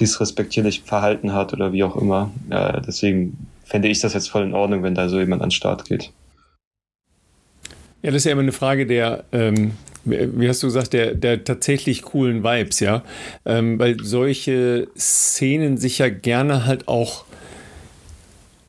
disrespektierlich 0.00 0.82
verhalten 0.82 1.32
hat 1.32 1.52
oder 1.52 1.72
wie 1.72 1.84
auch 1.84 1.96
immer. 1.96 2.30
Äh, 2.50 2.80
deswegen 2.86 3.46
fände 3.64 3.88
ich 3.88 4.00
das 4.00 4.14
jetzt 4.14 4.30
voll 4.30 4.44
in 4.44 4.54
Ordnung, 4.54 4.82
wenn 4.82 4.94
da 4.94 5.08
so 5.08 5.18
jemand 5.18 5.42
an 5.42 5.48
den 5.48 5.52
Start 5.52 5.84
geht. 5.84 6.10
Ja, 8.02 8.10
das 8.10 8.16
ist 8.16 8.24
ja 8.24 8.32
immer 8.32 8.42
eine 8.42 8.52
Frage 8.52 8.86
der, 8.86 9.24
ähm, 9.32 9.72
wie 10.04 10.48
hast 10.48 10.62
du 10.62 10.66
gesagt, 10.66 10.92
der, 10.92 11.14
der 11.14 11.44
tatsächlich 11.44 12.02
coolen 12.02 12.42
Vibes, 12.42 12.80
ja. 12.80 13.02
Ähm, 13.44 13.78
weil 13.78 14.02
solche 14.02 14.88
Szenen 14.96 15.76
sich 15.76 15.98
ja 15.98 16.08
gerne 16.08 16.66
halt 16.66 16.88
auch, 16.88 17.24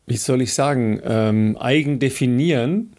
wie 0.06 0.18
soll 0.18 0.42
ich 0.42 0.54
sagen, 0.54 1.02
ähm, 1.04 1.58
eigen 1.60 2.00
definieren 2.00 2.94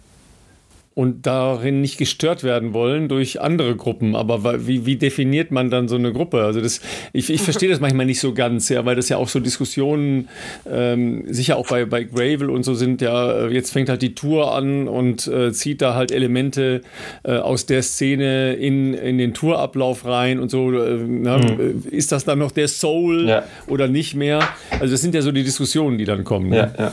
und 0.95 1.27
darin 1.27 1.81
nicht 1.81 1.99
gestört 1.99 2.45
werden 2.45 2.73
wollen 2.73 3.09
durch 3.09 3.41
andere 3.41 3.75
Gruppen. 3.75 4.15
Aber 4.15 4.66
wie, 4.66 4.87
wie 4.87 4.97
definiert 4.97 5.51
man 5.51 5.69
dann 5.69 5.89
so 5.89 5.97
eine 5.97 6.12
Gruppe? 6.12 6.43
Also 6.43 6.61
das, 6.61 6.81
ich, 7.12 7.31
ich 7.31 7.43
verstehe 7.43 7.69
das 7.69 7.81
manchmal 7.81 8.07
nicht 8.07 8.21
so 8.21 8.33
ganz, 8.33 8.69
ja, 8.69 8.85
weil 8.85 8.95
das 8.95 9.09
ja 9.09 9.16
auch 9.16 9.29
so 9.29 9.41
Diskussionen, 9.41 10.29
ähm, 10.71 11.25
sicher 11.27 11.57
auch 11.57 11.66
bei, 11.66 11.85
bei 11.85 12.05
Gravel 12.05 12.49
und 12.49 12.62
so 12.62 12.75
sind, 12.75 13.01
ja, 13.01 13.49
jetzt 13.49 13.73
fängt 13.73 13.89
halt 13.89 14.03
die 14.03 14.15
Tour 14.15 14.55
an 14.55 14.87
und 14.87 15.27
äh, 15.27 15.53
zieht 15.53 15.83
da 15.83 15.95
halt 15.95 16.12
Elemente 16.12 16.83
äh, 17.25 17.33
aus 17.33 17.66
der 17.66 17.83
Szene 17.83 18.55
in, 18.55 18.95
in 18.95 19.19
den 19.19 19.35
Tourablauf 19.35 20.05
rein 20.05 20.39
und 20.39 20.51
so. 20.51 20.73
Äh, 20.73 20.99
na, 21.09 21.39
mhm. 21.39 21.83
Ist 21.91 22.12
das 22.12 22.25
dann 22.25 22.39
noch 22.39 22.53
der 22.53 22.69
Soul 22.69 23.29
ja. 23.29 23.43
oder 23.66 23.89
nicht 23.89 24.15
mehr? 24.15 24.41
Also 24.71 24.93
das 24.93 25.01
sind 25.01 25.15
ja 25.15 25.23
so 25.23 25.33
die 25.33 25.43
Diskussionen, 25.43 25.99
die 25.99 26.05
dann 26.05 26.23
kommen. 26.23 26.51
Ne? 26.51 26.73
Ja, 26.79 26.85
ja. 26.85 26.93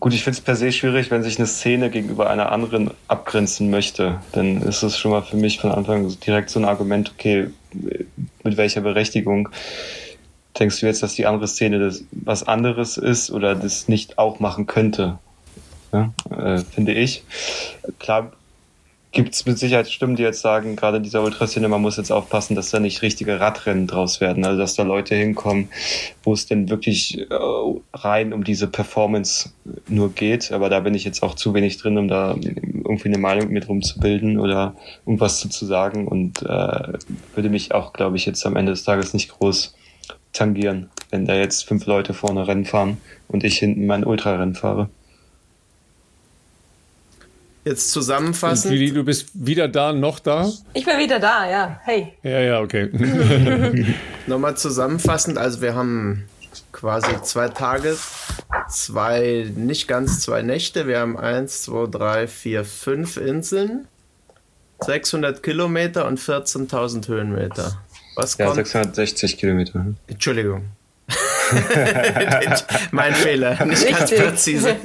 Gut, 0.00 0.12
ich 0.12 0.22
finde 0.22 0.38
es 0.38 0.44
per 0.44 0.54
se 0.54 0.70
schwierig, 0.70 1.10
wenn 1.10 1.22
sich 1.22 1.38
eine 1.38 1.46
Szene 1.46 1.90
gegenüber 1.90 2.28
einer 2.28 2.52
anderen 2.52 2.90
abgrenzen 3.08 3.70
möchte. 3.70 4.20
Dann 4.32 4.62
ist 4.62 4.82
es 4.82 4.98
schon 4.98 5.10
mal 5.10 5.22
für 5.22 5.36
mich 5.36 5.60
von 5.60 5.72
Anfang 5.72 6.04
an 6.04 6.16
direkt 6.24 6.50
so 6.50 6.60
ein 6.60 6.66
Argument, 6.66 7.10
okay, 7.14 7.48
mit 8.42 8.56
welcher 8.56 8.82
Berechtigung 8.82 9.48
denkst 10.58 10.80
du 10.80 10.86
jetzt, 10.86 11.02
dass 11.02 11.14
die 11.14 11.26
andere 11.26 11.48
Szene 11.48 11.78
das 11.78 12.04
was 12.10 12.46
anderes 12.46 12.96
ist 12.96 13.30
oder 13.30 13.54
das 13.54 13.88
nicht 13.88 14.18
auch 14.18 14.40
machen 14.40 14.66
könnte? 14.66 15.18
Ja, 15.92 16.12
äh, 16.30 16.58
finde 16.58 16.92
ich. 16.92 17.22
Klar 17.98 18.32
gibt 19.10 19.34
es 19.34 19.46
mit 19.46 19.58
Sicherheit 19.58 19.90
Stimmen, 19.90 20.16
die 20.16 20.22
jetzt 20.22 20.40
sagen, 20.40 20.76
gerade 20.76 20.98
in 20.98 21.02
dieser 21.02 21.22
Ultraszene, 21.22 21.68
man 21.68 21.80
muss 21.80 21.96
jetzt 21.96 22.12
aufpassen, 22.12 22.54
dass 22.54 22.70
da 22.70 22.78
nicht 22.78 23.02
richtige 23.02 23.40
Radrennen 23.40 23.86
draus 23.86 24.20
werden. 24.20 24.44
Also 24.44 24.58
dass 24.58 24.74
da 24.74 24.82
Leute 24.82 25.14
hinkommen, 25.14 25.68
wo 26.22 26.34
es 26.34 26.46
denn 26.46 26.68
wirklich 26.68 27.18
äh, 27.18 27.34
rein 27.94 28.32
um 28.32 28.44
diese 28.44 28.66
Performance 28.66 29.50
nur 29.88 30.12
geht. 30.12 30.52
Aber 30.52 30.68
da 30.68 30.80
bin 30.80 30.94
ich 30.94 31.04
jetzt 31.04 31.22
auch 31.22 31.34
zu 31.34 31.54
wenig 31.54 31.78
drin, 31.78 31.96
um 31.96 32.08
da 32.08 32.34
irgendwie 32.34 33.08
eine 33.08 33.18
Meinung 33.18 33.48
mit 33.48 33.68
rumzubilden 33.68 34.38
oder 34.38 34.76
irgendwas 35.06 35.40
zu, 35.40 35.48
zu 35.48 35.64
sagen. 35.64 36.06
Und 36.06 36.42
äh, 36.42 36.98
würde 37.34 37.48
mich 37.48 37.72
auch, 37.72 37.94
glaube 37.94 38.16
ich, 38.16 38.26
jetzt 38.26 38.44
am 38.44 38.56
Ende 38.56 38.72
des 38.72 38.84
Tages 38.84 39.14
nicht 39.14 39.30
groß 39.30 39.74
tangieren, 40.32 40.90
wenn 41.10 41.24
da 41.24 41.34
jetzt 41.34 41.66
fünf 41.66 41.86
Leute 41.86 42.12
vorne 42.12 42.46
Rennen 42.46 42.66
fahren 42.66 42.98
und 43.28 43.44
ich 43.44 43.58
hinten 43.58 43.86
mein 43.86 44.04
Ultrarennen 44.04 44.54
fahre. 44.54 44.90
Jetzt 47.68 47.92
zusammenfassend. 47.92 48.72
Lili, 48.72 48.92
du 48.92 49.04
bist 49.04 49.28
wieder 49.34 49.68
da, 49.68 49.92
noch 49.92 50.20
da? 50.20 50.50
Ich 50.72 50.86
bin 50.86 50.98
wieder 50.98 51.18
da, 51.18 51.50
ja. 51.50 51.80
Hey. 51.84 52.14
Ja, 52.22 52.40
ja, 52.40 52.60
okay. 52.60 52.88
Nochmal 54.26 54.56
zusammenfassend, 54.56 55.36
also 55.36 55.60
wir 55.60 55.74
haben 55.74 56.24
quasi 56.72 57.10
zwei 57.22 57.48
Tage, 57.48 57.94
zwei, 58.70 59.52
nicht 59.54 59.86
ganz 59.86 60.20
zwei 60.20 60.40
Nächte. 60.40 60.86
Wir 60.86 61.00
haben 61.00 61.18
eins, 61.18 61.64
zwei, 61.64 61.86
drei, 61.86 62.26
vier, 62.26 62.64
fünf 62.64 63.18
Inseln, 63.18 63.86
600 64.80 65.42
Kilometer 65.42 66.06
und 66.06 66.18
14.000 66.18 67.06
Höhenmeter. 67.06 67.82
Was 68.16 68.38
kommt? 68.38 68.48
Ja, 68.48 68.64
660 68.64 69.36
Kilometer. 69.36 69.84
Entschuldigung. 70.06 70.70
mein 72.90 73.14
Fehler, 73.14 73.64
nicht 73.64 73.84
Richtig. 73.84 73.98
ganz 73.98 74.14
präzise. 74.14 74.76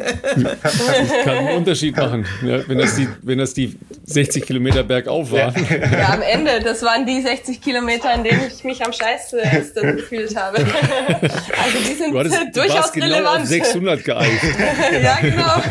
Das 0.62 0.78
kann 1.24 1.38
einen 1.38 1.58
Unterschied 1.58 1.96
machen, 1.98 2.26
ja, 2.44 2.68
wenn, 2.68 2.78
das 2.78 2.96
die, 2.96 3.08
wenn 3.22 3.38
das 3.38 3.54
die 3.54 3.78
60 4.06 4.46
Kilometer 4.46 4.84
bergauf 4.84 5.32
waren. 5.32 5.54
Ja, 5.92 6.14
am 6.14 6.22
Ende, 6.22 6.60
das 6.64 6.82
waren 6.84 7.06
die 7.06 7.22
60 7.22 7.62
Kilometer, 7.62 8.14
in 8.14 8.24
denen 8.24 8.42
ich 8.48 8.64
mich 8.64 8.86
am 8.86 8.94
scheißesten 8.94 9.98
gefühlt 9.98 10.36
habe. 10.36 10.64
Also 11.64 11.78
die 11.78 11.94
sind 11.94 12.14
du 12.14 12.20
hattest, 12.20 12.40
durchaus 12.56 12.92
du 12.92 13.00
genau 13.00 13.16
relevant. 13.16 13.42
Auf 13.44 13.48
600 13.48 14.04
geeicht. 14.04 14.44
ja, 15.04 15.18
genau. 15.22 15.64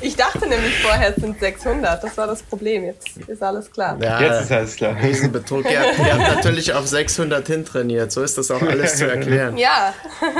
Ich 0.00 0.16
dachte 0.16 0.46
nämlich 0.46 0.78
vorher, 0.80 1.14
es 1.16 1.16
sind 1.16 1.40
600. 1.40 2.02
Das 2.02 2.16
war 2.16 2.26
das 2.26 2.42
Problem. 2.42 2.84
Jetzt 2.84 3.16
ist 3.26 3.42
alles 3.42 3.70
klar. 3.70 3.98
Ja, 4.00 4.20
Jetzt 4.20 4.42
ist 4.42 4.52
alles 4.52 4.76
klar. 4.76 4.96
Riesenbetrug. 5.02 5.64
Ihr 5.64 5.80
ihr 5.98 6.14
habt 6.14 6.36
natürlich 6.36 6.72
auf 6.72 6.86
600 6.86 7.46
hintrainiert. 7.46 8.12
So 8.12 8.22
ist 8.22 8.36
das 8.38 8.50
auch 8.50 8.62
alles 8.62 8.96
zu 8.96 9.10
erklären. 9.10 9.56
Ja. 9.56 9.94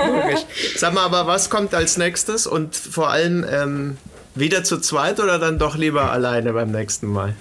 Logisch. 0.06 0.44
Sag 0.76 0.94
mal, 0.94 1.04
aber 1.04 1.26
was 1.26 1.50
kommt 1.50 1.74
als 1.74 1.96
nächstes? 1.96 2.46
Und 2.46 2.76
vor 2.76 3.10
allem 3.10 3.44
ähm, 3.50 3.98
wieder 4.34 4.64
zu 4.64 4.78
zweit 4.78 5.20
oder 5.20 5.38
dann 5.38 5.58
doch 5.58 5.76
lieber 5.76 6.10
alleine 6.10 6.52
beim 6.52 6.70
nächsten 6.70 7.06
Mal? 7.06 7.34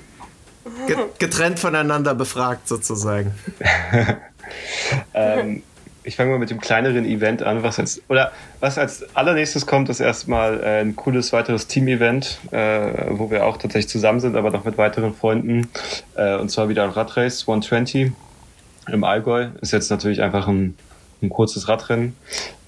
Getrennt 1.20 1.60
voneinander 1.60 2.16
befragt 2.16 2.68
sozusagen. 2.68 3.34
ähm, 5.14 5.64
ich 6.04 6.16
fange 6.16 6.32
mal 6.32 6.40
mit 6.40 6.50
dem 6.50 6.60
kleineren 6.60 7.06
Event 7.06 7.44
an, 7.44 7.64
was 7.64 7.80
als 7.80 8.02
oder 8.10 8.32
was 8.60 8.78
als 8.78 9.06
allernächstes 9.16 9.66
kommt, 9.66 9.90
ist 9.90 10.00
erstmal 10.00 10.62
äh, 10.62 10.82
ein 10.82 10.96
cooles 10.96 11.34
weiteres 11.34 11.68
Team-Event, 11.68 12.40
äh, 12.52 13.06
wo 13.10 13.32
wir 13.32 13.46
auch 13.46 13.58
tatsächlich 13.58 13.90
zusammen 13.90 14.20
sind, 14.20 14.36
aber 14.36 14.52
noch 14.52 14.66
mit 14.66 14.78
weiteren 14.78 15.14
Freunden. 15.14 15.70
Äh, 16.16 16.36
und 16.36 16.50
zwar 16.50 16.70
wieder 16.70 16.84
ein 16.84 16.90
Radrace 16.90 17.42
120 17.42 18.12
im 18.92 19.04
Allgäu. 19.04 19.48
Ist 19.62 19.72
jetzt 19.72 19.90
natürlich 19.90 20.22
einfach 20.22 20.48
ein, 20.48 20.78
ein 21.24 21.30
kurzes 21.30 21.68
Radrennen, 21.68 22.16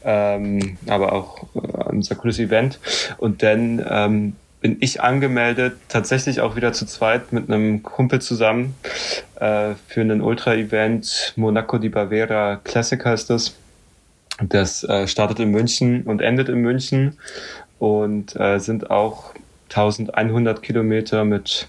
ähm, 0.04 0.78
aber 0.88 1.14
auch 1.14 1.44
äh, 1.56 1.90
ein 1.92 2.02
sehr 2.02 2.18
cooles 2.18 2.40
Event. 2.40 2.80
Und 3.18 3.44
dann 3.44 3.86
ähm, 3.88 4.34
bin 4.62 4.78
ich 4.80 5.02
angemeldet, 5.02 5.76
tatsächlich 5.90 6.42
auch 6.42 6.56
wieder 6.56 6.74
zu 6.74 6.88
zweit 6.88 7.32
mit 7.32 7.50
einem 7.52 7.84
Kumpel 7.84 8.20
zusammen 8.20 8.76
äh, 9.36 9.76
für 9.88 10.02
einen 10.02 10.22
Ultra-Event. 10.22 11.34
Monaco 11.36 11.78
di 11.78 11.90
Bavera 11.90 12.60
Classic 12.64 13.04
heißt 13.04 13.30
das. 13.30 13.54
Das 14.42 14.84
äh, 14.84 15.08
startet 15.08 15.40
in 15.40 15.52
München 15.52 16.04
und 16.04 16.22
endet 16.22 16.50
in 16.50 16.58
München 16.58 17.18
und 17.80 18.36
äh, 18.36 18.60
sind 18.60 18.90
auch 18.90 19.34
1100 19.70 20.62
Kilometer 20.62 21.26
mit 21.26 21.68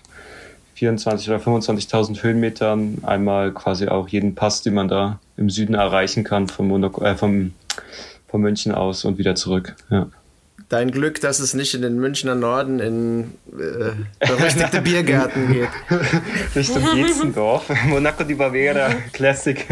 24 0.77 1.31
oder 1.31 1.39
25.000 1.39 2.23
Höhenmetern. 2.23 2.99
Einmal 3.03 3.53
quasi 3.53 3.89
auch 3.89 4.09
jeden 4.09 4.35
Pass, 4.35 4.63
den 4.63 4.75
man 4.75 4.89
da 4.89 5.19
im 5.37 5.49
Süden 5.49 5.75
erreichen 5.75 6.23
kann 6.23 6.49
von, 6.49 6.69
Monaco, 6.69 7.03
äh, 7.03 7.17
vom, 7.17 7.53
von 8.29 8.43
München 8.43 8.73
aus 8.73 9.05
und 9.05 9.17
wieder 9.17 9.35
zurück. 9.35 9.75
Ja. 9.91 10.07
Dein 10.69 10.91
Glück, 10.91 11.21
dass 11.21 11.39
es 11.39 11.55
nicht 11.55 11.75
in 11.75 11.83
den 11.83 11.97
Münchner 11.99 12.35
Norden 12.35 12.81
in 12.81 13.35
äh, 13.53 13.93
berüchtigte 14.27 14.83
Biergärten 14.83 15.47
geht. 15.53 15.69
Richtung 16.57 16.83
Jetzendorf, 16.97 17.71
Monaco 17.87 18.25
di 18.25 18.35
Bavera, 18.35 18.91
Classic. 19.13 19.65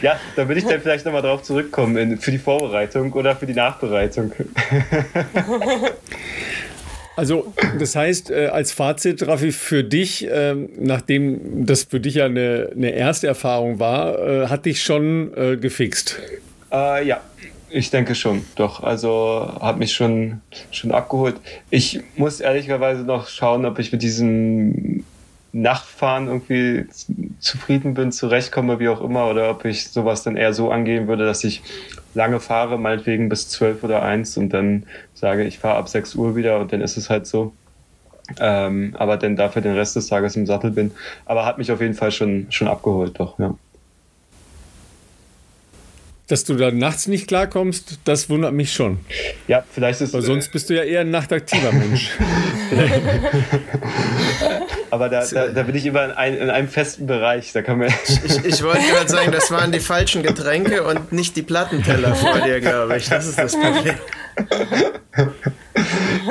ja, 0.00 0.18
da 0.34 0.48
würde 0.48 0.60
ich 0.60 0.66
dann 0.66 0.80
vielleicht 0.80 1.04
nochmal 1.04 1.22
drauf 1.22 1.42
zurückkommen 1.42 1.96
in, 1.98 2.18
für 2.18 2.30
die 2.30 2.38
Vorbereitung 2.38 3.12
oder 3.12 3.36
für 3.36 3.46
die 3.46 3.54
Nachbereitung. 3.54 4.32
Also, 7.16 7.52
das 7.78 7.96
heißt, 7.96 8.30
äh, 8.30 8.48
als 8.48 8.72
Fazit, 8.72 9.26
Raffi, 9.26 9.50
für 9.50 9.82
dich, 9.82 10.28
äh, 10.30 10.54
nachdem 10.78 11.64
das 11.64 11.84
für 11.84 11.98
dich 11.98 12.16
ja 12.16 12.26
eine, 12.26 12.70
eine 12.74 12.90
erste 12.90 13.26
Erfahrung 13.26 13.78
war, 13.78 14.18
äh, 14.18 14.48
hat 14.48 14.66
dich 14.66 14.82
schon 14.82 15.32
äh, 15.34 15.56
gefixt? 15.56 16.20
Äh, 16.70 17.06
ja, 17.06 17.20
ich 17.70 17.90
denke 17.90 18.14
schon, 18.14 18.44
doch. 18.56 18.82
Also 18.82 19.50
hat 19.60 19.78
mich 19.78 19.94
schon, 19.94 20.42
schon 20.70 20.92
abgeholt. 20.92 21.36
Ich 21.70 22.00
muss 22.16 22.40
ehrlicherweise 22.40 23.02
noch 23.02 23.28
schauen, 23.28 23.64
ob 23.64 23.78
ich 23.78 23.92
mit 23.92 24.02
diesem 24.02 25.04
Nachtfahren 25.52 26.26
irgendwie 26.26 26.84
zufrieden 27.40 27.94
bin, 27.94 28.12
zurechtkomme, 28.12 28.78
wie 28.78 28.88
auch 28.88 29.00
immer, 29.00 29.30
oder 29.30 29.50
ob 29.50 29.64
ich 29.64 29.88
sowas 29.88 30.22
dann 30.22 30.36
eher 30.36 30.52
so 30.52 30.70
angehen 30.70 31.08
würde, 31.08 31.24
dass 31.24 31.44
ich 31.44 31.62
lange 32.16 32.40
fahre, 32.40 32.78
meinetwegen 32.78 33.28
bis 33.28 33.48
zwölf 33.48 33.84
oder 33.84 34.02
eins 34.02 34.36
und 34.36 34.48
dann 34.48 34.84
sage, 35.14 35.44
ich 35.44 35.58
fahre 35.58 35.76
ab 35.76 35.88
sechs 35.88 36.14
Uhr 36.14 36.34
wieder 36.34 36.58
und 36.58 36.72
dann 36.72 36.80
ist 36.80 36.96
es 36.96 37.10
halt 37.10 37.26
so. 37.26 37.52
Ähm, 38.40 38.96
aber 38.98 39.16
dann 39.18 39.36
dafür 39.36 39.62
den 39.62 39.76
Rest 39.76 39.94
des 39.94 40.08
Tages 40.08 40.34
im 40.34 40.46
Sattel 40.46 40.72
bin. 40.72 40.90
Aber 41.26 41.46
hat 41.46 41.58
mich 41.58 41.70
auf 41.70 41.80
jeden 41.80 41.94
Fall 41.94 42.10
schon, 42.10 42.46
schon 42.50 42.66
abgeholt, 42.66 43.20
doch, 43.20 43.38
ja. 43.38 43.54
Dass 46.26 46.42
du 46.42 46.54
da 46.54 46.72
nachts 46.72 47.06
nicht 47.06 47.28
klarkommst, 47.28 48.00
das 48.04 48.28
wundert 48.28 48.52
mich 48.52 48.72
schon. 48.72 48.98
Ja, 49.46 49.62
vielleicht 49.70 50.00
ist 50.00 50.12
Weil 50.12 50.22
sonst 50.22 50.50
bist 50.50 50.68
du 50.68 50.74
ja 50.74 50.82
eher 50.82 51.02
ein 51.02 51.10
nachtaktiver 51.12 51.70
Mensch. 51.70 52.10
Aber 54.90 55.08
da, 55.08 55.24
da, 55.26 55.48
da, 55.48 55.62
bin 55.62 55.74
ich 55.74 55.86
immer 55.86 56.04
in, 56.04 56.10
ein, 56.12 56.36
in, 56.36 56.50
einem 56.50 56.68
festen 56.68 57.06
Bereich. 57.06 57.52
Da 57.52 57.62
kann 57.62 57.78
man 57.78 57.88
ich, 57.88 58.44
ich 58.44 58.62
wollte 58.62 58.86
gerade 58.86 59.08
sagen, 59.08 59.32
das 59.32 59.50
waren 59.50 59.72
die 59.72 59.80
falschen 59.80 60.22
Getränke 60.22 60.84
und 60.84 61.12
nicht 61.12 61.36
die 61.36 61.42
Plattenteller 61.42 62.14
vor 62.14 62.40
dir, 62.40 62.60
glaube 62.60 62.96
ich. 62.96 63.08
Das 63.08 63.26
ist 63.26 63.38
das 63.38 63.56
Problem. 63.56 63.94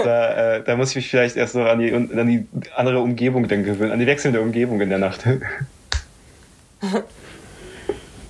Da, 0.04 0.58
äh, 0.58 0.64
da 0.64 0.76
muss 0.76 0.90
ich 0.92 0.98
mich 0.98 1.10
vielleicht 1.10 1.36
erst 1.38 1.56
noch 1.56 1.66
an 1.66 1.80
die, 1.80 1.94
an 1.94 2.28
die 2.28 2.46
andere 2.76 3.00
Umgebung 3.00 3.48
dann 3.48 3.64
gewöhnen, 3.64 3.92
an 3.92 4.00
die 4.00 4.08
wechselnde 4.08 4.42
Umgebung 4.42 4.82
in 4.82 4.90
der 4.90 5.00
Nacht. 5.00 5.24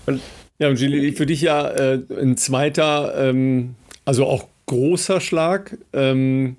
Und 0.06 0.22
ja, 0.58 0.70
und 0.70 0.76
Gilly, 0.78 1.12
für 1.12 1.26
dich 1.26 1.42
ja 1.42 1.70
äh, 1.70 2.00
ein 2.22 2.38
zweiter, 2.38 3.14
ähm, 3.18 3.76
also 4.06 4.26
auch 4.26 4.48
großer 4.68 5.20
Schlag. 5.20 5.78
Ähm, 5.94 6.56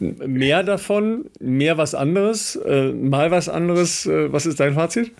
mehr 0.00 0.62
davon, 0.62 1.30
mehr 1.38 1.78
was 1.78 1.94
anderes, 1.94 2.56
äh, 2.56 2.92
mal 2.92 3.30
was 3.30 3.48
anderes. 3.48 4.06
Äh, 4.06 4.32
was 4.32 4.46
ist 4.46 4.58
dein 4.60 4.74
Fazit? 4.74 5.12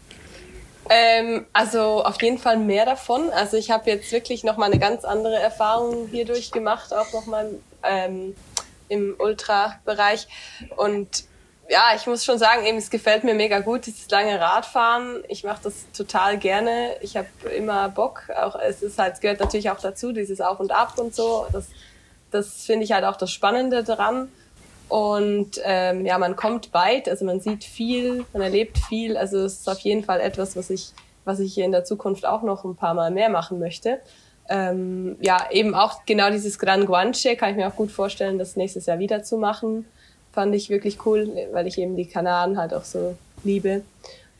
Ähm, 0.89 1.47
also 1.53 2.03
auf 2.05 2.21
jeden 2.21 2.39
Fall 2.39 2.57
mehr 2.57 2.85
davon. 2.85 3.31
Also 3.31 3.57
ich 3.57 3.71
habe 3.71 3.89
jetzt 3.89 4.11
wirklich 4.11 4.43
nochmal 4.43 4.71
eine 4.71 4.81
ganz 4.81 5.05
andere 5.05 5.37
Erfahrung 5.37 6.09
hierdurch 6.09 6.51
gemacht, 6.51 6.93
auch 6.93 7.13
nochmal 7.13 7.51
ähm, 7.85 8.35
im 8.89 9.15
Ultra-Bereich. 9.19 10.27
Und 10.77 11.25
ja, 11.69 11.93
ich 11.95 12.09
muss 12.09 12.25
schon 12.25 12.39
sagen, 12.39 12.67
eben, 12.67 12.79
es 12.79 12.91
gefällt 12.91 13.23
mir 13.23 13.35
mega 13.35 13.61
gut, 13.61 13.87
dieses 13.87 14.11
lange 14.11 14.41
Radfahren. 14.41 15.23
Ich 15.29 15.45
mache 15.45 15.61
das 15.63 15.87
total 15.93 16.37
gerne. 16.39 16.97
Ich 17.01 17.17
habe 17.17 17.29
immer 17.57 17.89
Bock. 17.89 18.25
Auch 18.37 18.57
es 18.59 18.83
ist 18.83 18.99
halt, 18.99 19.21
gehört 19.21 19.39
natürlich 19.39 19.71
auch 19.71 19.79
dazu, 19.79 20.11
dieses 20.11 20.41
Auf 20.41 20.59
und 20.59 20.73
Ab 20.73 20.99
und 20.99 21.15
so. 21.15 21.47
Das, 21.53 21.69
das 22.33 22.65
finde 22.65 22.85
ich 22.85 22.91
halt 22.91 23.05
auch 23.05 23.17
das 23.17 23.31
Spannende 23.31 23.85
daran. 23.85 24.33
Und 24.91 25.61
ähm, 25.65 26.05
ja, 26.05 26.19
man 26.19 26.37
kommt 26.37 26.75
weit, 26.75 27.09
also 27.09 27.25
man 27.25 27.41
sieht 27.41 27.65
viel, 27.65 28.27
man 28.33 28.43
erlebt 28.43 28.77
viel. 28.77 29.17
Also 29.17 29.39
es 29.39 29.61
ist 29.61 29.69
auf 29.69 29.81
jeden 29.81 30.05
Fall 30.05 30.21
etwas, 30.21 30.57
was 30.57 30.69
ich, 30.69 30.93
was 31.25 31.41
ich 31.41 31.57
in 31.57 31.73
der 31.73 31.85
Zukunft 31.85 32.27
auch 32.27 32.43
noch 32.43 32.65
ein 32.65 32.77
paar 32.77 32.93
Mal 32.93 33.11
mehr 33.11 33.31
machen 33.31 33.59
möchte. 33.59 34.01
Ähm, 34.49 35.17
ja, 35.21 35.47
eben 35.51 35.75
auch 35.75 36.05
genau 36.05 36.31
dieses 36.31 36.59
Gran 36.59 36.85
Guanche 36.85 37.37
kann 37.37 37.51
ich 37.51 37.57
mir 37.57 37.69
auch 37.69 37.77
gut 37.77 37.91
vorstellen, 37.91 38.37
das 38.37 38.57
nächstes 38.57 38.87
Jahr 38.87 38.99
wieder 38.99 39.23
zu 39.23 39.39
machen 39.39 39.87
fand 40.33 40.55
ich 40.55 40.71
wirklich 40.71 41.05
cool, 41.07 41.31
weil 41.53 41.67
ich 41.67 41.79
eben 41.79 41.97
die 41.97 42.07
Kanaren 42.07 42.57
halt 42.57 42.75
auch 42.75 42.85
so 42.85 43.17
liebe. 43.45 43.83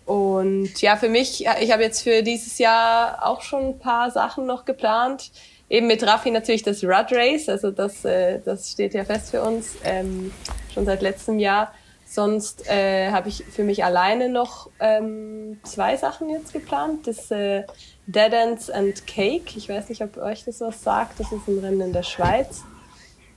Und 0.07 0.81
ja, 0.81 0.97
für 0.97 1.09
mich, 1.09 1.47
ich 1.61 1.73
habe 1.73 1.83
jetzt 1.83 2.03
für 2.03 2.23
dieses 2.23 2.59
Jahr 2.59 3.27
auch 3.27 3.43
schon 3.43 3.67
ein 3.67 3.79
paar 3.79 4.11
Sachen 4.11 4.47
noch 4.47 4.65
geplant. 4.65 5.31
Eben 5.71 5.87
mit 5.87 6.05
Raffi 6.05 6.33
natürlich 6.33 6.65
das 6.65 6.83
Rud 6.83 7.13
Race, 7.13 7.49
also 7.49 7.71
das, 7.71 8.05
äh, 8.05 8.41
das 8.45 8.73
steht 8.73 8.93
ja 8.93 9.05
fest 9.05 9.31
für 9.31 9.41
uns, 9.41 9.77
ähm, 9.85 10.33
schon 10.75 10.85
seit 10.85 11.01
letztem 11.01 11.39
Jahr. 11.39 11.73
Sonst 12.05 12.69
äh, 12.69 13.13
habe 13.13 13.29
ich 13.29 13.45
für 13.45 13.63
mich 13.63 13.85
alleine 13.85 14.29
noch 14.29 14.69
ähm, 14.81 15.61
zwei 15.63 15.97
Sachen 15.97 16.29
jetzt 16.29 16.53
geplant. 16.53 17.07
Das 17.07 17.31
äh, 17.31 17.63
Dead 18.09 18.33
Ends 18.33 18.69
and 18.69 19.07
Cake. 19.07 19.57
Ich 19.57 19.69
weiß 19.69 19.89
nicht, 19.91 20.03
ob 20.03 20.17
euch 20.17 20.45
das 20.45 20.61
was 20.61 20.83
sagt. 20.83 21.21
Das 21.21 21.31
ist 21.31 21.47
ein 21.47 21.61
Rennen 21.61 21.81
in 21.81 21.93
der 21.93 22.03
Schweiz, 22.03 22.63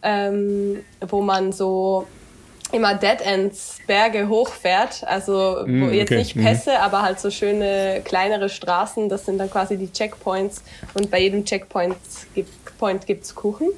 ähm, 0.01 0.84
wo 1.01 1.22
man 1.22 1.51
so 1.51 2.07
immer 2.74 2.95
Dead 2.95 3.22
Ends 3.22 3.78
Berge 3.88 4.28
hochfährt. 4.28 5.04
Also 5.06 5.64
mm, 5.66 5.94
jetzt 5.94 6.12
okay. 6.12 6.20
nicht 6.20 6.36
mhm. 6.36 6.44
Pässe, 6.44 6.72
mm. 6.72 6.82
aber 6.82 7.02
halt 7.02 7.20
so 7.20 7.32
schöne 7.32 8.02
kleinere 8.04 8.50
Straßen. 8.50 9.10
Das 9.10 9.26
sind 9.26 9.38
dann 9.38 9.50
quasi 9.50 9.78
die 9.78 9.91
Checkpoints. 9.91 10.64
Und 10.94 11.10
bei 11.10 11.22
jedem 11.22 11.45
Checkpoint 11.45 11.95
gibt 12.34 12.50
gibt's 13.06 13.34
Kuchen. 13.34 13.70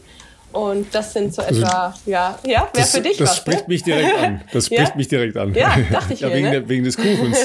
Und 0.56 0.96
das 0.96 1.12
sind 1.12 1.34
so 1.34 1.42
also, 1.42 1.62
etwa, 1.62 1.94
ja, 2.06 2.40
ja, 2.46 2.70
wäre 2.74 2.88
für 2.88 3.02
dich 3.02 3.18
das 3.18 3.28
was. 3.28 3.36
Das 3.36 3.38
spricht 3.38 3.68
ne? 3.68 3.74
mich 3.74 3.84
direkt 3.84 4.18
an. 4.18 4.42
Das 4.54 4.66
spricht 4.68 4.90
ja? 4.90 4.96
mich 4.96 5.08
direkt 5.10 5.36
an. 5.36 5.54
Ja, 5.54 5.76
dachte 5.92 6.14
ich 6.14 6.20
ja, 6.22 6.30
mir. 6.30 6.36
Wegen, 6.36 6.46
ne? 6.46 6.52
der, 6.52 6.70
wegen 6.70 6.84
des 6.86 6.96
Kuchens. 6.96 7.38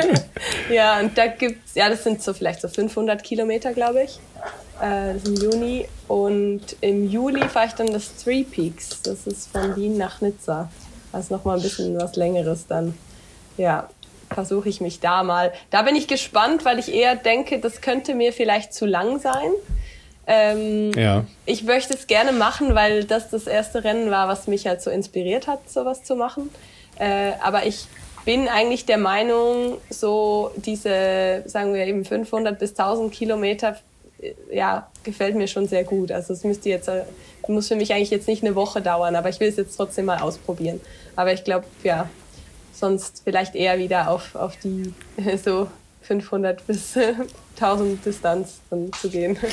ja, 0.70 0.98
und 0.98 1.16
da 1.16 1.28
gibt's, 1.28 1.76
ja, 1.76 1.88
das 1.88 2.02
sind 2.02 2.20
so 2.20 2.34
vielleicht 2.34 2.60
so 2.60 2.66
500 2.66 3.22
Kilometer, 3.22 3.72
glaube 3.72 4.02
ich. 4.02 4.18
Äh, 4.80 5.14
das 5.14 5.22
ist 5.22 5.28
im 5.28 5.34
Juni. 5.36 5.86
Und 6.08 6.62
im 6.80 7.08
Juli 7.08 7.48
fahre 7.48 7.68
ich 7.68 7.74
dann 7.74 7.92
das 7.92 8.16
Three 8.16 8.42
Peaks. 8.42 9.00
Das 9.02 9.28
ist 9.28 9.52
von 9.52 9.76
Wien 9.76 9.96
nach 9.96 10.20
Nizza. 10.20 10.68
Also 11.12 11.36
nochmal 11.36 11.58
ein 11.58 11.62
bisschen 11.62 11.96
was 12.00 12.16
Längeres 12.16 12.66
dann. 12.66 12.94
Ja, 13.58 13.88
versuche 14.28 14.68
ich 14.68 14.80
mich 14.80 14.98
da 14.98 15.22
mal. 15.22 15.52
Da 15.70 15.82
bin 15.82 15.94
ich 15.94 16.08
gespannt, 16.08 16.64
weil 16.64 16.80
ich 16.80 16.92
eher 16.92 17.14
denke, 17.14 17.60
das 17.60 17.80
könnte 17.80 18.16
mir 18.16 18.32
vielleicht 18.32 18.74
zu 18.74 18.86
lang 18.86 19.20
sein. 19.20 19.52
Ähm, 20.26 20.92
ja. 20.92 21.24
Ich 21.46 21.64
möchte 21.64 21.94
es 21.94 22.06
gerne 22.06 22.32
machen, 22.32 22.74
weil 22.74 23.04
das 23.04 23.30
das 23.30 23.46
erste 23.46 23.84
Rennen 23.84 24.10
war, 24.10 24.28
was 24.28 24.46
mich 24.46 24.66
halt 24.66 24.82
so 24.82 24.90
inspiriert 24.90 25.46
hat, 25.46 25.68
sowas 25.68 26.04
zu 26.04 26.14
machen. 26.14 26.50
Äh, 26.98 27.32
aber 27.42 27.66
ich 27.66 27.86
bin 28.24 28.48
eigentlich 28.48 28.86
der 28.86 28.98
Meinung, 28.98 29.78
so 29.88 30.52
diese, 30.56 31.42
sagen 31.46 31.74
wir 31.74 31.86
eben 31.86 32.04
500 32.04 32.58
bis 32.58 32.70
1000 32.70 33.12
Kilometer, 33.12 33.76
äh, 34.20 34.34
ja, 34.52 34.88
gefällt 35.02 35.34
mir 35.34 35.48
schon 35.48 35.66
sehr 35.66 35.84
gut. 35.84 36.12
Also 36.12 36.32
es 36.32 36.44
müsste 36.44 36.68
jetzt, 36.68 36.88
äh, 36.88 37.04
muss 37.48 37.68
für 37.68 37.76
mich 37.76 37.92
eigentlich 37.92 38.10
jetzt 38.10 38.28
nicht 38.28 38.44
eine 38.44 38.54
Woche 38.54 38.80
dauern, 38.80 39.16
aber 39.16 39.30
ich 39.30 39.40
will 39.40 39.48
es 39.48 39.56
jetzt 39.56 39.76
trotzdem 39.76 40.04
mal 40.04 40.18
ausprobieren. 40.18 40.80
Aber 41.16 41.32
ich 41.32 41.42
glaube, 41.42 41.66
ja, 41.82 42.08
sonst 42.72 43.22
vielleicht 43.24 43.54
eher 43.54 43.78
wieder 43.78 44.10
auf, 44.10 44.34
auf 44.34 44.56
die 44.56 44.94
so 45.44 45.66
500 46.02 46.66
bis 46.66 46.96
1000 47.56 48.04
Distanz 48.04 48.60
zu 49.00 49.08
gehen. 49.08 49.38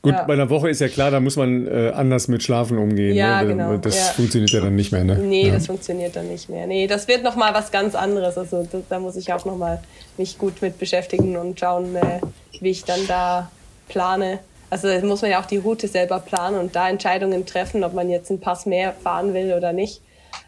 Gut, 0.00 0.12
ja. 0.12 0.22
bei 0.22 0.34
einer 0.34 0.48
Woche 0.48 0.70
ist 0.70 0.80
ja 0.80 0.86
klar, 0.86 1.10
da 1.10 1.18
muss 1.18 1.36
man 1.36 1.66
äh, 1.66 1.90
anders 1.90 2.28
mit 2.28 2.44
Schlafen 2.44 2.78
umgehen. 2.78 3.16
Ja, 3.16 3.42
ne? 3.42 3.48
genau. 3.48 3.76
Das 3.78 3.96
ja. 3.96 4.12
funktioniert 4.12 4.50
ja 4.52 4.60
dann 4.60 4.76
nicht 4.76 4.92
mehr, 4.92 5.02
ne? 5.02 5.16
Nee, 5.16 5.48
ja. 5.48 5.54
das 5.54 5.66
funktioniert 5.66 6.14
dann 6.14 6.28
nicht 6.28 6.48
mehr. 6.48 6.68
Nee, 6.68 6.86
das 6.86 7.08
wird 7.08 7.24
nochmal 7.24 7.52
was 7.52 7.72
ganz 7.72 7.96
anderes. 7.96 8.38
Also 8.38 8.66
da, 8.70 8.78
da 8.88 9.00
muss 9.00 9.16
ich 9.16 9.32
auch 9.32 9.44
nochmal 9.44 9.82
mich 10.16 10.38
gut 10.38 10.62
mit 10.62 10.78
beschäftigen 10.78 11.36
und 11.36 11.58
schauen, 11.58 11.96
äh, 11.96 12.20
wie 12.60 12.70
ich 12.70 12.84
dann 12.84 13.00
da 13.08 13.50
plane. 13.88 14.38
Also 14.70 14.88
muss 15.04 15.22
man 15.22 15.32
ja 15.32 15.40
auch 15.40 15.46
die 15.46 15.56
Route 15.56 15.88
selber 15.88 16.20
planen 16.20 16.60
und 16.60 16.76
da 16.76 16.88
Entscheidungen 16.88 17.44
treffen, 17.44 17.82
ob 17.82 17.94
man 17.94 18.08
jetzt 18.08 18.30
einen 18.30 18.40
Pass 18.40 18.66
mehr 18.66 18.92
fahren 18.92 19.34
will 19.34 19.52
oder 19.54 19.72
nicht. 19.72 20.00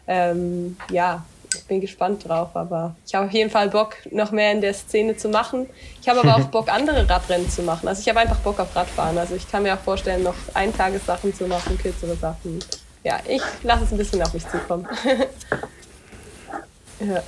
Ähm, 0.07 0.77
ja, 0.91 1.25
ich 1.53 1.63
bin 1.65 1.81
gespannt 1.81 2.27
drauf, 2.27 2.55
aber 2.55 2.95
ich 3.05 3.13
habe 3.13 3.27
auf 3.27 3.31
jeden 3.33 3.49
Fall 3.49 3.69
Bock, 3.69 3.95
noch 4.11 4.31
mehr 4.31 4.51
in 4.51 4.61
der 4.61 4.73
Szene 4.73 5.17
zu 5.17 5.29
machen. 5.29 5.67
Ich 6.01 6.07
habe 6.07 6.19
aber 6.21 6.35
auch 6.35 6.47
Bock, 6.51 6.71
andere 6.71 7.07
Radrennen 7.09 7.49
zu 7.49 7.61
machen. 7.63 7.87
Also 7.87 8.01
ich 8.01 8.09
habe 8.09 8.19
einfach 8.19 8.37
Bock 8.37 8.59
auf 8.59 8.75
Radfahren. 8.75 9.17
Also 9.17 9.35
ich 9.35 9.49
kann 9.49 9.63
mir 9.63 9.73
auch 9.73 9.79
vorstellen, 9.79 10.23
noch 10.23 10.35
Eintagessachen 10.53 11.33
zu 11.33 11.47
machen, 11.47 11.77
kürzere 11.77 12.15
Sachen. 12.15 12.59
Ja, 13.03 13.19
ich 13.27 13.41
lasse 13.63 13.85
es 13.85 13.91
ein 13.91 13.97
bisschen 13.97 14.21
auf 14.21 14.33
mich 14.33 14.47
zukommen. 14.47 14.87
ja. 16.99 17.23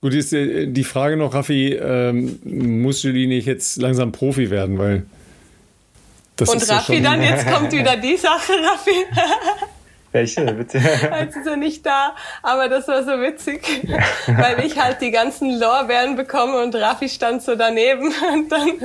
Gut, 0.00 0.14
ist 0.14 0.32
die 0.32 0.84
Frage 0.84 1.16
noch, 1.16 1.34
Raffi, 1.34 1.74
ähm, 1.74 2.40
muss 2.44 3.02
Julie 3.02 3.26
nicht 3.26 3.46
jetzt 3.46 3.76
langsam 3.76 4.12
Profi 4.12 4.50
werden, 4.50 4.78
weil 4.78 5.04
das 6.36 6.48
Und 6.48 6.68
Raffi 6.70 6.94
ja 6.96 7.00
dann, 7.02 7.22
jetzt 7.22 7.46
kommt 7.46 7.70
wieder 7.72 7.96
die 7.96 8.16
Sache, 8.16 8.52
Raffi. 8.52 9.04
Welche, 10.12 10.40
bitte? 10.52 10.78
Jetzt 10.78 11.36
ist 11.36 11.46
er 11.46 11.56
nicht 11.56 11.86
da, 11.86 12.16
aber 12.42 12.68
das 12.68 12.88
war 12.88 13.04
so 13.04 13.12
witzig, 13.20 13.62
weil 14.26 14.64
ich 14.64 14.78
halt 14.80 15.00
die 15.00 15.10
ganzen 15.12 15.58
Lorbeeren 15.58 16.16
bekomme 16.16 16.60
und 16.62 16.74
Raffi 16.74 17.08
stand 17.08 17.42
so 17.42 17.54
daneben 17.54 18.12
und 18.32 18.50
dann 18.50 18.68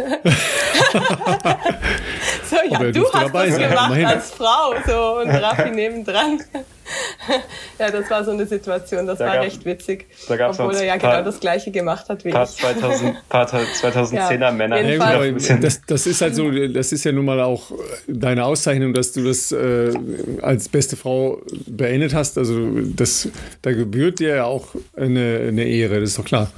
so, 2.43 2.57
ja, 2.69 2.80
du 2.91 3.11
hast 3.11 3.34
das 3.34 3.57
gemacht 3.57 4.06
als 4.06 4.31
Frau, 4.31 4.76
so 4.85 5.19
und 5.22 5.30
Raffi 5.30 5.72
nebendran. 5.72 6.43
ja, 7.79 7.91
das 7.91 8.09
war 8.09 8.23
so 8.23 8.31
eine 8.31 8.45
Situation, 8.45 9.05
das 9.05 9.19
da 9.19 9.25
war 9.25 9.35
gab, 9.35 9.45
recht 9.45 9.65
witzig. 9.65 10.07
Da 10.27 10.49
obwohl 10.49 10.75
er 10.75 10.85
ja 10.85 10.97
genau 10.97 11.21
das 11.23 11.39
Gleiche 11.39 11.71
gemacht 11.71 12.07
hat 12.09 12.23
wie 12.25 12.31
paar 12.31 12.43
ich. 12.43 12.57
2000, 12.57 13.15
paar 13.29 13.47
2010er 13.47 14.39
ja, 14.39 14.51
Männer. 14.51 14.81
Ja, 14.81 15.57
das, 15.57 15.81
das, 15.85 16.07
ist 16.07 16.21
halt 16.21 16.35
so, 16.35 16.51
das 16.51 16.91
ist 16.91 17.03
ja 17.03 17.11
nun 17.11 17.25
mal 17.25 17.41
auch 17.41 17.71
deine 18.07 18.45
Auszeichnung, 18.45 18.93
dass 18.93 19.11
du 19.11 19.23
das 19.23 19.51
äh, 19.51 19.93
als 20.41 20.69
beste 20.69 20.95
Frau 20.95 21.41
beendet 21.67 22.13
hast. 22.13 22.37
Also 22.37 22.69
das, 22.95 23.29
da 23.61 23.71
gebührt 23.71 24.19
dir 24.19 24.35
ja 24.35 24.43
auch 24.45 24.67
eine, 24.95 25.45
eine 25.47 25.63
Ehre, 25.63 25.99
das 25.99 26.11
ist 26.11 26.19
doch 26.19 26.25
klar. 26.25 26.51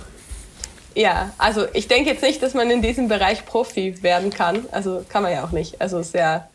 Ja, 0.95 1.31
also 1.37 1.67
ich 1.73 1.87
denke 1.87 2.09
jetzt 2.09 2.23
nicht, 2.23 2.41
dass 2.41 2.55
man 2.55 2.71
in 2.71 2.81
diesem 2.81 3.07
Bereich 3.07 3.45
Profi 3.45 4.01
werden 4.01 4.31
kann. 4.31 4.65
Also 4.71 5.05
kann 5.07 5.21
man 5.21 5.31
ja 5.31 5.43
auch 5.43 5.51
nicht. 5.51 5.79
Also 5.79 6.01
sehr 6.01 6.49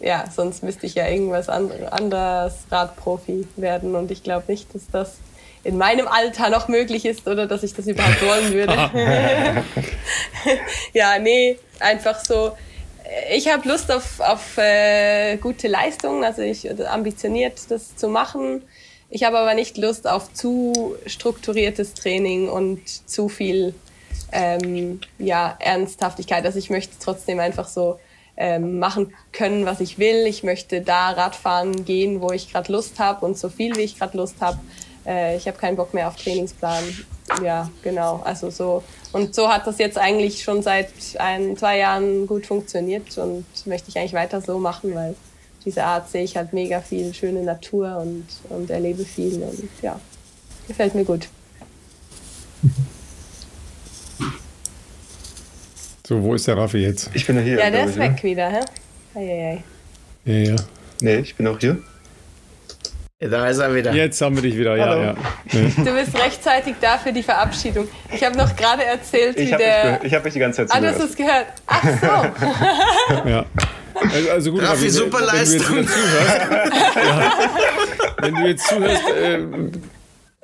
ja, 0.00 0.24
sonst 0.34 0.62
müsste 0.62 0.86
ich 0.86 0.94
ja 0.94 1.08
irgendwas 1.08 1.48
anderes 1.48 2.54
Radprofi 2.70 3.46
werden 3.56 3.94
und 3.94 4.10
ich 4.10 4.22
glaube 4.22 4.44
nicht, 4.48 4.74
dass 4.74 4.82
das 4.92 5.16
in 5.64 5.78
meinem 5.78 6.06
Alter 6.06 6.48
noch 6.50 6.68
möglich 6.68 7.04
ist 7.04 7.26
oder 7.26 7.46
dass 7.46 7.62
ich 7.62 7.74
das 7.74 7.86
überhaupt 7.86 8.22
wollen 8.22 8.52
würde. 8.52 8.72
ja, 10.92 11.18
nee, 11.18 11.58
einfach 11.80 12.24
so. 12.24 12.52
Ich 13.34 13.52
habe 13.52 13.68
Lust 13.68 13.90
auf, 13.90 14.20
auf 14.20 14.58
äh, 14.58 15.36
gute 15.38 15.68
Leistungen, 15.68 16.24
also 16.24 16.42
ich 16.42 16.68
ambitioniert 16.88 17.58
das 17.68 17.96
zu 17.96 18.08
machen. 18.08 18.62
Ich 19.08 19.24
habe 19.24 19.38
aber 19.38 19.54
nicht 19.54 19.76
Lust 19.76 20.08
auf 20.08 20.32
zu 20.32 20.96
strukturiertes 21.06 21.94
Training 21.94 22.48
und 22.48 22.80
zu 23.08 23.28
viel 23.28 23.74
ähm, 24.32 25.00
ja, 25.18 25.56
Ernsthaftigkeit. 25.60 26.44
Also 26.44 26.58
ich 26.58 26.70
möchte 26.70 26.94
trotzdem 27.02 27.40
einfach 27.40 27.68
so 27.68 27.98
ähm, 28.36 28.78
machen 28.78 29.14
können, 29.32 29.66
was 29.66 29.80
ich 29.80 29.98
will. 29.98 30.26
Ich 30.26 30.42
möchte 30.42 30.80
da 30.80 31.10
Radfahren 31.10 31.84
gehen, 31.84 32.20
wo 32.20 32.32
ich 32.32 32.52
gerade 32.52 32.70
Lust 32.72 32.98
habe 32.98 33.24
und 33.24 33.38
so 33.38 33.48
viel, 33.48 33.76
wie 33.76 33.82
ich 33.82 33.98
gerade 33.98 34.16
Lust 34.16 34.36
habe. 34.40 34.58
Äh, 35.06 35.36
ich 35.36 35.46
habe 35.46 35.56
keinen 35.58 35.76
Bock 35.76 35.94
mehr 35.94 36.08
auf 36.08 36.16
Trainingsplan. 36.16 36.84
Ja, 37.42 37.70
genau. 37.82 38.20
Also 38.24 38.50
so. 38.50 38.82
Und 39.12 39.34
so 39.34 39.48
hat 39.48 39.66
das 39.66 39.78
jetzt 39.78 39.98
eigentlich 39.98 40.42
schon 40.42 40.62
seit 40.62 40.90
ein, 41.18 41.56
zwei 41.56 41.78
Jahren 41.78 42.26
gut 42.26 42.46
funktioniert 42.46 43.16
und 43.18 43.44
möchte 43.66 43.88
ich 43.88 43.98
eigentlich 43.98 44.12
weiter 44.12 44.40
so 44.40 44.58
machen, 44.58 44.94
weil 44.94 45.14
diese 45.64 45.84
Art 45.84 46.08
sehe 46.08 46.22
ich 46.22 46.36
halt 46.36 46.52
mega 46.52 46.80
viel 46.80 47.12
schöne 47.14 47.42
Natur 47.42 47.98
und, 47.98 48.26
und 48.50 48.70
erlebe 48.70 49.04
viel 49.04 49.42
und 49.42 49.68
ja, 49.82 49.98
gefällt 50.68 50.94
mir 50.94 51.04
gut. 51.04 51.28
So, 56.06 56.22
wo 56.22 56.34
ist 56.34 56.46
der 56.46 56.56
Raffi 56.56 56.78
jetzt? 56.78 57.10
Ich 57.14 57.26
bin 57.26 57.34
ja 57.34 57.42
hier. 57.42 57.58
Ja, 57.58 57.68
der 57.68 57.86
ist 57.86 57.98
weg 57.98 58.12
ne? 58.12 58.22
wieder, 58.22 58.48
hä? 58.48 58.60
Eieiei. 59.16 59.64
Ja, 60.24 60.34
ja. 60.34 60.56
Nee, 61.00 61.16
ich 61.16 61.34
bin 61.34 61.48
auch 61.48 61.58
hier. 61.58 61.78
Da 63.18 63.48
ist 63.48 63.58
er 63.58 63.74
wieder. 63.74 63.92
Jetzt 63.92 64.20
haben 64.20 64.36
wir 64.36 64.42
dich 64.42 64.56
wieder, 64.56 64.76
ja, 64.76 65.02
ja. 65.02 65.14
Nee. 65.52 65.72
Du 65.78 65.92
bist 65.96 66.16
rechtzeitig 66.16 66.76
da 66.80 66.96
für 66.98 67.12
die 67.12 67.24
Verabschiedung. 67.24 67.88
Ich 68.12 68.22
habe 68.22 68.36
noch 68.36 68.54
gerade 68.54 68.84
erzählt, 68.84 69.36
ich 69.36 69.50
wie 69.50 69.56
der. 69.56 70.04
Ich 70.04 70.14
habe 70.14 70.22
mich 70.22 70.34
die 70.34 70.38
ganze 70.38 70.64
Zeit 70.64 70.70
zugehört. 70.70 70.94
Ah, 70.94 70.98
du 70.98 71.02
hast 71.02 71.10
es 71.10 71.16
gehört. 71.16 71.46
Ach 71.66 71.82
so. 73.24 73.28
ja. 73.28 73.44
Also, 73.94 74.30
also 74.30 74.52
gut, 74.52 74.62
Raffi, 74.62 74.90
super 74.90 75.22
Leistung. 75.22 75.76
Wenn 75.76 75.86
du 75.86 75.86
jetzt, 75.86 75.96
ja, 77.10 77.32
wenn 78.18 78.34
du 78.34 78.46
jetzt 78.46 78.68
zuhörst, 78.68 79.08
äh, 79.08 79.38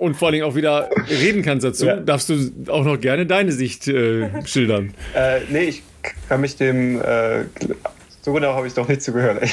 und 0.02 0.16
vor 0.16 0.28
allem 0.28 0.42
auch 0.42 0.56
wieder 0.56 0.90
reden 1.08 1.42
kannst 1.42 1.64
dazu, 1.64 1.86
ja. 1.86 1.96
darfst 1.96 2.28
du 2.28 2.34
auch 2.68 2.84
noch 2.84 3.00
gerne 3.00 3.24
deine 3.24 3.52
Sicht 3.52 3.86
äh, 3.86 4.28
schildern. 4.44 4.94
Äh, 5.14 5.40
nee, 5.48 5.64
ich 5.64 5.82
kann 6.28 6.40
mich 6.40 6.56
dem. 6.56 7.00
Äh, 7.00 7.44
so 8.22 8.32
genau 8.32 8.54
habe 8.54 8.66
ich 8.66 8.74
doch 8.74 8.88
nicht 8.88 9.02
zugehört. 9.02 9.42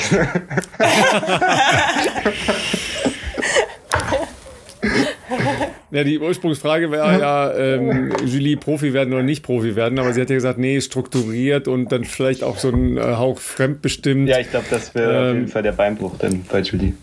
Ja, 5.92 6.04
die 6.04 6.20
Ursprungsfrage 6.20 6.92
wäre 6.92 7.20
ja, 7.20 7.52
ähm, 7.56 8.14
Julie 8.24 8.58
Profi 8.58 8.94
werden 8.94 9.12
oder 9.12 9.24
nicht 9.24 9.42
Profi 9.42 9.76
werden, 9.76 9.98
aber 9.98 10.14
sie 10.14 10.22
hat 10.22 10.30
ja 10.30 10.36
gesagt, 10.36 10.60
nee, 10.60 10.80
strukturiert 10.82 11.68
und 11.68 11.92
dann 11.92 12.04
vielleicht 12.04 12.44
auch 12.44 12.60
so 12.60 12.70
ein 12.70 12.98
äh, 12.98 13.02
Hauch 13.02 13.40
fremdbestimmt. 13.40 14.30
Ja, 14.30 14.40
ich 14.40 14.52
glaube, 14.52 14.68
das 14.70 14.94
wäre 14.94 15.12
ähm, 15.12 15.30
auf 15.30 15.34
jeden 15.34 15.48
Fall 15.48 15.64
der 15.64 15.72
Beinbruch 15.72 16.16
dann 16.20 16.44
bei 16.44 16.60
Julie. 16.60 16.94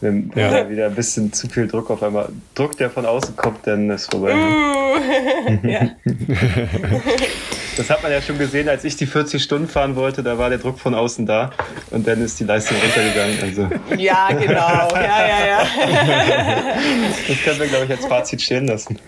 Wenn 0.00 0.30
ja. 0.34 0.68
wieder 0.68 0.86
ein 0.86 0.94
bisschen 0.94 1.32
zu 1.32 1.48
viel 1.48 1.66
Druck 1.66 1.90
auf 1.90 2.02
einmal, 2.02 2.28
Druck, 2.54 2.76
der 2.76 2.90
von 2.90 3.06
außen 3.06 3.34
kommt, 3.34 3.66
dann 3.66 3.88
ist 3.90 4.10
vorbei. 4.10 4.34
Ne? 4.34 5.60
ja. 5.72 5.90
Das 7.76 7.90
hat 7.90 8.02
man 8.02 8.10
ja 8.10 8.22
schon 8.22 8.38
gesehen, 8.38 8.68
als 8.68 8.84
ich 8.84 8.96
die 8.96 9.06
40 9.06 9.42
Stunden 9.42 9.68
fahren 9.68 9.96
wollte, 9.96 10.22
da 10.22 10.38
war 10.38 10.48
der 10.48 10.58
Druck 10.58 10.78
von 10.78 10.94
außen 10.94 11.26
da 11.26 11.50
und 11.90 12.06
dann 12.06 12.22
ist 12.22 12.40
die 12.40 12.44
Leistung 12.44 12.76
runtergegangen. 12.78 13.38
Also. 13.42 13.68
Ja, 13.96 14.28
genau. 14.32 14.88
Ja, 14.94 15.26
ja, 15.28 15.46
ja. 15.46 15.66
Das 17.28 17.42
können 17.44 17.60
wir, 17.60 17.66
glaube 17.66 17.84
ich, 17.84 17.90
als 17.90 18.06
Fazit 18.06 18.40
stehen 18.40 18.66
lassen. 18.66 18.98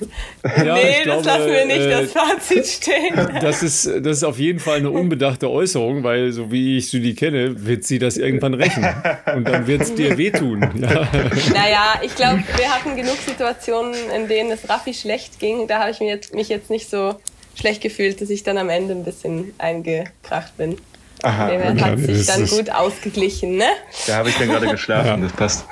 Ja, 0.45 0.75
nee, 0.75 1.05
das 1.05 1.23
glaube, 1.23 1.27
lassen 1.27 1.47
wir 1.47 1.65
nicht 1.67 1.81
äh, 1.81 1.91
das 1.91 2.13
Fazit 2.13 2.67
stehen. 2.67 3.15
Das 3.41 3.63
ist, 3.63 3.87
das 3.87 4.19
ist 4.19 4.25
auf 4.25 4.39
jeden 4.39 4.59
Fall 4.59 4.79
eine 4.79 4.91
unbedachte 4.91 5.51
Äußerung, 5.51 6.05
weil 6.05 6.33
so 6.33 6.51
wie 6.51 6.79
ich 6.79 6.93
Julie 6.93 7.15
kenne, 7.15 7.65
wird 7.67 7.85
sie 7.85 7.99
das 7.99 8.17
irgendwann 8.17 8.55
rächen. 8.55 8.87
Und 9.35 9.49
dann 9.49 9.67
wird 9.67 9.83
es 9.83 9.95
dir 9.95 10.19
wehtun. 10.19 10.61
Ja. 10.79 11.09
Naja, 11.53 12.01
ich 12.03 12.15
glaube, 12.15 12.43
wir 12.57 12.69
hatten 12.69 12.97
genug 12.97 13.17
Situationen, 13.27 13.95
in 14.15 14.29
denen 14.29 14.51
es 14.51 14.69
Raffi 14.69 14.95
schlecht 14.95 15.39
ging. 15.39 15.67
Da 15.67 15.81
habe 15.81 15.91
ich 15.91 16.01
mich 16.01 16.09
jetzt, 16.09 16.35
mich 16.35 16.49
jetzt 16.49 16.71
nicht 16.71 16.89
so 16.89 17.17
schlecht 17.55 17.83
gefühlt, 17.83 18.21
dass 18.21 18.31
ich 18.31 18.43
dann 18.43 18.59
am 18.59 18.69
Ende 18.69 18.95
ein 18.95 19.05
bisschen 19.05 19.53
eingekracht 19.59 20.57
bin. 20.57 20.77
Aha, 21.23 21.49
Dem 21.49 21.81
hat 21.81 21.99
sich 21.99 22.27
dann 22.27 22.47
gut 22.47 22.71
ausgeglichen, 22.71 23.57
ne? 23.57 23.67
Da 24.07 24.17
habe 24.17 24.29
ich 24.29 24.37
dann 24.37 24.49
gerade 24.49 24.69
geschlafen, 24.69 25.07
ja. 25.07 25.17
das 25.17 25.33
passt. 25.33 25.67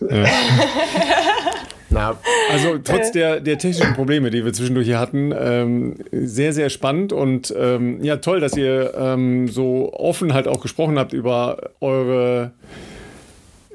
Ja. 0.00 0.26
Also 2.50 2.78
trotz 2.78 3.12
der, 3.12 3.40
der 3.40 3.58
technischen 3.58 3.94
Probleme, 3.94 4.30
die 4.30 4.44
wir 4.44 4.52
zwischendurch 4.52 4.86
hier 4.86 4.98
hatten, 4.98 5.32
ähm, 5.38 5.96
sehr, 6.10 6.52
sehr 6.52 6.70
spannend 6.70 7.12
und 7.12 7.54
ähm, 7.56 8.02
ja, 8.02 8.16
toll, 8.16 8.40
dass 8.40 8.56
ihr 8.56 8.94
ähm, 8.96 9.48
so 9.48 9.92
offen 9.92 10.32
halt 10.32 10.48
auch 10.48 10.60
gesprochen 10.60 10.98
habt 10.98 11.12
über 11.12 11.72
eure 11.80 12.52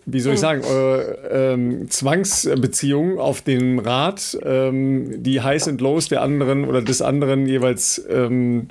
wie 0.09 0.21
soll 0.21 0.33
ich 0.33 0.39
hm. 0.39 0.41
sagen, 0.41 0.61
eure 0.63 1.17
ähm, 1.29 1.89
Zwangsbeziehung 1.89 3.19
auf 3.19 3.41
dem 3.41 3.77
Rad, 3.79 4.37
ähm, 4.41 5.21
die 5.21 5.41
Highs 5.41 5.67
und 5.67 5.81
Lows 5.81 6.07
der 6.07 6.21
anderen 6.21 6.65
oder 6.65 6.81
des 6.81 7.01
anderen 7.01 7.45
jeweils 7.45 8.01
ähm, 8.09 8.67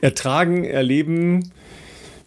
ertragen, 0.00 0.64
erleben 0.64 1.52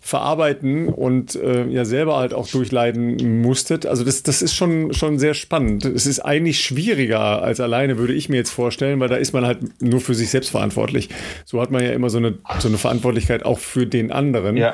verarbeiten 0.06 0.90
und 0.90 1.34
äh, 1.36 1.66
ja 1.68 1.86
selber 1.86 2.18
halt 2.18 2.34
auch 2.34 2.46
durchleiden 2.46 3.42
musstet. 3.42 3.86
Also 3.86 4.04
das, 4.04 4.22
das 4.22 4.42
ist 4.42 4.54
schon, 4.54 4.94
schon 4.94 5.18
sehr 5.18 5.34
spannend. 5.34 5.86
Es 5.86 6.06
ist 6.06 6.20
eigentlich 6.20 6.60
schwieriger 6.60 7.42
als 7.42 7.62
alleine, 7.62 7.98
würde 7.98 8.14
ich 8.14 8.28
mir 8.28 8.36
jetzt 8.36 8.50
vorstellen, 8.50 9.00
weil 9.00 9.08
da 9.08 9.16
ist 9.16 9.32
man 9.32 9.46
halt 9.46 9.82
nur 9.82 10.02
für 10.02 10.14
sich 10.14 10.30
selbst 10.30 10.50
verantwortlich. 10.50 11.08
So 11.46 11.62
hat 11.62 11.72
man 11.72 11.82
ja 11.82 11.92
immer 11.92 12.10
so 12.10 12.18
eine, 12.18 12.38
so 12.60 12.68
eine 12.68 12.78
Verantwortlichkeit 12.78 13.46
auch 13.46 13.60
für 13.60 13.88
den 13.88 14.12
anderen. 14.12 14.58
Ja. 14.58 14.74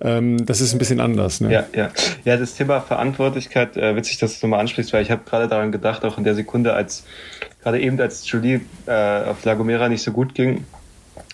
Ähm, 0.00 0.46
das 0.46 0.62
ist 0.62 0.72
ein 0.72 0.78
bisschen 0.78 1.00
anders. 1.00 1.42
Ne? 1.42 1.52
Ja, 1.52 1.66
ja. 1.74 1.90
ja, 2.24 2.38
das 2.38 2.54
Thema 2.54 2.80
Verantwortlichkeit, 2.80 3.76
äh, 3.76 3.94
witzig, 3.96 4.16
dass 4.16 4.40
du 4.40 4.46
nochmal 4.46 4.60
ansprichst, 4.60 4.94
weil 4.94 5.02
ich 5.02 5.10
habe 5.10 5.24
gerade 5.28 5.46
daran 5.46 5.72
gedacht, 5.72 6.06
auch 6.06 6.16
in 6.16 6.24
der 6.24 6.34
Sekunde, 6.34 6.72
als 6.72 7.04
gerade 7.62 7.80
eben, 7.80 8.00
als 8.00 8.30
Julie 8.30 8.62
äh, 8.86 9.24
auf 9.24 9.44
Lagomera 9.44 9.90
nicht 9.90 10.02
so 10.02 10.10
gut 10.10 10.34
ging, 10.34 10.64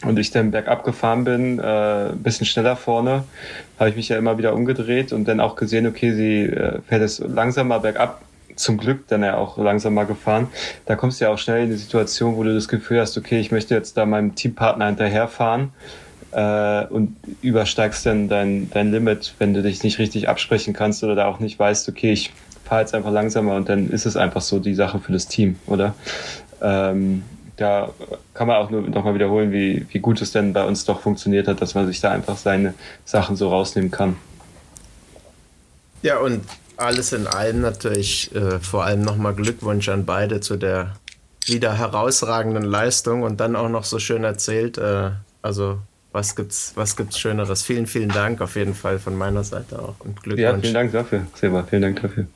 und 0.02 0.18
ich 0.18 0.30
dann 0.30 0.50
bergab 0.50 0.84
gefahren 0.84 1.24
bin, 1.24 1.58
äh, 1.58 2.10
bisschen 2.16 2.46
schneller 2.46 2.76
vorne, 2.76 3.24
habe 3.78 3.90
ich 3.90 3.96
mich 3.96 4.08
ja 4.08 4.18
immer 4.18 4.36
wieder 4.36 4.54
umgedreht 4.54 5.12
und 5.12 5.26
dann 5.26 5.40
auch 5.40 5.56
gesehen, 5.56 5.86
okay, 5.86 6.12
sie 6.12 6.42
äh, 6.42 6.80
fährt 6.86 7.02
es 7.02 7.18
langsamer 7.18 7.80
bergab, 7.80 8.20
zum 8.56 8.78
Glück 8.78 9.06
dann 9.08 9.22
ja 9.22 9.36
auch 9.36 9.58
langsamer 9.58 10.04
gefahren. 10.04 10.48
Da 10.86 10.96
kommst 10.96 11.20
du 11.20 11.26
ja 11.26 11.30
auch 11.30 11.38
schnell 11.38 11.64
in 11.64 11.70
die 11.70 11.76
Situation, 11.76 12.36
wo 12.36 12.42
du 12.42 12.54
das 12.54 12.68
Gefühl 12.68 13.00
hast, 13.00 13.16
okay, 13.16 13.38
ich 13.38 13.50
möchte 13.52 13.74
jetzt 13.74 13.96
da 13.96 14.06
meinem 14.06 14.34
Teampartner 14.34 14.86
hinterherfahren 14.86 15.72
äh, 16.32 16.84
und 16.86 17.16
übersteigst 17.42 18.06
dann 18.06 18.28
dein, 18.28 18.70
dein 18.70 18.90
Limit, 18.90 19.34
wenn 19.38 19.54
du 19.54 19.62
dich 19.62 19.82
nicht 19.82 19.98
richtig 19.98 20.28
absprechen 20.28 20.74
kannst 20.74 21.04
oder 21.04 21.14
da 21.14 21.26
auch 21.26 21.38
nicht 21.38 21.58
weißt, 21.58 21.88
okay, 21.88 22.12
ich 22.12 22.32
fahre 22.64 22.80
jetzt 22.80 22.94
einfach 22.94 23.12
langsamer 23.12 23.56
und 23.56 23.68
dann 23.68 23.90
ist 23.90 24.06
es 24.06 24.16
einfach 24.16 24.40
so 24.40 24.58
die 24.58 24.74
Sache 24.74 24.98
für 24.98 25.12
das 25.12 25.28
Team, 25.28 25.56
oder? 25.66 25.94
Ähm, 26.62 27.22
da 27.56 27.90
kann 28.34 28.46
man 28.46 28.56
auch 28.56 28.70
nur 28.70 28.82
nochmal 28.82 29.14
wiederholen, 29.14 29.50
wie, 29.50 29.86
wie 29.90 29.98
gut 29.98 30.20
es 30.20 30.32
denn 30.32 30.52
bei 30.52 30.64
uns 30.64 30.84
doch 30.84 31.00
funktioniert 31.00 31.48
hat, 31.48 31.60
dass 31.62 31.74
man 31.74 31.86
sich 31.86 32.00
da 32.00 32.10
einfach 32.10 32.36
seine 32.36 32.74
Sachen 33.04 33.36
so 33.36 33.48
rausnehmen 33.48 33.90
kann. 33.90 34.16
Ja, 36.02 36.18
und 36.18 36.42
alles 36.76 37.12
in 37.12 37.26
allem 37.26 37.62
natürlich 37.62 38.34
äh, 38.34 38.58
vor 38.60 38.84
allem 38.84 39.00
nochmal 39.00 39.34
Glückwunsch 39.34 39.88
an 39.88 40.04
beide 40.04 40.40
zu 40.40 40.56
der 40.56 40.96
wieder 41.46 41.78
herausragenden 41.78 42.64
Leistung 42.64 43.22
und 43.22 43.40
dann 43.40 43.56
auch 43.56 43.68
noch 43.68 43.84
so 43.84 43.98
schön 43.98 44.24
erzählt. 44.24 44.76
Äh, 44.76 45.10
also 45.40 45.78
was 46.12 46.36
gibt's, 46.36 46.72
was 46.74 46.96
gibt's 46.96 47.18
Schöneres? 47.18 47.62
Vielen, 47.62 47.86
vielen 47.86 48.08
Dank 48.10 48.40
auf 48.40 48.56
jeden 48.56 48.74
Fall 48.74 48.98
von 48.98 49.16
meiner 49.16 49.44
Seite 49.44 49.78
auch 49.78 49.96
und 50.00 50.22
Glückwunsch. 50.22 50.40
Ja, 50.40 50.58
vielen 50.58 50.74
Dank 50.74 50.92
dafür, 50.92 51.26
Seba, 51.34 51.62
vielen 51.68 51.82
Dank 51.82 52.02
dafür. 52.02 52.26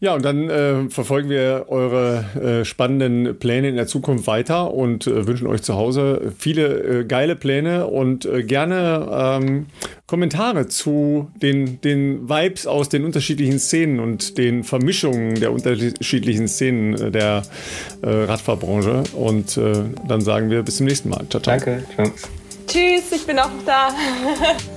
Ja, 0.00 0.14
und 0.14 0.24
dann 0.24 0.50
äh, 0.50 0.90
verfolgen 0.90 1.30
wir 1.30 1.66
eure 1.68 2.24
äh, 2.60 2.64
spannenden 2.64 3.38
Pläne 3.38 3.68
in 3.68 3.76
der 3.76 3.86
Zukunft 3.86 4.26
weiter 4.26 4.72
und 4.72 5.06
äh, 5.06 5.26
wünschen 5.26 5.46
euch 5.46 5.62
zu 5.62 5.74
Hause 5.74 6.32
viele 6.38 7.00
äh, 7.00 7.04
geile 7.04 7.36
Pläne 7.36 7.86
und 7.86 8.24
äh, 8.26 8.42
gerne 8.42 9.08
ähm, 9.10 9.66
Kommentare 10.06 10.68
zu 10.68 11.30
den, 11.42 11.80
den 11.80 12.28
Vibes 12.28 12.66
aus 12.66 12.88
den 12.88 13.04
unterschiedlichen 13.04 13.58
Szenen 13.58 14.00
und 14.00 14.38
den 14.38 14.64
Vermischungen 14.64 15.34
der 15.40 15.52
unterschiedlichen 15.52 16.46
Szenen 16.46 16.94
äh, 16.94 17.10
der 17.10 17.42
Radfahrbranche. 18.02 19.02
Und 19.14 19.56
dann 19.56 20.20
sagen 20.20 20.50
wir 20.50 20.62
bis 20.62 20.76
zum 20.76 20.86
nächsten 20.86 21.08
Mal. 21.08 21.26
Ciao, 21.28 21.42
ciao. 21.42 21.56
Danke. 21.56 21.82
Ciao. 21.94 22.12
Tschüss, 22.66 23.12
ich 23.12 23.26
bin 23.26 23.38
auch 23.38 23.50
da. 23.64 23.88